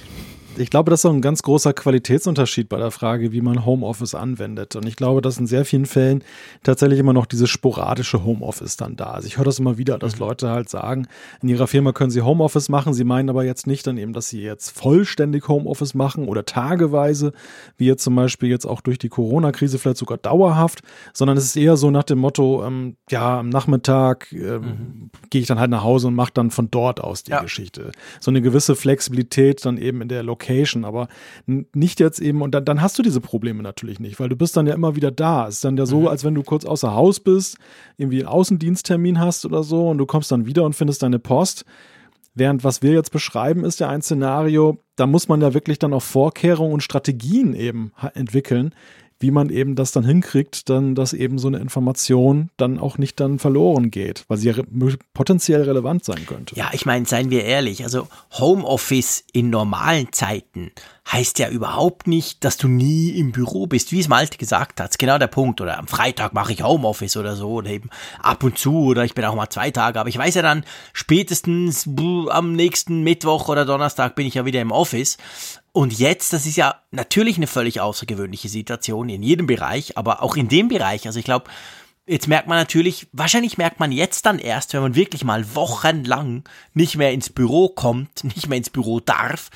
Ich 0.56 0.70
glaube, 0.70 0.90
das 0.90 1.00
ist 1.00 1.06
auch 1.06 1.12
ein 1.12 1.22
ganz 1.22 1.42
großer 1.42 1.72
Qualitätsunterschied 1.72 2.68
bei 2.68 2.76
der 2.76 2.90
Frage, 2.90 3.32
wie 3.32 3.40
man 3.40 3.64
Homeoffice 3.64 4.14
anwendet. 4.14 4.76
Und 4.76 4.86
ich 4.86 4.96
glaube, 4.96 5.22
dass 5.22 5.38
in 5.38 5.46
sehr 5.46 5.64
vielen 5.64 5.86
Fällen 5.86 6.22
tatsächlich 6.62 6.98
immer 6.98 7.12
noch 7.12 7.26
dieses 7.26 7.48
sporadische 7.48 8.24
Homeoffice 8.24 8.76
dann 8.76 8.96
da 8.96 9.16
ist. 9.16 9.24
Ich 9.24 9.38
höre 9.38 9.44
das 9.44 9.58
immer 9.58 9.78
wieder, 9.78 9.98
dass 9.98 10.14
mhm. 10.14 10.26
Leute 10.26 10.50
halt 10.50 10.68
sagen, 10.68 11.06
in 11.40 11.48
ihrer 11.48 11.66
Firma 11.66 11.92
können 11.92 12.10
sie 12.10 12.22
Homeoffice 12.22 12.68
machen. 12.68 12.92
Sie 12.92 13.04
meinen 13.04 13.30
aber 13.30 13.44
jetzt 13.44 13.66
nicht 13.66 13.86
dann 13.86 13.96
eben, 13.96 14.12
dass 14.12 14.28
sie 14.28 14.42
jetzt 14.42 14.70
vollständig 14.70 15.48
Homeoffice 15.48 15.94
machen 15.94 16.28
oder 16.28 16.44
tageweise, 16.44 17.32
wie 17.78 17.86
jetzt 17.86 18.02
zum 18.02 18.14
Beispiel 18.14 18.50
jetzt 18.50 18.66
auch 18.66 18.80
durch 18.82 18.98
die 18.98 19.08
Corona-Krise 19.08 19.78
vielleicht 19.78 19.98
sogar 19.98 20.18
dauerhaft, 20.18 20.82
sondern 21.12 21.36
es 21.36 21.44
ist 21.44 21.56
eher 21.56 21.76
so 21.76 21.90
nach 21.90 22.04
dem 22.04 22.18
Motto, 22.18 22.64
ähm, 22.64 22.96
ja, 23.10 23.40
am 23.40 23.48
Nachmittag 23.48 24.32
ähm, 24.32 24.60
mhm. 24.60 25.10
gehe 25.30 25.40
ich 25.40 25.46
dann 25.46 25.58
halt 25.58 25.70
nach 25.70 25.82
Hause 25.82 26.08
und 26.08 26.14
mache 26.14 26.32
dann 26.34 26.50
von 26.50 26.70
dort 26.70 27.00
aus 27.00 27.24
die 27.24 27.30
ja. 27.30 27.40
Geschichte. 27.40 27.92
So 28.20 28.30
eine 28.30 28.42
gewisse 28.42 28.76
Flexibilität 28.76 29.64
dann 29.64 29.78
eben 29.78 30.02
in 30.02 30.08
der 30.08 30.22
Lokalität 30.22 30.41
Location, 30.42 30.84
aber 30.84 31.08
nicht 31.46 32.00
jetzt 32.00 32.20
eben, 32.20 32.42
und 32.42 32.52
dann, 32.52 32.64
dann 32.64 32.82
hast 32.82 32.98
du 32.98 33.02
diese 33.02 33.20
Probleme 33.20 33.62
natürlich 33.62 34.00
nicht, 34.00 34.18
weil 34.20 34.28
du 34.28 34.36
bist 34.36 34.56
dann 34.56 34.66
ja 34.66 34.74
immer 34.74 34.96
wieder 34.96 35.10
da. 35.10 35.46
Es 35.46 35.56
ist 35.56 35.64
dann 35.64 35.76
ja 35.76 35.86
so, 35.86 36.00
mhm. 36.00 36.08
als 36.08 36.24
wenn 36.24 36.34
du 36.34 36.42
kurz 36.42 36.64
außer 36.64 36.94
Haus 36.94 37.20
bist, 37.20 37.58
irgendwie 37.96 38.20
einen 38.20 38.28
Außendiensttermin 38.28 39.18
hast 39.20 39.46
oder 39.46 39.62
so 39.62 39.88
und 39.88 39.98
du 39.98 40.06
kommst 40.06 40.32
dann 40.32 40.46
wieder 40.46 40.64
und 40.64 40.74
findest 40.74 41.02
deine 41.02 41.18
Post. 41.18 41.64
Während 42.34 42.64
was 42.64 42.82
wir 42.82 42.92
jetzt 42.92 43.12
beschreiben, 43.12 43.64
ist 43.64 43.80
ja 43.80 43.88
ein 43.90 44.00
Szenario, 44.00 44.78
da 44.96 45.06
muss 45.06 45.28
man 45.28 45.42
ja 45.42 45.52
wirklich 45.52 45.78
dann 45.78 45.92
auch 45.92 46.02
Vorkehrungen 46.02 46.72
und 46.72 46.82
Strategien 46.82 47.54
eben 47.54 47.92
entwickeln, 48.14 48.74
wie 49.22 49.30
man 49.30 49.50
eben 49.50 49.76
das 49.76 49.92
dann 49.92 50.04
hinkriegt, 50.04 50.68
dann, 50.68 50.94
dass 50.94 51.12
eben 51.12 51.38
so 51.38 51.48
eine 51.48 51.58
Information 51.58 52.50
dann 52.56 52.78
auch 52.78 52.98
nicht 52.98 53.18
dann 53.20 53.38
verloren 53.38 53.90
geht, 53.90 54.24
weil 54.28 54.38
sie 54.38 54.48
ja 54.48 54.54
re 54.54 54.64
potenziell 55.14 55.62
relevant 55.62 56.04
sein 56.04 56.26
könnte. 56.26 56.54
Ja, 56.56 56.70
ich 56.72 56.86
meine, 56.86 57.06
seien 57.06 57.30
wir 57.30 57.44
ehrlich, 57.44 57.84
also 57.84 58.08
Homeoffice 58.32 59.24
in 59.32 59.50
normalen 59.50 60.12
Zeiten 60.12 60.72
heißt 61.10 61.38
ja 61.40 61.48
überhaupt 61.48 62.06
nicht, 62.06 62.44
dass 62.44 62.56
du 62.56 62.68
nie 62.68 63.10
im 63.10 63.32
Büro 63.32 63.66
bist, 63.66 63.92
wie 63.92 64.00
es 64.00 64.08
Malte 64.08 64.38
gesagt 64.38 64.80
hat. 64.80 64.98
Genau 64.98 65.18
der 65.18 65.26
Punkt. 65.26 65.60
Oder 65.60 65.78
am 65.78 65.88
Freitag 65.88 66.32
mache 66.32 66.52
ich 66.52 66.62
Homeoffice 66.62 67.16
oder 67.16 67.34
so. 67.34 67.50
Oder 67.50 67.70
eben 67.70 67.90
ab 68.20 68.44
und 68.44 68.58
zu. 68.58 68.84
Oder 68.84 69.04
ich 69.04 69.14
bin 69.14 69.24
auch 69.24 69.34
mal 69.34 69.50
zwei 69.50 69.70
Tage. 69.70 69.98
Aber 69.98 70.08
ich 70.08 70.18
weiß 70.18 70.34
ja 70.36 70.42
dann, 70.42 70.64
spätestens 70.92 71.88
am 72.28 72.52
nächsten 72.52 73.02
Mittwoch 73.02 73.48
oder 73.48 73.64
Donnerstag 73.64 74.14
bin 74.14 74.26
ich 74.26 74.34
ja 74.34 74.44
wieder 74.44 74.60
im 74.60 74.70
Office. 74.70 75.18
Und 75.72 75.98
jetzt, 75.98 76.32
das 76.32 76.44
ist 76.44 76.56
ja 76.56 76.82
natürlich 76.90 77.36
eine 77.36 77.46
völlig 77.46 77.80
außergewöhnliche 77.80 78.48
Situation 78.48 79.08
in 79.08 79.22
jedem 79.22 79.46
Bereich, 79.46 79.96
aber 79.96 80.22
auch 80.22 80.36
in 80.36 80.48
dem 80.48 80.68
Bereich. 80.68 81.06
Also 81.06 81.18
ich 81.18 81.24
glaube, 81.24 81.50
jetzt 82.06 82.28
merkt 82.28 82.46
man 82.46 82.58
natürlich, 82.58 83.08
wahrscheinlich 83.12 83.56
merkt 83.56 83.80
man 83.80 83.90
jetzt 83.90 84.26
dann 84.26 84.38
erst, 84.38 84.74
wenn 84.74 84.82
man 84.82 84.94
wirklich 84.94 85.24
mal 85.24 85.54
wochenlang 85.54 86.44
nicht 86.74 86.96
mehr 86.96 87.12
ins 87.12 87.30
Büro 87.30 87.68
kommt, 87.70 88.24
nicht 88.36 88.48
mehr 88.48 88.58
ins 88.58 88.70
Büro 88.70 89.00
darf, 89.00 89.50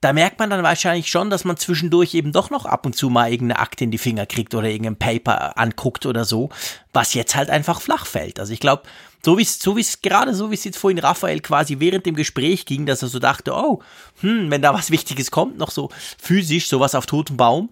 da 0.00 0.12
merkt 0.12 0.38
man 0.38 0.50
dann 0.50 0.62
wahrscheinlich 0.62 1.10
schon, 1.10 1.30
dass 1.30 1.44
man 1.44 1.56
zwischendurch 1.56 2.14
eben 2.14 2.30
doch 2.30 2.50
noch 2.50 2.66
ab 2.66 2.86
und 2.86 2.94
zu 2.94 3.08
mal 3.08 3.32
irgendeine 3.32 3.60
Akte 3.60 3.82
in 3.82 3.90
die 3.90 3.98
Finger 3.98 4.26
kriegt 4.26 4.54
oder 4.54 4.68
irgendein 4.68 4.96
Paper 4.96 5.58
anguckt 5.58 6.06
oder 6.06 6.24
so, 6.24 6.50
was 6.92 7.14
jetzt 7.14 7.34
halt 7.34 7.50
einfach 7.50 7.80
flach 7.80 8.06
fällt. 8.06 8.38
Also 8.38 8.52
ich 8.52 8.60
glaube, 8.60 8.82
so 9.26 9.36
wie 9.38 9.42
es 9.42 9.58
so 9.58 9.76
wie's, 9.76 10.00
gerade 10.00 10.32
so 10.34 10.50
wie 10.52 10.54
es 10.54 10.62
jetzt 10.62 10.78
vorhin 10.78 11.00
Raphael 11.00 11.40
quasi 11.40 11.80
während 11.80 12.06
dem 12.06 12.14
Gespräch 12.14 12.64
ging, 12.64 12.86
dass 12.86 13.02
er 13.02 13.08
so 13.08 13.18
dachte, 13.18 13.52
oh, 13.52 13.82
hm, 14.20 14.50
wenn 14.52 14.62
da 14.62 14.72
was 14.72 14.92
Wichtiges 14.92 15.32
kommt, 15.32 15.58
noch 15.58 15.72
so 15.72 15.90
physisch, 16.16 16.68
sowas 16.68 16.94
auf 16.94 17.06
totem 17.06 17.36
Baum, 17.36 17.70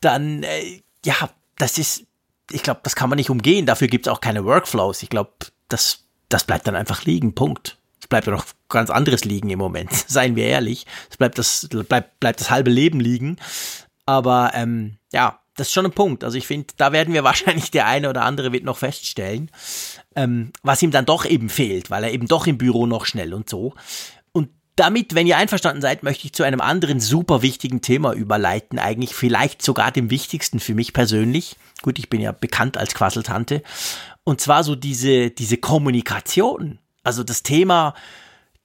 dann, 0.00 0.44
äh, 0.44 0.80
ja, 1.04 1.30
das 1.58 1.76
ist, 1.76 2.04
ich 2.52 2.62
glaube, 2.62 2.80
das 2.84 2.94
kann 2.94 3.10
man 3.10 3.16
nicht 3.16 3.30
umgehen. 3.30 3.66
Dafür 3.66 3.88
gibt 3.88 4.06
es 4.06 4.12
auch 4.12 4.20
keine 4.20 4.44
Workflows. 4.44 5.02
Ich 5.02 5.08
glaube, 5.08 5.32
das, 5.68 6.04
das 6.28 6.44
bleibt 6.44 6.68
dann 6.68 6.76
einfach 6.76 7.04
liegen. 7.04 7.34
Punkt 7.34 7.76
bleibt 8.12 8.26
ja 8.26 8.32
noch 8.34 8.44
ganz 8.68 8.90
anderes 8.90 9.24
liegen 9.24 9.48
im 9.48 9.58
Moment. 9.58 9.90
Seien 10.06 10.36
wir 10.36 10.44
ehrlich. 10.44 10.86
Es 11.10 11.16
bleibt 11.16 11.38
das, 11.38 11.66
bleibt, 11.88 12.20
bleibt 12.20 12.40
das 12.40 12.50
halbe 12.50 12.70
Leben 12.70 13.00
liegen. 13.00 13.38
Aber 14.04 14.52
ähm, 14.54 14.98
ja, 15.12 15.40
das 15.56 15.68
ist 15.68 15.72
schon 15.74 15.86
ein 15.86 15.92
Punkt. 15.92 16.24
Also 16.24 16.38
ich 16.38 16.46
finde, 16.46 16.72
da 16.76 16.92
werden 16.92 17.14
wir 17.14 17.24
wahrscheinlich 17.24 17.70
der 17.70 17.86
eine 17.86 18.08
oder 18.08 18.22
andere 18.22 18.52
wird 18.52 18.64
noch 18.64 18.78
feststellen, 18.78 19.50
ähm, 20.16 20.52
was 20.62 20.82
ihm 20.82 20.90
dann 20.90 21.06
doch 21.06 21.24
eben 21.24 21.48
fehlt, 21.48 21.90
weil 21.90 22.04
er 22.04 22.12
eben 22.12 22.28
doch 22.28 22.46
im 22.46 22.58
Büro 22.58 22.86
noch 22.86 23.06
schnell 23.06 23.34
und 23.34 23.48
so. 23.48 23.74
Und 24.32 24.50
damit, 24.76 25.14
wenn 25.14 25.26
ihr 25.26 25.36
einverstanden 25.36 25.82
seid, 25.82 26.02
möchte 26.02 26.26
ich 26.26 26.32
zu 26.32 26.42
einem 26.42 26.60
anderen 26.60 27.00
super 27.00 27.42
wichtigen 27.42 27.82
Thema 27.82 28.12
überleiten, 28.12 28.78
eigentlich 28.78 29.14
vielleicht 29.14 29.62
sogar 29.62 29.92
dem 29.92 30.10
wichtigsten 30.10 30.60
für 30.60 30.74
mich 30.74 30.92
persönlich. 30.92 31.56
Gut, 31.82 31.98
ich 31.98 32.08
bin 32.08 32.20
ja 32.20 32.32
bekannt 32.32 32.76
als 32.76 32.94
Quasseltante. 32.94 33.62
Und 34.24 34.40
zwar 34.40 34.64
so 34.64 34.74
diese, 34.74 35.30
diese 35.30 35.56
Kommunikation. 35.58 36.78
Also 37.02 37.24
das 37.24 37.42
Thema 37.42 37.94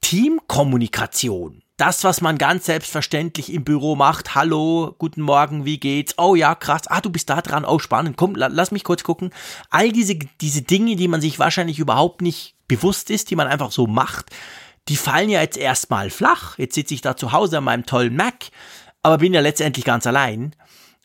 Teamkommunikation. 0.01 1.63
Das, 1.77 2.03
was 2.03 2.21
man 2.21 2.39
ganz 2.39 2.65
selbstverständlich 2.65 3.53
im 3.53 3.63
Büro 3.63 3.95
macht. 3.95 4.33
Hallo, 4.33 4.95
guten 4.97 5.21
Morgen, 5.21 5.63
wie 5.63 5.79
geht's? 5.79 6.15
Oh 6.17 6.33
ja, 6.33 6.55
krass. 6.55 6.87
Ah, 6.87 7.01
du 7.01 7.11
bist 7.11 7.29
da 7.29 7.39
dran. 7.43 7.65
Oh, 7.65 7.77
spannend. 7.77 8.17
Komm, 8.17 8.33
lass 8.35 8.71
mich 8.71 8.83
kurz 8.83 9.03
gucken. 9.03 9.29
All 9.69 9.91
diese, 9.91 10.15
diese 10.41 10.63
Dinge, 10.63 10.95
die 10.95 11.07
man 11.07 11.21
sich 11.21 11.37
wahrscheinlich 11.37 11.77
überhaupt 11.77 12.23
nicht 12.23 12.55
bewusst 12.67 13.11
ist, 13.11 13.29
die 13.29 13.35
man 13.35 13.47
einfach 13.47 13.71
so 13.71 13.85
macht, 13.85 14.31
die 14.87 14.97
fallen 14.97 15.29
ja 15.29 15.39
jetzt 15.41 15.55
erstmal 15.55 16.09
flach. 16.09 16.57
Jetzt 16.57 16.73
sitze 16.73 16.95
ich 16.95 17.01
da 17.01 17.15
zu 17.15 17.31
Hause 17.31 17.59
an 17.59 17.65
meinem 17.65 17.85
tollen 17.85 18.15
Mac, 18.15 18.45
aber 19.03 19.19
bin 19.19 19.35
ja 19.35 19.41
letztendlich 19.41 19.85
ganz 19.85 20.07
allein. 20.07 20.55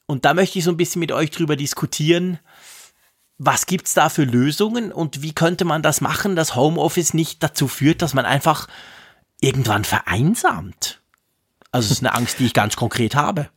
Und 0.06 0.24
da 0.24 0.32
möchte 0.32 0.58
ich 0.58 0.64
so 0.64 0.70
ein 0.70 0.78
bisschen 0.78 1.00
mit 1.00 1.12
euch 1.12 1.30
drüber 1.30 1.56
diskutieren, 1.56 2.38
was 3.36 3.66
gibt's 3.66 3.92
da 3.92 4.08
für 4.08 4.24
Lösungen 4.24 4.90
und 4.90 5.20
wie 5.20 5.34
könnte 5.34 5.66
man 5.66 5.82
das 5.82 6.00
machen, 6.00 6.34
dass 6.34 6.56
Homeoffice 6.56 7.12
nicht 7.12 7.42
dazu 7.42 7.68
führt, 7.68 8.00
dass 8.00 8.14
man 8.14 8.24
einfach 8.24 8.68
irgendwann 9.42 9.84
vereinsamt? 9.84 11.02
Also 11.70 11.86
es 11.86 11.92
ist 11.92 12.00
eine 12.00 12.14
Angst, 12.14 12.38
die 12.38 12.46
ich 12.46 12.54
ganz 12.54 12.76
konkret 12.76 13.14
habe. 13.14 13.48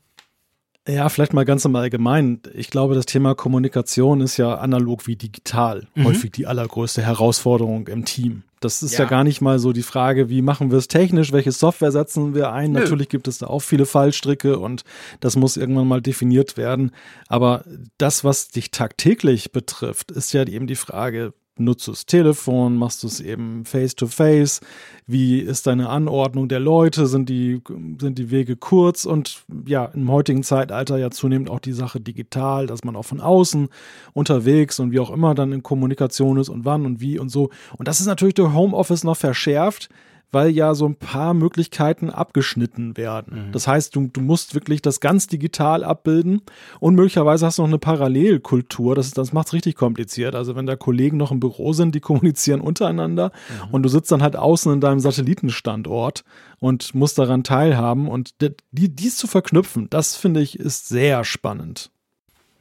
Ja, 0.87 1.09
vielleicht 1.09 1.33
mal 1.33 1.45
ganz 1.45 1.65
im 1.65 1.75
Allgemeinen. 1.75 2.41
Ich 2.53 2.69
glaube, 2.69 2.93
das 2.93 3.07
Thema 3.07 3.33
Kommunikation 3.33 4.21
ist 4.21 4.37
ja 4.37 4.55
analog 4.55 5.07
wie 5.07 5.15
digital 5.15 5.87
mhm. 5.95 6.05
häufig 6.05 6.31
die 6.31 6.45
allergrößte 6.45 7.01
Herausforderung 7.01 7.87
im 7.87 8.05
Team. 8.05 8.43
Das 8.59 8.83
ist 8.83 8.93
ja. 8.93 8.99
ja. 8.99 9.09
gar 9.09 9.23
nicht 9.23 9.41
mal 9.41 9.57
so 9.57 9.73
die 9.73 9.83
Frage, 9.83 10.29
wie 10.29 10.43
machen 10.43 10.69
wir 10.69 10.77
es 10.77 10.87
technisch, 10.87 11.31
welche 11.31 11.51
Software 11.51 11.91
setzen 11.91 12.35
wir 12.35 12.51
ein. 12.51 12.71
Nö. 12.71 12.81
Natürlich 12.81 13.09
gibt 13.09 13.27
es 13.27 13.39
da 13.39 13.47
auch 13.47 13.61
viele 13.61 13.87
Fallstricke 13.87 14.59
und 14.59 14.83
das 15.21 15.35
muss 15.35 15.57
irgendwann 15.57 15.87
mal 15.87 16.01
definiert 16.01 16.55
werden. 16.55 16.91
Aber 17.27 17.63
das, 17.97 18.23
was 18.23 18.49
dich 18.49 18.69
tagtäglich 18.69 19.51
betrifft, 19.51 20.11
ist 20.11 20.33
ja 20.33 20.43
eben 20.43 20.67
die 20.67 20.75
Frage, 20.75 21.33
nutzt 21.57 21.87
du 21.87 21.91
das 21.91 22.05
Telefon, 22.05 22.77
machst 22.77 23.03
du 23.03 23.07
es 23.07 23.19
eben 23.19 23.65
face-to-face, 23.65 24.61
wie 25.07 25.39
ist 25.39 25.67
deine 25.67 25.89
Anordnung 25.89 26.47
der 26.47 26.59
Leute, 26.59 27.07
sind 27.07 27.29
die, 27.29 27.61
sind 27.99 28.17
die 28.17 28.31
Wege 28.31 28.55
kurz? 28.55 29.05
Und 29.05 29.43
ja, 29.65 29.85
im 29.85 30.11
heutigen 30.11 30.43
Zeitalter 30.43 30.97
ja 30.97 31.11
zunehmend 31.11 31.49
auch 31.49 31.59
die 31.59 31.73
Sache 31.73 31.99
digital, 31.99 32.67
dass 32.67 32.83
man 32.83 32.95
auch 32.95 33.05
von 33.05 33.21
außen 33.21 33.69
unterwegs 34.13 34.79
und 34.79 34.91
wie 34.91 34.99
auch 34.99 35.11
immer 35.11 35.35
dann 35.35 35.53
in 35.53 35.63
Kommunikation 35.63 36.37
ist 36.37 36.49
und 36.49 36.65
wann 36.65 36.85
und 36.85 36.99
wie 36.99 37.19
und 37.19 37.29
so. 37.29 37.49
Und 37.77 37.87
das 37.87 37.99
ist 37.99 38.07
natürlich 38.07 38.35
durch 38.35 38.53
Homeoffice 38.53 39.03
noch 39.03 39.17
verschärft, 39.17 39.89
weil 40.31 40.49
ja 40.49 40.73
so 40.75 40.85
ein 40.85 40.95
paar 40.95 41.33
Möglichkeiten 41.33 42.09
abgeschnitten 42.09 42.97
werden. 42.97 43.47
Mhm. 43.47 43.51
Das 43.51 43.67
heißt, 43.67 43.95
du, 43.95 44.07
du 44.11 44.21
musst 44.21 44.53
wirklich 44.53 44.81
das 44.81 44.99
ganz 44.99 45.27
digital 45.27 45.83
abbilden 45.83 46.41
und 46.79 46.95
möglicherweise 46.95 47.45
hast 47.45 47.57
du 47.57 47.63
noch 47.63 47.69
eine 47.69 47.79
Parallelkultur. 47.79 48.95
Das, 48.95 49.11
das 49.11 49.33
macht 49.33 49.47
es 49.47 49.53
richtig 49.53 49.75
kompliziert. 49.75 50.35
Also 50.35 50.55
wenn 50.55 50.65
da 50.65 50.75
Kollegen 50.75 51.17
noch 51.17 51.31
im 51.31 51.39
Büro 51.39 51.73
sind, 51.73 51.95
die 51.95 51.99
kommunizieren 52.01 52.61
untereinander 52.61 53.31
mhm. 53.67 53.73
und 53.73 53.83
du 53.83 53.89
sitzt 53.89 54.11
dann 54.11 54.21
halt 54.21 54.35
außen 54.35 54.73
in 54.73 54.81
deinem 54.81 54.99
Satellitenstandort 54.99 56.23
und 56.59 56.95
musst 56.95 57.17
daran 57.17 57.43
teilhaben 57.43 58.07
und 58.07 58.35
die, 58.41 58.89
dies 58.89 59.17
zu 59.17 59.27
verknüpfen, 59.27 59.89
das 59.89 60.15
finde 60.15 60.41
ich 60.41 60.59
ist 60.59 60.87
sehr 60.87 61.23
spannend. 61.23 61.91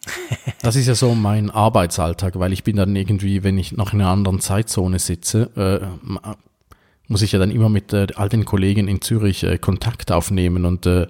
Das 0.63 0.77
ist 0.77 0.87
ja 0.87 0.95
so 0.95 1.15
mein 1.15 1.51
Arbeitsalltag, 1.51 2.39
weil 2.39 2.53
ich 2.53 2.65
bin 2.65 2.77
dann 2.77 2.97
irgendwie, 2.97 3.43
wenn 3.43 3.59
ich 3.59 3.73
noch 3.73 3.93
in 3.93 4.01
einer 4.01 4.11
anderen 4.11 4.41
Zeitzone 4.41 4.99
sitze, 4.99 5.51
äh, 5.57 6.31
muss 7.09 7.23
ich 7.23 7.33
ja 7.33 7.39
dann 7.39 7.51
immer 7.51 7.69
mit 7.69 7.93
äh, 7.93 8.07
all 8.17 8.29
den 8.29 8.45
Kollegen 8.45 8.89
in 8.89 9.01
Zürich 9.01 9.43
äh, 9.45 9.59
Kontakt 9.59 10.11
aufnehmen 10.11 10.65
und 10.65 10.87
äh, 10.87 11.07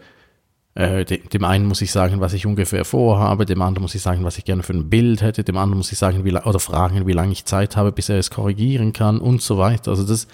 äh 0.74 1.04
dem, 1.04 1.28
dem 1.28 1.44
einen 1.44 1.66
muss 1.66 1.82
ich 1.82 1.92
sagen, 1.92 2.20
was 2.20 2.32
ich 2.32 2.46
ungefähr 2.46 2.84
vorhabe, 2.84 3.46
dem 3.46 3.62
anderen 3.62 3.82
muss 3.82 3.94
ich 3.94 4.02
sagen, 4.02 4.24
was 4.24 4.38
ich 4.38 4.44
gerne 4.44 4.62
für 4.62 4.72
ein 4.72 4.90
Bild 4.90 5.22
hätte, 5.22 5.44
dem 5.44 5.56
anderen 5.56 5.78
muss 5.78 5.92
ich 5.92 5.98
sagen, 5.98 6.24
wie 6.24 6.34
oder 6.34 6.58
fragen, 6.58 7.06
wie 7.06 7.12
lange 7.12 7.32
ich 7.32 7.44
Zeit 7.44 7.76
habe, 7.76 7.92
bis 7.92 8.08
er 8.08 8.18
es 8.18 8.30
korrigieren 8.30 8.92
kann 8.92 9.18
und 9.18 9.40
so 9.40 9.58
weiter. 9.58 9.92
Also 9.92 10.04
das, 10.04 10.26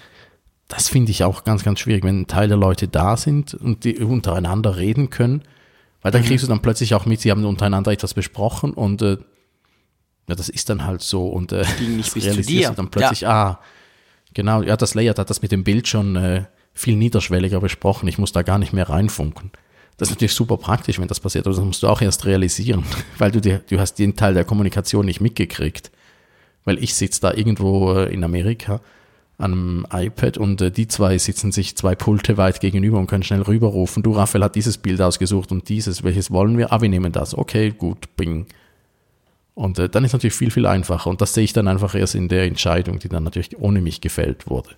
das 0.67 0.87
finde 0.87 1.11
ich 1.11 1.23
auch 1.23 1.43
ganz, 1.43 1.63
ganz 1.63 1.79
schwierig, 1.79 2.03
wenn 2.03 2.21
ein 2.21 2.27
Teil 2.27 2.47
der 2.47 2.57
Leute 2.57 2.87
da 2.87 3.17
sind 3.17 3.53
und 3.53 3.83
die 3.83 3.99
untereinander 3.99 4.77
reden 4.77 5.09
können, 5.09 5.43
weil 6.01 6.11
dann 6.11 6.21
mhm. 6.21 6.25
kriegst 6.25 6.43
du 6.43 6.47
dann 6.47 6.61
plötzlich 6.61 6.95
auch 6.95 7.05
mit, 7.05 7.21
sie 7.21 7.29
haben 7.29 7.45
untereinander 7.45 7.91
etwas 7.91 8.15
besprochen 8.15 8.73
und 8.73 9.01
äh, 9.03 9.17
ja, 10.27 10.35
das 10.35 10.49
ist 10.49 10.69
dann 10.69 10.85
halt 10.85 11.01
so 11.01 11.27
und 11.27 11.51
äh, 11.51 11.65
Ging 11.77 11.97
nicht 11.97 12.13
bis 12.13 12.23
zu 12.23 12.41
dir. 12.41 12.71
dann 12.71 12.89
plötzlich, 12.89 13.21
ja. 13.21 13.51
ah, 13.51 13.59
Genau, 14.33 14.61
ja, 14.61 14.77
das 14.77 14.93
Layout 14.93 15.19
hat 15.19 15.29
das 15.29 15.41
mit 15.41 15.51
dem 15.51 15.63
Bild 15.63 15.87
schon 15.87 16.15
äh, 16.15 16.45
viel 16.73 16.95
niederschwelliger 16.95 17.59
besprochen. 17.59 18.07
Ich 18.07 18.17
muss 18.17 18.31
da 18.31 18.43
gar 18.43 18.57
nicht 18.57 18.73
mehr 18.73 18.89
reinfunken. 18.89 19.51
Das 19.97 20.09
ist 20.09 20.15
natürlich 20.15 20.33
super 20.33 20.57
praktisch, 20.57 20.99
wenn 20.99 21.07
das 21.07 21.19
passiert, 21.19 21.45
aber 21.45 21.55
das 21.55 21.63
musst 21.63 21.83
du 21.83 21.87
auch 21.87 22.01
erst 22.01 22.25
realisieren, 22.25 22.83
weil 23.17 23.31
du, 23.31 23.41
dir, 23.41 23.61
du 23.69 23.79
hast 23.79 23.95
den 23.95 24.15
Teil 24.15 24.33
der 24.33 24.45
Kommunikation 24.45 25.05
nicht 25.05 25.21
mitgekriegt. 25.21 25.91
Weil 26.63 26.81
ich 26.83 26.93
sitze 26.95 27.21
da 27.21 27.33
irgendwo 27.33 27.93
äh, 27.93 28.13
in 28.13 28.23
Amerika 28.23 28.81
an 29.37 29.53
einem 29.53 29.87
iPad 29.91 30.37
und 30.37 30.61
äh, 30.61 30.71
die 30.71 30.87
zwei 30.87 31.17
sitzen 31.17 31.51
sich 31.51 31.75
zwei 31.75 31.95
Pulte 31.95 32.37
weit 32.37 32.59
gegenüber 32.61 32.99
und 32.99 33.07
können 33.07 33.23
schnell 33.23 33.41
rüberrufen. 33.41 34.03
Du, 34.03 34.11
Raphael, 34.11 34.43
hat 34.43 34.55
dieses 34.55 34.77
Bild 34.77 35.01
ausgesucht 35.01 35.51
und 35.51 35.67
dieses. 35.69 36.03
Welches 36.03 36.31
wollen 36.31 36.57
wir? 36.57 36.71
Ah, 36.71 36.81
wir 36.81 36.89
nehmen 36.89 37.11
das. 37.11 37.35
Okay, 37.35 37.71
gut, 37.71 38.15
bing. 38.15 38.45
Und 39.53 39.79
äh, 39.79 39.89
dann 39.89 40.03
ist 40.03 40.13
natürlich 40.13 40.35
viel, 40.35 40.51
viel 40.51 40.65
einfacher. 40.65 41.09
Und 41.09 41.21
das 41.21 41.33
sehe 41.33 41.43
ich 41.43 41.53
dann 41.53 41.67
einfach 41.67 41.95
erst 41.95 42.15
in 42.15 42.27
der 42.29 42.45
Entscheidung, 42.45 42.99
die 42.99 43.09
dann 43.09 43.23
natürlich 43.23 43.57
ohne 43.59 43.81
mich 43.81 44.01
gefällt 44.01 44.49
wurde. 44.49 44.69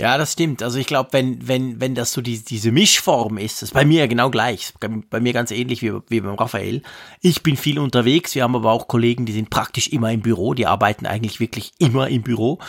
Ja, 0.00 0.16
das 0.16 0.32
stimmt. 0.32 0.62
Also 0.62 0.78
ich 0.78 0.86
glaube, 0.86 1.10
wenn, 1.12 1.46
wenn, 1.46 1.78
wenn 1.78 1.94
das 1.94 2.12
so 2.12 2.22
die, 2.22 2.42
diese 2.42 2.72
Mischform 2.72 3.36
ist, 3.36 3.62
ist 3.62 3.74
bei 3.74 3.84
mir 3.84 4.08
genau 4.08 4.30
gleich. 4.30 4.72
Bei 5.10 5.20
mir 5.20 5.34
ganz 5.34 5.50
ähnlich 5.50 5.82
wie, 5.82 5.92
wie 6.08 6.22
beim 6.22 6.36
Raphael. 6.36 6.82
Ich 7.20 7.42
bin 7.42 7.58
viel 7.58 7.78
unterwegs. 7.78 8.34
Wir 8.34 8.44
haben 8.44 8.56
aber 8.56 8.72
auch 8.72 8.88
Kollegen, 8.88 9.26
die 9.26 9.32
sind 9.34 9.50
praktisch 9.50 9.88
immer 9.88 10.10
im 10.10 10.22
Büro. 10.22 10.54
Die 10.54 10.66
arbeiten 10.66 11.04
eigentlich 11.04 11.38
wirklich 11.38 11.72
immer 11.78 12.08
im 12.08 12.22
Büro. 12.22 12.60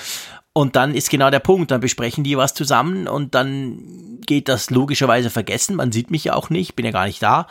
Und 0.51 0.75
dann 0.75 0.93
ist 0.93 1.09
genau 1.09 1.29
der 1.29 1.39
Punkt, 1.39 1.71
dann 1.71 1.79
besprechen 1.79 2.25
die 2.25 2.35
was 2.35 2.53
zusammen 2.53 3.07
und 3.07 3.33
dann 3.33 4.19
geht 4.25 4.49
das 4.49 4.69
logischerweise 4.69 5.29
vergessen. 5.29 5.77
Man 5.77 5.93
sieht 5.93 6.11
mich 6.11 6.25
ja 6.25 6.33
auch 6.33 6.49
nicht, 6.49 6.75
bin 6.75 6.85
ja 6.85 6.91
gar 6.91 7.05
nicht 7.05 7.23
da. 7.23 7.47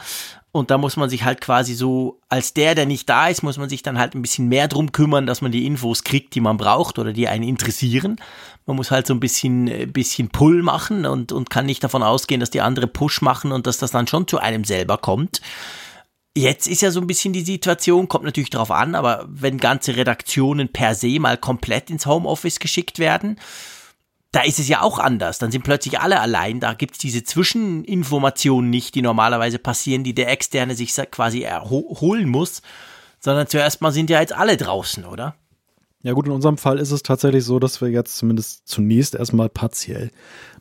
Und 0.53 0.73
da 0.73 0.79
muss 0.79 0.97
man 0.97 1.09
sich 1.09 1.25
halt 1.25 1.41
quasi 1.41 1.75
so, 1.75 2.19
als 2.29 2.55
der, 2.55 2.75
der 2.75 2.85
nicht 2.85 3.09
da 3.09 3.29
ist, 3.29 3.43
muss 3.43 3.57
man 3.57 3.69
sich 3.69 3.83
dann 3.83 3.99
halt 3.99 4.15
ein 4.15 4.23
bisschen 4.23 4.49
mehr 4.49 4.67
drum 4.67 4.91
kümmern, 4.91 5.27
dass 5.27 5.43
man 5.43 5.53
die 5.53 5.65
Infos 5.65 6.03
kriegt, 6.03 6.35
die 6.35 6.41
man 6.41 6.57
braucht 6.57 6.99
oder 6.99 7.13
die 7.13 7.29
einen 7.29 7.45
interessieren. 7.45 8.17
Man 8.67 8.77
muss 8.77 8.91
halt 8.91 9.07
so 9.07 9.15
ein 9.15 9.21
bisschen, 9.21 9.69
äh, 9.69 9.87
bisschen 9.87 10.31
Pull 10.31 10.63
machen 10.63 11.07
und, 11.07 11.31
und 11.31 11.51
kann 11.51 11.67
nicht 11.67 11.85
davon 11.85 12.03
ausgehen, 12.03 12.41
dass 12.41 12.51
die 12.51 12.63
andere 12.63 12.89
Push 12.89 13.23
machen 13.23 13.53
und 13.53 13.69
dass 13.69 13.79
das 13.79 13.93
dann 13.93 14.09
schon 14.09 14.27
zu 14.27 14.39
einem 14.39 14.65
selber 14.65 14.99
kommt. 14.99 15.41
Jetzt 16.37 16.67
ist 16.67 16.83
ja 16.83 16.91
so 16.91 17.01
ein 17.01 17.07
bisschen 17.07 17.33
die 17.33 17.45
Situation, 17.45 18.09
kommt 18.09 18.25
natürlich 18.25 18.51
darauf 18.51 18.71
an, 18.71 18.95
aber 18.95 19.27
wenn 19.29 19.59
ganze 19.59 19.97
Redaktionen 19.97 20.69
per 20.69 20.95
se 20.95 21.19
mal 21.21 21.37
komplett 21.37 21.91
ins 21.91 22.07
Homeoffice 22.07 22.61
geschickt 22.61 22.99
werden, 22.99 23.39
da 24.33 24.43
ist 24.43 24.59
es 24.59 24.69
ja 24.69 24.83
auch 24.83 24.99
anders. 24.99 25.39
Dann 25.39 25.51
sind 25.51 25.65
plötzlich 25.65 25.99
alle 26.01 26.21
allein. 26.21 26.61
Da 26.61 26.75
gibt's 26.75 26.99
diese 26.99 27.25
Zwischeninformationen 27.25 28.71
nicht, 28.71 28.95
die 28.95 29.03
normalerweise 29.03 29.59
passieren, 29.59 30.05
die 30.05 30.15
der 30.15 30.31
Externe 30.31 30.75
sich 30.75 30.95
quasi 31.11 31.43
erholen 31.43 32.29
muss, 32.29 32.63
sondern 33.19 33.49
zuerst 33.49 33.81
mal 33.81 33.91
sind 33.91 34.11
ja 34.11 34.21
jetzt 34.21 34.33
alle 34.33 34.57
draußen, 34.57 35.05
oder? 35.05 35.35
Ja 36.03 36.13
gut, 36.15 36.27
in 36.27 36.33
unserem 36.33 36.57
Fall 36.57 36.79
ist 36.79 36.93
es 36.93 37.03
tatsächlich 37.03 37.45
so, 37.45 37.59
dass 37.59 37.81
wir 37.81 37.89
jetzt 37.89 38.17
zumindest 38.17 38.67
zunächst 38.67 39.15
erstmal 39.15 39.51
partiell 39.51 40.11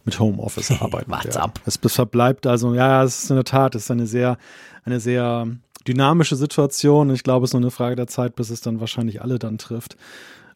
mit 0.03 0.19
Homeoffice 0.19 0.71
arbeiten. 0.81 1.11
What's 1.11 1.37
up? 1.37 1.61
Es 1.65 1.77
verbleibt 1.77 2.45
also, 2.47 2.73
ja, 2.73 3.03
es 3.03 3.23
ist 3.23 3.29
in 3.29 3.37
der 3.37 3.45
Tat, 3.45 3.75
es 3.75 3.83
ist 3.83 3.91
eine 3.91 4.07
sehr, 4.07 4.37
eine 4.83 4.99
sehr 4.99 5.47
dynamische 5.87 6.35
Situation. 6.35 7.09
Ich 7.11 7.23
glaube, 7.23 7.45
es 7.45 7.49
ist 7.49 7.53
nur 7.53 7.61
eine 7.61 7.71
Frage 7.71 7.95
der 7.95 8.07
Zeit, 8.07 8.35
bis 8.35 8.49
es 8.49 8.61
dann 8.61 8.81
wahrscheinlich 8.81 9.21
alle 9.21 9.39
dann 9.39 9.57
trifft. 9.57 9.95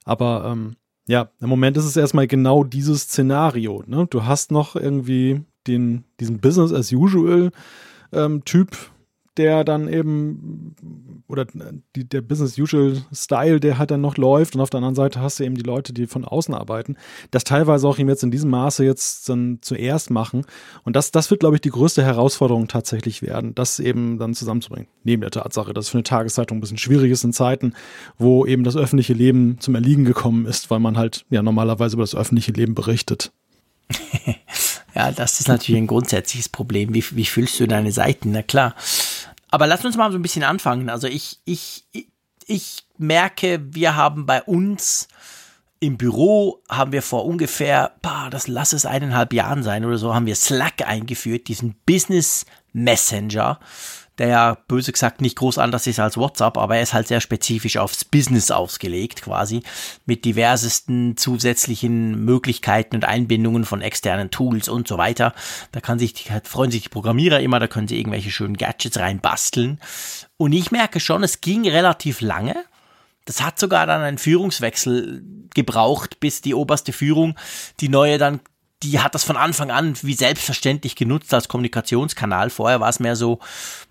Aber 0.03 0.45
ähm, 0.51 0.75
ja, 1.07 1.29
im 1.41 1.49
Moment 1.49 1.77
ist 1.77 1.85
es 1.85 1.97
erstmal 1.97 2.27
genau 2.27 2.63
dieses 2.63 3.03
Szenario. 3.03 3.83
Ne? 3.87 4.07
Du 4.09 4.25
hast 4.25 4.51
noch 4.51 4.75
irgendwie 4.75 5.41
den, 5.67 6.05
diesen 6.19 6.39
Business 6.39 6.71
as 6.73 6.91
usual 6.91 7.51
ähm, 8.11 8.45
Typ, 8.45 8.77
der 9.37 9.63
dann 9.63 9.87
eben, 9.87 10.75
oder 11.27 11.45
die, 11.95 12.07
der 12.07 12.21
Business-Usual-Style, 12.21 13.59
der 13.59 13.77
halt 13.77 13.91
dann 13.91 14.01
noch 14.01 14.17
läuft 14.17 14.55
und 14.55 14.61
auf 14.61 14.69
der 14.69 14.79
anderen 14.79 14.95
Seite 14.95 15.21
hast 15.21 15.39
du 15.39 15.43
eben 15.43 15.55
die 15.55 15.63
Leute, 15.63 15.93
die 15.93 16.07
von 16.07 16.25
außen 16.25 16.53
arbeiten, 16.53 16.97
das 17.31 17.43
teilweise 17.43 17.87
auch 17.87 17.97
eben 17.97 18.09
jetzt 18.09 18.23
in 18.23 18.31
diesem 18.31 18.49
Maße 18.49 18.83
jetzt 18.83 19.27
dann 19.29 19.59
zuerst 19.61 20.11
machen 20.11 20.45
und 20.83 20.95
das, 20.95 21.11
das 21.11 21.31
wird, 21.31 21.39
glaube 21.39 21.55
ich, 21.55 21.61
die 21.61 21.69
größte 21.69 22.03
Herausforderung 22.03 22.67
tatsächlich 22.67 23.21
werden, 23.21 23.55
das 23.55 23.79
eben 23.79 24.19
dann 24.19 24.33
zusammenzubringen. 24.33 24.87
Neben 25.03 25.21
der 25.21 25.31
Tatsache, 25.31 25.73
dass 25.73 25.89
für 25.89 25.97
eine 25.97 26.03
Tageszeitung 26.03 26.57
ein 26.57 26.61
bisschen 26.61 26.77
schwierig 26.77 27.11
ist 27.11 27.23
in 27.23 27.33
Zeiten, 27.33 27.73
wo 28.17 28.45
eben 28.45 28.63
das 28.63 28.77
öffentliche 28.77 29.13
Leben 29.13 29.57
zum 29.59 29.75
Erliegen 29.75 30.05
gekommen 30.05 30.45
ist, 30.45 30.69
weil 30.69 30.79
man 30.79 30.97
halt 30.97 31.25
ja 31.29 31.41
normalerweise 31.41 31.95
über 31.95 32.03
das 32.03 32.15
öffentliche 32.15 32.51
Leben 32.51 32.75
berichtet. 32.75 33.31
ja, 34.95 35.11
das 35.11 35.39
ist 35.39 35.47
natürlich 35.47 35.81
ein 35.81 35.87
grundsätzliches 35.87 36.49
Problem. 36.49 36.93
Wie, 36.93 37.03
wie 37.11 37.25
füllst 37.25 37.59
du 37.59 37.67
deine 37.67 37.91
Seiten? 37.91 38.31
Na 38.31 38.41
klar. 38.41 38.75
Aber 39.53 39.67
lass 39.67 39.85
uns 39.85 39.95
mal 39.97 40.11
so 40.11 40.17
ein 40.17 40.23
bisschen 40.23 40.43
anfangen. 40.43 40.89
Also 40.89 41.05
ich, 41.05 41.39
ich, 41.45 41.85
ich 42.47 42.87
merke, 42.97 43.59
wir 43.63 43.95
haben 43.95 44.25
bei 44.25 44.41
uns 44.41 45.07
im 45.79 45.95
Büro 45.95 46.63
haben 46.67 46.91
wir 46.91 47.03
vor 47.03 47.23
ungefähr, 47.25 47.93
bah, 48.01 48.31
das 48.31 48.47
lass 48.47 48.73
es 48.73 48.87
eineinhalb 48.87 49.31
Jahren 49.31 49.61
sein 49.61 49.85
oder 49.85 49.99
so, 49.99 50.15
haben 50.15 50.25
wir 50.25 50.33
Slack 50.33 50.81
eingeführt, 50.87 51.49
diesen 51.49 51.75
Business 51.85 52.47
Messenger 52.71 53.59
der 54.23 54.29
ja 54.29 54.57
böse 54.69 54.93
gesagt 54.93 55.19
nicht 55.19 55.35
groß 55.35 55.57
anders 55.57 55.85
ist 55.85 55.99
als 55.99 56.15
WhatsApp, 56.15 56.57
aber 56.57 56.77
er 56.77 56.81
ist 56.81 56.93
halt 56.93 57.09
sehr 57.09 57.19
spezifisch 57.19 57.75
aufs 57.75 58.05
Business 58.05 58.51
ausgelegt 58.51 59.23
quasi, 59.23 59.63
mit 60.05 60.23
diversesten 60.23 61.17
zusätzlichen 61.17 62.23
Möglichkeiten 62.23 62.95
und 62.95 63.03
Einbindungen 63.03 63.65
von 63.65 63.81
externen 63.81 64.31
Tools 64.31 64.69
und 64.69 64.87
so 64.87 64.97
weiter. 64.97 65.33
Da 65.73 65.81
kann 65.81 65.99
sich, 65.99 66.31
freuen 66.45 66.71
sich 66.71 66.83
die 66.83 66.89
Programmierer 66.89 67.41
immer, 67.41 67.59
da 67.59 67.67
können 67.67 67.89
sie 67.89 67.99
irgendwelche 67.99 68.31
schönen 68.31 68.55
Gadgets 68.55 68.97
reinbasteln. 68.97 69.81
Und 70.37 70.53
ich 70.53 70.71
merke 70.71 71.01
schon, 71.01 71.23
es 71.23 71.41
ging 71.41 71.67
relativ 71.67 72.21
lange. 72.21 72.55
Das 73.25 73.41
hat 73.41 73.59
sogar 73.59 73.85
dann 73.87 74.01
einen 74.03 74.17
Führungswechsel 74.17 75.21
gebraucht, 75.53 76.21
bis 76.21 76.41
die 76.41 76.53
oberste 76.53 76.93
Führung 76.93 77.37
die 77.81 77.89
neue 77.89 78.17
dann 78.17 78.39
die 78.83 78.99
hat 78.99 79.15
das 79.15 79.23
von 79.23 79.37
Anfang 79.37 79.71
an 79.71 79.95
wie 80.01 80.13
selbstverständlich 80.13 80.95
genutzt 80.95 81.33
als 81.33 81.47
Kommunikationskanal. 81.47 82.49
Vorher 82.49 82.79
war 82.79 82.89
es 82.89 82.99
mehr 82.99 83.15
so, 83.15 83.39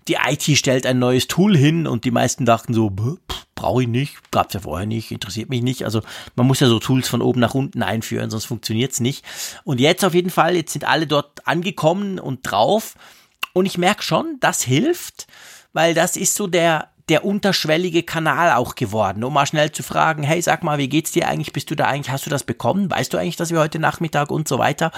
die 0.07 0.17
IT 0.25 0.43
stellt 0.57 0.85
ein 0.85 0.99
neues 0.99 1.27
Tool 1.27 1.57
hin 1.57 1.87
und 1.87 2.05
die 2.05 2.11
meisten 2.11 2.45
dachten 2.45 2.73
so, 2.73 2.91
brauche 3.55 3.83
ich 3.83 3.87
nicht, 3.87 4.31
gab 4.31 4.47
es 4.47 4.53
ja 4.53 4.59
vorher 4.59 4.85
nicht, 4.85 5.11
interessiert 5.11 5.49
mich 5.49 5.61
nicht. 5.61 5.83
Also 5.85 6.01
man 6.35 6.47
muss 6.47 6.59
ja 6.59 6.67
so 6.67 6.79
Tools 6.79 7.09
von 7.09 7.21
oben 7.21 7.39
nach 7.39 7.55
unten 7.55 7.81
einführen, 7.81 8.29
sonst 8.29 8.45
funktioniert 8.45 8.91
es 8.91 8.99
nicht. 8.99 9.25
Und 9.63 9.79
jetzt 9.79 10.05
auf 10.05 10.13
jeden 10.13 10.29
Fall, 10.29 10.55
jetzt 10.55 10.73
sind 10.73 10.85
alle 10.85 11.07
dort 11.07 11.47
angekommen 11.47 12.19
und 12.19 12.39
drauf. 12.43 12.95
Und 13.53 13.65
ich 13.65 13.77
merke 13.77 14.03
schon, 14.03 14.37
das 14.39 14.63
hilft, 14.63 15.27
weil 15.73 15.93
das 15.93 16.17
ist 16.17 16.35
so 16.35 16.47
der, 16.47 16.89
der 17.09 17.25
unterschwellige 17.25 18.03
Kanal 18.03 18.53
auch 18.53 18.75
geworden, 18.75 19.23
um 19.23 19.33
mal 19.33 19.45
schnell 19.45 19.71
zu 19.71 19.83
fragen, 19.83 20.23
hey, 20.23 20.41
sag 20.41 20.63
mal, 20.63 20.77
wie 20.77 20.87
geht's 20.87 21.11
dir 21.11 21.27
eigentlich? 21.27 21.51
Bist 21.51 21.69
du 21.69 21.75
da 21.75 21.85
eigentlich, 21.85 22.11
hast 22.11 22.25
du 22.25 22.29
das 22.29 22.43
bekommen? 22.43 22.89
Weißt 22.89 23.13
du 23.13 23.17
eigentlich, 23.17 23.35
dass 23.35 23.51
wir 23.51 23.59
heute 23.59 23.79
Nachmittag 23.79 24.31
und 24.31 24.47
so 24.47 24.57
weiter? 24.57 24.91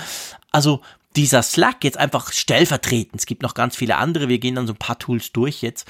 Also 0.52 0.82
dieser 1.16 1.42
Slack 1.42 1.84
jetzt 1.84 1.98
einfach 1.98 2.32
stellvertretend, 2.32 3.22
es 3.22 3.26
gibt 3.26 3.42
noch 3.42 3.54
ganz 3.54 3.76
viele 3.76 3.98
andere, 3.98 4.28
wir 4.28 4.40
gehen 4.40 4.56
dann 4.56 4.68
so 4.68 4.74
ein 4.74 4.80
paar 4.80 5.00
Tools 5.00 5.32
durch 5.32 5.62
jetzt. 5.62 5.88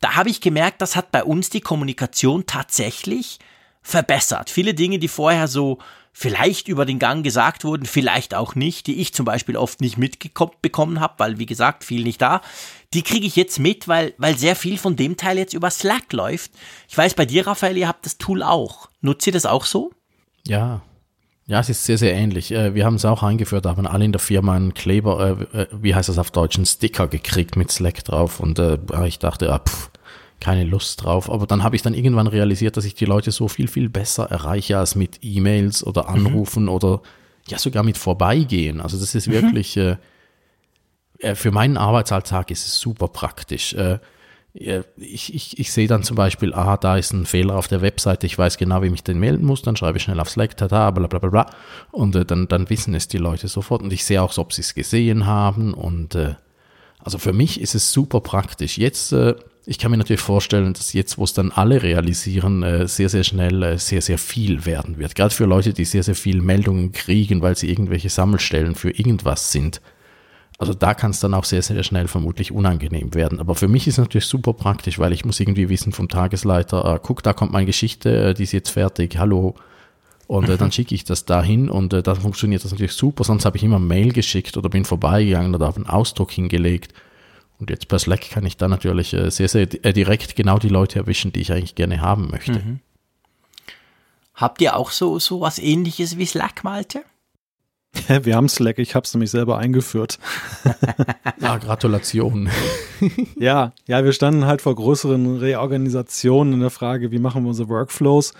Da 0.00 0.16
habe 0.16 0.28
ich 0.28 0.40
gemerkt, 0.40 0.82
das 0.82 0.96
hat 0.96 1.12
bei 1.12 1.24
uns 1.24 1.48
die 1.48 1.60
Kommunikation 1.60 2.44
tatsächlich 2.46 3.38
verbessert. 3.82 4.50
Viele 4.50 4.74
Dinge, 4.74 4.98
die 4.98 5.08
vorher 5.08 5.48
so 5.48 5.78
vielleicht 6.12 6.68
über 6.68 6.86
den 6.86 7.00
Gang 7.00 7.24
gesagt 7.24 7.64
wurden, 7.64 7.86
vielleicht 7.86 8.34
auch 8.34 8.54
nicht, 8.54 8.86
die 8.86 9.00
ich 9.00 9.12
zum 9.12 9.26
Beispiel 9.26 9.56
oft 9.56 9.80
nicht 9.80 9.98
mitbekommen 9.98 11.00
habe, 11.00 11.14
weil 11.18 11.38
wie 11.38 11.46
gesagt, 11.46 11.82
viel 11.82 12.04
nicht 12.04 12.22
da, 12.22 12.40
die 12.94 13.02
kriege 13.02 13.26
ich 13.26 13.36
jetzt 13.36 13.58
mit, 13.58 13.88
weil, 13.88 14.14
weil 14.18 14.38
sehr 14.38 14.56
viel 14.56 14.78
von 14.78 14.96
dem 14.96 15.16
Teil 15.16 15.38
jetzt 15.38 15.54
über 15.54 15.70
Slack 15.70 16.12
läuft. 16.12 16.52
Ich 16.88 16.96
weiß, 16.96 17.14
bei 17.14 17.26
dir, 17.26 17.46
Raphael, 17.46 17.76
ihr 17.76 17.88
habt 17.88 18.06
das 18.06 18.18
Tool 18.18 18.42
auch. 18.42 18.88
Nutzt 19.00 19.26
ihr 19.26 19.32
das 19.32 19.46
auch 19.46 19.64
so? 19.64 19.90
Ja. 20.46 20.82
Ja, 21.46 21.60
es 21.60 21.68
ist 21.68 21.84
sehr, 21.84 21.98
sehr 21.98 22.14
ähnlich. 22.14 22.52
Äh, 22.52 22.74
wir 22.74 22.86
haben 22.86 22.94
es 22.94 23.04
auch 23.04 23.22
eingeführt, 23.22 23.66
haben 23.66 23.86
alle 23.86 24.04
in 24.06 24.12
der 24.12 24.20
Firma 24.20 24.54
einen 24.54 24.72
Kleber, 24.72 25.36
äh, 25.52 25.62
äh, 25.62 25.66
wie 25.72 25.94
heißt 25.94 26.08
das 26.08 26.16
auf 26.16 26.30
Deutsch, 26.30 26.56
einen 26.56 26.64
Sticker 26.64 27.06
gekriegt 27.06 27.56
mit 27.56 27.70
Slack 27.70 28.02
drauf 28.04 28.40
und 28.40 28.58
ich 29.06 29.18
dachte, 29.18 29.52
ah, 29.52 29.58
pff, 29.58 29.90
keine 30.40 30.64
Lust 30.64 31.02
drauf. 31.02 31.30
Aber 31.30 31.46
dann 31.46 31.62
habe 31.62 31.76
ich 31.76 31.82
dann 31.82 31.94
irgendwann 31.94 32.26
realisiert, 32.26 32.76
dass 32.76 32.84
ich 32.84 32.94
die 32.94 33.04
Leute 33.04 33.30
so 33.30 33.48
viel, 33.48 33.68
viel 33.68 33.88
besser 33.88 34.30
erreiche 34.30 34.78
als 34.78 34.94
mit 34.94 35.18
E-Mails 35.22 35.84
oder 35.84 36.04
mhm. 36.04 36.26
Anrufen 36.26 36.62
mhm. 36.64 36.68
oder 36.70 37.02
ja 37.48 37.58
sogar 37.58 37.82
mit 37.82 37.98
Vorbeigehen. 37.98 38.80
Also 38.80 38.98
das 38.98 39.14
ist 39.14 39.26
mhm. 39.26 39.32
wirklich, 39.32 39.76
äh, 39.76 39.92
äh, 39.92 39.96
für 41.34 41.50
meinen 41.50 41.76
Arbeitsalltag 41.76 42.50
ist 42.50 42.66
es 42.66 42.78
super 42.78 43.08
praktisch. 43.08 43.74
Äh, 43.74 43.98
ich, 44.54 45.34
ich, 45.34 45.58
ich 45.58 45.72
sehe 45.72 45.88
dann 45.88 46.04
zum 46.04 46.16
Beispiel, 46.16 46.54
ah, 46.54 46.76
da 46.76 46.96
ist 46.96 47.12
ein 47.12 47.26
Fehler 47.26 47.56
auf 47.56 47.66
der 47.66 47.82
Webseite, 47.82 48.26
ich 48.26 48.38
weiß 48.38 48.56
genau, 48.56 48.82
wie 48.82 48.90
mich 48.90 49.02
den 49.02 49.18
melden 49.18 49.44
muss, 49.44 49.62
dann 49.62 49.74
schreibe 49.74 49.98
ich 49.98 50.04
schnell 50.04 50.20
auf 50.20 50.30
Slack, 50.30 50.56
tada, 50.56 50.92
bla 50.92 51.08
bla 51.08 51.18
bla 51.18 51.30
bla. 51.30 51.46
Und 51.90 52.14
äh, 52.14 52.24
dann, 52.24 52.46
dann 52.46 52.70
wissen 52.70 52.94
es 52.94 53.08
die 53.08 53.18
Leute 53.18 53.48
sofort. 53.48 53.82
Und 53.82 53.92
ich 53.92 54.04
sehe 54.04 54.22
auch, 54.22 54.36
ob 54.38 54.52
sie 54.52 54.62
es 54.62 54.74
gesehen 54.74 55.26
haben. 55.26 55.74
Und 55.74 56.14
äh, 56.14 56.34
also 57.00 57.18
für 57.18 57.32
mich 57.32 57.60
ist 57.60 57.74
es 57.74 57.92
super 57.92 58.20
praktisch. 58.20 58.78
Jetzt 58.78 59.12
äh, 59.12 59.34
ich 59.66 59.78
kann 59.78 59.90
mir 59.90 59.96
natürlich 59.96 60.20
vorstellen, 60.20 60.74
dass 60.74 60.92
jetzt, 60.92 61.16
wo 61.16 61.24
es 61.24 61.32
dann 61.32 61.50
alle 61.50 61.82
realisieren, 61.82 62.62
äh, 62.62 62.86
sehr, 62.86 63.08
sehr 63.08 63.24
schnell 63.24 63.62
äh, 63.62 63.78
sehr, 63.78 64.02
sehr 64.02 64.18
viel 64.18 64.66
werden 64.66 64.98
wird. 64.98 65.14
Gerade 65.14 65.34
für 65.34 65.46
Leute, 65.46 65.72
die 65.72 65.86
sehr, 65.86 66.02
sehr 66.02 66.14
viel 66.14 66.42
Meldungen 66.42 66.92
kriegen, 66.92 67.40
weil 67.40 67.56
sie 67.56 67.70
irgendwelche 67.70 68.10
Sammelstellen 68.10 68.74
für 68.74 68.90
irgendwas 68.90 69.52
sind. 69.52 69.80
Also 70.58 70.72
da 70.72 70.94
kann 70.94 71.10
es 71.10 71.20
dann 71.20 71.34
auch 71.34 71.44
sehr, 71.44 71.62
sehr 71.62 71.82
schnell 71.82 72.06
vermutlich 72.06 72.52
unangenehm 72.52 73.14
werden. 73.14 73.40
Aber 73.40 73.54
für 73.54 73.66
mich 73.66 73.88
ist 73.88 73.94
es 73.94 74.04
natürlich 74.04 74.26
super 74.26 74.52
praktisch, 74.52 74.98
weil 74.98 75.12
ich 75.12 75.24
muss 75.24 75.40
irgendwie 75.40 75.68
wissen 75.68 75.92
vom 75.92 76.08
Tagesleiter, 76.08 76.94
äh, 76.94 77.00
guck, 77.02 77.22
da 77.22 77.32
kommt 77.32 77.52
meine 77.52 77.66
Geschichte, 77.66 78.28
äh, 78.28 78.34
die 78.34 78.44
ist 78.44 78.52
jetzt 78.52 78.70
fertig, 78.70 79.18
hallo. 79.18 79.54
Und 80.26 80.48
äh, 80.48 80.56
dann 80.56 80.72
schicke 80.72 80.94
ich 80.94 81.04
das 81.04 81.24
dahin 81.24 81.68
und 81.68 81.92
äh, 81.92 82.02
dann 82.02 82.16
funktioniert 82.16 82.64
das 82.64 82.70
natürlich 82.70 82.92
super. 82.92 83.24
Sonst 83.24 83.44
habe 83.44 83.56
ich 83.56 83.64
immer 83.64 83.78
Mail 83.78 84.12
geschickt 84.12 84.56
oder 84.56 84.68
bin 84.68 84.84
vorbeigegangen 84.84 85.54
oder 85.54 85.66
habe 85.66 85.76
einen 85.76 85.86
Ausdruck 85.86 86.30
hingelegt. 86.30 86.94
Und 87.58 87.70
jetzt 87.70 87.88
per 87.88 87.98
Slack 87.98 88.30
kann 88.30 88.46
ich 88.46 88.56
da 88.56 88.68
natürlich 88.68 89.12
äh, 89.12 89.30
sehr, 89.30 89.48
sehr 89.48 89.62
äh, 89.84 89.92
direkt 89.92 90.36
genau 90.36 90.58
die 90.58 90.68
Leute 90.68 90.98
erwischen, 90.98 91.32
die 91.32 91.40
ich 91.40 91.52
eigentlich 91.52 91.74
gerne 91.74 92.00
haben 92.00 92.28
möchte. 92.30 92.60
Mhm. 92.60 92.80
Habt 94.34 94.60
ihr 94.60 94.76
auch 94.76 94.90
so, 94.90 95.18
so 95.18 95.40
was 95.40 95.58
ähnliches 95.58 96.16
wie 96.16 96.26
Slack, 96.26 96.64
Malte? 96.64 97.02
Wir 98.22 98.36
haben 98.36 98.48
Slack, 98.48 98.78
ich 98.78 98.94
habe 98.94 99.04
es 99.04 99.14
nämlich 99.14 99.30
selber 99.30 99.58
eingeführt. 99.58 100.18
ja, 101.40 101.56
Gratulation. 101.58 102.48
ja, 103.38 103.72
ja, 103.86 104.04
wir 104.04 104.12
standen 104.12 104.46
halt 104.46 104.62
vor 104.62 104.74
größeren 104.74 105.38
Reorganisationen 105.38 106.54
in 106.54 106.60
der 106.60 106.70
Frage, 106.70 107.10
wie 107.10 107.18
machen 107.18 107.44
wir 107.44 107.48
unsere 107.48 107.68
Workflows 107.68 108.34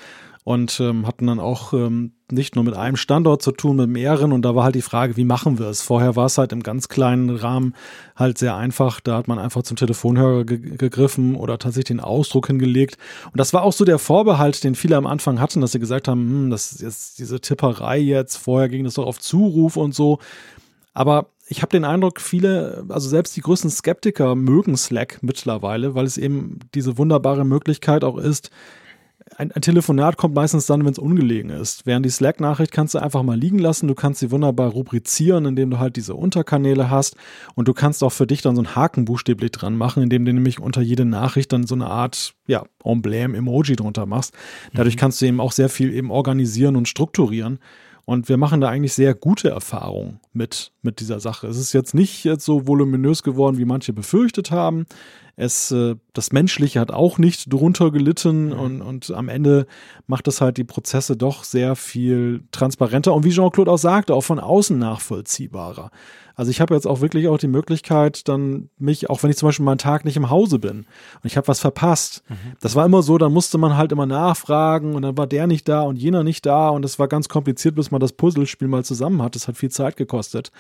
und 0.45 0.79
ähm, 0.79 1.07
hatten 1.07 1.27
dann 1.27 1.41
auch 1.41 1.73
ähm, 1.73 2.13
nicht 2.31 2.55
nur 2.55 2.65
mit 2.65 2.75
einem 2.75 2.97
Standort 2.97 3.41
zu 3.41 3.51
tun, 3.51 3.77
mit 3.77 3.89
mehreren. 3.89 4.31
Und 4.31 4.43
da 4.43 4.55
war 4.55 4.65
halt 4.65 4.75
die 4.75 4.83
Frage, 4.83 5.17
wie 5.17 5.25
machen 5.25 5.59
wir 5.59 5.67
es? 5.67 5.81
Vorher 5.81 6.17
war 6.17 6.27
es 6.27 6.37
halt 6.37 6.53
im 6.53 6.63
ganz 6.63 6.89
kleinen 6.89 7.31
Rahmen 7.31 7.75
halt 8.15 8.37
sehr 8.37 8.55
einfach, 8.55 9.01
da 9.01 9.17
hat 9.17 9.27
man 9.27 9.39
einfach 9.39 9.63
zum 9.63 9.79
Telefonhörer 9.79 10.45
ge 10.45 10.77
gegriffen 10.77 11.35
oder 11.35 11.59
tatsächlich 11.59 11.97
den 11.97 12.01
Ausdruck 12.01 12.49
hingelegt. 12.49 12.99
Und 13.33 13.41
das 13.41 13.55
war 13.55 13.63
auch 13.63 13.73
so 13.73 13.87
der 13.87 13.99
Vorbehalt, 13.99 14.63
den 14.65 14.75
viele 14.75 14.97
am 14.97 15.07
Anfang 15.07 15.41
hatten, 15.41 15.63
dass 15.63 15.73
sie 15.73 15.81
gesagt 15.81 16.09
haben, 16.09 16.21
hm, 16.21 16.51
das 16.51 16.73
ist 16.73 16.83
jetzt 16.83 17.19
diese 17.19 17.41
Tipperei 17.41 17.99
jetzt, 17.99 18.37
vorher 18.37 18.69
ging 18.69 18.85
das 18.85 18.95
doch 18.95 19.07
auf 19.07 19.19
Zuruf 19.19 19.77
und 19.77 19.95
so, 19.95 20.19
aber 20.93 21.31
ich 21.47 21.61
habe 21.61 21.71
den 21.71 21.85
Eindruck, 21.85 22.21
viele, 22.21 22.87
also 22.89 23.09
selbst 23.09 23.37
die 23.37 23.43
größten 23.43 23.71
Skeptiker 23.71 24.35
mögen 24.35 24.77
Slack 24.77 25.19
mittlerweile, 25.21 25.95
weil 25.95 26.07
es 26.07 26.17
eben 26.17 26.61
diese 26.75 26.97
wunderbare 26.97 27.45
Möglichkeit 27.45 28.03
auch 28.03 28.17
ist, 28.17 28.51
ein, 29.39 29.53
ein, 29.53 29.63
Telefonat 29.63 30.17
kommt 30.17 30.35
meistens 30.35 30.67
dann, 30.67 30.85
wenn 30.85 30.93
es 30.93 30.99
ungelegen 30.99 31.51
ist. 31.51 31.87
Während 31.87 32.07
die 32.07 32.11
Slack-Nachricht 32.11 32.73
kannst 32.73 32.95
du 32.95 32.99
einfach 32.99 33.23
mal 33.23 33.39
liegen 33.39 33.59
lassen. 33.59 33.89
Du 33.89 33.95
kannst 33.95 34.21
sie 34.21 34.31
wunderbar 34.31 34.71
rubrizieren, 34.71 35.47
indem 35.47 35.71
du 35.71 35.79
halt 35.79 35.97
diese 35.97 36.15
Unterkanäle 36.15 36.91
hast. 36.91 37.17
Und 37.55 37.69
du 37.69 37.75
kannst 37.75 38.03
auch 38.03 38.13
für 38.13 38.27
dich 38.27 38.43
dann 38.43 38.57
so 38.57 38.63
einen 38.63 38.75
Haken 38.75 39.05
buchstäblich 39.05 39.53
dran 39.53 39.77
machen, 39.77 40.03
indem 40.03 40.25
du 40.25 40.33
nämlich 40.33 40.61
unter 40.61 40.81
jede 40.81 41.05
Nachricht 41.05 41.53
dann 41.53 41.67
so 41.67 41.75
eine 41.75 41.87
Art, 41.87 42.35
ja, 42.47 42.65
Emblem-Emoji 42.85 43.77
drunter 43.77 44.07
machst. 44.07 44.35
Dadurch 44.73 44.97
mhm. 44.97 45.01
kannst 45.01 45.21
du 45.21 45.27
eben 45.27 45.41
auch 45.41 45.53
sehr 45.53 45.69
viel 45.69 45.93
eben 45.93 46.11
organisieren 46.11 46.77
und 46.77 46.89
strukturieren. 46.89 47.59
Und 48.07 48.29
wir 48.29 48.37
machen 48.37 48.61
da 48.61 48.69
eigentlich 48.69 48.93
sehr 48.93 49.15
gute 49.15 49.49
Erfahrungen 49.49 50.21
mit, 50.33 50.73
mit 50.83 51.01
dieser 51.01 51.21
Sache. 51.21 51.47
Es 51.47 51.57
ist 51.57 51.73
jetzt 51.73 51.95
nicht 51.95 52.25
jetzt 52.25 52.45
so 52.45 52.67
voluminös 52.67 53.23
geworden, 53.23 53.57
wie 53.57 53.65
manche 53.65 53.95
befürchtet 53.95 54.51
haben. 54.51 54.85
Es, 55.37 55.71
äh, 55.73 55.97
das 56.13 56.33
Menschliche 56.33 56.81
hat 56.81 56.93
auch 56.93 57.19
nicht 57.19 57.53
drunter 57.53 57.91
gelitten 57.91 58.47
mhm. 58.47 58.53
und, 58.53 58.83
und 58.83 59.11
am 59.11 59.29
Ende 59.29 59.67
macht 60.07 60.29
es 60.29 60.41
halt 60.41 60.57
die 60.57 60.65
Prozesse 60.65 61.17
doch 61.17 61.45
sehr 61.45 61.77
viel 61.77 62.45
transparenter 62.53 63.15
und 63.15 63.25
wie 63.25 63.31
Jean-Claude 63.31 63.71
auch 63.71 63.79
sagte, 63.79 64.15
auch 64.15 64.23
von 64.23 64.39
außen 64.39 64.79
nachvollziehbarer. 64.79 65.91
Also 66.37 66.51
ich 66.51 66.61
habe 66.61 66.75
jetzt 66.75 66.87
auch 66.87 67.01
wirklich 67.01 67.29
auch 67.29 67.39
die 67.39 67.49
Möglichkeit, 67.49 68.29
dann 68.29 68.69
mich, 68.77 69.09
auch 69.09 69.23
wenn 69.23 69.31
ich 69.31 69.37
zum 69.37 69.49
Beispiel 69.49 69.65
mal 69.65 69.73
einen 69.73 69.79
Tag 69.79 70.05
nicht 70.05 70.17
im 70.17 70.31
Hause 70.31 70.59
bin 70.59 70.79
und 70.79 71.25
ich 71.25 71.37
habe 71.37 71.47
was 71.47 71.61
verpasst. 71.61 72.23
Mhm. 72.29 72.57
Das 72.61 72.75
war 72.75 72.85
immer 72.85 73.03
so, 73.03 73.19
dann 73.19 73.33
musste 73.33 73.57
man 73.57 73.77
halt 73.77 73.93
immer 73.93 74.07
nachfragen 74.07 74.95
und 74.95 75.03
dann 75.03 75.17
war 75.17 75.27
der 75.29 75.47
nicht 75.47 75.69
da 75.69 75.83
und 75.83 75.97
jener 75.97 76.25
nicht 76.25 76.45
da 76.45 76.71
und 76.71 76.85
es 76.85 76.99
war 76.99 77.07
ganz 77.07 77.29
kompliziert, 77.29 77.77
bis 77.77 77.91
man 77.91 78.01
das 78.01 78.13
Puzzlespiel 78.13 78.69
mal 78.69 78.85
zusammen 78.85 79.23
hat. 79.23 79.37
Das 79.37 79.47
hat 79.47 79.57
viel 79.57 79.71
Zeit 79.71 79.97
gekostet. 79.97 80.51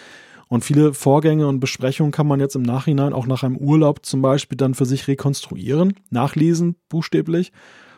Und 0.48 0.64
viele 0.64 0.94
Vorgänge 0.94 1.46
und 1.46 1.60
Besprechungen 1.60 2.12
kann 2.12 2.26
man 2.26 2.40
jetzt 2.40 2.54
im 2.54 2.62
Nachhinein 2.62 3.12
auch 3.12 3.26
nach 3.26 3.42
einem 3.42 3.56
Urlaub 3.56 4.04
zum 4.04 4.22
Beispiel 4.22 4.56
dann 4.56 4.74
für 4.74 4.86
sich 4.86 5.08
rekonstruieren, 5.08 5.94
nachlesen, 6.10 6.76
buchstäblich 6.88 7.52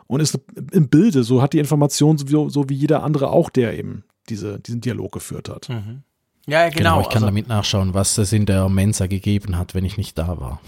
und 0.06 0.20
ist 0.20 0.38
im 0.72 0.88
Bilde. 0.88 1.24
So 1.24 1.42
hat 1.42 1.52
die 1.52 1.58
Information 1.58 2.18
so, 2.18 2.48
so 2.48 2.68
wie 2.68 2.74
jeder 2.74 3.02
andere 3.02 3.30
auch, 3.30 3.50
der 3.50 3.78
eben 3.78 4.04
diese, 4.28 4.60
diesen 4.60 4.80
Dialog 4.80 5.12
geführt 5.12 5.48
hat. 5.48 5.68
Mhm. 5.68 6.02
Ja, 6.48 6.68
genau. 6.68 6.76
genau 6.76 7.00
ich 7.00 7.06
kann 7.08 7.16
also, 7.16 7.26
damit 7.26 7.48
nachschauen, 7.48 7.94
was 7.94 8.18
es 8.18 8.32
in 8.32 8.46
der 8.46 8.68
Mensa 8.68 9.08
gegeben 9.08 9.58
hat, 9.58 9.74
wenn 9.74 9.84
ich 9.84 9.96
nicht 9.96 10.16
da 10.16 10.38
war. 10.38 10.60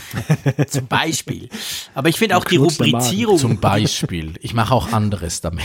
Zum 0.68 0.86
Beispiel. 0.86 1.50
Aber 1.94 2.08
ich 2.08 2.18
finde 2.18 2.38
auch 2.38 2.44
die 2.44 2.56
Rubrizierung. 2.56 3.36
Zum 3.36 3.60
Beispiel. 3.60 4.34
Ich 4.40 4.54
mache 4.54 4.74
auch 4.74 4.92
anderes 4.92 5.42
damit. 5.42 5.64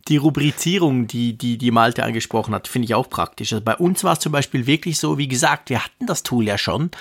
die 0.09 0.17
Rubrizierung, 0.17 1.07
die, 1.07 1.37
die, 1.37 1.57
die 1.57 1.71
Malte 1.71 2.03
angesprochen 2.03 2.53
hat, 2.53 2.67
finde 2.67 2.87
ich 2.87 2.95
auch 2.95 3.09
praktisch. 3.09 3.53
Also 3.53 3.63
bei 3.63 3.75
uns 3.75 4.03
war 4.03 4.13
es 4.13 4.19
zum 4.19 4.31
Beispiel 4.31 4.67
wirklich 4.67 4.97
so, 4.97 5.17
wie 5.17 5.29
gesagt, 5.29 5.69
wir 5.69 5.83
hatten 5.83 6.07
das 6.07 6.23
Tool 6.23 6.45
ja 6.45 6.57
schon, 6.57 6.91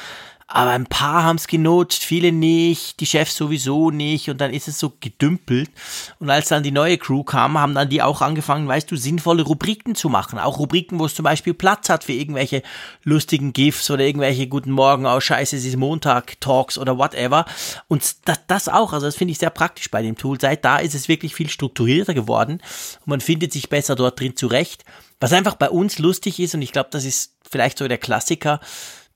aber 0.54 0.72
ein 0.72 0.84
paar 0.84 1.24
haben 1.24 1.36
es 1.36 1.46
genutzt, 1.46 2.04
viele 2.04 2.30
nicht, 2.30 3.00
die 3.00 3.06
Chefs 3.06 3.36
sowieso 3.36 3.90
nicht 3.90 4.28
und 4.28 4.38
dann 4.38 4.52
ist 4.52 4.68
es 4.68 4.78
so 4.78 4.92
gedümpelt. 5.00 5.70
Und 6.18 6.28
als 6.28 6.48
dann 6.48 6.62
die 6.62 6.70
neue 6.70 6.98
Crew 6.98 7.22
kam, 7.22 7.58
haben 7.58 7.74
dann 7.74 7.88
die 7.88 8.02
auch 8.02 8.20
angefangen, 8.20 8.68
weißt 8.68 8.90
du, 8.90 8.96
sinnvolle 8.96 9.44
Rubriken 9.44 9.94
zu 9.94 10.10
machen. 10.10 10.38
Auch 10.38 10.58
Rubriken, 10.58 10.98
wo 10.98 11.06
es 11.06 11.14
zum 11.14 11.24
Beispiel 11.24 11.54
Platz 11.54 11.88
hat 11.88 12.04
für 12.04 12.12
irgendwelche 12.12 12.62
lustigen 13.02 13.54
GIFs 13.54 13.90
oder 13.90 14.04
irgendwelche 14.04 14.46
Guten 14.46 14.72
Morgen, 14.72 15.06
oh 15.06 15.20
scheiße, 15.20 15.56
es 15.56 15.64
ist 15.64 15.76
Montag, 15.76 16.38
Talks 16.40 16.76
oder 16.76 16.98
whatever. 16.98 17.46
Und 17.88 18.02
das, 18.26 18.40
das 18.46 18.68
auch, 18.68 18.92
also 18.92 19.06
das 19.06 19.16
finde 19.16 19.32
ich 19.32 19.38
sehr 19.38 19.50
praktisch 19.50 19.90
bei 19.90 20.02
dem 20.02 20.18
Tool. 20.18 20.38
Seit 20.38 20.66
da 20.66 20.76
ist 20.76 20.94
es 20.94 21.08
wirklich 21.08 21.34
viel 21.34 21.48
strukturierter 21.48 22.12
geworden 22.12 22.60
und 23.00 23.06
man 23.06 23.22
findet 23.22 23.54
sich 23.54 23.70
besser 23.70 23.94
dort 23.94 24.20
drin 24.20 24.36
zurecht. 24.36 24.84
Was 25.18 25.32
einfach 25.32 25.54
bei 25.54 25.70
uns 25.70 25.98
lustig 25.98 26.40
ist 26.40 26.54
und 26.54 26.60
ich 26.60 26.72
glaube, 26.72 26.90
das 26.92 27.04
ist 27.04 27.32
vielleicht 27.48 27.78
so 27.78 27.88
der 27.88 27.98
Klassiker, 27.98 28.60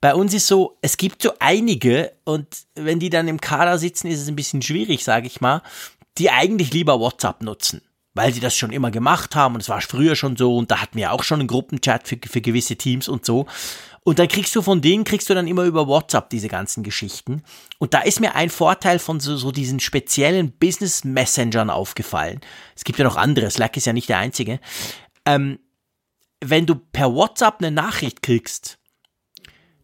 bei 0.07 0.15
uns 0.15 0.33
ist 0.35 0.47
so, 0.47 0.79
es 0.83 0.99
gibt 0.99 1.21
so 1.21 1.33
einige 1.41 2.13
und 2.23 2.47
wenn 2.77 3.01
die 3.01 3.11
dann 3.11 3.27
im 3.27 3.41
Kader 3.41 3.77
sitzen, 3.77 4.07
ist 4.07 4.21
es 4.21 4.29
ein 4.29 4.37
bisschen 4.37 4.63
schwierig, 4.63 5.03
sage 5.03 5.27
ich 5.27 5.41
mal, 5.41 5.63
die 6.17 6.31
eigentlich 6.31 6.73
lieber 6.73 7.01
WhatsApp 7.01 7.43
nutzen, 7.43 7.83
weil 8.15 8.33
sie 8.33 8.39
das 8.39 8.57
schon 8.57 8.71
immer 8.71 8.93
gemacht 8.93 9.35
haben 9.35 9.57
und 9.57 9.63
es 9.63 9.69
war 9.69 9.81
früher 9.81 10.15
schon 10.15 10.37
so 10.37 10.57
und 10.57 10.71
da 10.71 10.81
hatten 10.81 10.97
wir 10.97 11.11
auch 11.11 11.25
schon 11.25 11.41
einen 11.41 11.49
Gruppenchat 11.49 12.07
für, 12.07 12.19
für 12.25 12.41
gewisse 12.41 12.77
Teams 12.77 13.09
und 13.09 13.27
so. 13.27 13.47
Und 14.05 14.21
dann 14.21 14.29
kriegst 14.29 14.55
du 14.55 14.63
von 14.63 14.81
denen, 14.81 15.03
kriegst 15.03 15.29
du 15.29 15.35
dann 15.35 15.49
immer 15.49 15.65
über 15.65 15.89
WhatsApp 15.89 16.31
diese 16.31 16.47
ganzen 16.47 16.85
Geschichten. 16.85 17.43
Und 17.79 17.93
da 17.93 18.03
ist 18.03 18.21
mir 18.21 18.37
ein 18.37 18.51
Vorteil 18.51 19.01
von 19.01 19.19
so, 19.19 19.37
so 19.37 19.51
diesen 19.51 19.81
speziellen 19.81 20.53
Business 20.53 21.03
Messengern 21.03 21.69
aufgefallen. 21.69 22.39
Es 22.77 22.85
gibt 22.85 23.01
ja 23.01 23.05
noch 23.05 23.17
andere, 23.17 23.51
Slack 23.51 23.77
ist 23.77 23.87
ja 23.87 23.93
nicht 23.93 24.09
der 24.09 24.19
einzige. 24.19 24.61
Ähm, 25.25 25.59
wenn 26.41 26.65
du 26.65 26.77
per 26.77 27.13
WhatsApp 27.13 27.57
eine 27.59 27.73
Nachricht 27.73 28.23
kriegst, 28.23 28.79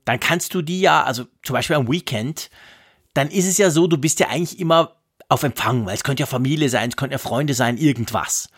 dann 0.04 0.20
kannst 0.20 0.54
du 0.54 0.62
die 0.62 0.80
ja, 0.80 1.02
also 1.04 1.26
zum 1.42 1.54
Beispiel 1.54 1.76
am 1.76 1.90
Weekend, 1.90 2.50
dann 3.14 3.28
ist 3.28 3.46
es 3.46 3.58
ja 3.58 3.70
so, 3.70 3.86
du 3.86 3.98
bist 3.98 4.20
ja 4.20 4.28
eigentlich 4.28 4.58
immer 4.58 4.96
auf 5.28 5.42
Empfang, 5.42 5.86
weil 5.86 5.94
es 5.94 6.04
könnte 6.04 6.22
ja 6.22 6.26
Familie 6.26 6.68
sein, 6.68 6.90
es 6.90 6.96
könnte 6.96 7.14
ja 7.14 7.18
Freunde 7.18 7.54
sein, 7.54 7.78
irgendwas. 7.78 8.48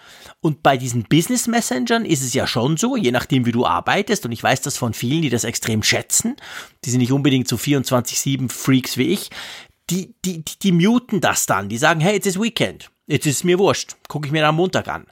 Und 0.40 0.62
bei 0.62 0.76
diesen 0.76 1.04
Business 1.04 1.46
Messengern 1.46 2.04
ist 2.04 2.22
es 2.22 2.34
ja 2.34 2.46
schon 2.46 2.76
so, 2.76 2.96
je 2.96 3.12
nachdem 3.12 3.46
wie 3.46 3.52
du 3.52 3.64
arbeitest, 3.64 4.26
und 4.26 4.32
ich 4.32 4.42
weiß 4.42 4.60
das 4.62 4.76
von 4.76 4.92
vielen, 4.92 5.22
die 5.22 5.30
das 5.30 5.44
extrem 5.44 5.82
schätzen, 5.82 6.36
die 6.84 6.90
sind 6.90 7.00
nicht 7.00 7.12
unbedingt 7.12 7.48
so 7.48 7.56
24-7 7.56 8.50
Freaks 8.50 8.96
wie 8.96 9.12
ich, 9.12 9.30
die, 9.90 10.14
die, 10.24 10.44
die, 10.44 10.58
die 10.58 10.72
muten 10.72 11.20
das 11.20 11.46
dann, 11.46 11.68
die 11.68 11.78
sagen, 11.78 12.00
hey, 12.00 12.16
it's 12.16 12.26
is 12.26 12.40
Weekend. 12.40 12.90
Jetzt 13.06 13.26
ist 13.26 13.36
es 13.36 13.44
mir 13.44 13.58
wurscht. 13.58 13.96
Gucke 14.08 14.26
ich 14.26 14.32
mir 14.32 14.46
am 14.48 14.56
Montag 14.56 14.88
an. 14.88 15.06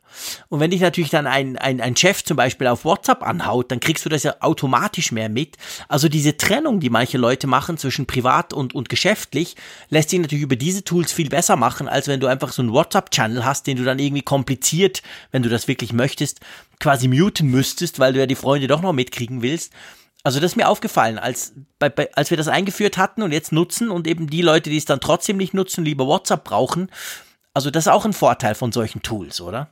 Und 0.48 0.60
wenn 0.60 0.70
dich 0.70 0.80
natürlich 0.80 1.10
dann 1.10 1.26
ein, 1.26 1.58
ein, 1.58 1.78
ein 1.82 1.94
Chef 1.94 2.24
zum 2.24 2.38
Beispiel 2.38 2.66
auf 2.66 2.86
WhatsApp 2.86 3.22
anhaut, 3.22 3.70
dann 3.70 3.80
kriegst 3.80 4.06
du 4.06 4.08
das 4.08 4.22
ja 4.22 4.34
automatisch 4.40 5.12
mehr 5.12 5.28
mit. 5.28 5.58
Also 5.88 6.08
diese 6.08 6.38
Trennung, 6.38 6.80
die 6.80 6.88
manche 6.88 7.18
Leute 7.18 7.46
machen 7.46 7.76
zwischen 7.76 8.06
privat 8.06 8.54
und, 8.54 8.74
und 8.74 8.88
geschäftlich, 8.88 9.56
lässt 9.90 10.08
sich 10.08 10.20
natürlich 10.20 10.42
über 10.42 10.56
diese 10.56 10.84
Tools 10.84 11.12
viel 11.12 11.28
besser 11.28 11.56
machen, 11.56 11.86
als 11.86 12.08
wenn 12.08 12.20
du 12.20 12.28
einfach 12.28 12.52
so 12.52 12.62
einen 12.62 12.72
WhatsApp-Channel 12.72 13.44
hast, 13.44 13.66
den 13.66 13.76
du 13.76 13.84
dann 13.84 13.98
irgendwie 13.98 14.22
kompliziert, 14.22 15.02
wenn 15.30 15.42
du 15.42 15.50
das 15.50 15.68
wirklich 15.68 15.92
möchtest, 15.92 16.40
quasi 16.80 17.08
muten 17.08 17.48
müsstest, 17.48 17.98
weil 17.98 18.14
du 18.14 18.20
ja 18.20 18.26
die 18.26 18.36
Freunde 18.36 18.68
doch 18.68 18.80
noch 18.80 18.94
mitkriegen 18.94 19.42
willst. 19.42 19.70
Also 20.24 20.40
das 20.40 20.52
ist 20.52 20.56
mir 20.56 20.68
aufgefallen, 20.68 21.18
als, 21.18 21.52
bei, 21.78 21.90
bei, 21.90 22.08
als 22.14 22.30
wir 22.30 22.38
das 22.38 22.48
eingeführt 22.48 22.96
hatten 22.96 23.22
und 23.22 23.32
jetzt 23.32 23.52
nutzen 23.52 23.90
und 23.90 24.06
eben 24.06 24.30
die 24.30 24.42
Leute, 24.42 24.70
die 24.70 24.76
es 24.78 24.84
dann 24.86 25.00
trotzdem 25.00 25.36
nicht 25.36 25.52
nutzen, 25.52 25.84
lieber 25.84 26.06
WhatsApp 26.06 26.44
brauchen, 26.44 26.88
also 27.54 27.70
das 27.70 27.86
ist 27.86 27.92
auch 27.92 28.04
ein 28.04 28.12
Vorteil 28.12 28.54
von 28.54 28.72
solchen 28.72 29.02
Tools, 29.02 29.40
oder? 29.40 29.70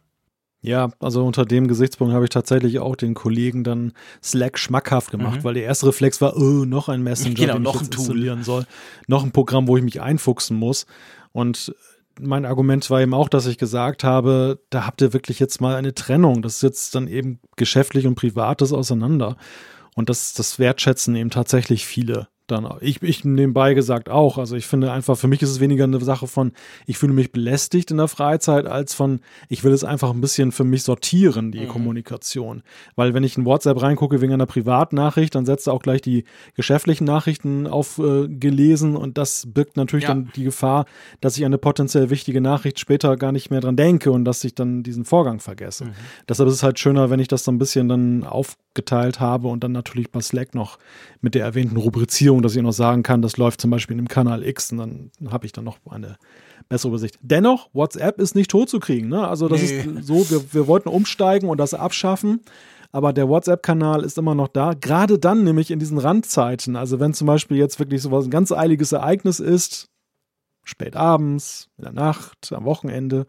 Ja, 0.62 0.90
also 1.00 1.24
unter 1.24 1.46
dem 1.46 1.68
Gesichtspunkt 1.68 2.12
habe 2.12 2.24
ich 2.24 2.30
tatsächlich 2.30 2.80
auch 2.80 2.94
den 2.94 3.14
Kollegen 3.14 3.64
dann 3.64 3.92
Slack 4.22 4.58
schmackhaft 4.58 5.10
gemacht, 5.10 5.38
mhm. 5.38 5.44
weil 5.44 5.54
der 5.54 5.64
erste 5.64 5.86
Reflex 5.86 6.20
war, 6.20 6.36
oh, 6.36 6.66
noch 6.66 6.90
ein 6.90 7.02
Messenger, 7.02 7.34
genau, 7.34 7.54
den 7.54 7.62
noch 7.62 7.76
ich 7.76 7.82
ein 7.82 7.90
Tool. 7.90 8.00
installieren 8.00 8.44
soll, 8.44 8.66
noch 9.06 9.24
ein 9.24 9.32
Programm, 9.32 9.68
wo 9.68 9.78
ich 9.78 9.82
mich 9.82 10.02
einfuchsen 10.02 10.58
muss. 10.58 10.84
Und 11.32 11.74
mein 12.20 12.44
Argument 12.44 12.90
war 12.90 13.00
eben 13.00 13.14
auch, 13.14 13.30
dass 13.30 13.46
ich 13.46 13.56
gesagt 13.56 14.04
habe, 14.04 14.60
da 14.68 14.86
habt 14.86 15.00
ihr 15.00 15.14
wirklich 15.14 15.38
jetzt 15.38 15.62
mal 15.62 15.76
eine 15.76 15.94
Trennung. 15.94 16.42
Das 16.42 16.60
sitzt 16.60 16.94
dann 16.94 17.08
eben 17.08 17.40
geschäftlich 17.56 18.06
und 18.06 18.14
privates 18.14 18.74
auseinander. 18.74 19.36
Und 19.94 20.10
das, 20.10 20.34
das 20.34 20.58
wertschätzen 20.58 21.16
eben 21.16 21.30
tatsächlich 21.30 21.86
viele 21.86 22.28
dann 22.50 22.68
ich, 22.80 23.02
ich 23.02 23.24
nebenbei 23.24 23.74
gesagt 23.74 24.08
auch. 24.08 24.38
Also 24.38 24.56
ich 24.56 24.66
finde 24.66 24.92
einfach, 24.92 25.16
für 25.16 25.28
mich 25.28 25.42
ist 25.42 25.50
es 25.50 25.60
weniger 25.60 25.84
eine 25.84 26.00
Sache 26.00 26.26
von, 26.26 26.52
ich 26.86 26.98
fühle 26.98 27.12
mich 27.12 27.32
belästigt 27.32 27.90
in 27.90 27.96
der 27.96 28.08
Freizeit, 28.08 28.66
als 28.66 28.94
von, 28.94 29.20
ich 29.48 29.64
will 29.64 29.72
es 29.72 29.84
einfach 29.84 30.10
ein 30.10 30.20
bisschen 30.20 30.52
für 30.52 30.64
mich 30.64 30.82
sortieren, 30.82 31.52
die 31.52 31.60
mhm. 31.60 31.68
Kommunikation. 31.68 32.62
Weil 32.96 33.14
wenn 33.14 33.24
ich 33.24 33.36
in 33.36 33.44
WhatsApp 33.44 33.80
reingucke 33.82 34.20
wegen 34.20 34.32
einer 34.32 34.46
Privatnachricht, 34.46 35.34
dann 35.34 35.46
setzt 35.46 35.66
er 35.66 35.72
auch 35.72 35.82
gleich 35.82 36.02
die 36.02 36.24
geschäftlichen 36.54 37.04
Nachrichten 37.04 37.66
aufgelesen 37.66 38.94
äh, 38.94 38.98
und 38.98 39.18
das 39.18 39.46
birgt 39.46 39.76
natürlich 39.76 40.04
ja. 40.04 40.14
dann 40.14 40.30
die 40.34 40.44
Gefahr, 40.44 40.86
dass 41.20 41.36
ich 41.36 41.44
eine 41.44 41.58
potenziell 41.58 42.10
wichtige 42.10 42.40
Nachricht 42.40 42.78
später 42.78 43.16
gar 43.16 43.32
nicht 43.32 43.50
mehr 43.50 43.60
dran 43.60 43.76
denke 43.76 44.10
und 44.10 44.24
dass 44.24 44.44
ich 44.44 44.54
dann 44.54 44.82
diesen 44.82 45.04
Vorgang 45.04 45.40
vergesse. 45.40 45.86
Mhm. 45.86 45.90
Deshalb 46.28 46.48
ist 46.48 46.56
es 46.56 46.62
halt 46.62 46.78
schöner, 46.78 47.10
wenn 47.10 47.20
ich 47.20 47.28
das 47.28 47.44
so 47.44 47.52
ein 47.52 47.58
bisschen 47.58 47.88
dann 47.88 48.24
aufgeteilt 48.24 49.20
habe 49.20 49.48
und 49.48 49.64
dann 49.64 49.72
natürlich 49.72 50.10
bei 50.10 50.20
Slack 50.20 50.54
noch 50.54 50.78
mit 51.20 51.34
der 51.34 51.44
erwähnten 51.44 51.76
Rubrizierung 51.76 52.39
Verfügung, 52.40 52.42
dass 52.42 52.56
ich 52.56 52.62
noch 52.62 52.86
sagen 52.86 53.02
kann, 53.02 53.22
das 53.22 53.36
läuft 53.36 53.60
zum 53.60 53.70
Beispiel 53.70 53.94
in 53.94 54.04
dem 54.04 54.08
Kanal 54.08 54.46
X 54.46 54.72
und 54.72 54.78
dann 54.78 55.10
habe 55.30 55.46
ich 55.46 55.52
dann 55.52 55.64
noch 55.64 55.78
eine 55.88 56.16
bessere 56.68 56.90
Übersicht. 56.90 57.18
Dennoch, 57.22 57.68
WhatsApp 57.72 58.20
ist 58.20 58.34
nicht 58.34 58.50
tot 58.50 58.68
zu 58.68 58.80
kriegen. 58.80 59.08
Ne? 59.08 59.26
Also 59.26 59.48
das 59.48 59.62
nee. 59.62 59.80
ist 59.80 60.06
so, 60.06 60.30
wir, 60.30 60.52
wir 60.52 60.66
wollten 60.66 60.88
umsteigen 60.88 61.48
und 61.48 61.58
das 61.58 61.74
abschaffen. 61.74 62.40
Aber 62.92 63.12
der 63.12 63.28
WhatsApp-Kanal 63.28 64.02
ist 64.02 64.18
immer 64.18 64.34
noch 64.34 64.48
da. 64.48 64.74
Gerade 64.74 65.18
dann 65.18 65.44
nämlich 65.44 65.70
in 65.70 65.78
diesen 65.78 65.98
Randzeiten. 65.98 66.74
Also 66.74 66.98
wenn 66.98 67.14
zum 67.14 67.26
Beispiel 67.26 67.56
jetzt 67.56 67.78
wirklich 67.78 68.02
so 68.02 68.10
was 68.10 68.24
ein 68.24 68.30
ganz 68.30 68.50
eiliges 68.50 68.90
Ereignis 68.90 69.38
ist, 69.38 69.88
spät 70.64 70.96
abends, 70.96 71.68
in 71.78 71.84
der 71.84 71.92
Nacht, 71.92 72.52
am 72.52 72.64
Wochenende, 72.64 73.26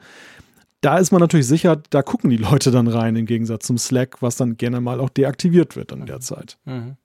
da 0.81 0.97
ist 0.97 1.11
man 1.11 1.21
natürlich 1.21 1.45
sicher, 1.45 1.79
da 1.91 2.01
gucken 2.01 2.31
die 2.31 2.37
Leute 2.37 2.71
dann 2.71 2.87
rein, 2.87 3.15
im 3.15 3.27
Gegensatz 3.27 3.67
zum 3.67 3.77
Slack, 3.77 4.23
was 4.23 4.35
dann 4.35 4.57
gerne 4.57 4.81
mal 4.81 4.99
auch 4.99 5.09
deaktiviert 5.09 5.75
wird 5.75 5.91
in 5.91 6.07
der 6.07 6.21
Zeit. 6.21 6.57
Mhm. 6.65 6.97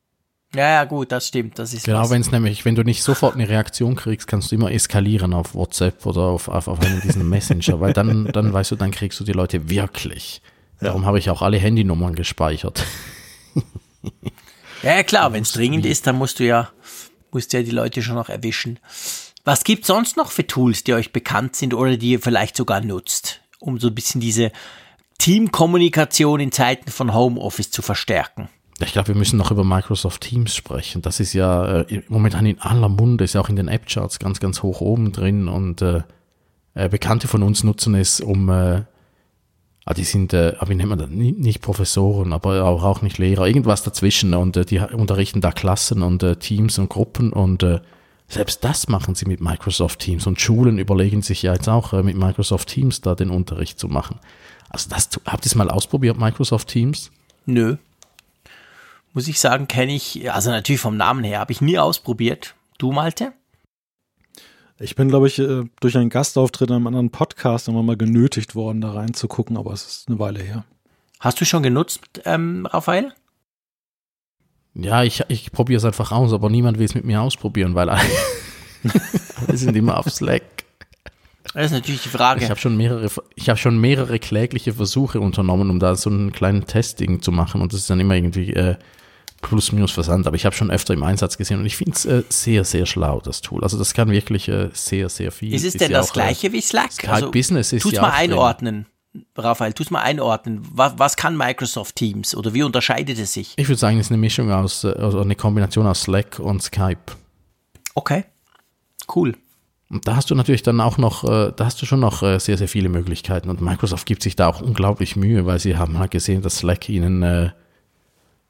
Ja, 0.56 0.70
ja, 0.70 0.84
gut, 0.84 1.12
das 1.12 1.26
stimmt. 1.28 1.58
Das 1.58 1.74
ist 1.74 1.84
genau, 1.84 2.08
wenn 2.08 2.22
es 2.22 2.30
nämlich, 2.30 2.64
wenn 2.64 2.74
du 2.74 2.82
nicht 2.82 3.02
sofort 3.02 3.34
eine 3.34 3.46
Reaktion 3.46 3.94
kriegst, 3.94 4.26
kannst 4.26 4.50
du 4.50 4.54
immer 4.54 4.72
eskalieren 4.72 5.34
auf 5.34 5.54
WhatsApp 5.54 6.06
oder 6.06 6.22
auf, 6.22 6.48
auf, 6.48 6.66
auf 6.66 6.80
einen 6.80 7.02
diesen 7.02 7.28
Messenger, 7.28 7.78
weil 7.80 7.92
dann, 7.92 8.24
dann 8.32 8.52
weißt 8.54 8.70
du, 8.70 8.76
dann 8.76 8.90
kriegst 8.90 9.20
du 9.20 9.24
die 9.24 9.32
Leute 9.32 9.68
wirklich. 9.68 10.40
Darum 10.80 11.02
ja. 11.02 11.08
habe 11.08 11.18
ich 11.18 11.28
auch 11.28 11.42
alle 11.42 11.58
Handynummern 11.58 12.14
gespeichert. 12.14 12.84
ja, 14.82 15.02
klar, 15.02 15.32
wenn 15.34 15.42
es 15.42 15.52
dringend 15.52 15.84
ist, 15.84 16.06
dann 16.06 16.16
musst 16.16 16.38
du 16.38 16.44
ja, 16.44 16.70
musst 17.32 17.52
ja 17.52 17.62
die 17.62 17.70
Leute 17.70 18.00
schon 18.00 18.14
noch 18.14 18.30
erwischen. 18.30 18.78
Was 19.44 19.62
gibt 19.62 19.84
sonst 19.84 20.16
noch 20.16 20.30
für 20.30 20.46
Tools, 20.46 20.84
die 20.84 20.94
euch 20.94 21.12
bekannt 21.12 21.54
sind 21.54 21.74
oder 21.74 21.98
die 21.98 22.12
ihr 22.12 22.20
vielleicht 22.20 22.56
sogar 22.56 22.80
nutzt, 22.80 23.42
um 23.60 23.78
so 23.78 23.88
ein 23.88 23.94
bisschen 23.94 24.22
diese 24.22 24.52
Teamkommunikation 25.18 26.40
in 26.40 26.50
Zeiten 26.50 26.90
von 26.90 27.12
Homeoffice 27.12 27.70
zu 27.70 27.82
verstärken? 27.82 28.48
Ich 28.80 28.92
glaube, 28.92 29.08
wir 29.08 29.14
müssen 29.14 29.38
noch 29.38 29.50
über 29.50 29.64
Microsoft 29.64 30.22
Teams 30.22 30.54
sprechen. 30.54 31.00
Das 31.00 31.18
ist 31.18 31.32
ja 31.32 31.80
äh, 31.80 32.02
momentan 32.08 32.44
in 32.44 32.60
aller 32.60 32.90
Munde, 32.90 33.24
ist 33.24 33.32
ja 33.32 33.40
auch 33.40 33.48
in 33.48 33.56
den 33.56 33.68
App-Charts 33.68 34.18
ganz, 34.18 34.38
ganz 34.38 34.62
hoch 34.62 34.82
oben 34.82 35.12
drin 35.12 35.48
und 35.48 35.80
äh, 35.80 36.02
äh, 36.74 36.90
Bekannte 36.90 37.26
von 37.26 37.42
uns 37.42 37.64
nutzen 37.64 37.94
es, 37.94 38.20
um, 38.20 38.50
äh, 38.50 38.82
ah, 39.86 39.94
die 39.94 40.04
sind, 40.04 40.34
äh, 40.34 40.54
wie 40.66 40.74
nennt 40.74 40.90
man 40.90 40.98
das, 40.98 41.08
nicht, 41.08 41.38
nicht 41.38 41.62
Professoren, 41.62 42.34
aber 42.34 42.64
auch, 42.64 42.84
auch 42.84 43.00
nicht 43.00 43.16
Lehrer, 43.16 43.46
irgendwas 43.46 43.82
dazwischen 43.82 44.34
und 44.34 44.58
äh, 44.58 44.66
die 44.66 44.80
unterrichten 44.80 45.40
da 45.40 45.52
Klassen 45.52 46.02
und 46.02 46.22
äh, 46.22 46.36
Teams 46.36 46.78
und 46.78 46.90
Gruppen 46.90 47.32
und 47.32 47.62
äh, 47.62 47.80
selbst 48.28 48.62
das 48.62 48.88
machen 48.88 49.14
sie 49.14 49.24
mit 49.24 49.40
Microsoft 49.40 50.00
Teams 50.00 50.26
und 50.26 50.38
Schulen 50.38 50.78
überlegen 50.78 51.22
sich 51.22 51.40
ja 51.40 51.54
jetzt 51.54 51.68
auch 51.68 51.94
äh, 51.94 52.02
mit 52.02 52.18
Microsoft 52.18 52.68
Teams 52.68 53.00
da 53.00 53.14
den 53.14 53.30
Unterricht 53.30 53.78
zu 53.78 53.88
machen. 53.88 54.18
Also 54.68 54.90
das, 54.90 55.08
habt 55.24 55.46
ihr 55.46 55.48
es 55.48 55.54
mal 55.54 55.70
ausprobiert, 55.70 56.18
Microsoft 56.18 56.68
Teams? 56.68 57.10
Nö 57.46 57.78
muss 59.16 59.28
ich 59.28 59.40
sagen, 59.40 59.66
kenne 59.66 59.94
ich, 59.94 60.30
also 60.30 60.50
natürlich 60.50 60.78
vom 60.78 60.98
Namen 60.98 61.24
her, 61.24 61.40
habe 61.40 61.50
ich 61.50 61.62
nie 61.62 61.78
ausprobiert. 61.78 62.54
Du, 62.76 62.92
Malte? 62.92 63.32
Ich 64.78 64.94
bin, 64.94 65.08
glaube 65.08 65.26
ich, 65.26 65.38
äh, 65.38 65.64
durch 65.80 65.96
einen 65.96 66.10
Gastauftritt 66.10 66.68
in 66.68 66.76
einem 66.76 66.86
anderen 66.86 67.08
Podcast 67.08 67.66
immer 67.66 67.82
mal 67.82 67.96
genötigt 67.96 68.54
worden, 68.54 68.82
da 68.82 68.92
reinzugucken, 68.92 69.56
aber 69.56 69.72
es 69.72 69.86
ist 69.86 70.08
eine 70.08 70.18
Weile 70.18 70.40
her. 70.40 70.66
Hast 71.18 71.40
du 71.40 71.46
schon 71.46 71.62
genutzt, 71.62 72.02
ähm, 72.26 72.66
Raphael? 72.66 73.14
Ja, 74.74 75.02
ich, 75.02 75.24
ich 75.28 75.50
probiere 75.50 75.78
es 75.78 75.86
einfach 75.86 76.12
aus, 76.12 76.34
aber 76.34 76.50
niemand 76.50 76.78
will 76.78 76.84
es 76.84 76.94
mit 76.94 77.06
mir 77.06 77.22
ausprobieren, 77.22 77.74
weil 77.74 77.88
alle, 77.88 78.02
sind 79.54 79.74
immer 79.74 79.96
auf 79.96 80.10
Slack. 80.10 80.42
Das 81.54 81.64
ist 81.64 81.72
natürlich 81.72 82.02
die 82.02 82.10
Frage. 82.10 82.44
Ich 82.44 82.50
habe 82.50 82.60
schon 82.60 82.76
mehrere, 82.76 83.08
ich 83.34 83.48
habe 83.48 83.58
schon 83.58 83.78
mehrere 83.78 84.18
klägliche 84.18 84.74
Versuche 84.74 85.20
unternommen, 85.20 85.70
um 85.70 85.80
da 85.80 85.96
so 85.96 86.10
einen 86.10 86.32
kleinen 86.32 86.66
Testing 86.66 87.22
zu 87.22 87.32
machen 87.32 87.62
und 87.62 87.72
das 87.72 87.80
ist 87.80 87.88
dann 87.88 88.00
immer 88.00 88.14
irgendwie 88.14 88.52
äh, 88.52 88.76
plus 89.46 89.70
minus 89.70 89.92
Versand, 89.92 90.26
aber 90.26 90.34
ich 90.34 90.44
habe 90.44 90.56
schon 90.56 90.72
öfter 90.72 90.92
im 90.92 91.04
Einsatz 91.04 91.38
gesehen 91.38 91.60
und 91.60 91.66
ich 91.66 91.76
finde 91.76 91.92
es 91.92 92.04
äh, 92.04 92.24
sehr, 92.28 92.64
sehr 92.64 92.84
schlau, 92.84 93.20
das 93.20 93.42
Tool. 93.42 93.62
Also 93.62 93.78
das 93.78 93.94
kann 93.94 94.10
wirklich 94.10 94.48
äh, 94.48 94.70
sehr, 94.72 95.08
sehr 95.08 95.30
viel. 95.30 95.54
Ist 95.54 95.62
es 95.62 95.74
ist 95.74 95.80
denn 95.80 95.92
ja 95.92 95.98
das 95.98 96.10
äh, 96.10 96.14
gleiche 96.14 96.52
wie 96.52 96.60
Slack? 96.60 96.92
Skype 96.92 97.12
also, 97.12 97.30
Business 97.30 97.72
ist 97.72 97.82
tut's 97.82 97.94
ja 97.94 98.02
mal 98.02 98.10
einordnen. 98.10 98.86
Raphael, 99.36 99.72
tu 99.72 99.84
es 99.84 99.90
mal 99.90 100.02
einordnen. 100.02 100.62
Was, 100.72 100.94
was, 100.98 101.16
kann 101.16 101.36
Microsoft 101.36 101.94
Teams 101.94 102.34
oder 102.34 102.54
wie 102.54 102.64
unterscheidet 102.64 103.18
es 103.18 103.34
sich? 103.34 103.54
Ich 103.56 103.68
würde 103.68 103.78
sagen, 103.78 103.98
es 103.98 104.06
ist 104.06 104.10
eine 104.10 104.18
Mischung 104.18 104.50
aus, 104.50 104.84
also 104.84 105.20
eine 105.20 105.36
Kombination 105.36 105.86
aus 105.86 106.02
Slack 106.02 106.40
und 106.40 106.62
Skype. 106.62 107.12
Okay, 107.94 108.24
cool. 109.14 109.36
Und 109.88 110.08
da 110.08 110.16
hast 110.16 110.28
du 110.28 110.34
natürlich 110.34 110.64
dann 110.64 110.80
auch 110.80 110.98
noch, 110.98 111.22
äh, 111.22 111.52
da 111.54 111.64
hast 111.64 111.80
du 111.80 111.86
schon 111.86 112.00
noch 112.00 112.18
sehr, 112.18 112.58
sehr 112.58 112.68
viele 112.68 112.88
Möglichkeiten. 112.88 113.48
Und 113.48 113.60
Microsoft 113.60 114.06
gibt 114.06 114.24
sich 114.24 114.34
da 114.34 114.48
auch 114.48 114.60
unglaublich 114.60 115.14
Mühe, 115.14 115.46
weil 115.46 115.60
sie 115.60 115.76
haben 115.76 116.00
halt 116.00 116.10
gesehen, 116.10 116.42
dass 116.42 116.56
Slack 116.56 116.88
ihnen 116.88 117.22
äh, 117.22 117.50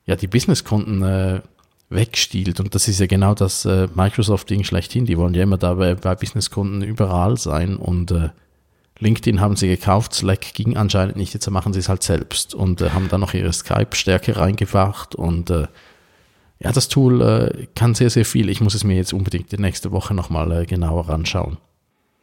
ja, 0.06 0.16
die 0.16 0.26
Businesskunden 0.28 1.02
äh, 1.02 1.40
wegstiehlt. 1.88 2.60
Und 2.60 2.74
das 2.74 2.88
ist 2.88 3.00
ja 3.00 3.06
genau 3.06 3.34
das 3.34 3.64
äh, 3.64 3.88
Microsoft-Ding 3.94 4.64
schlechthin. 4.64 5.06
Die 5.06 5.18
wollen 5.18 5.34
ja 5.34 5.42
immer 5.42 5.58
da 5.58 5.74
bei, 5.74 5.94
bei 5.94 6.14
Businesskunden 6.14 6.82
überall 6.82 7.36
sein. 7.36 7.76
Und 7.76 8.10
äh, 8.10 8.30
LinkedIn 8.98 9.40
haben 9.40 9.56
sie 9.56 9.68
gekauft, 9.68 10.14
Slack 10.14 10.54
ging 10.54 10.76
anscheinend 10.76 11.16
nicht, 11.16 11.34
jetzt 11.34 11.50
machen 11.50 11.72
sie 11.72 11.80
es 11.80 11.88
halt 11.88 12.02
selbst 12.02 12.54
und 12.54 12.80
äh, 12.80 12.90
haben 12.90 13.08
dann 13.08 13.20
noch 13.20 13.34
ihre 13.34 13.52
Skype-Stärke 13.52 14.36
reingebracht. 14.36 15.14
Und 15.14 15.50
äh, 15.50 15.66
ja, 16.58 16.72
das 16.72 16.88
Tool 16.88 17.20
äh, 17.20 17.66
kann 17.74 17.94
sehr, 17.94 18.10
sehr 18.10 18.24
viel. 18.24 18.48
Ich 18.48 18.60
muss 18.60 18.74
es 18.74 18.84
mir 18.84 18.96
jetzt 18.96 19.12
unbedingt 19.12 19.52
die 19.52 19.58
nächste 19.58 19.92
Woche 19.92 20.14
nochmal 20.14 20.50
äh, 20.52 20.66
genauer 20.66 21.10
anschauen. 21.10 21.58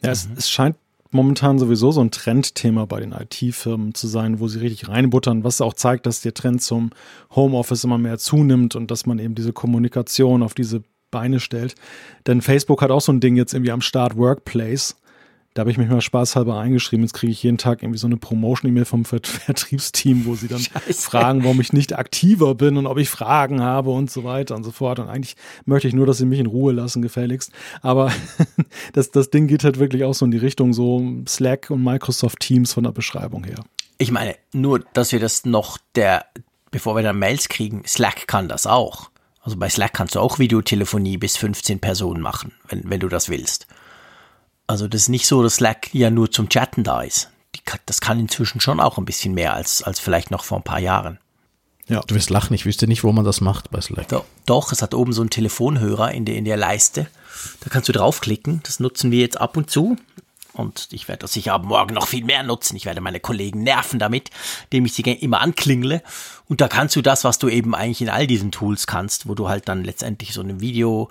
Ja, 0.01 0.11
es, 0.11 0.27
es 0.35 0.49
scheint 0.49 0.75
momentan 1.13 1.59
sowieso 1.59 1.91
so 1.91 2.01
ein 2.01 2.11
Trendthema 2.11 2.85
bei 2.85 2.99
den 2.99 3.11
IT-Firmen 3.11 3.93
zu 3.93 4.07
sein, 4.07 4.39
wo 4.39 4.47
sie 4.47 4.59
richtig 4.59 4.89
reinbuttern, 4.89 5.43
was 5.43 5.61
auch 5.61 5.73
zeigt, 5.73 6.05
dass 6.05 6.21
der 6.21 6.33
Trend 6.33 6.61
zum 6.61 6.91
Homeoffice 7.35 7.83
immer 7.83 7.97
mehr 7.97 8.17
zunimmt 8.17 8.75
und 8.75 8.91
dass 8.91 9.05
man 9.05 9.19
eben 9.19 9.35
diese 9.35 9.53
Kommunikation 9.53 10.43
auf 10.43 10.53
diese 10.53 10.83
Beine 11.11 11.39
stellt. 11.39 11.75
Denn 12.27 12.41
Facebook 12.41 12.81
hat 12.81 12.91
auch 12.91 13.01
so 13.01 13.11
ein 13.11 13.19
Ding 13.19 13.35
jetzt 13.35 13.53
irgendwie 13.53 13.71
am 13.71 13.81
Start 13.81 14.17
Workplace. 14.17 14.95
Da 15.53 15.59
habe 15.61 15.71
ich 15.71 15.77
mich 15.77 15.87
mal 15.87 16.01
spaßhalber 16.01 16.57
eingeschrieben. 16.57 17.05
Jetzt 17.05 17.13
kriege 17.13 17.31
ich 17.31 17.43
jeden 17.43 17.59
Tag 17.59 17.83
irgendwie 17.83 17.99
so 17.99 18.07
eine 18.07 18.17
Promotion-E-Mail 18.17 18.85
vom 18.85 19.05
Vertriebsteam, 19.05 20.25
wo 20.25 20.35
sie 20.35 20.47
dann 20.47 20.59
Scheiße. 20.59 21.01
fragen, 21.01 21.43
warum 21.43 21.61
ich 21.61 21.73
nicht 21.73 21.95
aktiver 21.95 22.55
bin 22.55 22.77
und 22.77 22.87
ob 22.87 22.97
ich 22.97 23.09
Fragen 23.09 23.61
habe 23.61 23.91
und 23.91 24.09
so 24.09 24.23
weiter 24.23 24.55
und 24.55 24.63
so 24.63 24.71
fort. 24.71 24.99
Und 24.99 25.09
eigentlich 25.09 25.35
möchte 25.65 25.87
ich 25.87 25.93
nur, 25.93 26.07
dass 26.07 26.17
sie 26.17 26.25
mich 26.25 26.39
in 26.39 26.47
Ruhe 26.47 26.73
lassen, 26.73 27.01
gefälligst. 27.01 27.51
Aber 27.81 28.11
das, 28.93 29.11
das 29.11 29.29
Ding 29.29 29.47
geht 29.47 29.63
halt 29.63 29.77
wirklich 29.77 30.03
auch 30.03 30.13
so 30.13 30.25
in 30.25 30.31
die 30.31 30.37
Richtung 30.37 30.73
so 30.73 31.03
Slack 31.27 31.69
und 31.69 31.83
Microsoft 31.83 32.39
Teams 32.39 32.73
von 32.73 32.83
der 32.83 32.91
Beschreibung 32.91 33.43
her. 33.43 33.63
Ich 33.99 34.11
meine, 34.11 34.35
nur, 34.53 34.79
dass 34.93 35.11
wir 35.11 35.19
das 35.19 35.45
noch 35.45 35.77
der, 35.95 36.25
bevor 36.71 36.95
wir 36.95 37.03
dann 37.03 37.19
Mails 37.19 37.47
kriegen, 37.47 37.83
Slack 37.85 38.27
kann 38.27 38.47
das 38.47 38.65
auch. 38.65 39.11
Also 39.41 39.57
bei 39.57 39.69
Slack 39.69 39.93
kannst 39.93 40.15
du 40.15 40.19
auch 40.19 40.39
Videotelefonie 40.39 41.17
bis 41.17 41.37
15 41.37 41.79
Personen 41.79 42.21
machen, 42.21 42.53
wenn, 42.69 42.89
wenn 42.89 43.01
du 43.01 43.09
das 43.09 43.29
willst. 43.29 43.67
Also 44.73 44.87
das 44.87 45.01
ist 45.01 45.09
nicht 45.09 45.27
so, 45.27 45.43
dass 45.43 45.57
Slack 45.57 45.93
ja 45.93 46.09
nur 46.09 46.31
zum 46.31 46.49
Chatten 46.49 46.83
da 46.83 47.03
ist. 47.03 47.29
das 47.85 48.01
kann 48.01 48.19
inzwischen 48.19 48.59
schon 48.59 48.79
auch 48.79 48.97
ein 48.97 49.05
bisschen 49.05 49.35
mehr 49.35 49.53
als, 49.53 49.83
als 49.83 49.99
vielleicht 49.99 50.31
noch 50.31 50.43
vor 50.43 50.57
ein 50.57 50.63
paar 50.63 50.79
Jahren. 50.79 51.19
Ja, 51.87 52.01
du 52.01 52.15
wirst 52.15 52.31
lachen, 52.31 52.55
ich 52.55 52.65
wüsste 52.65 52.87
nicht, 52.87 53.03
wo 53.03 53.11
man 53.11 53.23
das 53.23 53.39
macht 53.39 53.69
bei 53.69 53.79
Slack. 53.81 54.07
Doch, 54.07 54.25
doch 54.47 54.71
es 54.71 54.81
hat 54.81 54.95
oben 54.95 55.13
so 55.13 55.21
einen 55.21 55.29
Telefonhörer 55.29 56.11
in 56.13 56.25
der, 56.25 56.37
in 56.37 56.45
der 56.45 56.57
Leiste. 56.57 57.05
Da 57.59 57.69
kannst 57.69 57.87
du 57.87 57.93
draufklicken. 57.93 58.61
Das 58.63 58.79
nutzen 58.79 59.11
wir 59.11 59.19
jetzt 59.19 59.39
ab 59.39 59.57
und 59.57 59.69
zu. 59.69 59.95
Und 60.53 60.87
ich 60.89 61.07
werde 61.07 61.19
das 61.19 61.33
sicher 61.33 61.53
ab 61.53 61.65
morgen 61.65 61.93
noch 61.93 62.07
viel 62.07 62.23
mehr 62.23 62.41
nutzen. 62.41 62.75
Ich 62.75 62.87
werde 62.87 62.99
meine 62.99 63.19
Kollegen 63.19 63.61
nerven 63.61 63.99
damit, 63.99 64.31
indem 64.71 64.87
ich 64.87 64.93
sie 64.93 65.03
immer 65.03 65.41
anklingle. 65.41 66.01
Und 66.49 66.61
da 66.61 66.67
kannst 66.67 66.95
du 66.95 67.03
das, 67.03 67.23
was 67.23 67.37
du 67.37 67.47
eben 67.47 67.75
eigentlich 67.75 68.01
in 68.01 68.09
all 68.09 68.25
diesen 68.25 68.51
Tools 68.51 68.87
kannst, 68.87 69.29
wo 69.29 69.35
du 69.35 69.49
halt 69.49 69.67
dann 69.67 69.83
letztendlich 69.83 70.33
so 70.33 70.41
ein 70.41 70.61
Video 70.61 71.09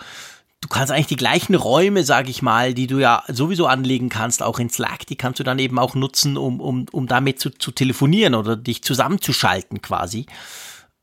du 0.62 0.68
kannst 0.68 0.90
eigentlich 0.90 1.08
die 1.08 1.16
gleichen 1.16 1.54
Räume, 1.54 2.04
sage 2.04 2.30
ich 2.30 2.40
mal, 2.40 2.72
die 2.72 2.86
du 2.86 2.98
ja 2.98 3.24
sowieso 3.28 3.66
anlegen 3.66 4.08
kannst, 4.08 4.42
auch 4.42 4.58
in 4.58 4.70
Slack, 4.70 5.06
die 5.06 5.16
kannst 5.16 5.40
du 5.40 5.44
dann 5.44 5.58
eben 5.58 5.78
auch 5.78 5.94
nutzen, 5.94 6.38
um, 6.38 6.60
um, 6.60 6.86
um 6.90 7.06
damit 7.06 7.40
zu, 7.40 7.50
zu 7.50 7.72
telefonieren 7.72 8.34
oder 8.34 8.56
dich 8.56 8.82
zusammenzuschalten 8.82 9.82
quasi. 9.82 10.24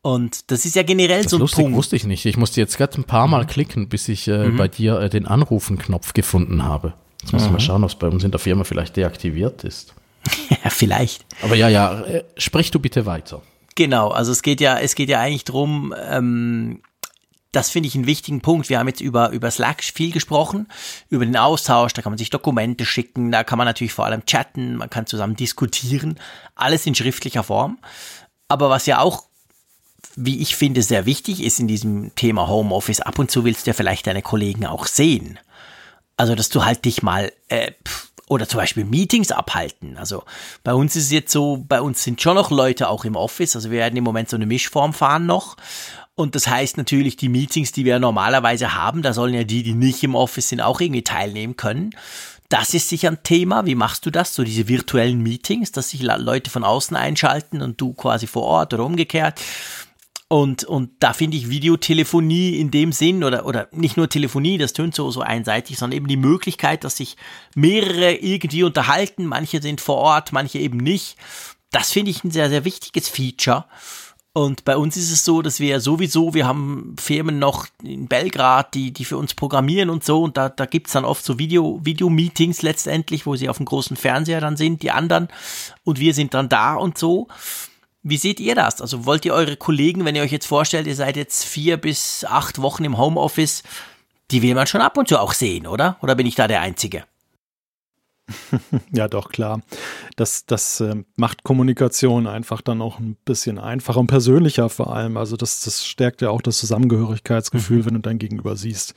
Und 0.02 0.50
das 0.50 0.64
ist 0.64 0.76
ja 0.76 0.82
generell 0.82 1.22
das 1.22 1.30
so 1.30 1.36
ein 1.36 1.40
lustig, 1.40 1.64
Punkt. 1.64 1.76
wusste 1.76 1.94
ich 1.94 2.04
nicht. 2.04 2.24
Ich 2.24 2.38
musste 2.38 2.60
jetzt 2.60 2.78
gerade 2.78 2.98
ein 2.98 3.04
paar 3.04 3.28
Mal 3.28 3.42
mhm. 3.42 3.48
klicken, 3.48 3.88
bis 3.90 4.08
ich 4.08 4.26
äh, 4.28 4.48
mhm. 4.48 4.56
bei 4.56 4.66
dir 4.66 4.98
äh, 4.98 5.10
den 5.10 5.26
Anrufen-Knopf 5.26 6.14
gefunden 6.14 6.64
habe. 6.64 6.94
Jetzt 7.20 7.34
muss 7.34 7.44
ich 7.44 7.50
mhm. 7.50 7.60
schauen, 7.60 7.84
ob 7.84 7.90
es 7.90 7.96
bei 7.96 8.08
uns 8.08 8.24
in 8.24 8.30
der 8.30 8.40
Firma 8.40 8.64
vielleicht 8.64 8.96
deaktiviert 8.96 9.62
ist. 9.62 9.94
ja, 10.48 10.70
vielleicht. 10.70 11.26
Aber 11.42 11.54
ja, 11.54 11.68
ja, 11.68 12.00
äh, 12.00 12.24
sprich 12.38 12.70
du 12.70 12.78
bitte 12.78 13.04
weiter. 13.04 13.42
Genau, 13.74 14.08
also 14.08 14.32
es 14.32 14.42
geht 14.42 14.62
ja, 14.62 14.78
es 14.78 14.94
geht 14.94 15.10
ja 15.10 15.20
eigentlich 15.20 15.44
drum, 15.44 15.94
ähm, 16.10 16.80
das 17.52 17.70
finde 17.70 17.88
ich 17.88 17.94
einen 17.94 18.06
wichtigen 18.06 18.40
Punkt. 18.40 18.68
Wir 18.68 18.78
haben 18.78 18.88
jetzt 18.88 19.00
über, 19.00 19.30
über 19.30 19.50
Slack 19.50 19.82
viel 19.82 20.12
gesprochen, 20.12 20.68
über 21.08 21.24
den 21.24 21.36
Austausch, 21.36 21.92
da 21.92 22.02
kann 22.02 22.12
man 22.12 22.18
sich 22.18 22.30
Dokumente 22.30 22.84
schicken, 22.84 23.32
da 23.32 23.44
kann 23.44 23.58
man 23.58 23.66
natürlich 23.66 23.92
vor 23.92 24.04
allem 24.04 24.24
chatten, 24.24 24.76
man 24.76 24.90
kann 24.90 25.06
zusammen 25.06 25.36
diskutieren, 25.36 26.18
alles 26.54 26.86
in 26.86 26.94
schriftlicher 26.94 27.42
Form. 27.42 27.78
Aber 28.48 28.70
was 28.70 28.86
ja 28.86 29.00
auch, 29.00 29.24
wie 30.16 30.40
ich 30.40 30.56
finde, 30.56 30.82
sehr 30.82 31.06
wichtig 31.06 31.42
ist 31.42 31.60
in 31.60 31.68
diesem 31.68 32.14
Thema 32.14 32.48
Homeoffice, 32.48 33.00
ab 33.00 33.18
und 33.18 33.30
zu 33.30 33.44
willst 33.44 33.66
du 33.66 33.70
ja 33.70 33.74
vielleicht 33.74 34.06
deine 34.06 34.22
Kollegen 34.22 34.66
auch 34.66 34.86
sehen. 34.86 35.38
Also, 36.16 36.34
dass 36.34 36.50
du 36.50 36.64
halt 36.64 36.84
dich 36.84 37.02
mal, 37.02 37.32
äh, 37.48 37.72
oder 38.30 38.46
zum 38.46 38.58
Beispiel 38.58 38.84
Meetings 38.84 39.32
abhalten. 39.32 39.96
Also 39.96 40.22
bei 40.62 40.72
uns 40.72 40.94
ist 40.94 41.06
es 41.06 41.10
jetzt 41.10 41.32
so, 41.32 41.64
bei 41.68 41.80
uns 41.80 42.04
sind 42.04 42.22
schon 42.22 42.36
noch 42.36 42.52
Leute 42.52 42.88
auch 42.88 43.04
im 43.04 43.16
Office. 43.16 43.56
Also 43.56 43.72
wir 43.72 43.78
werden 43.78 43.96
im 43.96 44.04
Moment 44.04 44.28
so 44.28 44.36
eine 44.36 44.46
Mischform 44.46 44.92
fahren 44.92 45.26
noch. 45.26 45.56
Und 46.20 46.34
das 46.34 46.46
heißt 46.46 46.76
natürlich, 46.76 47.16
die 47.16 47.30
Meetings, 47.30 47.72
die 47.72 47.86
wir 47.86 47.98
normalerweise 47.98 48.74
haben, 48.74 49.00
da 49.00 49.14
sollen 49.14 49.32
ja 49.32 49.42
die, 49.42 49.62
die 49.62 49.72
nicht 49.72 50.02
im 50.04 50.14
Office 50.14 50.50
sind, 50.50 50.60
auch 50.60 50.78
irgendwie 50.80 51.02
teilnehmen 51.02 51.56
können. 51.56 51.90
Das 52.50 52.74
ist 52.74 52.90
sicher 52.90 53.08
ein 53.08 53.22
Thema. 53.22 53.64
Wie 53.64 53.74
machst 53.74 54.04
du 54.04 54.10
das? 54.10 54.34
So 54.34 54.44
diese 54.44 54.68
virtuellen 54.68 55.22
Meetings, 55.22 55.72
dass 55.72 55.88
sich 55.88 56.02
Leute 56.02 56.50
von 56.50 56.62
außen 56.62 56.94
einschalten 56.94 57.62
und 57.62 57.80
du 57.80 57.94
quasi 57.94 58.26
vor 58.26 58.42
Ort 58.42 58.74
oder 58.74 58.84
umgekehrt. 58.84 59.40
Und, 60.28 60.64
und 60.64 60.90
da 61.00 61.14
finde 61.14 61.38
ich 61.38 61.48
Videotelefonie 61.48 62.58
in 62.58 62.70
dem 62.70 62.92
Sinn 62.92 63.24
oder, 63.24 63.46
oder 63.46 63.68
nicht 63.72 63.96
nur 63.96 64.10
Telefonie, 64.10 64.58
das 64.58 64.74
tönt 64.74 64.94
so, 64.94 65.10
so 65.10 65.22
einseitig, 65.22 65.78
sondern 65.78 65.96
eben 65.96 66.06
die 66.06 66.18
Möglichkeit, 66.18 66.84
dass 66.84 66.98
sich 66.98 67.16
mehrere 67.54 68.12
irgendwie 68.12 68.62
unterhalten. 68.62 69.24
Manche 69.24 69.62
sind 69.62 69.80
vor 69.80 69.96
Ort, 69.96 70.32
manche 70.32 70.58
eben 70.58 70.76
nicht. 70.76 71.16
Das 71.70 71.92
finde 71.92 72.10
ich 72.10 72.24
ein 72.24 72.30
sehr, 72.30 72.50
sehr 72.50 72.66
wichtiges 72.66 73.08
Feature. 73.08 73.64
Und 74.32 74.64
bei 74.64 74.76
uns 74.76 74.96
ist 74.96 75.10
es 75.10 75.24
so, 75.24 75.42
dass 75.42 75.58
wir 75.58 75.80
sowieso, 75.80 76.34
wir 76.34 76.46
haben 76.46 76.94
Firmen 77.00 77.40
noch 77.40 77.66
in 77.82 78.06
Belgrad, 78.06 78.74
die, 78.74 78.92
die 78.92 79.04
für 79.04 79.16
uns 79.16 79.34
programmieren 79.34 79.90
und 79.90 80.04
so. 80.04 80.22
Und 80.22 80.36
da, 80.36 80.48
da 80.48 80.66
gibt's 80.66 80.92
dann 80.92 81.04
oft 81.04 81.24
so 81.24 81.38
Video, 81.40 81.80
Video-Meetings 81.82 82.62
letztendlich, 82.62 83.26
wo 83.26 83.34
sie 83.34 83.48
auf 83.48 83.56
dem 83.56 83.66
großen 83.66 83.96
Fernseher 83.96 84.40
dann 84.40 84.56
sind, 84.56 84.82
die 84.82 84.92
anderen. 84.92 85.28
Und 85.82 85.98
wir 85.98 86.14
sind 86.14 86.34
dann 86.34 86.48
da 86.48 86.74
und 86.74 86.96
so. 86.96 87.26
Wie 88.04 88.16
seht 88.16 88.38
ihr 88.38 88.54
das? 88.54 88.80
Also 88.80 89.04
wollt 89.04 89.24
ihr 89.24 89.34
eure 89.34 89.56
Kollegen, 89.56 90.04
wenn 90.04 90.14
ihr 90.14 90.22
euch 90.22 90.32
jetzt 90.32 90.46
vorstellt, 90.46 90.86
ihr 90.86 90.94
seid 90.94 91.16
jetzt 91.16 91.44
vier 91.44 91.76
bis 91.76 92.24
acht 92.24 92.62
Wochen 92.62 92.84
im 92.84 92.98
Homeoffice, 92.98 93.64
die 94.30 94.42
will 94.42 94.54
man 94.54 94.68
schon 94.68 94.80
ab 94.80 94.96
und 94.96 95.08
zu 95.08 95.18
auch 95.18 95.32
sehen, 95.32 95.66
oder? 95.66 95.96
Oder 96.02 96.14
bin 96.14 96.26
ich 96.26 96.36
da 96.36 96.46
der 96.46 96.60
Einzige? 96.60 97.04
Ja, 98.92 99.08
doch, 99.08 99.30
klar. 99.30 99.60
Das, 100.16 100.46
das 100.46 100.80
äh, 100.80 100.96
macht 101.16 101.42
Kommunikation 101.42 102.26
einfach 102.26 102.60
dann 102.60 102.82
auch 102.82 102.98
ein 102.98 103.16
bisschen 103.24 103.58
einfacher 103.58 104.00
und 104.00 104.06
persönlicher 104.06 104.68
vor 104.68 104.94
allem. 104.94 105.16
Also 105.16 105.36
das, 105.36 105.62
das 105.62 105.86
stärkt 105.86 106.22
ja 106.22 106.30
auch 106.30 106.42
das 106.42 106.58
Zusammengehörigkeitsgefühl, 106.58 107.78
mhm. 107.78 107.86
wenn 107.86 107.94
du 107.94 108.00
dein 108.00 108.18
Gegenüber 108.18 108.56
siehst. 108.56 108.94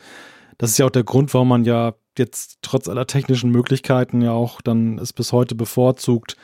Das 0.57 0.71
ist 0.71 0.77
ja 0.77 0.85
auch 0.85 0.91
der 0.91 1.03
Grund, 1.03 1.33
warum 1.33 1.49
man 1.49 1.65
ja 1.65 1.93
jetzt 2.17 2.59
trotz 2.61 2.87
aller 2.87 3.07
technischen 3.07 3.49
Möglichkeiten 3.49 4.21
ja 4.21 4.31
auch 4.31 4.61
dann 4.61 4.99
es 4.99 5.13
bis 5.13 5.31
heute 5.31 5.55
bevorzugt, 5.55 6.37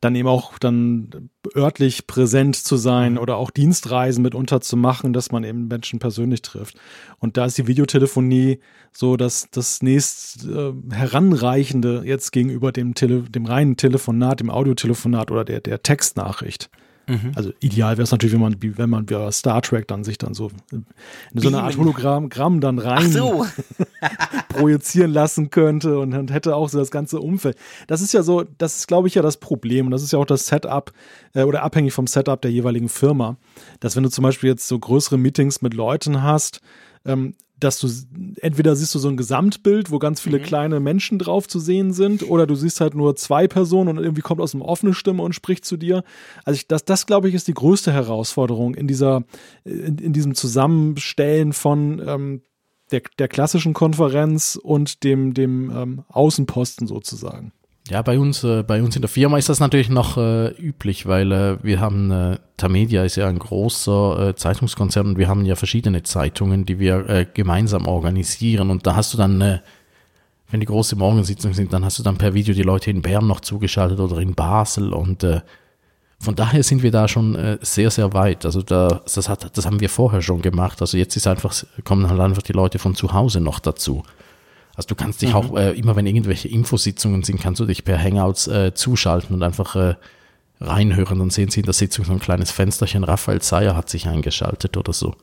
dann 0.00 0.14
eben 0.14 0.28
auch 0.28 0.58
dann 0.58 1.30
örtlich 1.54 2.06
präsent 2.06 2.56
zu 2.56 2.76
sein 2.76 3.18
oder 3.18 3.36
auch 3.36 3.50
Dienstreisen 3.50 4.22
mitunter 4.22 4.60
zu 4.60 4.76
machen, 4.76 5.12
dass 5.12 5.30
man 5.30 5.44
eben 5.44 5.68
Menschen 5.68 5.98
persönlich 5.98 6.42
trifft. 6.42 6.78
Und 7.18 7.36
da 7.36 7.44
ist 7.44 7.58
die 7.58 7.66
Videotelefonie 7.66 8.60
so 8.92 9.16
dass 9.16 9.48
das 9.50 9.82
nächst 9.82 10.46
äh, 10.46 10.72
heranreichende 10.90 12.02
jetzt 12.04 12.32
gegenüber 12.32 12.72
dem, 12.72 12.94
Tele 12.94 13.22
dem 13.22 13.46
reinen 13.46 13.76
Telefonat, 13.76 14.40
dem 14.40 14.50
Audiotelefonat 14.50 15.30
oder 15.30 15.44
der, 15.44 15.60
der 15.60 15.82
Textnachricht. 15.82 16.70
Mhm. 17.06 17.32
Also 17.34 17.52
ideal 17.60 17.96
wäre 17.96 18.04
es 18.04 18.10
natürlich, 18.12 18.32
wenn 18.32 18.40
man, 18.40 18.56
wenn 18.60 18.90
man 18.90 19.06
bei 19.06 19.30
Star 19.32 19.62
Trek 19.62 19.88
dann 19.88 20.04
sich 20.04 20.18
dann 20.18 20.34
so 20.34 20.50
in 20.70 20.84
so 21.34 21.48
eine 21.48 21.62
Art 21.62 21.76
Hologramm 21.76 22.60
dann 22.60 22.78
rein 22.78 23.10
so. 23.10 23.46
projizieren 24.48 25.12
lassen 25.12 25.50
könnte 25.50 25.98
und, 25.98 26.14
und, 26.14 26.32
hätte 26.32 26.54
auch 26.54 26.68
so 26.68 26.78
das 26.78 26.90
ganze 26.90 27.20
Umfeld. 27.20 27.56
Das 27.86 28.00
ist 28.00 28.12
ja 28.12 28.22
so, 28.22 28.44
das 28.58 28.76
ist, 28.76 28.86
glaube 28.86 29.08
ich, 29.08 29.14
ja 29.14 29.22
das 29.22 29.38
Problem. 29.38 29.86
Und 29.86 29.92
das 29.92 30.02
ist 30.02 30.12
ja 30.12 30.18
auch 30.18 30.26
das 30.26 30.46
Setup 30.46 30.92
äh, 31.34 31.42
oder 31.42 31.62
abhängig 31.62 31.92
vom 31.92 32.06
Setup 32.06 32.40
der 32.40 32.50
jeweiligen 32.50 32.88
Firma, 32.88 33.36
dass 33.80 33.96
wenn 33.96 34.02
du 34.02 34.10
zum 34.10 34.22
Beispiel 34.22 34.50
jetzt 34.50 34.68
so 34.68 34.78
größere 34.78 35.18
Meetings 35.18 35.62
mit 35.62 35.74
Leuten 35.74 36.22
hast, 36.22 36.60
ähm, 37.04 37.34
dass 37.60 37.78
du 37.78 37.88
entweder 38.40 38.74
siehst 38.74 38.94
du 38.94 38.98
so 38.98 39.08
ein 39.08 39.16
Gesamtbild, 39.16 39.90
wo 39.90 39.98
ganz 39.98 40.20
viele 40.20 40.38
mhm. 40.38 40.42
kleine 40.42 40.80
Menschen 40.80 41.18
drauf 41.18 41.46
zu 41.46 41.58
sehen 41.58 41.92
sind, 41.92 42.28
oder 42.28 42.46
du 42.46 42.54
siehst 42.54 42.80
halt 42.80 42.94
nur 42.94 43.16
zwei 43.16 43.46
Personen 43.46 43.98
und 43.98 44.02
irgendwie 44.02 44.22
kommt 44.22 44.40
aus 44.40 44.54
einem 44.54 44.62
offene 44.62 44.94
Stimme 44.94 45.22
und 45.22 45.34
spricht 45.34 45.64
zu 45.64 45.76
dir. 45.76 46.02
Also 46.44 46.56
ich, 46.56 46.66
das, 46.66 46.84
das 46.84 47.06
glaube 47.06 47.28
ich, 47.28 47.34
ist 47.34 47.48
die 47.48 47.54
größte 47.54 47.92
Herausforderung 47.92 48.74
in 48.74 48.86
dieser, 48.86 49.24
in, 49.64 49.98
in 49.98 50.12
diesem 50.12 50.34
Zusammenstellen 50.34 51.52
von 51.52 52.02
ähm, 52.06 52.42
der, 52.90 53.02
der 53.18 53.28
klassischen 53.28 53.74
Konferenz 53.74 54.58
und 54.60 55.04
dem, 55.04 55.34
dem 55.34 55.70
ähm, 55.70 56.04
Außenposten 56.08 56.86
sozusagen. 56.86 57.52
Ja, 57.88 58.02
bei 58.02 58.18
uns, 58.18 58.44
äh, 58.44 58.62
bei 58.62 58.82
uns 58.82 58.94
in 58.94 59.02
der 59.02 59.08
Firma 59.08 59.38
ist 59.38 59.48
das 59.48 59.58
natürlich 59.58 59.88
noch 59.88 60.16
äh, 60.16 60.48
üblich, 60.50 61.06
weil 61.06 61.32
äh, 61.32 61.58
wir 61.62 61.80
haben, 61.80 62.10
äh, 62.10 62.38
Tamedia 62.56 63.04
ist 63.04 63.16
ja 63.16 63.26
ein 63.26 63.38
großer 63.38 64.28
äh, 64.28 64.34
Zeitungskonzern 64.36 65.08
und 65.08 65.18
wir 65.18 65.28
haben 65.28 65.44
ja 65.44 65.56
verschiedene 65.56 66.02
Zeitungen, 66.02 66.66
die 66.66 66.78
wir 66.78 67.08
äh, 67.08 67.26
gemeinsam 67.32 67.86
organisieren 67.86 68.70
und 68.70 68.86
da 68.86 68.96
hast 68.96 69.12
du 69.14 69.18
dann, 69.18 69.60
wenn 70.50 70.60
die 70.60 70.66
große 70.66 70.94
Morgensitzungen 70.94 71.54
sind, 71.54 71.72
dann 71.72 71.84
hast 71.84 71.98
du 71.98 72.02
dann 72.02 72.18
per 72.18 72.34
Video 72.34 72.54
die 72.54 72.62
Leute 72.62 72.90
in 72.90 73.02
Bern 73.02 73.26
noch 73.26 73.40
zugeschaltet 73.40 73.98
oder 73.98 74.18
in 74.18 74.34
Basel 74.34 74.92
und 74.92 75.26
von 76.22 76.34
daher 76.34 76.62
sind 76.62 76.82
wir 76.82 76.90
da 76.90 77.08
schon 77.08 77.58
sehr, 77.62 77.90
sehr 77.90 78.12
weit. 78.12 78.44
Also 78.44 78.62
da, 78.62 79.00
das, 79.12 79.28
hat, 79.28 79.56
das 79.56 79.64
haben 79.64 79.80
wir 79.80 79.88
vorher 79.88 80.22
schon 80.22 80.42
gemacht. 80.42 80.80
Also 80.80 80.98
jetzt 80.98 81.16
ist 81.16 81.26
einfach, 81.26 81.54
kommen 81.84 82.10
halt 82.10 82.20
einfach 82.20 82.42
die 82.42 82.52
Leute 82.52 82.78
von 82.78 82.94
zu 82.94 83.12
Hause 83.12 83.40
noch 83.40 83.58
dazu. 83.58 84.02
Also 84.80 84.88
du 84.88 84.94
kannst 84.94 85.20
dich 85.20 85.30
mhm. 85.30 85.36
auch, 85.36 85.56
äh, 85.58 85.72
immer 85.72 85.94
wenn 85.94 86.06
irgendwelche 86.06 86.48
Infositzungen 86.48 87.22
sind, 87.22 87.38
kannst 87.38 87.60
du 87.60 87.66
dich 87.66 87.84
per 87.84 88.02
Hangouts 88.02 88.46
äh, 88.46 88.72
zuschalten 88.72 89.34
und 89.34 89.42
einfach 89.42 89.76
äh, 89.76 89.96
reinhören. 90.58 91.18
Dann 91.18 91.28
sehen 91.28 91.50
sie 91.50 91.60
in 91.60 91.66
der 91.66 91.74
Sitzung 91.74 92.06
so 92.06 92.12
ein 92.12 92.18
kleines 92.18 92.50
Fensterchen, 92.50 93.04
Raphael 93.04 93.42
Zeyer 93.42 93.76
hat 93.76 93.90
sich 93.90 94.08
eingeschaltet 94.08 94.78
oder 94.78 94.94
so. 94.94 95.14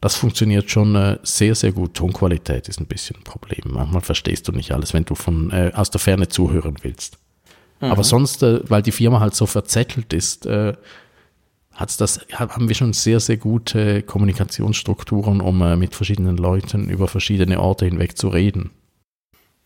Das 0.00 0.16
funktioniert 0.16 0.70
schon 0.70 0.96
äh, 0.96 1.18
sehr, 1.24 1.54
sehr 1.54 1.72
gut. 1.72 1.92
Tonqualität 1.92 2.66
ist 2.68 2.80
ein 2.80 2.86
bisschen 2.86 3.16
ein 3.16 3.24
Problem. 3.24 3.64
Manchmal 3.66 4.00
verstehst 4.00 4.48
du 4.48 4.52
nicht 4.52 4.72
alles, 4.72 4.94
wenn 4.94 5.04
du 5.04 5.14
von 5.14 5.50
äh, 5.50 5.70
aus 5.74 5.90
der 5.90 6.00
Ferne 6.00 6.28
zuhören 6.28 6.76
willst. 6.80 7.18
Mhm. 7.82 7.90
Aber 7.90 8.02
sonst, 8.02 8.42
äh, 8.42 8.60
weil 8.66 8.80
die 8.80 8.92
Firma 8.92 9.20
halt 9.20 9.34
so 9.34 9.44
verzettelt 9.44 10.14
ist, 10.14 10.46
äh, 10.46 10.72
hat's 11.74 11.96
das, 11.96 12.20
haben 12.32 12.68
wir 12.68 12.74
schon 12.74 12.92
sehr, 12.92 13.20
sehr 13.20 13.36
gute 13.36 14.02
Kommunikationsstrukturen, 14.02 15.40
um 15.40 15.62
äh, 15.62 15.76
mit 15.76 15.94
verschiedenen 15.94 16.36
Leuten 16.36 16.88
über 16.88 17.08
verschiedene 17.08 17.60
Orte 17.60 17.84
hinweg 17.84 18.16
zu 18.16 18.28
reden. 18.28 18.70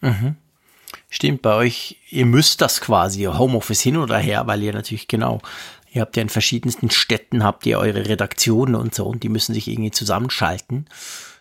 Mhm. 0.00 0.36
Stimmt, 1.10 1.42
bei 1.42 1.54
euch, 1.54 1.96
ihr 2.10 2.26
müsst 2.26 2.60
das 2.60 2.80
quasi, 2.80 3.24
Homeoffice 3.24 3.80
hin 3.80 3.96
oder 3.96 4.18
her, 4.18 4.46
weil 4.46 4.62
ihr 4.62 4.72
natürlich 4.72 5.08
genau, 5.08 5.40
ihr 5.90 6.02
habt 6.02 6.16
ja 6.16 6.22
in 6.22 6.28
verschiedensten 6.28 6.90
Städten, 6.90 7.44
habt 7.44 7.64
ihr 7.66 7.78
eure 7.78 8.08
Redaktionen 8.08 8.74
und 8.74 8.94
so, 8.94 9.06
und 9.06 9.22
die 9.22 9.28
müssen 9.28 9.54
sich 9.54 9.68
irgendwie 9.68 9.90
zusammenschalten. 9.90 10.86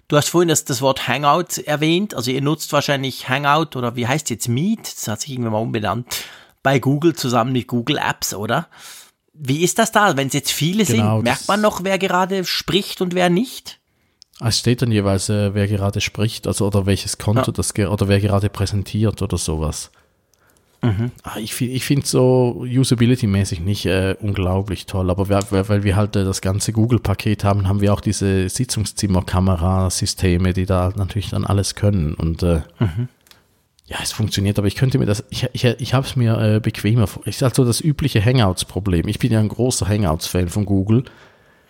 Du 0.07 0.15
hast 0.15 0.29
vorhin 0.29 0.47
das, 0.47 0.63
das 0.63 0.81
Wort 0.81 1.07
Hangout 1.07 1.61
erwähnt, 1.65 2.13
also 2.13 2.31
ihr 2.31 2.41
nutzt 2.41 2.71
wahrscheinlich 2.71 3.27
Hangout 3.27 3.75
oder 3.75 3.97
wie 3.97 4.07
heißt 4.07 4.29
jetzt 4.29 4.47
Meet, 4.47 4.79
das 4.79 5.07
hat 5.07 5.21
sich 5.21 5.31
irgendwann 5.31 5.53
mal 5.53 5.59
umbenannt, 5.59 6.23
bei 6.63 6.79
Google 6.79 7.13
zusammen 7.13 7.51
mit 7.51 7.67
Google 7.67 7.97
Apps, 7.97 8.33
oder? 8.33 8.67
Wie 9.39 9.63
ist 9.63 9.79
das 9.79 9.91
da? 9.91 10.17
Wenn 10.17 10.27
es 10.27 10.33
jetzt 10.33 10.51
viele 10.51 10.85
genau, 10.85 11.17
sind, 11.17 11.23
merkt 11.23 11.47
man 11.47 11.61
noch, 11.61 11.83
wer 11.83 11.97
gerade 11.97 12.45
spricht 12.45 13.01
und 13.01 13.15
wer 13.15 13.29
nicht? 13.29 13.79
Es 14.39 14.59
steht 14.59 14.81
dann 14.81 14.91
jeweils, 14.91 15.29
äh, 15.29 15.53
wer 15.53 15.67
gerade 15.67 16.01
spricht, 16.01 16.47
also 16.47 16.67
oder 16.67 16.85
welches 16.85 17.17
Konto 17.17 17.51
ja. 17.51 17.53
das 17.53 17.73
oder 17.75 18.07
wer 18.07 18.19
gerade 18.19 18.49
präsentiert 18.49 19.21
oder 19.21 19.37
sowas. 19.37 19.91
Mhm. 20.83 21.11
Ah, 21.23 21.37
ich, 21.39 21.59
ich 21.59 21.85
finde 21.85 22.05
so 22.05 22.63
usability-mäßig 22.63 23.61
nicht 23.61 23.87
äh, 23.87 24.15
unglaublich 24.19 24.85
toll, 24.85 25.09
aber 25.09 25.27
wir, 25.27 25.39
weil 25.49 25.83
wir 25.83 25.95
halt 25.95 26.15
äh, 26.15 26.23
das 26.23 26.41
ganze 26.41 26.71
Google-Paket 26.71 27.43
haben, 27.43 27.67
haben 27.67 27.81
wir 27.81 27.93
auch 27.93 28.01
diese 28.01 28.47
Sitzungszimmer-Kamerasysteme, 28.47 30.53
die 30.53 30.67
da 30.67 30.93
natürlich 30.95 31.31
dann 31.31 31.45
alles 31.45 31.73
können 31.73 32.13
und 32.13 32.43
äh, 32.43 32.61
mhm 32.79 33.09
ja, 33.87 33.97
es 34.03 34.11
funktioniert, 34.11 34.59
aber 34.59 34.67
ich 34.67 34.75
könnte 34.75 34.99
mir 34.99 35.05
das, 35.05 35.23
ich, 35.29 35.47
ich, 35.53 35.63
ich 35.63 35.93
habe 35.93 36.05
es 36.05 36.15
mir 36.17 36.37
äh, 36.37 36.59
bequemer 36.59 37.07
vor. 37.07 37.25
Ich 37.25 37.37
sage 37.37 37.55
so 37.55 37.63
das 37.63 37.79
übliche 37.79 38.23
Hangouts-Problem. 38.23 39.07
Ich 39.07 39.17
bin 39.17 39.31
ja 39.31 39.39
ein 39.39 39.47
großer 39.47 39.87
Hangouts-Fan 39.87 40.49
von 40.49 40.65
Google. 40.65 41.05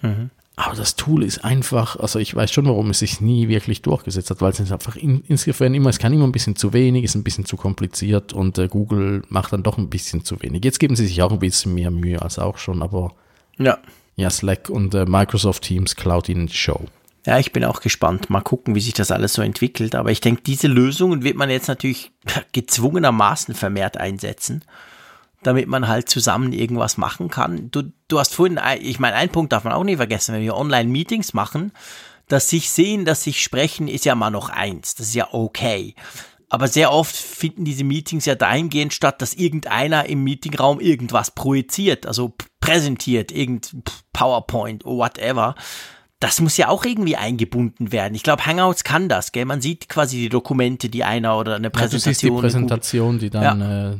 Mhm. 0.02 0.32
Aber 0.56 0.76
das 0.76 0.96
Tool 0.96 1.24
ist 1.24 1.46
einfach, 1.46 1.98
also 1.98 2.18
ich 2.18 2.34
weiß 2.34 2.52
schon, 2.52 2.66
warum 2.66 2.90
es 2.90 3.00
sich 3.00 3.22
nie 3.22 3.48
wirklich 3.48 3.84
durchgesetzt 3.84 4.32
hat, 4.32 4.42
weil 4.42 4.50
es 4.50 4.60
ist 4.60 4.72
einfach 4.72 4.96
in, 4.96 5.24
insofern 5.28 5.76
immer, 5.76 5.92
es 5.92 6.00
kann 6.00 6.12
immer 6.12 6.24
ein 6.24 6.32
bisschen 6.32 6.56
zu 6.56 6.74
wenig, 6.74 7.04
ist 7.04 7.14
ein 7.14 7.24
bisschen 7.24 7.46
zu 7.46 7.58
kompliziert 7.58 8.34
und 8.34 8.58
äh, 8.58 8.68
Google 8.68 9.22
macht 9.30 9.54
dann 9.54 9.62
doch 9.62 9.78
ein 9.78 9.92
bisschen 9.92 10.26
zu 10.26 10.42
wenig. 10.42 10.66
Jetzt 10.66 10.80
geben 10.80 10.96
sie 10.96 11.06
sich 11.06 11.22
auch 11.22 11.32
ein 11.32 11.38
bisschen 11.38 11.76
mehr 11.76 11.92
Mühe 11.92 12.20
als 12.20 12.40
auch 12.40 12.58
schon, 12.58 12.82
aber 12.82 13.14
ja, 13.60 13.78
ja 14.16 14.32
Slack 14.32 14.72
und 14.72 14.96
äh, 14.96 15.06
Microsoft 15.06 15.62
Teams 15.62 15.96
klaut 15.96 16.28
ihnen 16.28 16.48
die 16.48 16.56
Show. 16.56 16.88
Ja, 17.28 17.38
ich 17.40 17.52
bin 17.52 17.66
auch 17.66 17.82
gespannt. 17.82 18.30
Mal 18.30 18.40
gucken, 18.40 18.74
wie 18.74 18.80
sich 18.80 18.94
das 18.94 19.12
alles 19.12 19.34
so 19.34 19.42
entwickelt. 19.42 19.96
Aber 19.96 20.12
ich 20.12 20.22
denke, 20.22 20.44
diese 20.44 20.68
Lösungen 20.70 21.24
wird 21.24 21.36
man 21.36 21.50
jetzt 21.50 21.68
natürlich 21.68 22.14
gezwungenermaßen 22.54 23.54
vermehrt 23.54 23.98
einsetzen, 23.98 24.64
damit 25.44 25.68
man 25.68 25.90
halt 25.90 26.08
zusammen 26.08 26.54
irgendwas 26.54 26.96
machen 26.96 27.30
kann. 27.30 27.70
Du, 27.70 27.92
du 28.08 28.18
hast 28.18 28.34
vorhin, 28.34 28.62
ich 28.80 29.00
meine, 29.00 29.18
einen 29.18 29.32
Punkt 29.32 29.52
darf 29.52 29.66
man 29.66 29.74
auch 29.74 29.84
nicht 29.84 29.98
vergessen, 29.98 30.34
wenn 30.34 30.42
wir 30.42 30.56
Online-Meetings 30.56 31.34
machen, 31.34 31.74
dass 32.30 32.50
sich 32.50 32.70
sehen, 32.70 33.04
dass 33.04 33.24
sich 33.24 33.44
sprechen, 33.44 33.90
ist 33.90 34.06
ja 34.06 34.16
mal 34.16 34.32
noch 34.32 34.48
eins. 34.48 34.96
Das 34.96 35.08
ist 35.08 35.16
ja 35.16 35.28
okay. 35.34 35.96
Aber 36.48 36.70
sehr 36.70 36.94
oft 36.94 37.14
finden 37.14 37.66
diese 37.66 37.84
Meetings 37.84 38.24
ja 38.24 38.36
dahingehend 38.36 38.94
statt, 38.94 39.22
dass 39.22 39.34
irgendeiner 39.34 40.06
im 40.06 40.24
Meetingraum 40.24 40.80
irgendwas 40.80 41.32
projiziert, 41.32 42.06
also 42.06 42.36
präsentiert, 42.62 43.34
irgend 43.34 43.76
PowerPoint, 44.14 44.86
whatever 44.86 45.56
das 46.20 46.42
muss 46.42 46.58
ja 46.58 46.70
auch 46.70 46.84
irgendwie 46.84 47.16
eingebunden 47.16 47.92
werden. 47.92 48.16
Ich 48.16 48.24
glaube, 48.24 48.46
Hangouts 48.46 48.84
kann 48.84 49.08
das, 49.08 49.32
gell? 49.32 49.46
Man 49.46 49.62
sieht 49.62 49.88
quasi 49.88 50.18
die 50.18 50.30
Dokumente, 50.30 50.90
die 50.90 51.04
einer 51.04 51.38
oder 51.38 51.56
eine 51.56 51.70
Präsentation. 51.70 52.00
Ja, 52.00 52.06
du 52.06 52.10
siehst 52.10 52.24
die 52.24 52.32
Präsentation, 52.32 53.20
die 53.20 53.30
dann, 53.30 53.62
ja. 53.62 53.92
äh, 53.92 53.98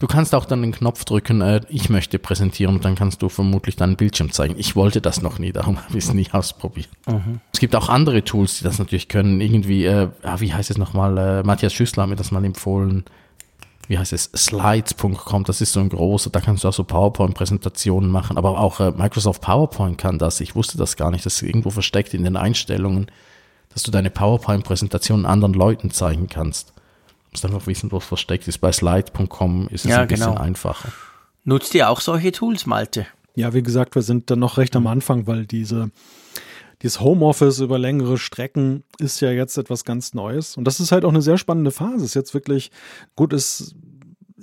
Du 0.00 0.06
kannst 0.06 0.34
auch 0.34 0.46
dann 0.46 0.62
den 0.62 0.72
Knopf 0.72 1.04
drücken, 1.04 1.42
äh, 1.42 1.60
ich 1.68 1.90
möchte 1.90 2.18
präsentieren 2.18 2.76
und 2.76 2.84
dann 2.86 2.94
kannst 2.94 3.20
du 3.20 3.28
vermutlich 3.28 3.76
deinen 3.76 3.96
Bildschirm 3.96 4.32
zeigen. 4.32 4.54
Ich 4.56 4.74
wollte 4.74 5.02
das 5.02 5.20
noch 5.20 5.38
nie, 5.38 5.52
darum 5.52 5.76
habe 5.84 5.98
ich 5.98 6.04
es 6.04 6.14
nie 6.14 6.26
ausprobiert. 6.32 6.88
Mhm. 7.06 7.40
Es 7.52 7.60
gibt 7.60 7.76
auch 7.76 7.90
andere 7.90 8.24
Tools, 8.24 8.56
die 8.58 8.64
das 8.64 8.78
natürlich 8.78 9.08
können. 9.08 9.42
Irgendwie, 9.42 9.84
äh, 9.84 10.08
ah, 10.22 10.40
wie 10.40 10.54
heißt 10.54 10.70
es 10.70 10.78
nochmal, 10.78 11.18
äh, 11.18 11.42
Matthias 11.42 11.74
Schüssler 11.74 12.04
hat 12.04 12.10
mir 12.10 12.16
das 12.16 12.30
mal 12.30 12.42
empfohlen. 12.46 13.04
Wie 13.90 13.98
heißt 13.98 14.12
es? 14.12 14.30
Slides.com, 14.34 15.44
das 15.44 15.60
ist 15.60 15.72
so 15.72 15.80
ein 15.80 15.88
großer, 15.88 16.30
da 16.30 16.40
kannst 16.40 16.64
du 16.64 16.68
auch 16.68 16.72
so 16.72 16.84
PowerPoint-Präsentationen 16.84 18.08
machen. 18.08 18.38
Aber 18.38 18.58
auch 18.58 18.78
äh, 18.78 18.92
Microsoft 18.92 19.42
PowerPoint 19.42 19.98
kann 19.98 20.18
das. 20.18 20.40
Ich 20.40 20.54
wusste 20.54 20.78
das 20.78 20.96
gar 20.96 21.10
nicht. 21.10 21.26
Das 21.26 21.34
ist 21.34 21.42
irgendwo 21.42 21.70
versteckt 21.70 22.14
in 22.14 22.22
den 22.22 22.36
Einstellungen, 22.36 23.10
dass 23.74 23.82
du 23.82 23.90
deine 23.90 24.10
PowerPoint-Präsentation 24.10 25.26
anderen 25.26 25.54
Leuten 25.54 25.90
zeigen 25.90 26.28
kannst 26.28 26.72
musst 27.30 27.44
einfach 27.44 27.66
wissen, 27.66 27.92
wo 27.92 27.98
es 27.98 28.04
versteckt 28.04 28.48
ist. 28.48 28.58
Bei 28.58 28.72
slide.com 28.72 29.68
ist 29.68 29.84
es 29.84 29.90
ja, 29.90 30.02
ein 30.02 30.08
bisschen 30.08 30.30
genau. 30.30 30.40
einfacher. 30.40 30.92
Nutzt 31.44 31.74
ihr 31.74 31.88
auch 31.88 32.00
solche 32.00 32.32
Tools, 32.32 32.66
Malte? 32.66 33.06
Ja, 33.34 33.54
wie 33.54 33.62
gesagt, 33.62 33.94
wir 33.94 34.02
sind 34.02 34.30
dann 34.30 34.40
noch 34.40 34.58
recht 34.58 34.74
am 34.76 34.86
Anfang, 34.86 35.26
weil 35.26 35.46
diese 35.46 35.90
dieses 36.82 37.00
Homeoffice 37.00 37.60
über 37.60 37.78
längere 37.78 38.18
Strecken 38.18 38.84
ist 38.98 39.20
ja 39.20 39.30
jetzt 39.30 39.58
etwas 39.58 39.84
ganz 39.84 40.14
Neues. 40.14 40.56
Und 40.56 40.64
das 40.64 40.80
ist 40.80 40.92
halt 40.92 41.04
auch 41.04 41.10
eine 41.10 41.22
sehr 41.22 41.38
spannende 41.38 41.70
Phase. 41.70 42.04
Ist 42.04 42.14
jetzt 42.14 42.34
wirklich, 42.34 42.70
gut, 43.16 43.32
es 43.32 43.74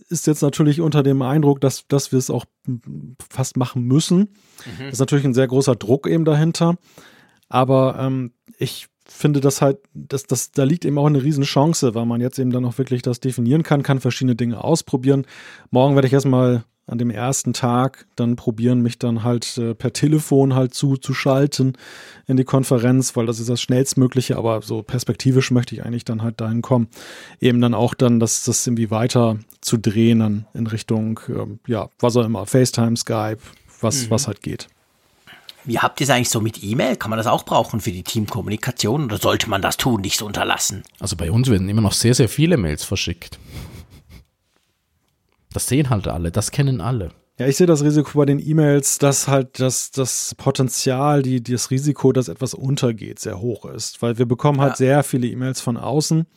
ist 0.10 0.28
jetzt 0.28 0.42
natürlich 0.42 0.80
unter 0.82 1.04
dem 1.04 1.22
Eindruck, 1.22 1.62
dass, 1.62 1.88
dass 1.88 2.12
wir 2.12 2.20
es 2.20 2.30
auch 2.30 2.46
fast 3.30 3.58
machen 3.58 3.84
müssen. 3.84 4.20
Mhm. 4.20 4.84
Das 4.86 4.94
ist 4.94 5.00
natürlich 5.00 5.26
ein 5.26 5.34
sehr 5.34 5.48
großer 5.48 5.76
Druck 5.76 6.08
eben 6.08 6.26
dahinter. 6.26 6.78
Aber 7.50 7.98
ähm, 8.00 8.34
ich 8.58 8.88
finde 9.06 9.40
das 9.40 9.62
halt, 9.62 9.80
dass 9.94 10.24
das, 10.24 10.52
da 10.52 10.64
liegt 10.64 10.86
eben 10.86 10.98
auch 10.98 11.06
eine 11.06 11.24
riesen 11.24 11.44
Chance, 11.44 11.96
weil 11.96 12.06
man 12.06 12.22
jetzt 12.22 12.40
eben 12.40 12.52
dann 12.52 12.66
auch 12.66 12.78
wirklich 12.78 13.02
das 13.02 13.20
definieren 13.20 13.64
kann, 13.64 13.84
kann 13.84 14.00
verschiedene 14.00 14.36
Dinge 14.36 14.64
ausprobieren. 14.64 15.26
Morgen 15.72 15.96
werde 15.96 16.08
ich 16.08 16.14
erstmal 16.14 16.66
an 16.88 16.98
dem 16.98 17.10
ersten 17.10 17.54
Tag 17.54 18.08
dann 18.16 18.38
probieren, 18.38 18.82
mich 18.82 18.98
dann 18.98 19.24
halt 19.24 19.58
äh, 19.58 19.76
per 19.76 19.92
Telefon 19.92 20.56
halt 20.56 20.74
zuzuschalten 20.74 21.78
in 22.28 22.38
die 22.38 22.46
Konferenz, 22.46 23.16
weil 23.16 23.26
das 23.26 23.40
ist 23.40 23.50
das 23.50 23.62
schnellstmögliche, 23.62 24.38
aber 24.38 24.62
so 24.62 24.82
perspektivisch 24.82 25.52
möchte 25.52 25.76
ich 25.76 25.84
eigentlich 25.84 26.06
dann 26.06 26.24
halt 26.24 26.40
dahin 26.40 26.62
kommen, 26.62 26.88
eben 27.42 27.60
dann 27.60 27.74
auch 27.74 27.94
dann 27.94 28.20
das, 28.20 28.44
das 28.46 28.66
irgendwie 28.66 28.90
weiter 28.90 29.38
zu 29.60 29.78
drehen 29.78 30.20
dann 30.20 30.46
in 30.54 30.66
Richtung, 30.66 31.20
äh, 31.28 31.72
ja, 31.72 31.90
was 32.00 32.16
auch 32.16 32.26
immer, 32.26 32.46
FaceTime, 32.46 32.96
Skype, 32.96 33.40
was, 33.82 34.06
mhm. 34.06 34.12
was 34.12 34.28
halt 34.28 34.42
geht. 34.42 34.68
Wie 35.66 35.80
habt 35.80 36.00
ihr 36.00 36.06
es 36.06 36.10
eigentlich 36.10 36.30
so 36.30 36.40
mit 36.40 36.64
E-Mail? 36.64 36.96
Kann 36.96 37.10
man 37.10 37.18
das 37.18 37.28
auch 37.28 37.44
brauchen 37.44 37.82
für 37.82 37.92
die 37.92 38.04
Teamkommunikation 38.04 39.04
oder 39.04 39.18
sollte 39.18 39.50
man 39.50 39.62
das 39.62 39.76
tun, 39.76 40.00
nicht 40.00 40.18
so 40.18 40.26
unterlassen? 40.26 40.84
Also 41.02 41.18
bei 41.18 41.30
uns 41.30 41.50
werden 41.50 41.68
immer 41.68 41.82
noch 41.82 41.92
sehr, 41.92 42.14
sehr 42.14 42.30
viele 42.30 42.56
Mails 42.56 42.86
verschickt. 42.86 43.38
Das 45.58 45.66
sehen 45.66 45.90
halt 45.90 46.08
alle, 46.08 46.30
das 46.32 46.52
kennen 46.52 46.82
alle. 46.82 47.10
Ja, 47.40 47.48
ich 47.48 47.58
sehe 47.58 47.66
das 47.66 47.84
Risiko 47.84 48.20
bei 48.20 48.26
den 48.26 48.38
E-Mails, 48.38 49.00
dass 49.00 49.28
halt 49.28 49.60
das, 49.60 49.90
das 49.90 50.36
Potenzial, 50.38 51.24
die, 51.24 51.42
das 51.42 51.72
Risiko, 51.72 52.12
dass 52.12 52.28
etwas 52.28 52.54
untergeht, 52.54 53.18
sehr 53.18 53.42
hoch 53.42 53.66
ist. 53.66 54.00
Weil 54.04 54.20
wir 54.20 54.28
bekommen 54.28 54.62
halt 54.62 54.74
ja. 54.74 54.76
sehr 54.76 55.04
viele 55.04 55.26
E-Mails 55.26 55.60
von 55.60 55.76
außen 55.76 56.28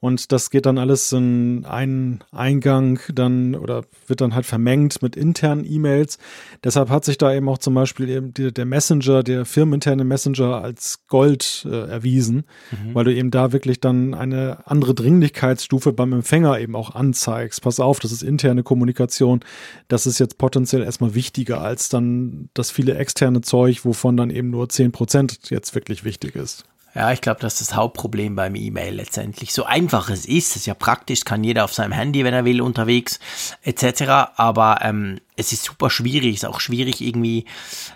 und 0.00 0.30
das 0.30 0.50
geht 0.50 0.66
dann 0.66 0.78
alles 0.78 1.12
in 1.12 1.64
einen 1.64 2.20
Eingang 2.30 3.00
dann 3.12 3.54
oder 3.56 3.82
wird 4.06 4.20
dann 4.20 4.34
halt 4.34 4.46
vermengt 4.46 5.02
mit 5.02 5.16
internen 5.16 5.64
E-Mails. 5.64 6.18
Deshalb 6.62 6.88
hat 6.88 7.04
sich 7.04 7.18
da 7.18 7.34
eben 7.34 7.48
auch 7.48 7.58
zum 7.58 7.74
Beispiel 7.74 8.08
eben 8.08 8.32
die, 8.32 8.52
der 8.52 8.64
Messenger, 8.64 9.22
der 9.22 9.44
firmeninterne 9.44 10.04
Messenger 10.04 10.62
als 10.62 11.06
Gold 11.08 11.66
äh, 11.68 11.88
erwiesen, 11.88 12.44
mhm. 12.70 12.94
weil 12.94 13.04
du 13.04 13.14
eben 13.14 13.30
da 13.30 13.52
wirklich 13.52 13.80
dann 13.80 14.14
eine 14.14 14.66
andere 14.66 14.94
Dringlichkeitsstufe 14.94 15.92
beim 15.92 16.12
Empfänger 16.12 16.60
eben 16.60 16.76
auch 16.76 16.94
anzeigst. 16.94 17.62
Pass 17.62 17.80
auf, 17.80 17.98
das 17.98 18.12
ist 18.12 18.22
interne 18.22 18.62
Kommunikation. 18.62 19.40
Das 19.88 20.06
ist 20.06 20.20
jetzt 20.20 20.38
potenziell 20.38 20.82
erstmal 20.82 21.14
wichtiger 21.14 21.60
als 21.60 21.88
dann 21.88 22.50
das 22.54 22.70
viele 22.70 22.94
externe 22.94 23.40
Zeug, 23.40 23.84
wovon 23.84 24.16
dann 24.16 24.30
eben 24.30 24.50
nur 24.50 24.68
10 24.68 24.92
Prozent 24.92 25.50
jetzt 25.50 25.74
wirklich 25.74 26.04
wichtig 26.04 26.36
ist. 26.36 26.64
Ja, 26.98 27.12
ich 27.12 27.20
glaube, 27.20 27.38
das 27.38 27.60
ist 27.60 27.70
das 27.70 27.76
Hauptproblem 27.76 28.34
beim 28.34 28.56
E-Mail 28.56 28.94
letztendlich. 28.94 29.52
So 29.52 29.62
einfach 29.62 30.10
es 30.10 30.26
ist, 30.26 30.50
es 30.50 30.56
ist 30.56 30.66
ja 30.66 30.74
praktisch, 30.74 31.24
kann 31.24 31.44
jeder 31.44 31.62
auf 31.62 31.72
seinem 31.72 31.92
Handy, 31.92 32.24
wenn 32.24 32.34
er 32.34 32.44
will, 32.44 32.60
unterwegs, 32.60 33.20
etc. 33.62 34.32
Aber 34.34 34.80
ähm, 34.82 35.20
es 35.36 35.52
ist 35.52 35.62
super 35.62 35.90
schwierig, 35.90 36.34
es 36.34 36.42
ist 36.42 36.48
auch 36.48 36.58
schwierig 36.58 37.00
irgendwie, 37.00 37.44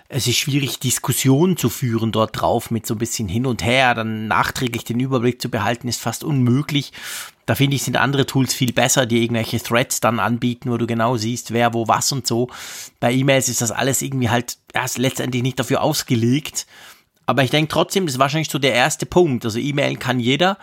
es 0.07 0.25
ist 0.27 0.37
schwierig, 0.37 0.79
Diskussionen 0.79 1.57
zu 1.57 1.67
führen 1.67 2.13
dort 2.13 2.39
drauf 2.39 2.71
mit 2.71 2.87
so 2.87 2.95
ein 2.95 2.97
bisschen 2.97 3.27
hin 3.27 3.45
und 3.45 3.61
her, 3.61 3.93
dann 3.93 4.29
nachträglich 4.29 4.85
den 4.85 5.01
Überblick 5.01 5.41
zu 5.41 5.49
behalten, 5.49 5.89
ist 5.89 5.99
fast 5.99 6.23
unmöglich. 6.23 6.93
Da 7.45 7.55
finde 7.55 7.75
ich, 7.75 7.83
sind 7.83 7.97
andere 7.97 8.25
Tools 8.25 8.53
viel 8.53 8.71
besser, 8.71 9.05
die 9.05 9.21
irgendwelche 9.21 9.61
Threads 9.61 9.99
dann 9.99 10.21
anbieten, 10.21 10.71
wo 10.71 10.77
du 10.77 10.87
genau 10.87 11.17
siehst, 11.17 11.51
wer, 11.51 11.73
wo, 11.73 11.89
was 11.89 12.09
und 12.13 12.25
so. 12.25 12.47
Bei 13.01 13.11
E-Mails 13.11 13.49
ist 13.49 13.61
das 13.61 13.71
alles 13.71 14.01
irgendwie 14.01 14.29
halt 14.29 14.59
erst 14.71 14.97
letztendlich 14.97 15.43
nicht 15.43 15.59
dafür 15.59 15.81
ausgelegt, 15.81 16.67
aber 17.25 17.43
ich 17.43 17.51
denke 17.51 17.69
trotzdem, 17.69 18.05
das 18.05 18.15
ist 18.15 18.19
wahrscheinlich 18.19 18.49
so 18.49 18.59
der 18.59 18.73
erste 18.73 19.05
Punkt. 19.05 19.45
Also 19.45 19.59
E-Mail 19.59 19.95
kann 19.97 20.19
jeder 20.19 20.57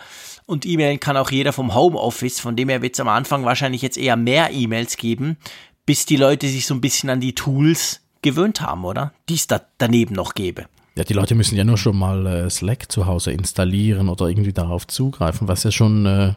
und 0.45 0.65
E-Mail 0.65 0.97
kann 0.97 1.17
auch 1.17 1.31
jeder 1.31 1.53
vom 1.53 1.73
Homeoffice. 1.73 2.39
Von 2.39 2.55
dem 2.55 2.69
her 2.69 2.81
wird 2.81 2.93
es 2.93 2.99
am 2.99 3.07
Anfang 3.07 3.45
wahrscheinlich 3.45 3.81
jetzt 3.81 3.97
eher 3.97 4.15
mehr 4.15 4.51
E-Mails 4.51 4.97
geben, 4.97 5.37
bis 5.85 6.05
die 6.05 6.17
Leute 6.17 6.47
sich 6.47 6.65
so 6.65 6.73
ein 6.73 6.81
bisschen 6.81 7.09
an 7.09 7.19
die 7.19 7.33
Tools 7.33 8.01
gewöhnt 8.21 8.61
haben, 8.61 8.85
oder? 8.85 9.13
Die 9.29 9.35
es 9.35 9.47
da 9.47 9.61
daneben 9.77 10.15
noch 10.15 10.35
gäbe. 10.35 10.65
Ja, 10.95 11.03
die 11.03 11.13
Leute 11.13 11.35
müssen 11.35 11.55
ja 11.55 11.63
nur 11.63 11.77
schon 11.77 11.97
mal 11.97 12.25
äh, 12.27 12.49
Slack 12.49 12.91
zu 12.91 13.05
Hause 13.05 13.31
installieren 13.31 14.09
oder 14.09 14.27
irgendwie 14.27 14.53
darauf 14.53 14.85
zugreifen, 14.87 15.47
was 15.47 15.63
ja 15.63 15.71
schon 15.71 16.05
äh, 16.05 16.33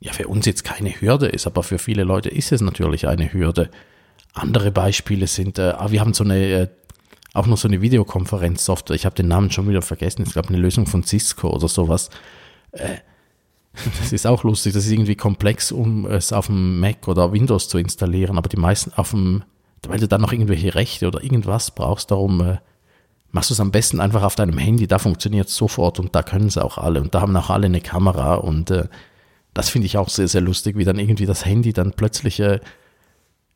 ja 0.00 0.12
für 0.12 0.28
uns 0.28 0.46
jetzt 0.46 0.64
keine 0.64 0.90
Hürde 1.00 1.26
ist, 1.26 1.46
aber 1.46 1.62
für 1.62 1.78
viele 1.78 2.04
Leute 2.04 2.28
ist 2.30 2.50
es 2.50 2.60
natürlich 2.60 3.06
eine 3.06 3.32
Hürde. 3.32 3.70
Andere 4.32 4.70
Beispiele 4.70 5.26
sind, 5.26 5.58
äh, 5.58 5.74
ah, 5.76 5.90
wir 5.90 6.00
haben 6.00 6.14
so 6.14 6.24
eine 6.24 6.38
äh, 6.38 6.68
auch 7.34 7.46
noch 7.46 7.58
so 7.58 7.68
eine 7.68 7.80
Videokonferenzsoftware. 7.80 8.96
Ich 8.96 9.04
habe 9.04 9.14
den 9.14 9.28
Namen 9.28 9.50
schon 9.50 9.68
wieder 9.68 9.82
vergessen. 9.82 10.24
Ich 10.26 10.32
glaube, 10.32 10.48
eine 10.48 10.58
Lösung 10.58 10.86
von 10.86 11.02
Cisco 11.02 11.50
oder 11.50 11.68
sowas. 11.68 12.10
Äh, 12.72 12.96
das 14.00 14.12
ist 14.12 14.26
auch 14.26 14.44
lustig. 14.44 14.72
Das 14.72 14.86
ist 14.86 14.92
irgendwie 14.92 15.16
komplex, 15.16 15.70
um 15.70 16.06
es 16.06 16.32
auf 16.32 16.46
dem 16.46 16.80
Mac 16.80 17.06
oder 17.06 17.32
Windows 17.32 17.68
zu 17.68 17.78
installieren. 17.78 18.38
Aber 18.38 18.48
die 18.48 18.56
meisten 18.56 18.92
auf 18.94 19.10
dem, 19.10 19.44
weil 19.86 20.00
du 20.00 20.08
dann 20.08 20.20
noch 20.20 20.32
irgendwelche 20.32 20.74
Rechte 20.74 21.06
oder 21.06 21.22
irgendwas 21.22 21.70
brauchst, 21.70 22.10
darum 22.10 22.40
äh, 22.40 22.58
machst 23.30 23.50
du 23.50 23.54
es 23.54 23.60
am 23.60 23.70
besten 23.70 24.00
einfach 24.00 24.22
auf 24.22 24.34
deinem 24.34 24.58
Handy. 24.58 24.86
Da 24.86 24.98
funktioniert 24.98 25.48
es 25.48 25.56
sofort 25.56 26.00
und 26.00 26.14
da 26.14 26.22
können 26.22 26.50
sie 26.50 26.64
auch 26.64 26.78
alle. 26.78 27.00
Und 27.00 27.14
da 27.14 27.20
haben 27.20 27.36
auch 27.36 27.50
alle 27.50 27.66
eine 27.66 27.82
Kamera. 27.82 28.36
Und 28.36 28.70
äh, 28.70 28.88
das 29.52 29.68
finde 29.68 29.86
ich 29.86 29.98
auch 29.98 30.08
sehr, 30.08 30.28
sehr 30.28 30.40
lustig, 30.40 30.76
wie 30.76 30.84
dann 30.84 30.98
irgendwie 30.98 31.26
das 31.26 31.44
Handy 31.44 31.72
dann 31.72 31.92
plötzlich 31.92 32.42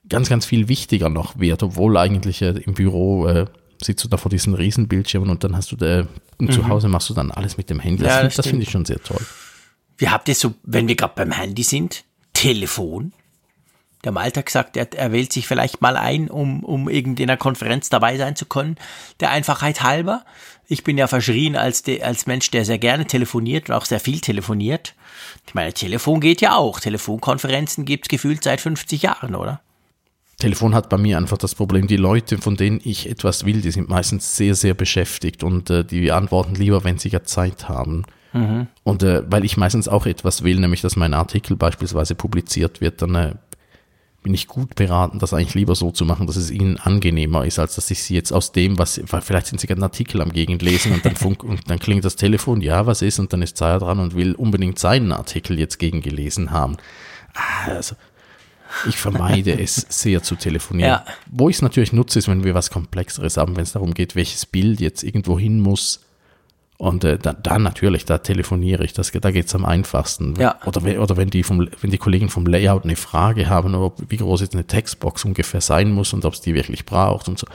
ganz, 0.09 0.29
ganz 0.29 0.45
viel 0.47 0.69
wichtiger 0.69 1.09
noch 1.09 1.39
wird, 1.39 1.63
obwohl 1.63 1.97
eigentlich 1.97 2.43
im 2.43 2.75
Büro 2.75 3.47
sitzt 3.83 4.05
du 4.05 4.09
da 4.09 4.17
vor 4.17 4.31
diesen 4.31 4.55
Riesenbildschirmen 4.55 5.31
und 5.31 5.45
dann 5.45 5.57
hast 5.57 5.73
du 5.73 5.77
da, 5.77 6.07
mhm. 6.39 6.51
zu 6.51 6.69
Hause 6.69 6.89
machst 6.89 7.11
du 7.11 7.15
dann 7.15 7.31
alles 7.31 7.57
mit 7.57 7.71
dem 7.71 7.81
Handy. 7.81 8.03
Das, 8.03 8.13
ja, 8.13 8.23
das, 8.23 8.37
das 8.37 8.47
finde 8.47 8.63
ich 8.63 8.71
schon 8.71 8.85
sehr 8.85 9.03
toll. 9.03 9.21
Wie 9.99 10.09
habt 10.09 10.29
ihr 10.29 10.35
so, 10.35 10.55
wenn 10.63 10.89
wir 10.89 10.97
gerade 10.97 11.15
beim 11.15 11.31
Handy 11.31 11.63
sind, 11.63 12.05
Telefon? 12.33 13.13
Der 14.05 14.11
Malte 14.11 14.41
hat 14.41 14.47
gesagt, 14.47 14.77
er, 14.77 14.93
er 14.93 15.13
wählt 15.13 15.33
sich 15.33 15.47
vielleicht 15.47 15.81
mal 15.81 15.97
ein, 15.97 16.29
um, 16.29 16.65
um 16.65 16.89
irgendeiner 16.89 17.37
Konferenz 17.37 17.89
dabei 17.89 18.17
sein 18.17 18.35
zu 18.35 18.47
können. 18.47 18.77
Der 19.21 19.31
Einfachheit 19.31 19.83
halber. 19.83 20.25
Ich 20.67 20.83
bin 20.83 20.99
ja 20.99 21.07
verschrien 21.07 21.55
als, 21.55 21.83
de, 21.83 22.03
als 22.03 22.27
Mensch, 22.27 22.51
der 22.51 22.65
sehr 22.65 22.79
gerne 22.79 23.07
telefoniert 23.07 23.69
und 23.69 23.77
auch 23.77 23.85
sehr 23.85 24.01
viel 24.01 24.21
telefoniert. 24.21 24.95
Ich 25.47 25.55
meine, 25.55 25.73
Telefon 25.73 26.21
geht 26.21 26.41
ja 26.41 26.57
auch. 26.57 26.81
Telefonkonferenzen 26.81 27.85
gibt 27.85 28.07
es 28.07 28.09
gefühlt 28.09 28.43
seit 28.43 28.61
50 28.61 29.03
Jahren, 29.03 29.35
oder? 29.37 29.61
Telefon 30.39 30.75
hat 30.75 30.89
bei 30.89 30.99
mir 30.99 31.19
einfach 31.19 31.39
das 31.39 31.55
Problem, 31.55 31.87
die 31.87 31.97
Leute, 31.97 32.39
von 32.39 32.57
denen 32.57 32.81
ich 32.83 33.09
etwas 33.09 33.45
will, 33.45 33.61
die 33.61 33.71
sind 33.71 33.89
meistens 33.89 34.37
sehr, 34.37 34.55
sehr 34.55 34.75
beschäftigt 34.75 35.45
und 35.45 35.71
äh, 35.71 35.85
die 35.85 36.11
antworten 36.11 36.55
lieber, 36.55 36.85
wenn 36.85 36.99
sie 36.99 37.11
ja 37.11 37.23
Zeit 37.23 37.69
haben. 37.69 38.05
Mhm. 38.33 38.67
Und 38.83 39.03
äh, 39.03 39.23
weil 39.31 39.45
ich 39.45 39.57
meistens 39.57 39.89
auch 39.89 40.07
etwas 40.07 40.43
will, 40.43 40.59
nämlich 40.59 40.81
dass 40.81 40.97
mein 40.97 41.15
Artikel 41.15 41.57
beispielsweise 41.57 42.15
publiziert 42.15 42.81
wird, 42.81 43.03
dann 43.03 43.15
äh, 43.15 43.35
bin 44.23 44.35
ich 44.35 44.47
gut 44.47 44.75
beraten, 44.75 45.19
das 45.19 45.35
eigentlich 45.35 45.55
lieber 45.55 45.75
so 45.75 45.91
zu 45.91 46.05
machen, 46.05 46.27
dass 46.27 46.37
es 46.37 46.51
ihnen 46.51 46.79
angenehmer 46.79 47.45
ist, 47.45 47.59
als 47.59 47.75
dass 47.75 47.91
ich 47.91 48.03
sie 48.03 48.15
jetzt 48.15 48.33
aus 48.33 48.53
dem, 48.53 48.79
was, 48.79 49.01
weil 49.09 49.21
vielleicht 49.21 49.49
sind 49.49 49.61
sie 49.61 49.67
gerade 49.67 49.79
einen 49.79 49.91
Artikel 49.91 50.21
am 50.21 50.33
Gegenlesen 50.33 50.93
und 50.93 51.05
dann 51.05 51.17
funk, 51.17 51.43
und 51.43 51.69
dann 51.69 51.81
klingt 51.81 52.05
das 52.05 52.17
Telefon, 52.17 52.61
ja, 52.61 52.87
was 52.87 53.03
ist, 53.03 53.19
und 53.19 53.33
dann 53.33 53.43
ist 53.43 53.57
Zaya 53.57 53.79
dran 53.79 53.99
und 53.99 54.15
will 54.15 54.35
unbedingt 54.35 54.79
seinen 54.79 55.13
Artikel 55.13 55.59
jetzt 55.59 55.79
gegengelesen 55.79 56.53
haben. 56.53 56.77
Ah, 57.35 57.73
also, 57.73 57.97
ich 58.87 58.97
vermeide 58.97 59.59
es 59.59 59.77
sehr 59.89 60.23
zu 60.23 60.37
telefonieren. 60.37 60.91
Ja. 60.91 61.05
Wo 61.31 61.49
ich 61.49 61.57
es 61.57 61.63
natürlich 61.63 61.93
nutze, 61.93 62.19
ist, 62.19 62.29
wenn 62.29 62.45
wir 62.45 62.55
was 62.55 62.71
Komplexeres 62.71 63.37
haben, 63.37 63.57
wenn 63.57 63.63
es 63.63 63.73
darum 63.73 63.95
geht, 63.95 64.17
welches 64.17 64.47
Bild 64.47 64.81
jetzt 64.81 65.03
irgendwo 65.03 65.39
hin 65.39 65.61
muss. 65.61 66.05
Und 66.79 67.05
äh, 67.05 67.17
da, 67.17 67.33
da 67.33 67.59
natürlich, 67.59 68.05
da 68.07 68.19
telefoniere 68.19 68.85
ich, 68.85 68.93
das, 68.93 69.13
da 69.13 69.31
geht 69.31 69.47
es 69.47 69.55
am 69.55 69.65
einfachsten. 69.65 70.35
Ja. 70.37 70.59
Oder, 70.67 71.01
oder 71.01 71.17
wenn, 71.17 71.31
die 71.31 71.45
vom, 71.45 71.69
wenn 71.81 71.91
die 71.91 71.99
Kollegen 71.99 72.29
vom 72.29 72.47
Layout 72.47 72.85
eine 72.85 72.97
Frage 72.97 73.49
haben, 73.49 73.75
ob, 73.75 74.03
wie 74.09 74.17
groß 74.17 74.41
jetzt 74.41 74.55
eine 74.55 74.67
Textbox 74.67 75.25
ungefähr 75.25 75.61
sein 75.61 75.93
muss 75.93 76.13
und 76.13 76.25
ob 76.25 76.35
es 76.35 76.41
die 76.41 76.55
wirklich 76.55 76.85
braucht 76.85 77.29
und 77.29 77.39
so. 77.39 77.47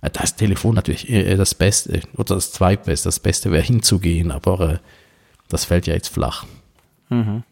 Äh, 0.00 0.10
da 0.10 0.22
ist 0.22 0.36
Telefon 0.36 0.74
natürlich 0.74 1.08
äh, 1.08 1.36
das 1.36 1.54
Beste 1.54 2.00
oder 2.16 2.34
das 2.34 2.52
Zweitbeste. 2.52 3.08
Das 3.08 3.20
Beste 3.20 3.52
wäre 3.52 3.62
hinzugehen, 3.62 4.30
aber 4.32 4.70
äh, 4.70 4.78
das 5.48 5.64
fällt 5.64 5.86
ja 5.86 5.94
jetzt 5.94 6.08
flach. 6.08 6.44
Mhm. 7.10 7.44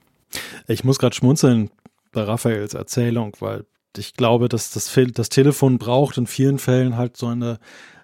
Ich 0.66 0.82
muss 0.82 0.98
gerade 0.98 1.14
schmunzeln 1.14 1.70
bei 2.12 2.22
Raphaels 2.22 2.74
Erzählung, 2.74 3.36
weil 3.40 3.64
ich 3.96 4.14
glaube, 4.14 4.48
dass 4.48 4.70
das, 4.70 4.96
das 5.14 5.28
Telefon 5.28 5.78
braucht 5.78 6.16
in 6.16 6.26
vielen 6.26 6.58
Fällen 6.58 6.96
halt 6.96 7.16
so 7.16 7.26
eine 7.26 7.58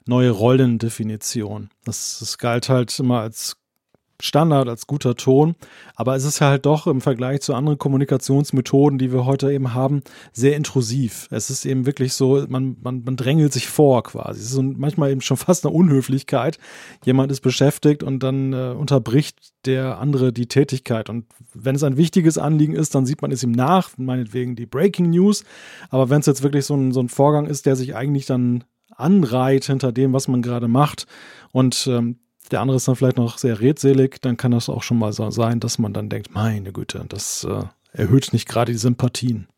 neue 0.07 0.31
Rollendefinition. 0.31 1.71
Das, 1.85 2.19
das 2.21 2.39
galt 2.39 2.69
halt 2.69 2.99
immer 2.99 3.21
als 3.21 3.57
Standard, 4.21 4.69
als 4.69 4.87
guter 4.87 5.15
Ton. 5.15 5.55
Aber 5.95 6.17
es 6.17 6.25
ist 6.25 6.41
halt 6.41 6.67
doch 6.67 6.87
im 6.87 7.01
Vergleich 7.01 7.41
zu 7.41 7.55
anderen 7.55 7.79
Kommunikationsmethoden, 7.79 8.99
die 8.99 9.13
wir 9.13 9.25
heute 9.25 9.53
eben 9.53 9.75
haben, 9.75 10.03
sehr 10.33 10.57
intrusiv. 10.57 11.29
Es 11.31 11.51
ist 11.51 11.65
eben 11.65 11.87
wirklich 11.87 12.15
so, 12.15 12.45
man, 12.49 12.77
man, 12.83 13.05
man 13.05 13.17
drängelt 13.17 13.53
sich 13.53 13.69
vor 13.69 14.03
quasi. 14.03 14.41
Es 14.41 14.47
ist 14.47 14.53
so 14.53 14.63
manchmal 14.63 15.11
eben 15.11 15.21
schon 15.21 15.37
fast 15.39 15.65
eine 15.65 15.75
Unhöflichkeit. 15.75 16.59
Jemand 17.05 17.31
ist 17.31 17.41
beschäftigt 17.41 18.03
und 18.03 18.23
dann 18.23 18.53
äh, 18.53 18.75
unterbricht 18.77 19.53
der 19.67 19.99
andere 19.99 20.33
die 20.33 20.47
Tätigkeit. 20.47 21.09
Und 21.11 21.27
wenn 21.55 21.77
es 21.77 21.85
ein 21.85 21.97
wichtiges 21.97 22.39
Anliegen 22.39 22.75
ist, 22.75 22.95
dann 22.95 23.07
sieht 23.07 23.23
man 23.23 23.33
es 23.33 23.43
ihm 23.43 23.53
nach, 23.53 23.91
meinetwegen 23.99 24.57
die 24.57 24.67
Breaking 24.67 25.11
News. 25.11 25.45
Aber 25.91 26.11
wenn 26.11 26.21
es 26.21 26.27
jetzt 26.27 26.43
wirklich 26.43 26.65
so 26.65 26.75
ein, 26.75 26.93
so 26.93 27.01
ein 27.01 27.09
Vorgang 27.09 27.47
ist, 27.47 27.67
der 27.67 27.77
sich 27.77 27.95
eigentlich 27.95 28.27
dann 28.27 28.65
anreiht 28.91 29.65
hinter 29.65 29.93
dem, 29.93 30.13
was 30.13 30.29
man 30.29 30.43
gerade 30.43 30.69
macht 30.69 31.07
und 31.53 31.87
ähm, 31.87 32.19
der 32.49 32.61
andere 32.61 32.77
ist 32.77 32.89
dann 32.89 32.97
vielleicht 32.97 33.17
noch 33.17 33.39
sehr 33.39 33.61
redselig, 33.61 34.21
dann 34.21 34.37
kann 34.37 34.53
das 34.53 34.69
auch 34.69 34.83
schon 34.83 34.99
mal 34.99 35.13
so 35.13 35.31
sein, 35.31 35.61
dass 35.61 35.79
man 35.79 35.93
dann 35.93 36.09
denkt, 36.09 36.33
meine 36.33 36.73
Güte, 36.73 37.05
das 37.09 37.45
äh, 37.45 37.65
erhöht 37.93 38.33
nicht 38.33 38.49
gerade 38.49 38.73
die 38.73 38.79
Sympathien. 38.79 39.49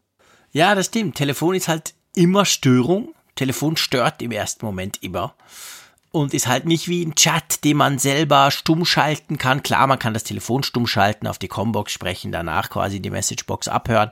Ja, 0.52 0.74
das 0.74 0.86
stimmt. 0.86 1.16
Telefon 1.16 1.54
ist 1.54 1.68
halt 1.68 1.94
immer 2.14 2.44
Störung. 2.44 3.14
Telefon 3.36 3.76
stört 3.76 4.20
im 4.22 4.32
ersten 4.32 4.66
Moment 4.66 5.02
immer 5.02 5.34
und 6.12 6.34
ist 6.34 6.48
halt 6.48 6.64
nicht 6.64 6.88
wie 6.88 7.04
ein 7.04 7.14
Chat, 7.14 7.62
den 7.64 7.76
man 7.76 7.98
selber 7.98 8.50
stumm 8.50 8.84
schalten 8.84 9.38
kann. 9.38 9.62
Klar, 9.62 9.86
man 9.86 9.98
kann 9.98 10.12
das 10.12 10.24
Telefon 10.24 10.64
stumm 10.64 10.86
schalten, 10.86 11.26
auf 11.26 11.38
die 11.38 11.48
Combox 11.48 11.92
sprechen, 11.92 12.32
danach 12.32 12.68
quasi 12.68 13.00
die 13.00 13.10
Messagebox 13.10 13.68
abhören. 13.68 14.10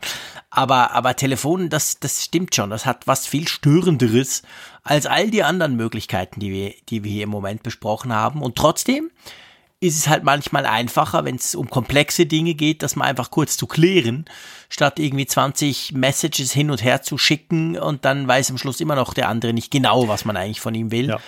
Aber, 0.50 0.92
aber 0.92 1.16
Telefon, 1.16 1.70
das, 1.70 1.98
das 1.98 2.24
stimmt 2.24 2.54
schon. 2.54 2.70
Das 2.70 2.86
hat 2.86 3.06
was 3.06 3.26
viel 3.26 3.48
störenderes 3.48 4.42
als 4.84 5.06
all 5.06 5.30
die 5.30 5.42
anderen 5.42 5.76
Möglichkeiten, 5.76 6.38
die 6.38 6.52
wir, 6.52 6.74
die 6.88 7.02
wir 7.02 7.10
hier 7.10 7.24
im 7.24 7.30
Moment 7.30 7.64
besprochen 7.64 8.12
haben. 8.12 8.42
Und 8.42 8.56
trotzdem 8.56 9.10
ist 9.80 9.96
es 9.96 10.08
halt 10.08 10.24
manchmal 10.24 10.66
einfacher, 10.66 11.24
wenn 11.24 11.36
es 11.36 11.54
um 11.54 11.70
komplexe 11.70 12.26
Dinge 12.26 12.54
geht, 12.54 12.82
das 12.82 12.96
mal 12.96 13.04
einfach 13.04 13.30
kurz 13.30 13.56
zu 13.56 13.66
klären, 13.66 14.24
statt 14.68 14.98
irgendwie 14.98 15.26
20 15.26 15.92
Messages 15.92 16.52
hin 16.52 16.70
und 16.70 16.82
her 16.82 17.02
zu 17.02 17.16
schicken 17.16 17.78
und 17.78 18.04
dann 18.04 18.26
weiß 18.26 18.50
am 18.50 18.58
Schluss 18.58 18.80
immer 18.80 18.96
noch 18.96 19.14
der 19.14 19.28
andere 19.28 19.52
nicht 19.52 19.70
genau, 19.70 20.08
was 20.08 20.24
man 20.24 20.36
eigentlich 20.36 20.60
von 20.60 20.74
ihm 20.74 20.90
will. 20.90 21.08
Ja. 21.10 21.20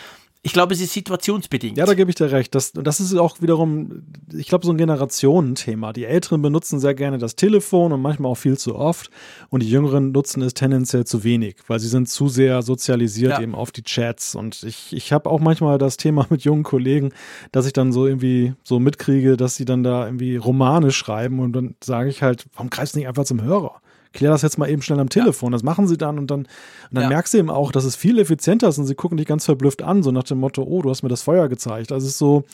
Ich 0.43 0.55
glaube, 0.55 0.73
es 0.73 0.81
ist 0.81 0.95
situationsbedingt. 0.95 1.77
Ja, 1.77 1.85
da 1.85 1.93
gebe 1.93 2.09
ich 2.09 2.17
dir 2.17 2.33
recht. 2.33 2.55
Das, 2.55 2.73
das 2.73 2.99
ist 2.99 3.15
auch 3.15 3.43
wiederum, 3.43 4.05
ich 4.33 4.49
glaube, 4.49 4.65
so 4.65 4.73
ein 4.73 4.79
Generationenthema. 4.79 5.93
Die 5.93 6.07
Älteren 6.07 6.41
benutzen 6.41 6.81
sehr 6.81 6.95
gerne 6.95 7.19
das 7.19 7.37
Telefon 7.37 7.93
und 7.93 8.01
manchmal 8.01 8.33
auch 8.33 8.37
viel 8.37 8.57
zu 8.57 8.75
oft. 8.75 9.11
Und 9.51 9.63
die 9.63 9.71
Jüngeren 9.71 10.13
nutzen 10.13 10.41
es 10.41 10.55
tendenziell 10.55 11.05
zu 11.05 11.25
wenig, 11.25 11.57
weil 11.67 11.79
sie 11.79 11.89
sind 11.89 12.09
zu 12.09 12.29
sehr 12.29 12.63
sozialisiert 12.63 13.33
ja. 13.33 13.43
eben 13.43 13.55
auf 13.55 13.71
die 13.71 13.83
Chats. 13.83 14.35
Und 14.35 14.63
ich, 14.63 14.95
ich 14.95 15.13
habe 15.13 15.29
auch 15.29 15.41
manchmal 15.41 15.77
das 15.77 15.99
Thema 15.99 16.27
mit 16.31 16.43
jungen 16.43 16.63
Kollegen, 16.63 17.13
dass 17.53 17.67
ich 17.67 17.75
dann 17.75 17.93
so 17.93 18.07
irgendwie 18.07 18.55
so 18.65 18.81
mitkriege, 18.81 19.37
dass 19.37 19.57
sie 19.57 19.67
dann 19.67 19.83
da 19.83 20.07
irgendwie 20.07 20.37
Romane 20.37 20.91
schreiben 20.91 21.41
und 21.41 21.53
dann 21.53 21.75
sage 21.85 22.09
ich 22.09 22.23
halt, 22.23 22.47
warum 22.55 22.71
greifst 22.71 22.95
du 22.95 23.01
nicht 23.01 23.09
einfach 23.09 23.25
zum 23.25 23.43
Hörer? 23.43 23.83
Klär 24.13 24.31
das 24.31 24.43
jetzt 24.43 24.59
mal 24.59 24.69
eben 24.69 24.83
schnell 24.83 25.01
am 25.01 25.09
Telefon. 25.09 25.53
Ja. 25.53 25.57
Das 25.57 25.63
machen 25.63 25.87
sie 25.87 25.97
dann 25.97 26.19
und 26.19 26.31
dann, 26.31 26.41
und 26.41 26.49
dann 26.93 27.05
ja. 27.05 27.09
merkst 27.09 27.35
du 27.35 27.39
eben 27.39 27.51
auch, 27.51 27.73
dass 27.73 27.85
es 27.85 27.97
viel 27.97 28.19
effizienter 28.19 28.69
ist 28.69 28.79
und 28.79 28.87
sie 28.87 28.95
gucken 28.95 29.19
dich 29.19 29.27
ganz 29.27 29.45
verblüfft 29.45 29.83
an, 29.83 30.03
so 30.03 30.11
nach 30.11 30.25
dem 30.25 30.39
Motto, 30.39 30.63
oh, 30.63 30.83
du 30.83 30.91
hast 30.91 31.03
mir 31.03 31.09
das 31.09 31.23
Feuer 31.23 31.49
gezeigt. 31.49 31.93
Also 31.93 32.07
es 32.07 32.13
ist 32.13 32.19
so, 32.19 32.45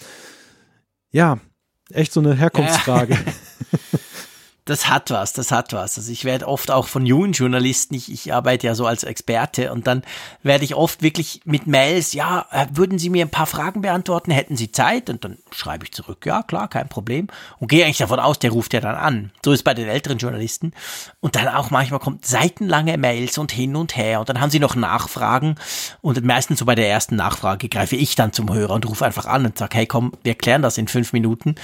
ja, 1.11 1.39
echt 1.93 2.13
so 2.13 2.21
eine 2.21 2.35
Herkunftsfrage. 2.35 3.15
Ja. 3.15 3.19
das 4.67 4.89
hat 4.89 5.11
was, 5.11 5.33
das 5.33 5.53
hat 5.53 5.73
was. 5.73 5.97
Also 5.97 6.11
ich 6.11 6.25
werde 6.25 6.49
oft 6.49 6.73
auch 6.73 6.89
von 6.89 7.07
jungen 7.07 7.33
Journalisten, 7.33 7.95
ich, 7.95 8.13
ich 8.13 8.35
arbeite 8.35 8.67
ja 8.67 8.75
so 8.75 8.85
als 8.85 9.05
Experte 9.05 9.73
und 9.73 9.87
dann 9.87 10.03
werde 10.43 10.65
ich 10.65 10.75
oft 10.75 11.03
wirklich 11.03 11.41
mit 11.45 11.69
Mails, 11.69 12.13
ja, 12.13 12.47
äh, 12.51 12.67
würden 12.73 12.99
Sie 12.99 13.09
mir 13.09 13.25
ein 13.25 13.31
paar 13.31 13.47
Fragen 13.47 13.81
beantworten, 13.81 14.33
hätten 14.33 14.57
Sie 14.57 14.73
Zeit? 14.73 15.09
Und 15.09 15.25
dann 15.25 15.39
schreibe 15.53 15.85
ich 15.85 15.93
zurück, 15.93 16.27
ja, 16.27 16.43
klar, 16.43 16.69
kein 16.69 16.89
Problem. 16.89 17.29
Und 17.61 17.69
gehe 17.69 17.85
eigentlich 17.85 17.99
davon 17.99 18.19
aus, 18.19 18.41
der 18.41 18.51
ruft 18.51 18.75
ja 18.75 18.81
dann 18.81 18.97
an. 18.97 19.31
So 19.45 19.53
ist 19.53 19.63
bei 19.63 19.73
den 19.73 19.89
älteren 19.89 20.19
Journalisten. 20.19 20.73
Und 21.21 21.37
dann 21.37 21.47
auch 21.47 21.71
manchmal 21.71 22.01
kommt 22.01 22.27
seitenlange 22.27 22.99
Mails 22.99 23.39
und 23.39 23.53
hin 23.53 23.77
und 23.77 23.97
her 23.97 24.19
und 24.19 24.29
dann 24.29 24.41
haben 24.41 24.51
sie 24.51 24.59
noch 24.59 24.75
Nachfragen 24.75 25.55
und 26.01 26.23
meistens 26.25 26.59
so 26.59 26.65
bei 26.65 26.75
der 26.75 26.89
ersten 26.89 27.15
Nachfrage 27.15 27.69
greife 27.69 27.95
ich 27.95 28.17
dann 28.17 28.33
zum 28.33 28.53
Hörer 28.53 28.75
und 28.75 28.87
rufe 28.89 29.05
einfach 29.05 29.27
an 29.27 29.47
und 29.47 29.59
sage, 29.59 29.77
hey 29.77 29.87
komm, 29.87 30.13
wir 30.25 30.35
klären 30.35 30.63
das 30.63 30.77
in 30.77 30.89
fünf 30.89 31.13
Minuten. 31.13 31.55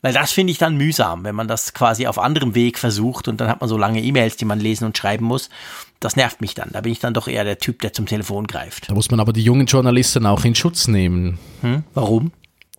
Weil 0.00 0.12
das 0.12 0.30
finde 0.30 0.52
ich 0.52 0.58
dann 0.58 0.76
mühsam, 0.76 1.24
wenn 1.24 1.34
man 1.34 1.48
das 1.48 1.74
quasi 1.74 2.06
auf 2.06 2.18
anderem 2.18 2.54
Weg 2.54 2.78
versucht 2.78 3.26
und 3.26 3.40
dann 3.40 3.48
hat 3.48 3.60
man 3.60 3.68
so 3.68 3.76
lange 3.76 4.00
E-Mails, 4.00 4.36
die 4.36 4.44
man 4.44 4.60
lesen 4.60 4.84
und 4.84 4.96
schreiben 4.96 5.24
muss. 5.24 5.50
Das 5.98 6.14
nervt 6.14 6.40
mich 6.40 6.54
dann. 6.54 6.68
Da 6.72 6.82
bin 6.82 6.92
ich 6.92 7.00
dann 7.00 7.14
doch 7.14 7.26
eher 7.26 7.42
der 7.42 7.58
Typ, 7.58 7.80
der 7.80 7.92
zum 7.92 8.06
Telefon 8.06 8.46
greift. 8.46 8.88
Da 8.88 8.94
muss 8.94 9.10
man 9.10 9.18
aber 9.18 9.32
die 9.32 9.42
jungen 9.42 9.66
Journalisten 9.66 10.24
auch 10.26 10.44
in 10.44 10.54
Schutz 10.54 10.86
nehmen. 10.86 11.38
Hm? 11.62 11.82
Warum? 11.94 12.30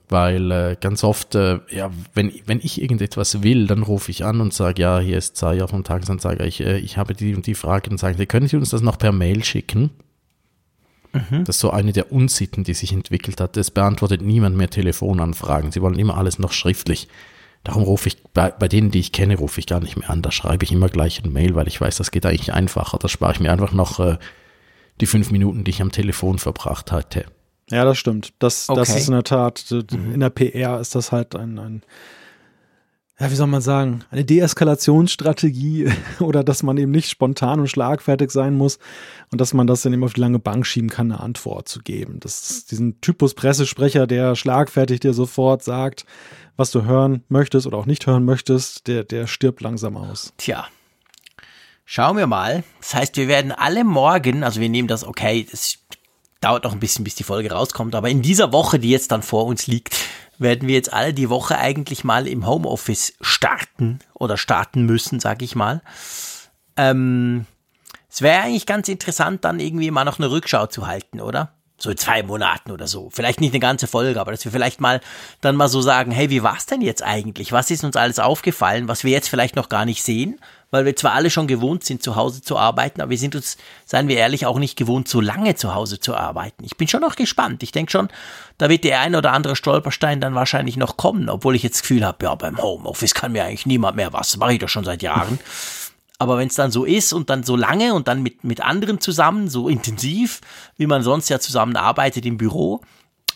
Weil 0.07 0.51
äh, 0.51 0.77
ganz 0.79 1.03
oft, 1.03 1.35
äh, 1.35 1.59
ja, 1.69 1.91
wenn, 2.13 2.31
wenn 2.45 2.59
ich 2.63 2.81
irgendetwas 2.81 3.43
will, 3.43 3.67
dann 3.67 3.83
rufe 3.83 4.09
ich 4.09 4.23
an 4.23 4.39
und 4.39 4.53
sage, 4.53 4.81
ja, 4.81 4.99
hier 4.99 5.17
ist 5.17 5.35
Zaya 5.35 5.67
vom 5.67 5.83
Tagesanzeiger, 5.83 6.45
ich, 6.45 6.61
äh, 6.61 6.77
ich 6.79 6.97
habe 6.97 7.13
die 7.13 7.35
und 7.35 7.45
die 7.45 7.53
Frage 7.53 7.91
und 7.91 7.99
sagen, 7.99 8.27
können 8.27 8.47
Sie 8.47 8.55
uns 8.55 8.69
das 8.69 8.81
noch 8.81 8.97
per 8.97 9.11
Mail 9.11 9.43
schicken? 9.43 9.91
Mhm. 11.13 11.45
Das 11.45 11.57
ist 11.57 11.61
so 11.61 11.71
eine 11.71 11.91
der 11.91 12.11
Unsitten, 12.11 12.63
die 12.63 12.73
sich 12.73 12.93
entwickelt 12.93 13.41
hat. 13.41 13.57
Es 13.57 13.71
beantwortet 13.71 14.21
niemand 14.21 14.55
mehr 14.55 14.69
Telefonanfragen. 14.69 15.71
Sie 15.71 15.81
wollen 15.81 15.97
immer 15.97 16.17
alles 16.17 16.39
noch 16.39 16.51
schriftlich. 16.51 17.07
Darum 17.63 17.83
rufe 17.83 18.07
ich, 18.07 18.23
bei, 18.33 18.51
bei 18.51 18.67
denen, 18.67 18.91
die 18.91 18.99
ich 18.99 19.11
kenne, 19.11 19.37
rufe 19.37 19.59
ich 19.59 19.67
gar 19.67 19.79
nicht 19.81 19.97
mehr 19.97 20.09
an. 20.09 20.21
Da 20.21 20.31
schreibe 20.31 20.63
ich 20.63 20.71
immer 20.71 20.87
gleich 20.87 21.23
ein 21.23 21.33
Mail, 21.33 21.55
weil 21.55 21.67
ich 21.67 21.79
weiß, 21.79 21.97
das 21.97 22.11
geht 22.11 22.25
eigentlich 22.25 22.53
einfacher. 22.53 22.97
Da 22.97 23.09
spare 23.09 23.33
ich 23.33 23.39
mir 23.39 23.51
einfach 23.51 23.73
noch 23.73 23.99
äh, 23.99 24.17
die 25.01 25.07
fünf 25.07 25.31
Minuten, 25.31 25.63
die 25.63 25.71
ich 25.71 25.81
am 25.81 25.91
Telefon 25.91 26.39
verbracht 26.39 26.91
hatte. 26.91 27.25
Ja, 27.69 27.85
das 27.85 27.97
stimmt. 27.97 28.33
Das, 28.39 28.69
okay. 28.69 28.79
das 28.79 28.95
ist 28.95 29.07
in 29.07 29.13
der 29.13 29.23
Tat, 29.23 29.65
mhm. 29.71 30.13
in 30.13 30.19
der 30.21 30.29
PR 30.29 30.79
ist 30.79 30.95
das 30.95 31.11
halt 31.11 31.35
ein, 31.35 31.59
ein 31.59 31.83
ja, 33.19 33.29
wie 33.29 33.35
soll 33.35 33.47
man 33.47 33.61
sagen, 33.61 34.05
eine 34.11 34.23
Deeskalationsstrategie 34.23 35.91
oder 36.19 36.43
dass 36.43 36.63
man 36.63 36.77
eben 36.77 36.91
nicht 36.91 37.09
spontan 37.09 37.59
und 37.59 37.67
schlagfertig 37.67 38.31
sein 38.31 38.55
muss 38.55 38.79
und 39.31 39.41
dass 39.41 39.53
man 39.53 39.67
das 39.67 39.81
dann 39.81 39.91
eben 39.91 40.03
auf 40.05 40.13
die 40.13 40.21
lange 40.21 40.39
Bank 40.39 40.65
schieben 40.65 40.89
kann, 40.89 41.11
eine 41.11 41.19
Antwort 41.21 41.67
zu 41.67 41.81
geben. 41.81 42.19
Das 42.21 42.49
ist 42.49 42.71
diesen 42.71 43.01
Typus 43.01 43.33
Pressesprecher, 43.33 44.07
der 44.07 44.35
schlagfertig 44.35 45.01
dir 45.01 45.13
sofort 45.13 45.63
sagt, 45.63 46.05
was 46.55 46.71
du 46.71 46.85
hören 46.85 47.23
möchtest 47.27 47.67
oder 47.67 47.77
auch 47.77 47.85
nicht 47.85 48.07
hören 48.07 48.23
möchtest, 48.23 48.87
der, 48.87 49.03
der 49.03 49.27
stirbt 49.27 49.61
langsam 49.61 49.97
aus. 49.97 50.33
Tja. 50.37 50.67
Schauen 51.83 52.17
wir 52.17 52.27
mal. 52.27 52.63
Das 52.79 52.93
heißt, 52.93 53.17
wir 53.17 53.27
werden 53.27 53.51
alle 53.51 53.83
morgen, 53.83 54.43
also 54.43 54.61
wir 54.61 54.69
nehmen 54.69 54.87
das, 54.87 55.03
okay, 55.03 55.45
es 55.51 55.79
dauert 56.39 56.63
noch 56.63 56.71
ein 56.71 56.79
bisschen, 56.79 57.03
bis 57.03 57.15
die 57.15 57.23
Folge 57.23 57.51
rauskommt, 57.51 57.95
aber 57.95 58.09
in 58.09 58.21
dieser 58.21 58.53
Woche, 58.53 58.79
die 58.79 58.91
jetzt 58.91 59.11
dann 59.11 59.23
vor 59.23 59.45
uns 59.45 59.67
liegt, 59.67 59.97
werden 60.39 60.67
wir 60.67 60.75
jetzt 60.75 60.91
alle 60.93 61.13
die 61.13 61.29
Woche 61.29 61.57
eigentlich 61.57 62.03
mal 62.03 62.27
im 62.27 62.47
Homeoffice 62.47 63.13
starten 63.21 63.99
oder 64.13 64.37
starten 64.37 64.85
müssen, 64.85 65.19
sag 65.19 65.41
ich 65.41 65.55
mal. 65.55 65.81
Ähm, 66.77 67.45
es 68.09 68.21
wäre 68.21 68.43
eigentlich 68.43 68.65
ganz 68.65 68.87
interessant, 68.87 69.45
dann 69.45 69.59
irgendwie 69.59 69.91
mal 69.91 70.05
noch 70.05 70.17
eine 70.17 70.31
Rückschau 70.31 70.67
zu 70.67 70.87
halten, 70.87 71.21
oder? 71.21 71.53
So 71.77 71.89
in 71.91 71.97
zwei 71.97 72.23
Monaten 72.23 72.71
oder 72.71 72.87
so. 72.87 73.09
Vielleicht 73.09 73.39
nicht 73.39 73.53
eine 73.53 73.59
ganze 73.59 73.87
Folge, 73.87 74.19
aber 74.19 74.31
dass 74.31 74.43
wir 74.43 74.51
vielleicht 74.51 74.81
mal 74.81 74.99
dann 75.39 75.55
mal 75.55 75.69
so 75.69 75.79
sagen, 75.79 76.11
hey, 76.11 76.29
wie 76.29 76.43
war's 76.43 76.65
denn 76.65 76.81
jetzt 76.81 77.03
eigentlich? 77.03 77.51
Was 77.51 77.71
ist 77.71 77.83
uns 77.83 77.95
alles 77.95 78.19
aufgefallen, 78.19 78.87
was 78.87 79.03
wir 79.03 79.11
jetzt 79.11 79.29
vielleicht 79.29 79.55
noch 79.55 79.69
gar 79.69 79.85
nicht 79.85 80.03
sehen? 80.03 80.39
Weil 80.71 80.85
wir 80.85 80.95
zwar 80.95 81.13
alle 81.13 81.29
schon 81.29 81.47
gewohnt 81.47 81.83
sind, 81.83 82.03
zu 82.03 82.15
Hause 82.15 82.41
zu 82.41 82.57
arbeiten, 82.57 83.01
aber 83.01 83.11
wir 83.11 83.17
sind 83.17 83.35
uns, 83.35 83.57
seien 83.85 84.07
wir 84.07 84.17
ehrlich, 84.17 84.45
auch 84.45 84.59
nicht 84.59 84.77
gewohnt, 84.77 85.07
so 85.07 85.21
lange 85.21 85.55
zu 85.55 85.73
Hause 85.73 85.99
zu 85.99 86.15
arbeiten. 86.15 86.63
Ich 86.63 86.77
bin 86.77 86.87
schon 86.87 87.01
noch 87.01 87.15
gespannt. 87.15 87.63
Ich 87.63 87.71
denke 87.71 87.91
schon, 87.91 88.09
da 88.57 88.69
wird 88.69 88.83
der 88.83 88.99
ein 89.01 89.15
oder 89.15 89.33
andere 89.33 89.55
Stolperstein 89.55 90.21
dann 90.21 90.35
wahrscheinlich 90.35 90.77
noch 90.77 90.97
kommen, 90.97 91.29
obwohl 91.29 91.55
ich 91.55 91.63
jetzt 91.63 91.75
das 91.75 91.81
Gefühl 91.81 92.05
habe, 92.05 92.25
ja, 92.25 92.35
beim 92.35 92.61
Homeoffice 92.61 93.13
kann 93.13 93.31
mir 93.31 93.45
eigentlich 93.45 93.65
niemand 93.65 93.95
mehr 93.95 94.13
was. 94.13 94.37
Mache 94.37 94.53
ich 94.53 94.59
doch 94.59 94.69
schon 94.69 94.85
seit 94.85 95.01
Jahren. 95.01 95.39
Aber 96.21 96.37
wenn 96.37 96.49
es 96.49 96.55
dann 96.55 96.69
so 96.69 96.83
ist 96.83 97.13
und 97.13 97.29
dann 97.29 97.43
so 97.43 97.55
lange 97.55 97.93
und 97.93 98.09
dann 98.09 98.21
mit, 98.21 98.43
mit 98.43 98.61
anderen 98.61 98.99
zusammen, 98.99 99.47
so 99.47 99.69
intensiv, 99.69 100.41
wie 100.75 100.85
man 100.85 101.01
sonst 101.01 101.29
ja 101.29 101.39
zusammenarbeitet 101.39 102.25
im 102.25 102.37
Büro, 102.37 102.81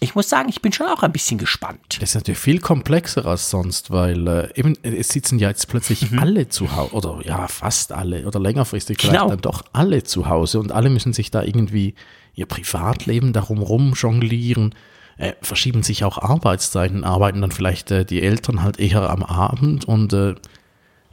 ich 0.04 0.16
muss 0.16 0.30
sagen, 0.30 0.50
ich 0.50 0.62
bin 0.62 0.74
schon 0.74 0.88
auch 0.88 1.02
ein 1.02 1.12
bisschen 1.12 1.38
gespannt. 1.38 1.80
Das 2.00 2.10
ist 2.10 2.16
natürlich 2.16 2.40
viel 2.40 2.60
komplexer 2.60 3.26
als 3.26 3.50
sonst, 3.50 3.90
weil 3.90 4.28
äh, 4.28 4.50
eben 4.56 4.76
es 4.84 5.10
sitzen 5.10 5.40
ja 5.40 5.50
jetzt 5.50 5.68
plötzlich 5.68 6.12
mhm. 6.12 6.20
alle 6.20 6.50
zu 6.50 6.76
Hause 6.76 6.94
oder 6.94 7.20
ja 7.24 7.48
fast 7.48 7.92
alle 7.92 8.26
oder 8.28 8.40
längerfristig 8.40 8.98
vielleicht 9.00 9.16
genau. 9.16 9.30
dann 9.30 9.42
doch 9.42 9.64
alle 9.72 10.04
zu 10.04 10.28
Hause 10.28 10.60
und 10.60 10.72
alle 10.72 10.90
müssen 10.90 11.14
sich 11.14 11.32
da 11.32 11.42
irgendwie 11.42 11.96
ihr 12.36 12.46
Privatleben 12.46 13.34
darum 13.34 13.60
rum 13.60 13.94
jonglieren. 13.94 14.76
Äh, 15.18 15.34
verschieben 15.42 15.84
sich 15.84 16.04
auch 16.04 16.18
Arbeitszeiten, 16.18 17.04
arbeiten 17.04 17.40
dann 17.40 17.52
vielleicht 17.52 17.92
äh, 17.92 18.04
die 18.04 18.24
Eltern 18.24 18.64
halt 18.64 18.80
eher 18.80 19.10
am 19.10 19.22
Abend 19.24 19.86
und 19.86 20.12
äh, 20.12 20.36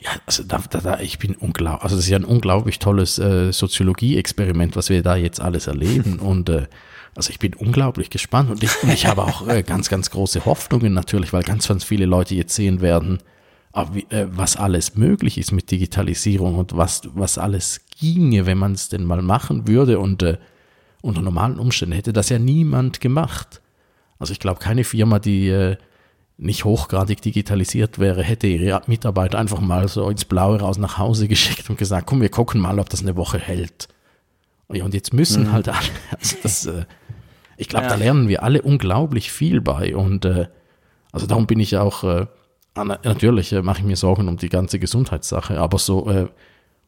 ja, 0.03 0.11
also 0.25 0.43
da, 0.43 0.63
da, 0.71 0.81
da, 0.81 1.01
ich 1.01 1.19
bin 1.19 1.35
unglaublich, 1.35 1.83
also 1.83 1.97
das 1.97 2.07
ist 2.07 2.11
ja 2.11 2.17
ein 2.17 2.25
unglaublich 2.25 2.79
tolles 2.79 3.19
äh, 3.19 3.53
Soziologie-Experiment, 3.53 4.75
was 4.75 4.89
wir 4.89 5.03
da 5.03 5.17
jetzt 5.17 5.41
alles 5.41 5.67
erleben 5.67 6.19
und 6.21 6.49
äh, 6.49 6.67
also 7.15 7.31
ich 7.31 7.39
bin 7.39 7.55
unglaublich 7.55 8.11
gespannt 8.11 8.51
und 8.51 8.63
ich, 8.63 8.71
und 8.83 8.91
ich 8.91 9.07
habe 9.07 9.23
auch 9.25 9.47
äh, 9.49 9.63
ganz, 9.63 9.89
ganz 9.89 10.11
große 10.11 10.45
Hoffnungen 10.45 10.95
natürlich, 10.95 11.33
weil 11.33 11.43
ganz, 11.43 11.69
ganz 11.69 11.85
viele 11.85 12.07
Leute 12.07 12.35
jetzt 12.35 12.55
sehen 12.55 12.81
werden, 12.81 13.19
wie, 13.93 14.07
äh, 14.11 14.27
was 14.31 14.57
alles 14.57 14.97
möglich 14.97 15.39
ist 15.39 15.53
mit 15.53 15.71
Digitalisierung 15.71 16.57
und 16.57 16.77
was, 16.77 17.03
was 17.15 17.39
alles 17.39 17.81
ginge, 17.99 18.47
wenn 18.47 18.59
man 18.59 18.73
es 18.73 18.89
denn 18.89 19.05
mal 19.05 19.23
machen 19.23 19.69
würde 19.69 19.99
und 19.99 20.23
äh, 20.23 20.39
unter 21.03 21.23
normalen 21.23 21.59
Umständen 21.59 21.95
hätte 21.95 22.13
das 22.13 22.29
ja 22.29 22.39
niemand 22.39 23.01
gemacht. 23.01 23.61
Also 24.19 24.33
ich 24.33 24.39
glaube, 24.39 24.61
keine 24.61 24.85
Firma, 24.85 25.19
die 25.19 25.49
äh, 25.49 25.77
nicht 26.37 26.65
hochgradig 26.65 27.21
digitalisiert 27.23 27.99
wäre, 27.99 28.23
hätte 28.23 28.47
ihre 28.47 28.83
Mitarbeiter 28.87 29.39
einfach 29.39 29.61
mal 29.61 29.89
so 29.89 30.09
ins 30.09 30.25
Blaue 30.25 30.61
raus 30.61 30.79
nach 30.79 30.99
Hause 30.99 31.29
geschickt 31.29 31.69
und 31.71 31.79
gesagt, 31.79 32.07
komm, 32.07 32.21
wir 32.21 32.31
gucken 32.31 32.61
mal, 32.61 32.79
ob 32.79 32.89
das 32.89 33.03
eine 33.03 33.17
Woche 33.17 33.39
hält. 33.39 33.89
Und 34.69 34.95
jetzt 34.95 35.13
müssen 35.13 35.45
mhm. 35.45 35.53
halt 35.53 35.69
alle, 35.69 35.79
also 36.19 36.37
das, 36.43 36.71
ich 37.61 37.69
glaube, 37.69 37.85
ja. 37.85 37.91
da 37.91 37.97
lernen 37.97 38.29
wir 38.29 38.43
alle 38.43 38.63
unglaublich 38.63 39.31
viel 39.31 39.61
bei 39.61 39.95
und 39.95 40.25
äh, 40.25 40.47
also 41.13 41.27
darum 41.27 41.47
bin 41.47 41.61
ich 41.61 41.77
auch, 41.77 42.05
äh, 42.05 42.27
natürlich 42.75 43.53
äh, 43.53 43.61
mache 43.61 43.81
ich 43.81 43.85
mir 43.85 43.97
Sorgen 43.97 44.29
um 44.29 44.39
die 44.39 44.49
ganze 44.49 44.79
Gesundheitssache, 44.79 45.61
aber 45.61 45.79
so 45.79 46.09
äh, 46.11 46.29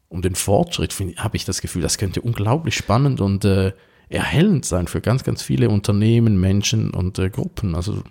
um 0.09 0.23
den 0.23 0.33
Fortschritt 0.33 0.95
habe 1.17 1.37
ich 1.37 1.45
das 1.45 1.61
Gefühl, 1.61 1.83
das 1.83 1.99
könnte 1.99 2.21
unglaublich 2.21 2.75
spannend 2.75 3.21
und 3.21 3.45
äh, 3.45 3.73
erhellend 4.09 4.65
sein 4.65 4.87
für 4.87 4.99
ganz, 4.99 5.23
ganz 5.23 5.43
viele 5.43 5.69
Unternehmen, 5.69 6.39
Menschen 6.39 6.89
und 6.89 7.19
äh, 7.19 7.29
Gruppen. 7.29 7.75
Also 7.75 8.01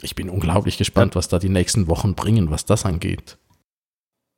ich 0.00 0.14
bin 0.14 0.30
unglaublich 0.30 0.78
gespannt, 0.78 1.14
was 1.14 1.28
da 1.28 1.38
die 1.38 1.50
nächsten 1.50 1.88
Wochen 1.88 2.14
bringen, 2.14 2.50
was 2.50 2.64
das 2.64 2.86
angeht. 2.86 3.36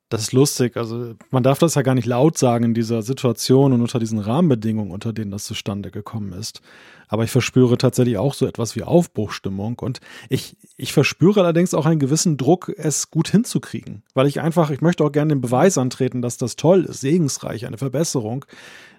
Das 0.09 0.21
ist 0.21 0.33
lustig. 0.33 0.77
Also 0.77 1.15
man 1.31 1.41
darf 1.41 1.57
das 1.57 1.73
ja 1.75 1.81
gar 1.81 1.95
nicht 1.95 2.05
laut 2.05 2.37
sagen 2.37 2.65
in 2.65 2.73
dieser 2.75 3.01
Situation 3.01 3.73
und 3.73 3.81
unter 3.81 3.97
diesen 3.97 4.19
Rahmenbedingungen, 4.19 4.91
unter 4.91 5.13
denen 5.13 5.31
das 5.31 5.45
zustande 5.45 5.89
gekommen 5.89 6.31
ist. 6.33 6.61
Aber 7.07 7.23
ich 7.23 7.31
verspüre 7.31 7.77
tatsächlich 7.77 8.17
auch 8.17 8.35
so 8.35 8.45
etwas 8.45 8.75
wie 8.75 8.83
Aufbruchstimmung. 8.83 9.79
Und 9.79 10.01
ich, 10.29 10.57
ich 10.77 10.93
verspüre 10.93 11.41
allerdings 11.41 11.73
auch 11.73 11.87
einen 11.87 11.99
gewissen 11.99 12.37
Druck, 12.37 12.71
es 12.77 13.09
gut 13.09 13.29
hinzukriegen. 13.29 14.03
Weil 14.13 14.27
ich 14.27 14.41
einfach, 14.41 14.69
ich 14.69 14.81
möchte 14.81 15.03
auch 15.03 15.11
gerne 15.11 15.33
den 15.33 15.41
Beweis 15.41 15.77
antreten, 15.77 16.21
dass 16.21 16.37
das 16.37 16.55
toll 16.55 16.85
ist, 16.85 17.01
segensreich, 17.01 17.65
eine 17.65 17.77
Verbesserung. 17.77 18.45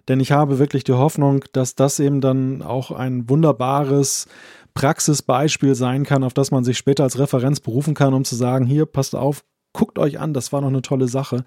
Denn 0.09 0.19
ich 0.19 0.33
habe 0.33 0.59
wirklich 0.59 0.83
die 0.83 0.93
Hoffnung, 0.93 1.45
dass 1.53 1.77
das 1.77 2.01
eben 2.01 2.21
dann 2.21 2.63
auch 2.63 2.91
ein 2.91 3.29
wunderbares 3.29 4.27
Praxisbeispiel 4.75 5.75
sein 5.75 6.05
kann, 6.05 6.25
auf 6.25 6.35
das 6.35 6.51
man 6.51 6.65
sich 6.65 6.79
später 6.79 7.05
als 7.05 7.19
Referenz 7.19 7.61
berufen 7.61 7.95
kann, 7.95 8.13
um 8.13 8.25
zu 8.25 8.37
sagen, 8.37 8.67
hier, 8.67 8.87
passt 8.87 9.15
auf, 9.15 9.43
guckt 9.77 9.99
euch 9.99 10.19
an, 10.19 10.35
das 10.35 10.53
war 10.53 10.61
noch 10.61 10.69
eine 10.69 10.83
tolle 10.83 11.07
Sache. 11.07 11.45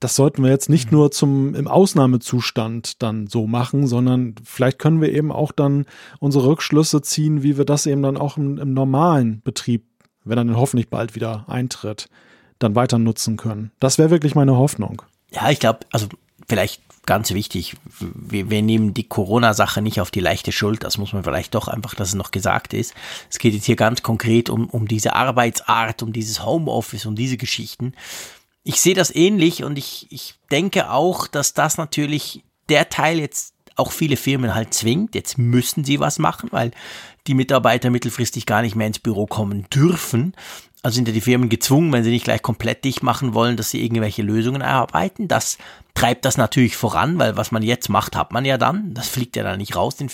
Das 0.00 0.16
sollten 0.16 0.42
wir 0.42 0.50
jetzt 0.50 0.68
nicht 0.68 0.92
mhm. 0.92 0.98
nur 0.98 1.10
zum 1.10 1.54
im 1.54 1.66
Ausnahmezustand 1.66 3.02
dann 3.02 3.26
so 3.26 3.46
machen, 3.46 3.86
sondern 3.86 4.34
vielleicht 4.44 4.78
können 4.78 5.00
wir 5.00 5.12
eben 5.12 5.32
auch 5.32 5.50
dann 5.50 5.86
unsere 6.20 6.46
Rückschlüsse 6.46 7.00
ziehen, 7.02 7.42
wie 7.42 7.56
wir 7.56 7.64
das 7.64 7.86
eben 7.86 8.02
dann 8.02 8.16
auch 8.16 8.36
im, 8.36 8.58
im 8.58 8.74
normalen 8.74 9.40
Betrieb, 9.42 9.86
wenn 10.24 10.38
er 10.38 10.44
dann 10.44 10.56
hoffentlich 10.56 10.90
bald 10.90 11.14
wieder 11.14 11.44
eintritt, 11.48 12.08
dann 12.58 12.74
weiter 12.74 12.98
nutzen 12.98 13.36
können. 13.36 13.70
Das 13.80 13.98
wäre 13.98 14.10
wirklich 14.10 14.34
meine 14.34 14.56
Hoffnung. 14.56 15.02
Ja, 15.30 15.50
ich 15.50 15.58
glaube, 15.58 15.80
also 15.90 16.06
vielleicht 16.48 16.82
ganz 17.06 17.32
wichtig, 17.32 17.76
wir, 17.98 18.50
wir 18.50 18.62
nehmen 18.62 18.94
die 18.94 19.08
Corona-Sache 19.08 19.82
nicht 19.82 20.00
auf 20.00 20.10
die 20.10 20.20
leichte 20.20 20.52
Schuld, 20.52 20.84
das 20.84 20.98
muss 20.98 21.12
man 21.12 21.24
vielleicht 21.24 21.54
doch 21.54 21.68
einfach, 21.68 21.94
dass 21.94 22.08
es 22.08 22.14
noch 22.14 22.30
gesagt 22.30 22.74
ist. 22.74 22.94
Es 23.30 23.38
geht 23.38 23.54
jetzt 23.54 23.66
hier 23.66 23.76
ganz 23.76 24.02
konkret 24.02 24.50
um, 24.50 24.68
um 24.68 24.88
diese 24.88 25.14
Arbeitsart, 25.14 26.02
um 26.02 26.12
dieses 26.12 26.44
Homeoffice, 26.44 27.06
um 27.06 27.14
diese 27.14 27.36
Geschichten. 27.36 27.94
Ich 28.62 28.80
sehe 28.80 28.94
das 28.94 29.14
ähnlich 29.14 29.62
und 29.64 29.78
ich, 29.78 30.06
ich 30.10 30.34
denke 30.50 30.90
auch, 30.90 31.26
dass 31.26 31.54
das 31.54 31.76
natürlich 31.76 32.42
der 32.68 32.88
Teil 32.88 33.18
jetzt 33.18 33.54
auch 33.76 33.92
viele 33.92 34.16
Firmen 34.16 34.54
halt 34.54 34.72
zwingt. 34.72 35.14
Jetzt 35.14 35.38
müssen 35.38 35.84
sie 35.84 36.00
was 36.00 36.18
machen, 36.18 36.48
weil 36.52 36.70
die 37.26 37.34
Mitarbeiter 37.34 37.90
mittelfristig 37.90 38.46
gar 38.46 38.62
nicht 38.62 38.76
mehr 38.76 38.86
ins 38.86 38.98
Büro 38.98 39.26
kommen 39.26 39.66
dürfen. 39.70 40.34
Also 40.84 40.96
sind 40.96 41.08
ja 41.08 41.14
die 41.14 41.22
Firmen 41.22 41.48
gezwungen, 41.48 41.94
wenn 41.94 42.04
sie 42.04 42.10
nicht 42.10 42.24
gleich 42.24 42.42
komplett 42.42 42.84
dicht 42.84 43.02
machen 43.02 43.32
wollen, 43.32 43.56
dass 43.56 43.70
sie 43.70 43.82
irgendwelche 43.82 44.20
Lösungen 44.20 44.60
erarbeiten. 44.60 45.28
Das 45.28 45.56
treibt 45.94 46.26
das 46.26 46.36
natürlich 46.36 46.76
voran, 46.76 47.18
weil 47.18 47.38
was 47.38 47.52
man 47.52 47.62
jetzt 47.62 47.88
macht, 47.88 48.14
hat 48.14 48.34
man 48.34 48.44
ja 48.44 48.58
dann. 48.58 48.92
Das 48.92 49.08
fliegt 49.08 49.34
ja 49.34 49.44
dann 49.44 49.56
nicht 49.56 49.76
raus 49.76 49.98
in 49.98 50.10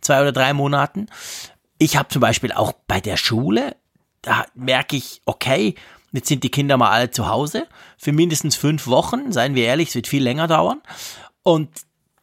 zwei 0.00 0.22
oder 0.22 0.32
drei 0.32 0.54
Monaten. 0.54 1.08
Ich 1.76 1.98
habe 1.98 2.08
zum 2.08 2.20
Beispiel 2.20 2.52
auch 2.52 2.72
bei 2.86 3.02
der 3.02 3.18
Schule, 3.18 3.76
da 4.22 4.46
merke 4.54 4.96
ich, 4.96 5.20
okay, 5.26 5.74
jetzt 6.12 6.28
sind 6.28 6.42
die 6.42 6.50
Kinder 6.50 6.78
mal 6.78 6.90
alle 6.90 7.10
zu 7.10 7.28
Hause 7.28 7.66
für 7.98 8.12
mindestens 8.12 8.56
fünf 8.56 8.86
Wochen, 8.86 9.30
seien 9.30 9.54
wir 9.54 9.66
ehrlich, 9.66 9.90
es 9.90 9.94
wird 9.94 10.06
viel 10.08 10.22
länger 10.22 10.46
dauern. 10.46 10.80
Und 11.42 11.68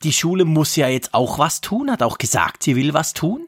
die 0.02 0.14
Schule 0.14 0.46
muss 0.46 0.76
ja 0.76 0.88
jetzt 0.88 1.14
auch 1.14 1.38
was 1.38 1.62
tun, 1.62 1.92
hat 1.92 2.02
auch 2.02 2.18
gesagt, 2.18 2.64
sie 2.64 2.76
will 2.76 2.96
was 2.96 3.14
tun. 3.14 3.48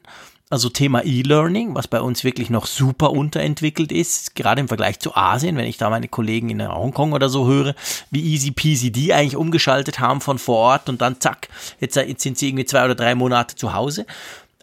Also 0.54 0.68
Thema 0.68 1.04
E-Learning, 1.04 1.74
was 1.74 1.88
bei 1.88 2.00
uns 2.00 2.22
wirklich 2.22 2.48
noch 2.48 2.66
super 2.66 3.10
unterentwickelt 3.10 3.90
ist, 3.90 4.36
gerade 4.36 4.60
im 4.60 4.68
Vergleich 4.68 5.00
zu 5.00 5.16
Asien, 5.16 5.56
wenn 5.56 5.66
ich 5.66 5.78
da 5.78 5.90
meine 5.90 6.06
Kollegen 6.06 6.48
in 6.48 6.64
Hongkong 6.64 7.12
oder 7.12 7.28
so 7.28 7.48
höre, 7.48 7.74
wie 8.12 8.22
easy 8.22 8.52
peasy 8.52 8.92
die 8.92 9.12
eigentlich 9.12 9.34
umgeschaltet 9.34 9.98
haben 9.98 10.20
von 10.20 10.38
vor 10.38 10.58
Ort 10.58 10.88
und 10.88 11.00
dann 11.00 11.20
zack, 11.20 11.48
jetzt, 11.80 11.96
jetzt 11.96 12.22
sind 12.22 12.38
sie 12.38 12.50
irgendwie 12.50 12.66
zwei 12.66 12.84
oder 12.84 12.94
drei 12.94 13.16
Monate 13.16 13.56
zu 13.56 13.74
Hause. 13.74 14.06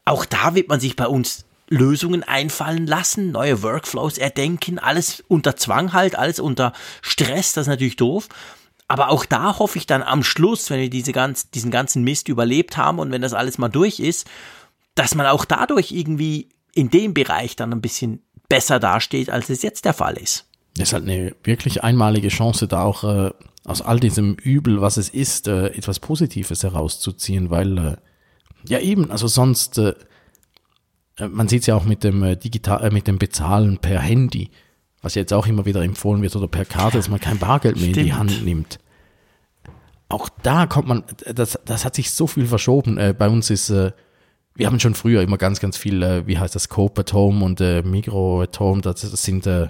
Auch 0.06 0.24
da 0.24 0.56
wird 0.56 0.70
man 0.70 0.80
sich 0.80 0.96
bei 0.96 1.08
uns 1.08 1.44
Lösungen 1.68 2.24
einfallen 2.24 2.88
lassen, 2.88 3.32
neue 3.32 3.62
Workflows 3.62 4.18
erdenken, 4.18 4.80
alles 4.80 5.22
unter 5.28 5.58
Zwang 5.58 5.92
halt, 5.92 6.18
alles 6.18 6.40
unter 6.40 6.72
Stress, 7.02 7.52
das 7.52 7.64
ist 7.64 7.70
natürlich 7.70 7.98
doof. 7.98 8.30
Aber 8.88 9.10
auch 9.10 9.26
da 9.26 9.60
hoffe 9.60 9.78
ich 9.78 9.88
dann 9.88 10.04
am 10.04 10.24
Schluss, 10.24 10.70
wenn 10.70 10.80
wir 10.80 10.90
diese 10.90 11.12
ganz, 11.12 11.50
diesen 11.50 11.70
ganzen 11.70 12.06
Mist 12.06 12.30
überlebt 12.30 12.78
haben 12.78 12.98
und 12.98 13.12
wenn 13.12 13.22
das 13.22 13.34
alles 13.34 13.58
mal 13.58 13.68
durch 13.68 14.00
ist, 14.00 14.26
dass 14.96 15.16
man 15.16 15.26
auch 15.28 15.46
dadurch 15.46 15.92
irgendwie 15.92 16.50
in 16.74 16.90
dem 16.90 17.14
Bereich 17.14 17.56
dann 17.56 17.72
ein 17.72 17.82
bisschen 17.82 18.22
besser 18.50 18.80
dasteht, 18.80 19.30
als 19.30 19.50
es 19.50 19.62
jetzt 19.62 19.86
der 19.86 19.94
Fall 19.94 20.18
ist. 20.18 20.48
Das 20.76 20.90
ist 20.90 20.94
halt 20.94 21.04
eine 21.04 21.36
wirklich 21.44 21.84
einmalige 21.84 22.30
Chance, 22.30 22.68
da 22.68 22.84
auch 22.84 23.04
äh, 23.04 23.32
aus 23.66 23.82
all 23.82 24.00
diesem 24.00 24.36
Übel, 24.36 24.82
was 24.82 24.98
es 24.98 25.10
ist, 25.10 25.48
äh, 25.48 25.68
etwas 25.68 26.00
Positives 26.00 26.64
herauszuziehen, 26.64 27.50
weil 27.50 27.78
äh, 27.78 27.96
ja 28.68 28.80
eben, 28.80 29.12
also 29.12 29.28
sonst, 29.28 29.78
äh, 29.78 29.94
äh 31.18 31.28
man 31.28 31.48
sieht 31.48 31.62
es 31.62 31.68
ja 31.68 31.76
auch 31.76 31.86
mit 31.86 32.04
dem 32.04 32.24
äh, 32.24 32.36
digital, 32.36 32.84
äh, 32.84 32.92
mit 32.92 33.08
dem 33.08 33.20
Bezahlen 33.20 33.78
per 33.78 34.00
Handy, 34.00 34.50
was 35.02 35.16
jetzt 35.16 35.34
auch 35.34 35.48
immer 35.48 35.66
wieder 35.66 35.82
empfohlen 35.84 36.22
wird 36.22 36.36
oder 36.36 36.48
per 36.48 36.66
Karte, 36.66 36.98
dass 36.98 37.10
man 37.10 37.20
kein 37.20 37.40
Bargeld 37.40 37.76
mehr 37.76 37.86
Stimmt. 37.86 37.98
in 37.98 38.06
die 38.06 38.14
Hand 38.14 38.46
nimmt. 38.46 38.80
Auch 40.10 40.30
da 40.44 40.68
kommt 40.68 40.88
man, 40.88 41.04
das, 41.34 41.58
das 41.66 41.86
hat 41.86 41.96
sich 41.96 42.12
so 42.12 42.28
viel 42.28 42.46
verschoben. 42.46 42.96
Bei 43.18 43.30
uns 43.30 43.50
ist 43.50 43.74
wir 44.56 44.68
haben 44.68 44.80
schon 44.80 44.96
früher 44.96 45.22
immer 45.22 45.38
ganz, 45.38 45.60
ganz 45.60 45.78
viel, 45.78 46.04
äh, 46.04 46.28
wie 46.28 46.38
heißt 46.38 46.56
das, 46.56 46.70
Coop 46.70 47.00
at 47.00 47.14
Home 47.14 47.44
und 47.44 47.62
äh, 47.62 47.82
Migro 47.84 48.42
at 48.42 48.60
Home, 48.60 48.82
das, 48.82 49.02
das 49.02 49.24
sind, 49.24 49.48
äh, 49.48 49.68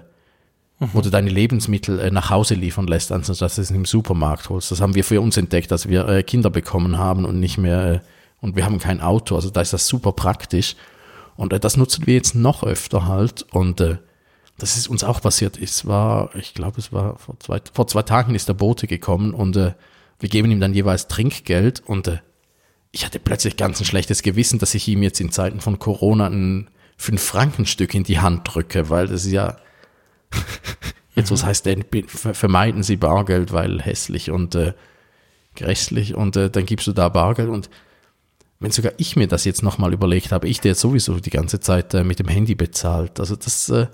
mhm. 0.79 0.89
wo 0.93 1.01
du 1.01 1.09
deine 1.09 1.29
Lebensmittel 1.29 1.99
äh, 1.99 2.11
nach 2.11 2.29
Hause 2.29 2.55
liefern 2.55 2.87
lässt, 2.87 3.11
anstatt 3.11 3.41
dass 3.41 3.55
du 3.55 3.61
es 3.61 3.71
im 3.71 3.85
Supermarkt 3.85 4.49
holst. 4.49 4.71
Das 4.71 4.81
haben 4.81 4.95
wir 4.95 5.03
für 5.03 5.21
uns 5.21 5.37
entdeckt, 5.37 5.71
dass 5.71 5.87
wir 5.87 6.07
äh, 6.07 6.23
Kinder 6.23 6.49
bekommen 6.49 6.97
haben 6.97 7.25
und 7.25 7.39
nicht 7.39 7.57
mehr, 7.57 7.85
äh, 7.85 7.99
und 8.41 8.55
wir 8.55 8.65
haben 8.65 8.79
kein 8.79 9.01
Auto, 9.01 9.35
also 9.35 9.49
da 9.51 9.61
ist 9.61 9.73
das 9.73 9.87
super 9.87 10.13
praktisch. 10.13 10.75
Und 11.35 11.53
äh, 11.53 11.59
das 11.59 11.77
nutzen 11.77 12.07
wir 12.07 12.15
jetzt 12.15 12.35
noch 12.35 12.63
öfter 12.63 13.07
halt 13.07 13.43
und 13.51 13.81
äh, 13.81 13.97
das 14.57 14.77
ist 14.77 14.87
uns 14.87 15.03
auch 15.03 15.21
passiert. 15.21 15.59
Es 15.59 15.87
war, 15.87 16.35
ich 16.35 16.53
glaube, 16.53 16.79
es 16.79 16.93
war 16.93 17.17
vor 17.17 17.39
zwei, 17.39 17.59
vor 17.73 17.87
zwei 17.87 18.03
Tagen 18.03 18.35
ist 18.35 18.47
der 18.47 18.53
Bote 18.53 18.87
gekommen 18.87 19.33
und 19.33 19.55
äh, 19.57 19.73
wir 20.19 20.29
geben 20.29 20.51
ihm 20.51 20.59
dann 20.59 20.73
jeweils 20.73 21.07
Trinkgeld 21.07 21.81
und 21.85 22.07
äh, 22.07 22.19
ich 22.91 23.05
hatte 23.05 23.19
plötzlich 23.19 23.57
ganz 23.57 23.79
ein 23.79 23.85
schlechtes 23.85 24.21
Gewissen, 24.21 24.59
dass 24.59 24.75
ich 24.75 24.87
ihm 24.87 25.01
jetzt 25.01 25.21
in 25.21 25.31
Zeiten 25.31 25.61
von 25.61 25.79
Corona 25.79 26.27
ein 26.27 26.69
Fünf-Franken-Stück 26.97 27.93
in 27.93 28.03
die 28.03 28.19
Hand 28.19 28.41
drücke, 28.43 28.89
weil 28.89 29.07
das 29.07 29.25
ist 29.25 29.31
ja, 29.31 29.57
jetzt 31.15 31.31
was 31.31 31.45
heißt 31.45 31.65
denn, 31.65 31.85
vermeiden 32.07 32.83
Sie 32.83 32.97
Bargeld, 32.97 33.53
weil 33.53 33.81
hässlich 33.81 34.29
und 34.29 34.55
äh, 34.55 34.73
grässlich 35.55 36.15
und 36.15 36.35
äh, 36.35 36.49
dann 36.49 36.65
gibst 36.65 36.87
du 36.87 36.91
da 36.91 37.09
Bargeld 37.09 37.49
und 37.49 37.69
wenn 38.59 38.71
sogar 38.71 38.93
ich 38.97 39.15
mir 39.15 39.27
das 39.27 39.43
jetzt 39.43 39.63
nochmal 39.63 39.91
überlegt 39.91 40.31
habe, 40.31 40.47
ich 40.47 40.61
der 40.61 40.75
sowieso 40.75 41.19
die 41.19 41.31
ganze 41.31 41.59
Zeit 41.59 41.93
äh, 41.93 42.03
mit 42.03 42.19
dem 42.19 42.27
Handy 42.27 42.55
bezahlt, 42.55 43.19
also 43.19 43.35
das, 43.35 43.69
äh, 43.69 43.87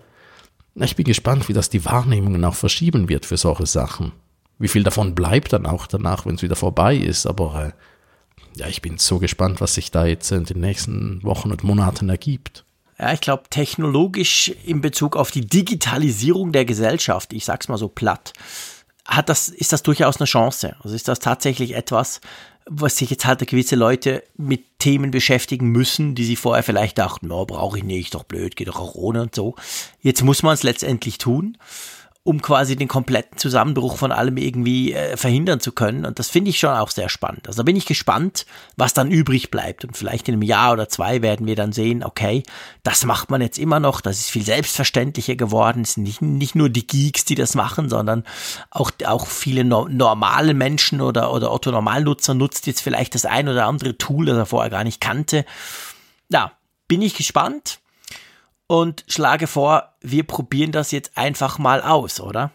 ich 0.76 0.95
bin 0.95 1.06
gespannt, 1.06 1.48
wie 1.48 1.53
das 1.53 1.69
die 1.69 1.86
Wahrnehmungen 1.86 2.44
auch 2.45 2.56
verschieben 2.56 3.10
wird 3.10 3.26
für 3.26 3.38
solche 3.38 3.65
Sachen. 3.65 4.11
Wie 4.60 4.68
viel 4.68 4.84
davon 4.84 5.15
bleibt 5.15 5.53
dann 5.53 5.65
auch 5.65 5.88
danach, 5.88 6.26
wenn 6.26 6.36
es 6.36 6.44
wieder 6.44 6.56
vorbei 6.56 6.95
ist, 6.95 7.26
aber 7.26 7.68
äh, 7.68 7.72
ja, 8.56 8.68
ich 8.68 8.82
bin 8.82 8.98
so 8.98 9.19
gespannt, 9.19 9.61
was 9.61 9.76
sich 9.76 9.91
da 9.91 10.06
jetzt 10.06 10.32
in 10.32 10.45
den 10.45 10.60
nächsten 10.60 11.22
Wochen 11.24 11.52
und 11.52 11.64
Monaten 11.64 12.10
ergibt. 12.10 12.65
Ja, 12.99 13.14
ich 13.14 13.22
glaube, 13.22 13.44
technologisch 13.49 14.52
in 14.65 14.82
Bezug 14.82 15.15
auf 15.15 15.30
die 15.32 15.45
Digitalisierung 15.45 16.52
der 16.52 16.65
Gesellschaft, 16.65 17.32
ich 17.34 17.45
sag's 17.45 17.68
mal 17.68 17.78
so 17.78 17.88
platt, 17.88 18.34
hat 19.06 19.30
das, 19.30 19.49
ist 19.49 19.72
das 19.72 19.84
durchaus 19.84 20.18
eine 20.18 20.26
Chance. 20.26 20.76
Also 20.82 20.95
ist 20.95 21.07
das 21.07 21.19
tatsächlich 21.19 21.76
etwas, 21.76 22.22
was 22.65 22.98
sich 22.98 23.10
jetzt 23.10 23.26
halt 23.26 23.45
gewisse 23.48 23.76
Leute 23.76 24.24
mit 24.36 24.80
Themen 24.80 25.11
beschäftigen 25.11 25.68
müssen, 25.69 26.15
die 26.15 26.26
sie 26.26 26.36
vorher 26.36 26.64
vielleicht 26.64 26.98
dachten, 26.98 27.32
oh, 27.32 27.45
brauche 27.45 27.78
ich 27.78 27.84
nicht, 27.84 28.14
doch 28.14 28.24
blöd, 28.24 28.56
geht 28.56 28.68
doch 28.68 28.80
auch 28.80 28.95
ohne 28.95 29.22
und 29.22 29.36
so. 29.36 29.56
Jetzt 30.02 30.24
muss 30.24 30.44
man 30.44 30.53
es 30.53 30.64
letztendlich 30.64 31.18
tun. 31.18 31.57
Um 32.27 32.41
quasi 32.41 32.75
den 32.75 32.89
kompletten 32.89 33.37
Zusammenbruch 33.37 33.95
von 33.95 34.11
allem 34.11 34.35
irgendwie 34.35 34.91
äh, 34.91 35.15
verhindern 35.15 35.61
zu 35.61 35.71
können. 35.71 36.05
Und 36.05 36.19
das 36.19 36.29
finde 36.29 36.49
ich 36.49 36.59
schon 36.59 36.71
auch 36.71 36.89
sehr 36.89 37.07
spannend. 37.07 37.47
Also 37.47 37.61
da 37.61 37.63
bin 37.63 37.77
ich 37.77 37.85
gespannt, 37.85 38.45
was 38.75 38.93
dann 38.93 39.11
übrig 39.11 39.49
bleibt. 39.49 39.85
Und 39.85 39.95
vielleicht 39.95 40.27
in 40.27 40.33
einem 40.33 40.41
Jahr 40.41 40.73
oder 40.73 40.89
zwei 40.89 41.21
werden 41.21 41.47
wir 41.47 41.55
dann 41.55 41.71
sehen, 41.71 42.03
okay, 42.03 42.43
das 42.83 43.05
macht 43.05 43.31
man 43.31 43.39
jetzt 43.39 43.57
immer 43.57 43.79
noch, 43.79 44.01
das 44.01 44.19
ist 44.19 44.29
viel 44.29 44.43
selbstverständlicher 44.43 45.37
geworden. 45.37 45.83
Es 45.83 45.93
sind 45.93 46.03
nicht, 46.03 46.21
nicht 46.21 46.53
nur 46.53 46.67
die 46.67 46.85
Geeks, 46.85 47.23
die 47.23 47.35
das 47.35 47.55
machen, 47.55 47.87
sondern 47.87 48.25
auch, 48.71 48.91
auch 49.05 49.25
viele 49.25 49.63
no 49.63 49.87
normale 49.87 50.53
Menschen 50.53 50.99
oder, 50.99 51.31
oder 51.31 51.53
Otto-Normalnutzer 51.53 52.33
nutzt 52.33 52.67
jetzt 52.67 52.81
vielleicht 52.81 53.15
das 53.15 53.23
ein 53.23 53.47
oder 53.47 53.67
andere 53.67 53.97
Tool, 53.97 54.25
das 54.25 54.35
er 54.35 54.45
vorher 54.45 54.69
gar 54.69 54.83
nicht 54.83 54.99
kannte. 54.99 55.45
Ja, 56.27 56.51
bin 56.89 57.01
ich 57.01 57.15
gespannt 57.15 57.79
und 58.68 59.03
schlage 59.07 59.48
vor, 59.48 59.95
wir 60.02 60.23
probieren 60.23 60.72
das 60.72 60.91
jetzt 60.91 61.18
einfach 61.18 61.57
mal 61.57 61.81
aus, 61.81 62.19
oder? 62.19 62.52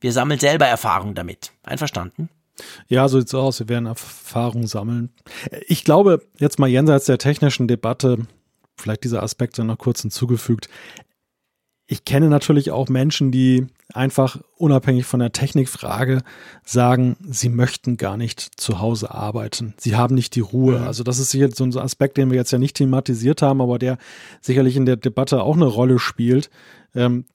Wir 0.00 0.12
sammeln 0.12 0.40
selber 0.40 0.66
Erfahrung 0.66 1.14
damit. 1.14 1.52
Einverstanden? 1.62 2.28
Ja, 2.88 3.08
so 3.08 3.18
sieht's 3.18 3.34
aus. 3.34 3.60
Wir 3.60 3.68
werden 3.68 3.86
Erfahrung 3.86 4.66
sammeln. 4.66 5.10
Ich 5.66 5.84
glaube, 5.84 6.22
jetzt 6.38 6.58
mal 6.58 6.68
jenseits 6.68 7.06
der 7.06 7.18
technischen 7.18 7.66
Debatte, 7.66 8.26
vielleicht 8.76 9.04
diese 9.04 9.22
Aspekte 9.22 9.64
noch 9.64 9.78
kurz 9.78 10.02
hinzugefügt 10.02 10.68
ich 11.92 12.06
kenne 12.06 12.30
natürlich 12.30 12.70
auch 12.70 12.88
Menschen, 12.88 13.30
die 13.32 13.66
einfach 13.92 14.40
unabhängig 14.56 15.04
von 15.04 15.20
der 15.20 15.30
Technikfrage 15.30 16.22
sagen, 16.64 17.18
sie 17.28 17.50
möchten 17.50 17.98
gar 17.98 18.16
nicht 18.16 18.40
zu 18.58 18.80
Hause 18.80 19.12
arbeiten. 19.12 19.74
Sie 19.76 19.94
haben 19.94 20.14
nicht 20.14 20.34
die 20.34 20.40
Ruhe. 20.40 20.80
Also 20.80 21.04
das 21.04 21.18
ist 21.18 21.32
sicher 21.32 21.50
so 21.50 21.64
ein 21.64 21.76
Aspekt, 21.76 22.16
den 22.16 22.30
wir 22.30 22.38
jetzt 22.38 22.50
ja 22.50 22.56
nicht 22.56 22.76
thematisiert 22.76 23.42
haben, 23.42 23.60
aber 23.60 23.78
der 23.78 23.98
sicherlich 24.40 24.74
in 24.76 24.86
der 24.86 24.96
Debatte 24.96 25.42
auch 25.42 25.54
eine 25.54 25.66
Rolle 25.66 25.98
spielt. 25.98 26.48
Ähm, 26.94 27.26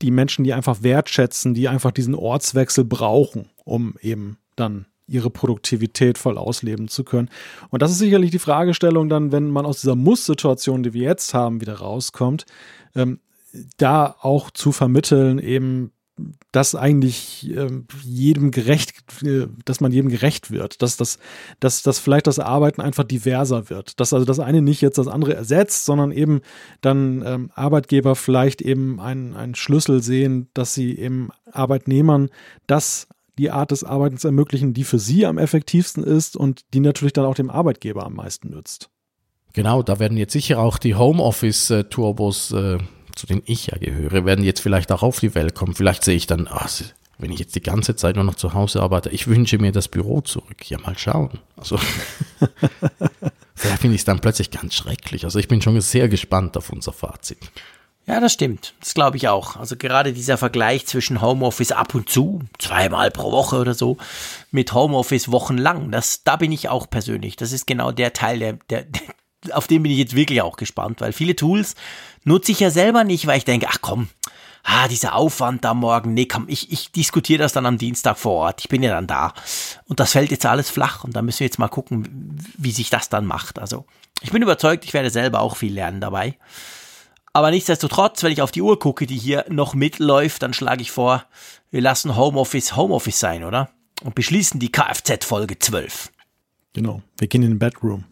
die 0.00 0.10
Menschen, 0.10 0.42
die 0.44 0.54
einfach 0.54 0.82
wertschätzen, 0.82 1.52
die 1.52 1.68
einfach 1.68 1.90
diesen 1.90 2.14
Ortswechsel 2.14 2.86
brauchen, 2.86 3.50
um 3.62 3.96
eben 4.00 4.38
dann 4.56 4.86
ihre 5.06 5.28
Produktivität 5.28 6.16
voll 6.16 6.38
ausleben 6.38 6.88
zu 6.88 7.04
können. 7.04 7.28
Und 7.68 7.82
das 7.82 7.90
ist 7.90 7.98
sicherlich 7.98 8.30
die 8.30 8.38
Fragestellung 8.38 9.10
dann, 9.10 9.32
wenn 9.32 9.50
man 9.50 9.66
aus 9.66 9.82
dieser 9.82 9.96
Muss-Situation, 9.96 10.82
die 10.82 10.94
wir 10.94 11.02
jetzt 11.02 11.34
haben, 11.34 11.60
wieder 11.60 11.74
rauskommt. 11.74 12.46
Ähm, 12.94 13.20
da 13.76 14.16
auch 14.20 14.50
zu 14.50 14.72
vermitteln, 14.72 15.38
eben, 15.38 15.92
dass 16.52 16.74
eigentlich 16.74 17.50
äh, 17.56 17.68
jedem 18.04 18.50
gerecht, 18.50 19.22
äh, 19.22 19.46
dass 19.64 19.80
man 19.80 19.92
jedem 19.92 20.10
gerecht 20.10 20.50
wird, 20.50 20.82
dass 20.82 20.96
das, 20.96 21.18
dass, 21.58 21.82
dass 21.82 21.98
vielleicht 21.98 22.26
das 22.26 22.38
Arbeiten 22.38 22.80
einfach 22.80 23.04
diverser 23.04 23.70
wird, 23.70 23.98
dass 23.98 24.12
also 24.12 24.24
das 24.24 24.38
eine 24.38 24.62
nicht 24.62 24.80
jetzt 24.82 24.98
das 24.98 25.08
andere 25.08 25.34
ersetzt, 25.34 25.84
sondern 25.84 26.12
eben 26.12 26.40
dann 26.80 27.22
ähm, 27.26 27.50
Arbeitgeber 27.54 28.14
vielleicht 28.14 28.62
eben 28.62 29.00
einen, 29.00 29.34
einen 29.34 29.54
Schlüssel 29.54 30.02
sehen, 30.02 30.48
dass 30.54 30.74
sie 30.74 30.98
eben 30.98 31.30
Arbeitnehmern 31.50 32.28
das 32.66 33.08
die 33.38 33.50
Art 33.50 33.70
des 33.70 33.82
Arbeitens 33.82 34.24
ermöglichen, 34.24 34.74
die 34.74 34.84
für 34.84 34.98
sie 34.98 35.24
am 35.24 35.38
effektivsten 35.38 36.04
ist 36.04 36.36
und 36.36 36.62
die 36.74 36.80
natürlich 36.80 37.14
dann 37.14 37.24
auch 37.24 37.34
dem 37.34 37.50
Arbeitgeber 37.50 38.04
am 38.04 38.14
meisten 38.14 38.50
nützt. 38.50 38.90
Genau, 39.54 39.82
da 39.82 39.98
werden 39.98 40.16
jetzt 40.16 40.32
sicher 40.32 40.58
auch 40.60 40.78
die 40.78 40.94
Homeoffice-Turbos 40.94 42.52
äh, 42.52 42.78
zu 43.16 43.26
denen 43.26 43.42
ich 43.46 43.68
ja 43.68 43.78
gehöre, 43.78 44.24
werden 44.24 44.44
jetzt 44.44 44.60
vielleicht 44.60 44.92
auch 44.92 45.02
auf 45.02 45.20
die 45.20 45.34
Welt 45.34 45.54
kommen. 45.54 45.74
Vielleicht 45.74 46.04
sehe 46.04 46.16
ich 46.16 46.26
dann, 46.26 46.48
ach, 46.50 46.70
wenn 47.18 47.30
ich 47.30 47.38
jetzt 47.38 47.54
die 47.54 47.62
ganze 47.62 47.94
Zeit 47.96 48.16
nur 48.16 48.24
noch 48.24 48.34
zu 48.34 48.54
Hause 48.54 48.82
arbeite, 48.82 49.10
ich 49.10 49.26
wünsche 49.26 49.58
mir 49.58 49.72
das 49.72 49.88
Büro 49.88 50.20
zurück. 50.20 50.68
Ja, 50.68 50.78
mal 50.78 50.98
schauen. 50.98 51.38
Also, 51.56 51.78
vielleicht 53.54 53.80
finde 53.80 53.94
ich 53.94 54.00
es 54.00 54.04
dann 54.04 54.20
plötzlich 54.20 54.50
ganz 54.50 54.74
schrecklich. 54.74 55.24
Also, 55.24 55.38
ich 55.38 55.48
bin 55.48 55.62
schon 55.62 55.80
sehr 55.80 56.08
gespannt 56.08 56.56
auf 56.56 56.70
unser 56.70 56.92
Fazit. 56.92 57.38
Ja, 58.06 58.18
das 58.18 58.32
stimmt. 58.32 58.74
Das 58.80 58.94
glaube 58.94 59.16
ich 59.16 59.28
auch. 59.28 59.56
Also 59.56 59.76
gerade 59.76 60.12
dieser 60.12 60.36
Vergleich 60.36 60.86
zwischen 60.86 61.22
Homeoffice 61.22 61.70
ab 61.70 61.94
und 61.94 62.08
zu, 62.08 62.40
zweimal 62.58 63.12
pro 63.12 63.30
Woche 63.30 63.60
oder 63.60 63.74
so, 63.74 63.96
mit 64.50 64.72
Homeoffice 64.74 65.30
wochenlang, 65.30 65.92
das, 65.92 66.24
da 66.24 66.36
bin 66.36 66.50
ich 66.50 66.68
auch 66.68 66.90
persönlich. 66.90 67.36
Das 67.36 67.52
ist 67.52 67.66
genau 67.66 67.92
der 67.92 68.12
Teil, 68.12 68.40
der, 68.40 68.52
der, 68.68 68.86
auf 69.52 69.68
den 69.68 69.84
bin 69.84 69.92
ich 69.92 69.98
jetzt 69.98 70.16
wirklich 70.16 70.42
auch 70.42 70.56
gespannt, 70.56 71.00
weil 71.00 71.12
viele 71.12 71.36
Tools 71.36 71.76
nutze 72.24 72.52
ich 72.52 72.60
ja 72.60 72.70
selber 72.70 73.04
nicht, 73.04 73.26
weil 73.26 73.38
ich 73.38 73.44
denke, 73.44 73.66
ach 73.68 73.78
komm, 73.80 74.08
ah, 74.64 74.88
dieser 74.88 75.14
Aufwand 75.14 75.64
da 75.64 75.74
morgen, 75.74 76.14
nee, 76.14 76.26
komm, 76.26 76.44
ich, 76.48 76.72
ich 76.72 76.92
diskutiere 76.92 77.42
das 77.42 77.52
dann 77.52 77.66
am 77.66 77.78
Dienstag 77.78 78.18
vor 78.18 78.32
Ort, 78.32 78.60
ich 78.60 78.68
bin 78.68 78.82
ja 78.82 78.92
dann 78.92 79.06
da. 79.06 79.34
Und 79.86 80.00
das 80.00 80.12
fällt 80.12 80.30
jetzt 80.30 80.46
alles 80.46 80.70
flach 80.70 81.04
und 81.04 81.16
da 81.16 81.22
müssen 81.22 81.40
wir 81.40 81.46
jetzt 81.46 81.58
mal 81.58 81.68
gucken, 81.68 82.38
wie 82.56 82.72
sich 82.72 82.90
das 82.90 83.08
dann 83.08 83.26
macht. 83.26 83.58
Also, 83.58 83.84
ich 84.22 84.30
bin 84.30 84.42
überzeugt, 84.42 84.84
ich 84.84 84.94
werde 84.94 85.10
selber 85.10 85.40
auch 85.40 85.56
viel 85.56 85.72
lernen 85.72 86.00
dabei. 86.00 86.36
Aber 87.32 87.50
nichtsdestotrotz, 87.50 88.22
wenn 88.22 88.32
ich 88.32 88.42
auf 88.42 88.52
die 88.52 88.62
Uhr 88.62 88.78
gucke, 88.78 89.06
die 89.06 89.16
hier 89.16 89.46
noch 89.48 89.74
mitläuft, 89.74 90.42
dann 90.42 90.52
schlage 90.52 90.82
ich 90.82 90.90
vor, 90.90 91.24
wir 91.70 91.80
lassen 91.80 92.16
Homeoffice 92.16 92.76
Homeoffice 92.76 93.18
sein, 93.18 93.44
oder? 93.44 93.70
Und 94.02 94.14
beschließen 94.14 94.60
die 94.60 94.70
Kfz-Folge 94.70 95.58
12. 95.58 96.12
Genau, 96.74 97.02
wir 97.18 97.28
gehen 97.28 97.42
in 97.42 97.52
den 97.52 97.58
Bedroom. 97.58 98.04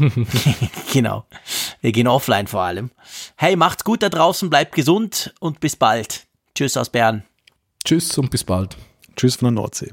genau. 0.92 1.26
Wir 1.80 1.92
gehen 1.92 2.08
offline 2.08 2.46
vor 2.46 2.62
allem. 2.62 2.90
Hey, 3.36 3.56
macht's 3.56 3.84
gut 3.84 4.02
da 4.02 4.08
draußen, 4.08 4.50
bleibt 4.50 4.74
gesund 4.74 5.34
und 5.40 5.60
bis 5.60 5.76
bald. 5.76 6.26
Tschüss 6.54 6.76
aus 6.76 6.90
Bern. 6.90 7.24
Tschüss 7.84 8.16
und 8.18 8.30
bis 8.30 8.44
bald. 8.44 8.76
Tschüss 9.16 9.36
von 9.36 9.46
der 9.46 9.62
Nordsee. 9.62 9.92